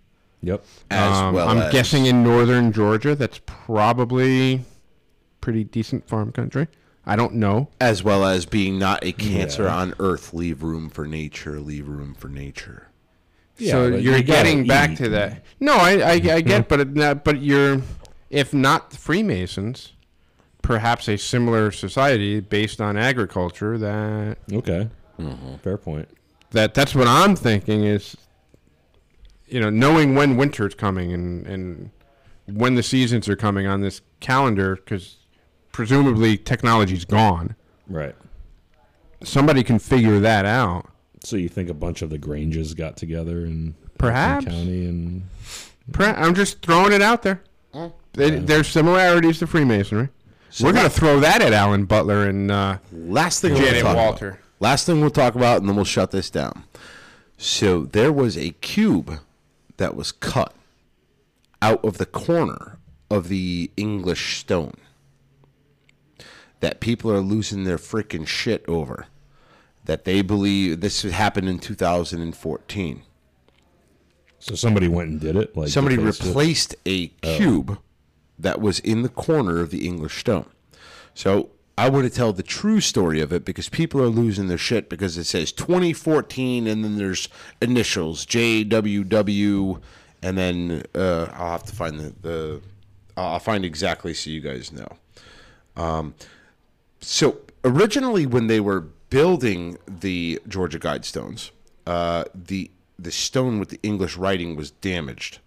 Yep. 0.44 0.64
as 0.92 1.18
Um, 1.18 1.34
well 1.34 1.50
I'm 1.50 1.58
as- 1.58 1.72
guessing 1.74 2.06
in 2.06 2.24
northern 2.24 2.72
Georgia, 2.72 3.16
that's 3.16 3.40
probably 3.48 4.64
pretty 5.42 5.64
decent 5.64 6.08
farm 6.08 6.32
country. 6.32 6.68
I 7.06 7.16
don't 7.16 7.36
know. 7.36 7.70
as 7.80 8.04
well 8.04 8.26
as 8.26 8.46
being 8.46 8.78
not 8.78 9.04
a 9.04 9.14
cancer 9.14 9.64
Yeah. 9.64 9.76
on 9.78 9.94
Earth. 10.00 10.34
Leave 10.34 10.62
room 10.62 10.90
for 10.90 11.08
nature. 11.08 11.60
Leave 11.60 11.88
room 11.88 12.14
for 12.18 12.28
nature. 12.28 12.88
Yeah, 13.58 13.72
so 13.72 13.88
you're 13.88 14.18
you 14.18 14.24
getting 14.24 14.68
back 14.68 14.92
eat. 14.92 14.98
to 14.98 15.10
that. 15.10 15.44
No, 15.60 15.74
I 15.74 15.94
I, 16.02 16.12
I 16.12 16.42
get, 16.42 16.68
but 16.70 16.82
it, 16.82 17.24
but 17.24 17.42
you're 17.42 17.82
if 18.30 18.54
not 18.54 18.94
Freemasons, 18.94 19.94
perhaps 20.62 21.08
a 21.08 21.18
similar 21.18 21.72
society 21.72 22.40
based 22.40 22.82
on 22.82 22.98
agriculture 22.98 23.78
that 23.78 24.38
Okay. 24.52 24.90
Mm-hmm. 25.20 25.56
Fair 25.58 25.78
point. 25.78 26.08
that 26.52 26.74
that's 26.74 26.94
what 26.94 27.08
I'm 27.08 27.36
thinking 27.36 27.84
is 27.84 28.16
you 29.48 29.60
know 29.60 29.70
knowing 29.70 30.14
when 30.16 30.36
winter's 30.38 30.76
coming 30.76 31.12
and 31.14 31.46
and 31.48 31.90
when 32.46 32.76
the 32.76 32.84
seasons 32.84 33.28
are 33.30 33.36
coming 33.36 33.66
on 33.68 33.82
this 33.82 34.02
calendar 34.20 34.76
because 34.76 35.18
presumably 35.72 36.38
technology's 36.38 37.06
gone 37.06 37.56
Right. 37.88 38.16
somebody 39.24 39.64
can 39.64 39.80
figure 39.80 40.20
that 40.20 40.46
out 40.46 40.90
So 41.24 41.36
you 41.38 41.50
think 41.50 41.70
a 41.70 41.74
bunch 41.74 42.02
of 42.02 42.10
the 42.10 42.18
Granges 42.18 42.74
got 42.74 42.98
together 42.98 43.46
in 43.46 43.76
Perhaps. 43.98 44.46
County 44.46 44.86
and 44.86 45.24
Per- 45.92 46.14
I'm 46.16 46.36
just 46.36 46.62
throwing 46.62 46.92
it 46.94 47.02
out 47.02 47.24
there 47.24 47.42
they, 48.18 48.32
there's 48.32 48.68
similarities 48.68 49.40
to 49.40 49.48
Freemasonry 49.48 50.10
we're 50.62 50.74
gonna 50.74 50.90
throw 50.90 51.20
that 51.20 51.42
at 51.42 51.54
Alan 51.54 51.86
Butler 51.86 52.28
and 52.28 52.50
uh, 52.50 52.78
Last 52.92 53.42
thing 53.42 53.54
we'll 53.54 53.62
Janet 53.64 53.84
talk 53.84 53.98
Wolter. 53.98 54.28
About. 54.30 54.40
Last 54.60 54.86
thing 54.86 55.02
we'll 55.02 55.10
talk 55.12 55.36
about, 55.36 55.60
and 55.60 55.70
then 55.70 55.76
we'll 55.76 55.86
shut 55.86 56.12
this 56.12 56.30
down. 56.30 56.64
So 57.38 57.84
there 57.84 58.12
was 58.12 58.38
a 58.38 58.52
cube 58.52 59.20
that 59.78 59.96
was 59.96 60.12
cut 60.12 60.54
out 61.62 61.84
of 61.86 61.98
the 62.00 62.06
corner 62.08 62.80
of 63.12 63.28
the 63.28 63.70
English 63.78 64.40
stone 64.40 64.74
that 66.60 66.80
people 66.80 67.12
are 67.12 67.20
losing 67.20 67.64
their 67.64 67.78
freaking 67.78 68.26
shit 68.26 68.66
over. 68.68 69.06
That 69.86 70.06
they 70.06 70.22
believe 70.22 70.82
this 70.82 71.04
happened 71.04 71.48
in 71.48 71.60
2014. 71.60 73.04
so 74.40 74.56
somebody 74.56 74.88
went 74.88 75.10
and 75.10 75.20
did 75.20 75.36
it. 75.36 75.56
Like 75.56 75.70
Somebody 75.70 75.98
replaced 75.98 76.24
it? 76.24 76.28
replaced 76.28 76.76
a 76.86 77.08
cube 77.38 77.78
that 78.40 78.62
was 78.62 78.80
in 78.80 79.02
the 79.02 79.10
corner 79.10 79.60
of 79.60 79.72
the 79.72 79.88
English 79.88 80.20
stone. 80.20 80.50
So 81.14 81.50
I 81.78 81.90
want 81.90 82.06
to 82.06 82.10
tell 82.10 82.34
the 82.34 82.44
true 82.44 82.82
story 82.82 83.22
of 83.22 83.32
it 83.32 83.46
because 83.46 83.70
people 83.70 84.02
are 84.02 84.08
losing 84.08 84.48
their 84.48 84.58
shit 84.58 84.90
because 84.90 85.18
it 85.18 85.26
says 85.26 85.52
2014 85.52 86.68
and 86.68 86.84
then 86.84 86.98
there's 86.98 87.30
initials 87.62 88.26
JWW 88.26 89.82
and 90.24 90.38
then 90.38 90.84
uh, 90.96 91.28
I'll 91.34 91.52
have 91.52 91.64
to 91.66 91.76
find 91.76 92.00
the, 92.00 92.14
the 92.22 92.62
I'll 93.16 93.40
find 93.40 93.64
exactly 93.66 94.14
so 94.14 94.30
you 94.30 94.42
guys 94.42 94.72
know. 94.72 94.88
Um, 95.76 96.16
so 97.00 97.38
originally 97.64 98.26
when 98.26 98.48
they 98.48 98.60
were 98.60 98.82
building 98.82 99.78
the 99.88 100.40
Georgia 100.48 100.80
Guidestones, 100.80 101.52
uh, 101.86 102.26
the 102.34 102.72
the 103.00 103.12
stone 103.12 103.60
with 103.60 103.70
the 103.70 103.80
English 103.84 104.18
writing 104.18 104.56
was 104.56 104.72
damaged. 104.72 105.40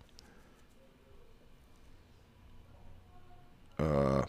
Uh, 3.80 4.24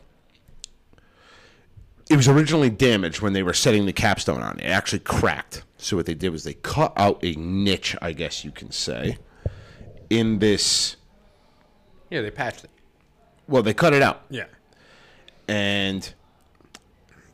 it 2.09 2.15
was 2.17 2.27
originally 2.27 2.69
damaged 2.69 3.21
when 3.21 3.33
they 3.33 3.43
were 3.43 3.53
setting 3.53 3.85
the 3.85 3.93
capstone 3.93 4.41
on. 4.41 4.59
It 4.59 4.65
actually 4.65 4.99
cracked. 4.99 5.63
So 5.77 5.95
what 5.97 6.05
they 6.05 6.13
did 6.13 6.29
was 6.29 6.43
they 6.43 6.53
cut 6.55 6.93
out 6.97 7.19
a 7.23 7.33
niche, 7.35 7.95
I 8.01 8.11
guess 8.11 8.43
you 8.43 8.51
can 8.51 8.71
say, 8.71 9.17
in 10.09 10.39
this. 10.39 10.95
yeah 12.09 12.21
they 12.21 12.29
patched 12.31 12.65
it 12.65 12.69
Well, 13.47 13.63
they 13.63 13.73
cut 13.73 13.93
it 13.93 14.01
out, 14.01 14.23
yeah 14.29 14.45
and 15.47 16.13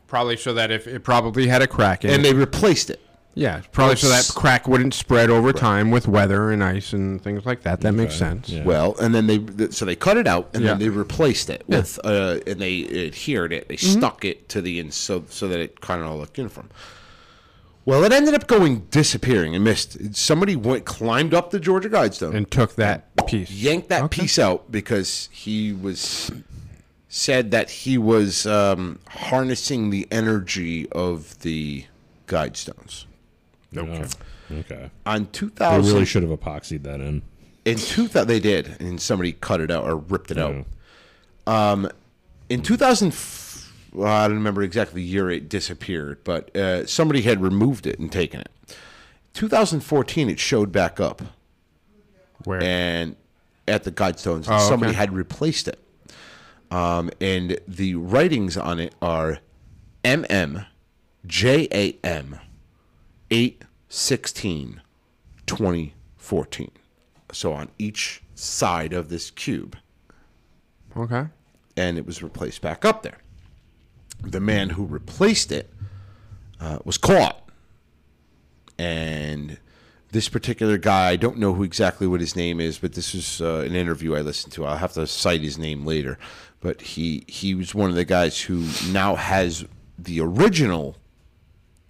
Probably 0.06 0.36
so 0.38 0.54
that 0.54 0.70
if 0.70 0.86
it 0.86 1.04
probably 1.04 1.46
had 1.48 1.60
a 1.60 1.66
crack 1.66 2.02
in 2.04 2.10
and 2.10 2.20
it. 2.20 2.22
they 2.22 2.32
replaced 2.32 2.88
it. 2.88 3.00
Yeah, 3.38 3.62
probably 3.72 3.96
so 3.96 4.08
that 4.08 4.30
crack 4.34 4.66
wouldn't 4.66 4.94
spread 4.94 5.30
over 5.30 5.52
time 5.52 5.90
with 5.90 6.08
weather 6.08 6.50
and 6.50 6.62
ice 6.64 6.92
and 6.92 7.22
things 7.22 7.46
like 7.46 7.62
that. 7.62 7.80
That 7.82 7.92
makes 7.92 8.14
sense. 8.16 8.48
Yeah. 8.48 8.64
Well, 8.64 8.96
and 9.00 9.14
then 9.14 9.26
they 9.28 9.38
th- 9.38 9.72
so 9.72 9.84
they 9.84 9.94
cut 9.96 10.16
it 10.16 10.26
out 10.26 10.50
and 10.54 10.64
then 10.64 10.78
Yeah. 10.80 10.86
they 10.86 10.88
replaced 10.88 11.48
it 11.48 11.62
with 11.68 12.00
uh, 12.04 12.38
and 12.46 12.60
they 12.60 13.06
adhered 13.06 13.52
it. 13.52 13.68
They 13.68 13.76
Mm-hmm. 13.76 13.98
stuck 14.00 14.24
it 14.24 14.48
to 14.50 14.60
the 14.60 14.80
ins 14.80 14.96
so 14.96 15.24
so 15.28 15.46
that 15.48 15.60
it 15.60 15.80
kind 15.80 16.00
of 16.02 16.08
all 16.08 16.18
looked 16.18 16.36
uniform. 16.36 16.68
Well, 17.84 18.04
it 18.04 18.12
ended 18.12 18.34
up 18.34 18.46
going 18.46 18.80
disappearing 18.90 19.54
and 19.54 19.64
missed. 19.64 20.14
Somebody 20.14 20.56
went 20.56 20.84
climbed 20.84 21.32
up 21.32 21.50
the 21.52 21.58
Georgia 21.60 21.88
Guidestone 21.88 22.34
And 22.34 22.50
took 22.50 22.74
that 22.74 23.14
piece. 23.26 23.50
yanked 23.50 23.88
that 23.88 24.02
Okay. 24.04 24.22
piece 24.22 24.38
out 24.38 24.70
because 24.70 25.28
he 25.32 25.72
was 25.72 26.30
said 27.08 27.50
that 27.52 27.70
he 27.70 27.96
was 27.96 28.44
um, 28.46 28.98
harnessing 29.08 29.88
the 29.88 30.06
energy 30.10 30.86
of 30.90 31.38
the 31.40 31.86
guidestones. 32.26 33.06
Okay. 33.76 34.06
Okay. 34.50 34.90
On 35.04 35.26
2000. 35.26 35.26
They 35.26 35.58
2000, 35.58 35.92
really 35.94 36.04
should 36.06 36.22
have 36.22 36.32
epoxied 36.32 36.82
that 36.84 37.00
in. 37.00 37.22
in 37.64 37.76
2000 37.76 38.26
they 38.26 38.40
did, 38.40 38.76
and 38.80 39.00
somebody 39.00 39.32
cut 39.32 39.60
it 39.60 39.70
out 39.70 39.84
or 39.84 39.96
ripped 39.96 40.30
it 40.30 40.38
out. 40.38 40.64
Um, 41.46 41.88
in 42.48 42.62
2000, 42.62 43.14
well, 43.92 44.06
I 44.12 44.26
don't 44.28 44.36
remember 44.38 44.62
exactly 44.62 45.02
the 45.02 45.06
year 45.08 45.30
it 45.30 45.48
disappeared, 45.48 46.22
but 46.24 46.54
uh, 46.56 46.86
somebody 46.86 47.22
had 47.22 47.42
removed 47.42 47.86
it 47.86 47.98
and 47.98 48.10
taken 48.10 48.40
it. 48.40 48.50
2014, 49.34 50.30
it 50.30 50.38
showed 50.38 50.72
back 50.72 50.98
up. 51.00 51.22
Where? 52.44 52.62
and 52.62 53.16
at 53.66 53.84
the 53.84 53.90
Guidestones, 53.92 54.46
and 54.46 54.48
Oh, 54.48 54.54
okay. 54.56 54.68
somebody 54.68 54.92
had 54.94 55.12
replaced 55.12 55.68
it. 55.68 55.78
Um, 56.70 57.10
and 57.20 57.58
the 57.68 57.96
writings 57.96 58.56
on 58.56 58.78
it 58.80 58.94
are 59.02 59.38
MM 60.04 60.64
JAM 61.26 62.38
816 63.30 64.80
2014. 65.46 66.70
So 67.32 67.52
on 67.52 67.68
each 67.78 68.22
side 68.34 68.92
of 68.92 69.08
this 69.08 69.30
cube, 69.30 69.76
okay. 70.96 71.26
and 71.76 71.98
it 71.98 72.06
was 72.06 72.22
replaced 72.22 72.62
back 72.62 72.84
up 72.84 73.02
there. 73.02 73.18
The 74.22 74.40
man 74.40 74.70
who 74.70 74.84
replaced 74.84 75.52
it 75.52 75.72
uh, 76.60 76.78
was 76.84 76.98
caught, 76.98 77.48
and 78.78 79.58
this 80.10 80.28
particular 80.28 80.78
guy, 80.78 81.10
I 81.10 81.16
don't 81.16 81.38
know 81.38 81.52
who 81.52 81.62
exactly 81.62 82.06
what 82.06 82.20
his 82.20 82.34
name 82.34 82.60
is, 82.60 82.78
but 82.78 82.94
this 82.94 83.14
is 83.14 83.40
uh, 83.40 83.64
an 83.66 83.74
interview 83.74 84.14
I 84.14 84.22
listened 84.22 84.52
to. 84.54 84.64
I'll 84.64 84.78
have 84.78 84.94
to 84.94 85.06
cite 85.06 85.42
his 85.42 85.58
name 85.58 85.84
later, 85.84 86.18
but 86.60 86.80
he 86.80 87.24
he 87.28 87.54
was 87.54 87.74
one 87.74 87.90
of 87.90 87.96
the 87.96 88.04
guys 88.04 88.40
who 88.40 88.66
now 88.90 89.16
has 89.16 89.66
the 89.98 90.20
original 90.20 90.96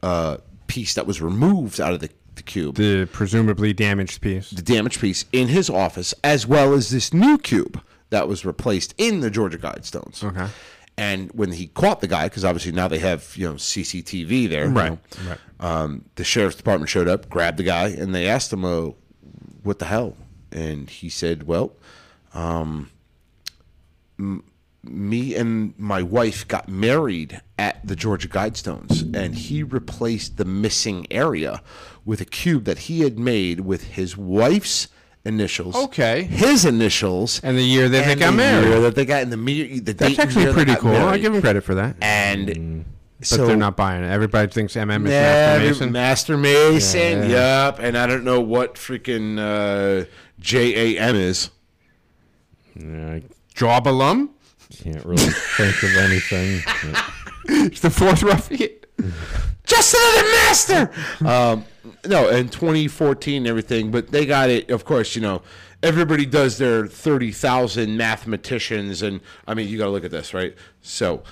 uh, 0.03 0.39
piece 0.69 0.95
that 0.95 1.07
was 1.07 1.21
removed 1.21 1.81
out 1.81 1.93
of 1.93 1.99
the, 2.01 2.11
the 2.37 2.43
cube 2.45 2.77
The 2.77 3.09
presumably 3.13 3.73
damaged 3.73 4.21
piece. 4.21 4.51
the 4.51 4.63
damaged 4.63 5.01
piece 5.01 5.25
in 5.33 5.49
his 5.49 5.69
office, 5.69 6.15
as 6.23 6.47
well 6.47 6.73
as 6.75 6.91
this 6.91 7.13
new 7.13 7.37
cube 7.39 7.83
that 8.11 8.29
was 8.29 8.45
replaced 8.45 8.95
in 8.97 9.21
the 9.21 9.31
Georgia 9.31 9.59
Guidestones. 9.59 10.23
Okay. 10.23 10.47
And 10.97 11.31
when 11.33 11.53
he 11.53 11.67
caught 11.69 12.01
the 12.01 12.07
guy, 12.09 12.25
because 12.29 12.45
obviously 12.45 12.73
now 12.73 12.89
they 12.89 12.99
have 12.99 13.37
you 13.37 13.47
know 13.49 13.55
CCTV 13.55 14.49
there, 14.49 14.67
you 14.67 14.73
Right, 14.73 14.91
know, 14.93 14.99
right. 15.29 15.39
Um, 15.61 16.05
the 16.17 16.25
sheriff's 16.25 16.57
department 16.57 16.89
showed 16.91 17.07
up, 17.09 17.29
grabbed 17.29 17.57
the 17.59 17.63
guy, 17.65 17.89
and 17.89 18.15
they 18.15 18.27
asked 18.29 18.53
him, 18.53 18.65
uh, 18.65 18.91
"What 19.63 19.79
the 19.79 19.85
hell?" 19.87 20.17
And 20.51 20.89
he 20.91 21.09
said, 21.09 21.45
"Well, 21.47 21.73
um, 22.35 22.91
me 24.83 25.35
and 25.35 25.75
my 25.79 26.03
wife 26.03 26.47
got 26.49 26.69
married 26.69 27.41
at 27.59 27.85
the 27.87 27.97
Georgia 27.97 28.29
Guidestones, 28.29 29.15
and 29.15 29.35
he 29.35 29.63
replaced 29.63 30.37
the 30.37 30.45
missing 30.45 31.07
area 31.11 31.63
with 32.05 32.21
a 32.21 32.25
cube 32.25 32.65
that 32.65 32.79
he 32.79 33.01
had 33.01 33.19
made 33.19 33.61
with 33.61 33.83
his 33.85 34.17
wife's 34.17 34.89
initials. 35.25 35.75
Okay. 35.77 36.23
his 36.23 36.65
initials, 36.65 37.41
And 37.43 37.59
the 37.59 37.63
year 37.63 37.89
that 37.89 38.07
they 38.07 38.15
got 38.15 38.31
the 38.31 38.37
married. 38.37 38.69
year 38.69 38.81
that 38.81 38.95
they 38.95 39.05
got 39.05 39.23
in 39.23 39.31
the 39.31 39.37
me- 39.37 39.79
the 39.81 39.93
That's 39.93 40.19
actually 40.19 40.53
pretty 40.53 40.75
cool. 40.77 40.95
I 40.95 41.19
give 41.19 41.35
him 41.35 41.41
credit 41.43 41.65
for 41.65 41.75
that. 41.75 41.97
and. 42.01 42.85
But 43.21 43.27
so, 43.27 43.47
they're 43.49 43.57
not 43.57 43.77
buying 43.77 44.05
it. 44.05 44.07
Everybody 44.07 44.47
thinks 44.53 44.75
MM 44.75 45.05
is 45.05 45.11
Master 45.11 45.59
Mason. 45.67 45.91
Master 45.93 46.37
Mason. 46.37 47.29
Yeah. 47.29 47.65
Yep. 47.67 47.79
And 47.81 47.99
I 47.99 48.07
don't 48.07 48.23
know 48.23 48.41
what 48.41 48.77
freaking 48.77 49.41
uh, 49.41 50.07
JAM 50.39 51.17
is. 51.17 51.51
Yeah, 52.77 53.15
I 53.15 53.23
Jubelum? 53.57 54.29
Can't 54.83 55.05
really 55.05 55.23
think 55.23 55.83
of 55.83 55.97
anything. 55.97 56.63
It's 57.49 57.81
the 57.81 57.91
fourth 57.91 58.23
ruffian. 58.23 58.71
Just 59.65 59.95
another 59.95 60.29
master. 60.29 60.91
um, 61.27 61.65
no, 62.07 62.29
in 62.31 62.49
2014 62.49 63.47
everything, 63.47 63.91
but 63.91 64.11
they 64.11 64.25
got 64.25 64.51
it. 64.51 64.71
Of 64.71 64.85
course, 64.85 65.15
you 65.15 65.23
know, 65.23 65.43
everybody 65.83 66.27
does 66.27 66.59
their 66.59 66.87
30,000 66.87 67.97
mathematicians, 67.97 69.03
and 69.03 69.21
I 69.47 69.55
mean, 69.55 69.69
you 69.69 69.79
got 69.79 69.85
to 69.85 69.91
look 69.91 70.05
at 70.05 70.11
this, 70.11 70.33
right? 70.33 70.55
So. 70.81 71.23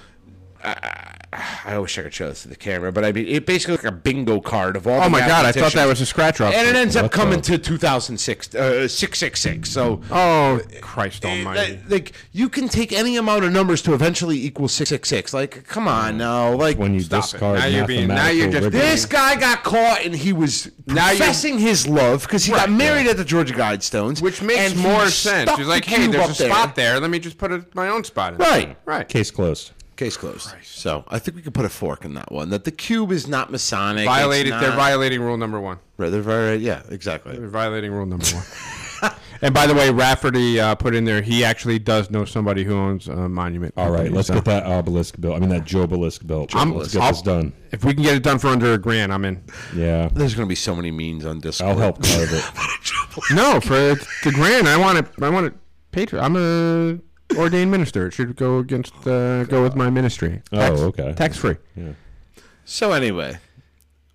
I, 0.64 1.15
I 1.32 1.78
wish 1.78 1.98
I 1.98 2.02
could 2.02 2.14
show 2.14 2.28
this 2.28 2.42
to 2.42 2.48
the 2.48 2.56
camera, 2.56 2.92
but 2.92 3.04
I 3.04 3.12
mean, 3.12 3.26
it 3.26 3.44
basically 3.44 3.76
like 3.76 3.84
a 3.84 3.92
bingo 3.92 4.40
card 4.40 4.76
of 4.76 4.86
all. 4.86 5.00
Oh 5.00 5.04
the 5.04 5.10
my 5.10 5.20
god, 5.20 5.44
I 5.44 5.52
thought 5.52 5.72
that 5.74 5.86
was 5.86 6.00
a 6.00 6.06
scratch 6.06 6.40
off. 6.40 6.54
and 6.54 6.66
it 6.68 6.74
ends 6.76 6.96
up 6.96 7.10
coming 7.10 7.40
the- 7.40 7.58
to 7.58 7.58
2006, 7.58 8.54
uh, 8.54 8.88
666. 8.88 9.68
So 9.70 10.00
Oh 10.10 10.60
Christ 10.80 11.24
Eh, 11.24 11.28
almighty. 11.38 11.72
Like, 11.72 11.90
like, 11.90 12.12
you 12.32 12.48
can 12.48 12.68
take 12.68 12.92
any 12.92 13.16
amount 13.16 13.44
of 13.44 13.52
numbers 13.52 13.82
to 13.82 13.92
eventually 13.94 14.38
equal 14.38 14.68
six 14.68 14.88
six 14.90 15.08
six. 15.08 15.34
Like, 15.34 15.66
come 15.66 15.88
on 15.88 16.16
now. 16.16 16.54
Like 16.54 16.78
When 16.78 16.94
you 16.94 17.00
stop 17.00 17.24
it. 17.24 17.30
discard 17.32 17.58
Now 17.58 17.66
you're 17.66 17.86
being- 17.86 18.08
now 18.08 18.28
you're 18.28 18.50
just. 18.50 18.70
This 18.70 19.04
guy 19.04 19.34
got 19.36 19.62
caught 19.64 20.04
and 20.04 20.14
he 20.14 20.32
was 20.32 20.70
Now 20.86 21.06
you're- 21.08 21.18
professing 21.18 21.58
his 21.58 21.86
love 21.86 22.22
because 22.22 22.44
he 22.44 22.52
got 22.52 22.70
married 22.70 23.06
at 23.08 23.16
the 23.16 23.24
Georgia 23.24 23.52
Guidestones, 23.54 24.22
Which 24.22 24.40
makes 24.42 24.60
and 24.60 24.74
he 24.74 24.82
more 24.82 25.08
sense. 25.08 25.50
He's 25.56 25.66
like, 25.66 25.84
hey, 25.84 26.06
there's 26.06 26.24
up 26.24 26.30
a 26.30 26.34
spot 26.34 26.74
there. 26.76 27.00
Let 27.00 27.10
me 27.10 27.18
just 27.18 27.36
put 27.38 27.52
a, 27.52 27.64
my 27.74 27.88
own 27.88 28.04
spot 28.04 28.34
in. 28.34 28.38
there." 28.38 28.48
Right. 28.50 28.76
Right. 28.84 29.08
Case 29.08 29.30
closed. 29.30 29.72
Case 29.96 30.16
closed. 30.18 30.50
So 30.62 31.04
I 31.08 31.18
think 31.18 31.36
we 31.36 31.42
can 31.42 31.52
put 31.52 31.64
a 31.64 31.70
fork 31.70 32.04
in 32.04 32.14
that 32.14 32.30
one. 32.30 32.50
That 32.50 32.64
the 32.64 32.70
cube 32.70 33.10
is 33.12 33.26
not 33.26 33.50
Masonic. 33.50 34.02
it's 34.02 34.06
Violated. 34.08 34.52
They're 34.52 34.72
violating 34.76 35.22
rule 35.22 35.38
number 35.38 35.58
one. 35.58 35.78
Right, 35.96 36.10
they're 36.10 36.20
very 36.20 36.56
yeah, 36.58 36.82
exactly. 36.90 37.38
They're 37.38 37.48
violating 37.48 37.90
rule 37.92 38.04
number 38.04 38.26
one. 38.26 39.12
and 39.42 39.54
by 39.54 39.66
the 39.66 39.72
way, 39.74 39.90
Rafferty 39.90 40.60
uh, 40.60 40.74
put 40.74 40.94
in 40.94 41.04
there. 41.06 41.22
He 41.22 41.44
actually 41.44 41.78
does 41.78 42.10
know 42.10 42.26
somebody 42.26 42.62
who 42.64 42.76
owns 42.76 43.08
a 43.08 43.26
monument. 43.28 43.72
All 43.78 43.90
right, 43.90 44.12
let's 44.12 44.28
So, 44.28 44.34
get 44.34 44.44
that 44.44 44.64
obelisk 44.66 45.18
built. 45.18 45.36
I 45.36 45.38
mean 45.38 45.48
that 45.48 45.64
Jobelisk 45.64 46.26
built. 46.26 46.54
I'm- 46.54 46.74
let's 46.74 46.92
get 46.92 47.02
I'll- 47.02 47.12
this 47.12 47.22
done. 47.22 47.54
If 47.72 47.82
we 47.84 47.94
can 47.94 48.02
get 48.02 48.16
it 48.16 48.22
done 48.22 48.38
for 48.38 48.48
under 48.48 48.74
a 48.74 48.78
grand, 48.78 49.12
I'm 49.14 49.24
in. 49.24 49.42
Yeah, 49.74 50.08
There's 50.12 50.34
gonna 50.34 50.46
be 50.46 50.54
so 50.54 50.76
many 50.76 50.90
means 50.90 51.24
on 51.24 51.40
Discord. 51.40 51.70
I'll 51.70 51.78
help 51.78 52.02
carve 52.02 52.28
it. 52.32 52.44
No, 53.34 53.60
for 53.60 53.74
the 53.74 54.32
grand, 54.34 54.68
I 54.68 54.76
want 54.76 54.98
it. 54.98 55.06
I 55.22 55.30
want 55.30 55.46
it. 55.46 55.54
Patron. 55.90 56.22
I'm 56.22 56.36
a 56.36 56.98
ordained 57.36 57.70
minister. 57.70 58.06
It 58.08 58.12
should 58.12 58.36
go 58.36 58.58
against. 58.58 58.94
Uh, 59.06 59.44
go 59.44 59.62
with 59.62 59.74
my 59.76 59.90
ministry. 59.90 60.42
Oh, 60.52 60.58
Tax- 60.58 60.80
okay. 60.80 61.12
Tax 61.14 61.36
free. 61.36 61.56
Yeah. 61.74 61.92
So 62.64 62.92
anyway, 62.92 63.38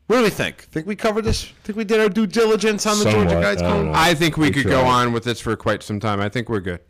what 0.07 0.18
do 0.18 0.23
we 0.23 0.30
think? 0.30 0.64
Think 0.64 0.85
we 0.88 0.95
covered 0.95 1.23
this? 1.23 1.45
Think 1.64 1.77
we 1.77 1.84
did 1.85 1.99
our 1.99 2.10
due 2.10 2.27
diligence 2.27 2.85
on 2.85 2.98
the 2.99 3.03
Somewhat, 3.06 3.30
Georgia 3.30 3.48
I 3.49 3.56
don't 3.56 3.85
know. 3.88 3.91
I 3.95 4.14
think 4.14 4.38
we, 4.38 4.48
We 4.48 4.52
could 4.52 4.65
go 4.65 4.81
tried. 4.81 4.89
on 5.06 5.14
with 5.14 5.23
this 5.23 5.39
for 5.39 5.56
quite 5.56 5.84
some 5.84 5.99
time. 5.99 6.19
I 6.19 6.27
think 6.30 6.49
we're 6.49 6.60
good 6.60 6.81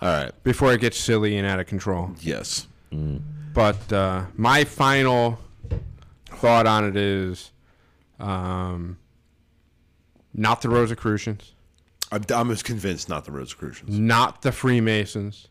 All 0.00 0.08
right. 0.08 0.32
before 0.42 0.72
it 0.72 0.80
gets 0.80 0.96
silly 0.98 1.36
and 1.36 1.46
out 1.46 1.60
of 1.60 1.66
control. 1.66 2.12
Yes. 2.20 2.66
But 3.54 3.92
uh, 3.92 4.24
my 4.36 4.64
final 4.64 5.38
thought 6.26 6.66
on 6.66 6.84
it 6.86 6.96
is, 6.96 7.52
um, 8.18 8.96
not 10.34 10.62
the 10.62 10.68
Rosicrucians, 10.70 11.52
I'm, 12.10 12.24
I'm 12.34 12.50
as 12.50 12.62
convinced 12.62 13.08
not 13.10 13.24
the 13.26 13.32
Rosicrucians. 13.32 13.98
not 13.98 14.40
the 14.42 14.52
Freemasons. 14.52 15.48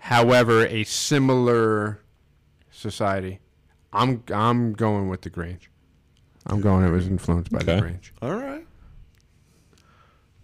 However, 0.00 0.66
a 0.66 0.84
similar 0.84 2.00
society. 2.70 3.38
I'm 3.92 4.22
I'm 4.32 4.72
going 4.72 5.08
with 5.08 5.22
the 5.22 5.30
Grange. 5.30 5.70
I'm 6.46 6.60
going. 6.60 6.84
It 6.84 6.90
was 6.90 7.06
influenced 7.06 7.52
by 7.52 7.58
the 7.62 7.80
Grange. 7.80 8.12
All 8.22 8.34
right. 8.34 8.66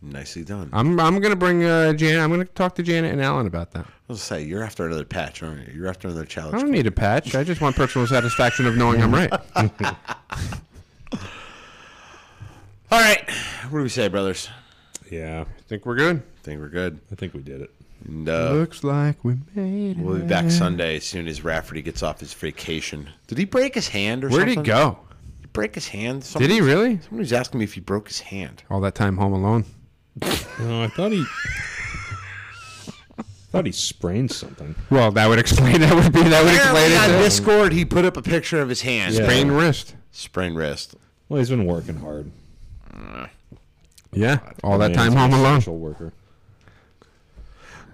Nicely 0.03 0.45
done. 0.45 0.69
I 0.73 0.81
I'm 0.81 1.01
I'm 1.01 1.20
gonna 1.20 1.37
bring 1.37 1.65
uh, 1.65 1.95
Janet. 1.95 2.20
I'm 2.20 2.31
gonna 2.31 2.45
talk 2.45 2.74
to 2.77 2.83
Janet 2.83 3.12
and 3.12 3.23
Alan 3.23 3.47
about 3.47 3.73
that. 3.73 3.87
I 3.87 4.12
was 4.12 4.23
say 4.23 4.43
you're 4.43 4.62
after 4.62 4.87
another 4.87 5.07
patch, 5.07 5.43
aren't 5.43 5.66
you? 5.66 5.74
You're 5.74 5.89
after 5.89 6.07
another 6.09 6.27
challenge. 6.27 6.55
I 6.55 6.61
don't 6.61 6.70
need 6.70 6.87
a 6.87 6.93
patch. 6.93 7.35
I 7.35 7.43
just 7.43 7.61
want 7.61 7.77
personal 7.77 8.07
satisfaction 8.07 8.66
of 8.66 8.77
knowing 8.77 9.03
I'm 9.03 9.12
right. 9.12 9.33
All 12.93 13.01
right. 13.01 13.28
What 13.70 13.78
do 13.78 13.83
we 13.83 13.89
say, 13.89 14.09
brothers? 14.09 14.49
Yeah, 15.11 15.45
I 15.49 15.62
think 15.62 15.87
we're 15.87 15.97
good. 15.97 16.19
I 16.19 16.43
think 16.43 16.61
we're 16.61 16.69
good. 16.69 17.01
I 17.11 17.15
think 17.15 17.33
we 17.33 17.41
did 17.41 17.62
it. 17.62 17.70
And 18.05 18.28
uh, 18.28 18.52
Looks 18.52 18.85
like 18.85 19.24
we 19.24 19.36
made 19.55 19.98
it. 19.98 20.02
we'll 20.02 20.18
be 20.18 20.27
back 20.27 20.51
Sunday 20.51 20.97
as 20.97 21.05
soon 21.05 21.27
as 21.27 21.43
Rafferty 21.43 21.82
gets 21.82 22.02
off 22.02 22.20
his 22.20 22.32
vacation. 22.35 23.09
Did 23.27 23.39
he 23.39 23.44
break 23.44 23.74
his 23.74 23.89
hand 23.89 24.24
or 24.24 24.31
something? 24.31 24.47
Where'd 24.47 24.59
he 24.59 24.62
go? 24.62 24.98
Did 25.40 25.40
he 25.43 25.47
break 25.52 25.74
his 25.74 25.89
hand? 25.89 26.23
Did 26.36 26.51
he 26.51 26.60
really? 26.60 27.01
Somebody's 27.01 27.32
asking 27.32 27.59
me 27.59 27.64
if 27.64 27.74
he 27.74 27.81
broke 27.81 28.09
his 28.09 28.20
hand. 28.20 28.62
All 28.70 28.81
that 28.82 28.94
time 28.94 29.16
home 29.16 29.32
alone. 29.32 29.64
No, 30.60 30.82
I 30.85 30.89
thought 30.89 31.12
he. 31.12 31.24
I 33.18 33.23
thought 33.51 33.66
he 33.66 33.73
sprained 33.73 34.31
something. 34.31 34.74
Well, 34.90 35.10
that 35.12 35.27
would 35.28 35.39
explain. 35.39 35.81
That 35.81 35.94
would 35.94 36.12
be. 36.12 36.23
That 36.23 36.44
would 36.44 36.55
explain 36.55 36.93
Apparently 36.93 37.14
on 37.16 37.20
it. 37.20 37.24
Discord, 37.24 37.73
he 37.73 37.85
put 37.85 38.05
up 38.05 38.16
a 38.16 38.23
picture 38.23 38.60
of 38.60 38.68
his 38.68 38.82
hand. 38.82 39.14
Yeah. 39.14 39.24
Sprained 39.24 39.56
wrist. 39.56 39.94
Sprained 40.12 40.56
wrist. 40.56 40.94
Well, 41.28 41.39
he's 41.39 41.51
been 41.51 41.64
working 41.66 41.97
hard. 41.97 42.31
Yeah, 44.12 44.39
all 44.64 44.78
that 44.78 44.93
Man's 44.93 44.97
time 44.97 45.16
a 45.16 45.20
home 45.20 45.32
alone. 45.40 45.60
Social 45.60 45.78
worker. 45.78 46.12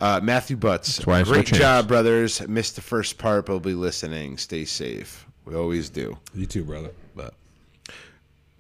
Uh, 0.03 0.19
Matthew 0.21 0.57
Butts. 0.57 0.99
it's 0.99 1.29
Great 1.29 1.47
job, 1.47 1.87
brothers. 1.87 2.47
Missed 2.49 2.75
the 2.75 2.83
first 2.83 3.19
part, 3.19 3.47
but 3.47 3.53
we'll 3.53 3.61
be 3.61 3.75
listening. 3.75 4.37
Stay 4.37 4.65
safe. 4.65 5.25
We 5.45 5.55
always 5.55 5.91
do. 5.91 6.19
You 6.35 6.45
too, 6.45 6.65
brother. 6.65 6.91
But 7.15 7.35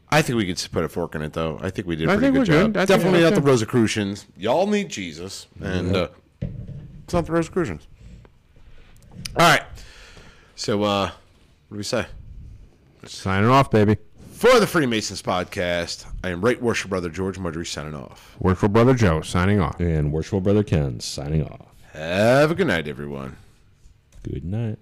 I 0.09 0.23
think 0.23 0.36
we 0.36 0.47
could 0.47 0.64
put 0.70 0.85
a 0.85 0.89
fork 0.89 1.16
in 1.16 1.23
it, 1.23 1.32
though. 1.32 1.59
I 1.60 1.70
think 1.70 1.89
we 1.89 1.97
did 1.97 2.09
a 2.09 2.12
I 2.12 2.14
pretty 2.16 2.27
think 2.28 2.47
good 2.47 2.55
we're 2.55 2.62
job. 2.62 2.73
good. 2.74 2.77
I 2.77 2.86
think 2.86 2.97
Definitely 2.97 3.24
we're 3.24 3.31
not 3.31 3.35
the. 3.35 3.43
Rosicrucians. 3.43 4.27
Y'all 4.36 4.69
need 4.69 4.89
Jesus, 4.89 5.48
and 5.60 5.97
uh, 5.97 6.09
it's 6.40 7.12
not 7.12 7.27
the 7.27 7.32
Rosicrucians. 7.32 7.89
All 9.36 9.48
right. 9.48 9.62
So, 10.55 10.85
uh, 10.85 11.06
what 11.06 11.74
do 11.74 11.77
we 11.77 11.82
say? 11.82 12.06
Signing 13.05 13.51
off, 13.51 13.69
baby. 13.69 13.97
For 14.43 14.59
the 14.59 14.66
Freemasons 14.66 15.23
podcast, 15.23 16.05
I 16.24 16.31
am 16.31 16.40
Right 16.40 16.60
Worship 16.60 16.90
Brother 16.90 17.09
George 17.09 17.39
Mudry 17.39 17.64
signing 17.64 17.94
off. 17.94 18.35
Worshipful 18.40 18.70
brother 18.70 18.93
Joe 18.93 19.20
signing 19.20 19.60
off. 19.60 19.78
And 19.78 20.10
worshipful 20.10 20.40
brother 20.40 20.64
Ken 20.64 20.98
signing 20.98 21.44
off. 21.44 21.69
Have 21.93 22.51
a 22.51 22.56
good 22.56 22.66
night, 22.66 22.89
everyone. 22.89 23.36
Good 24.24 24.44
night. 24.44 24.81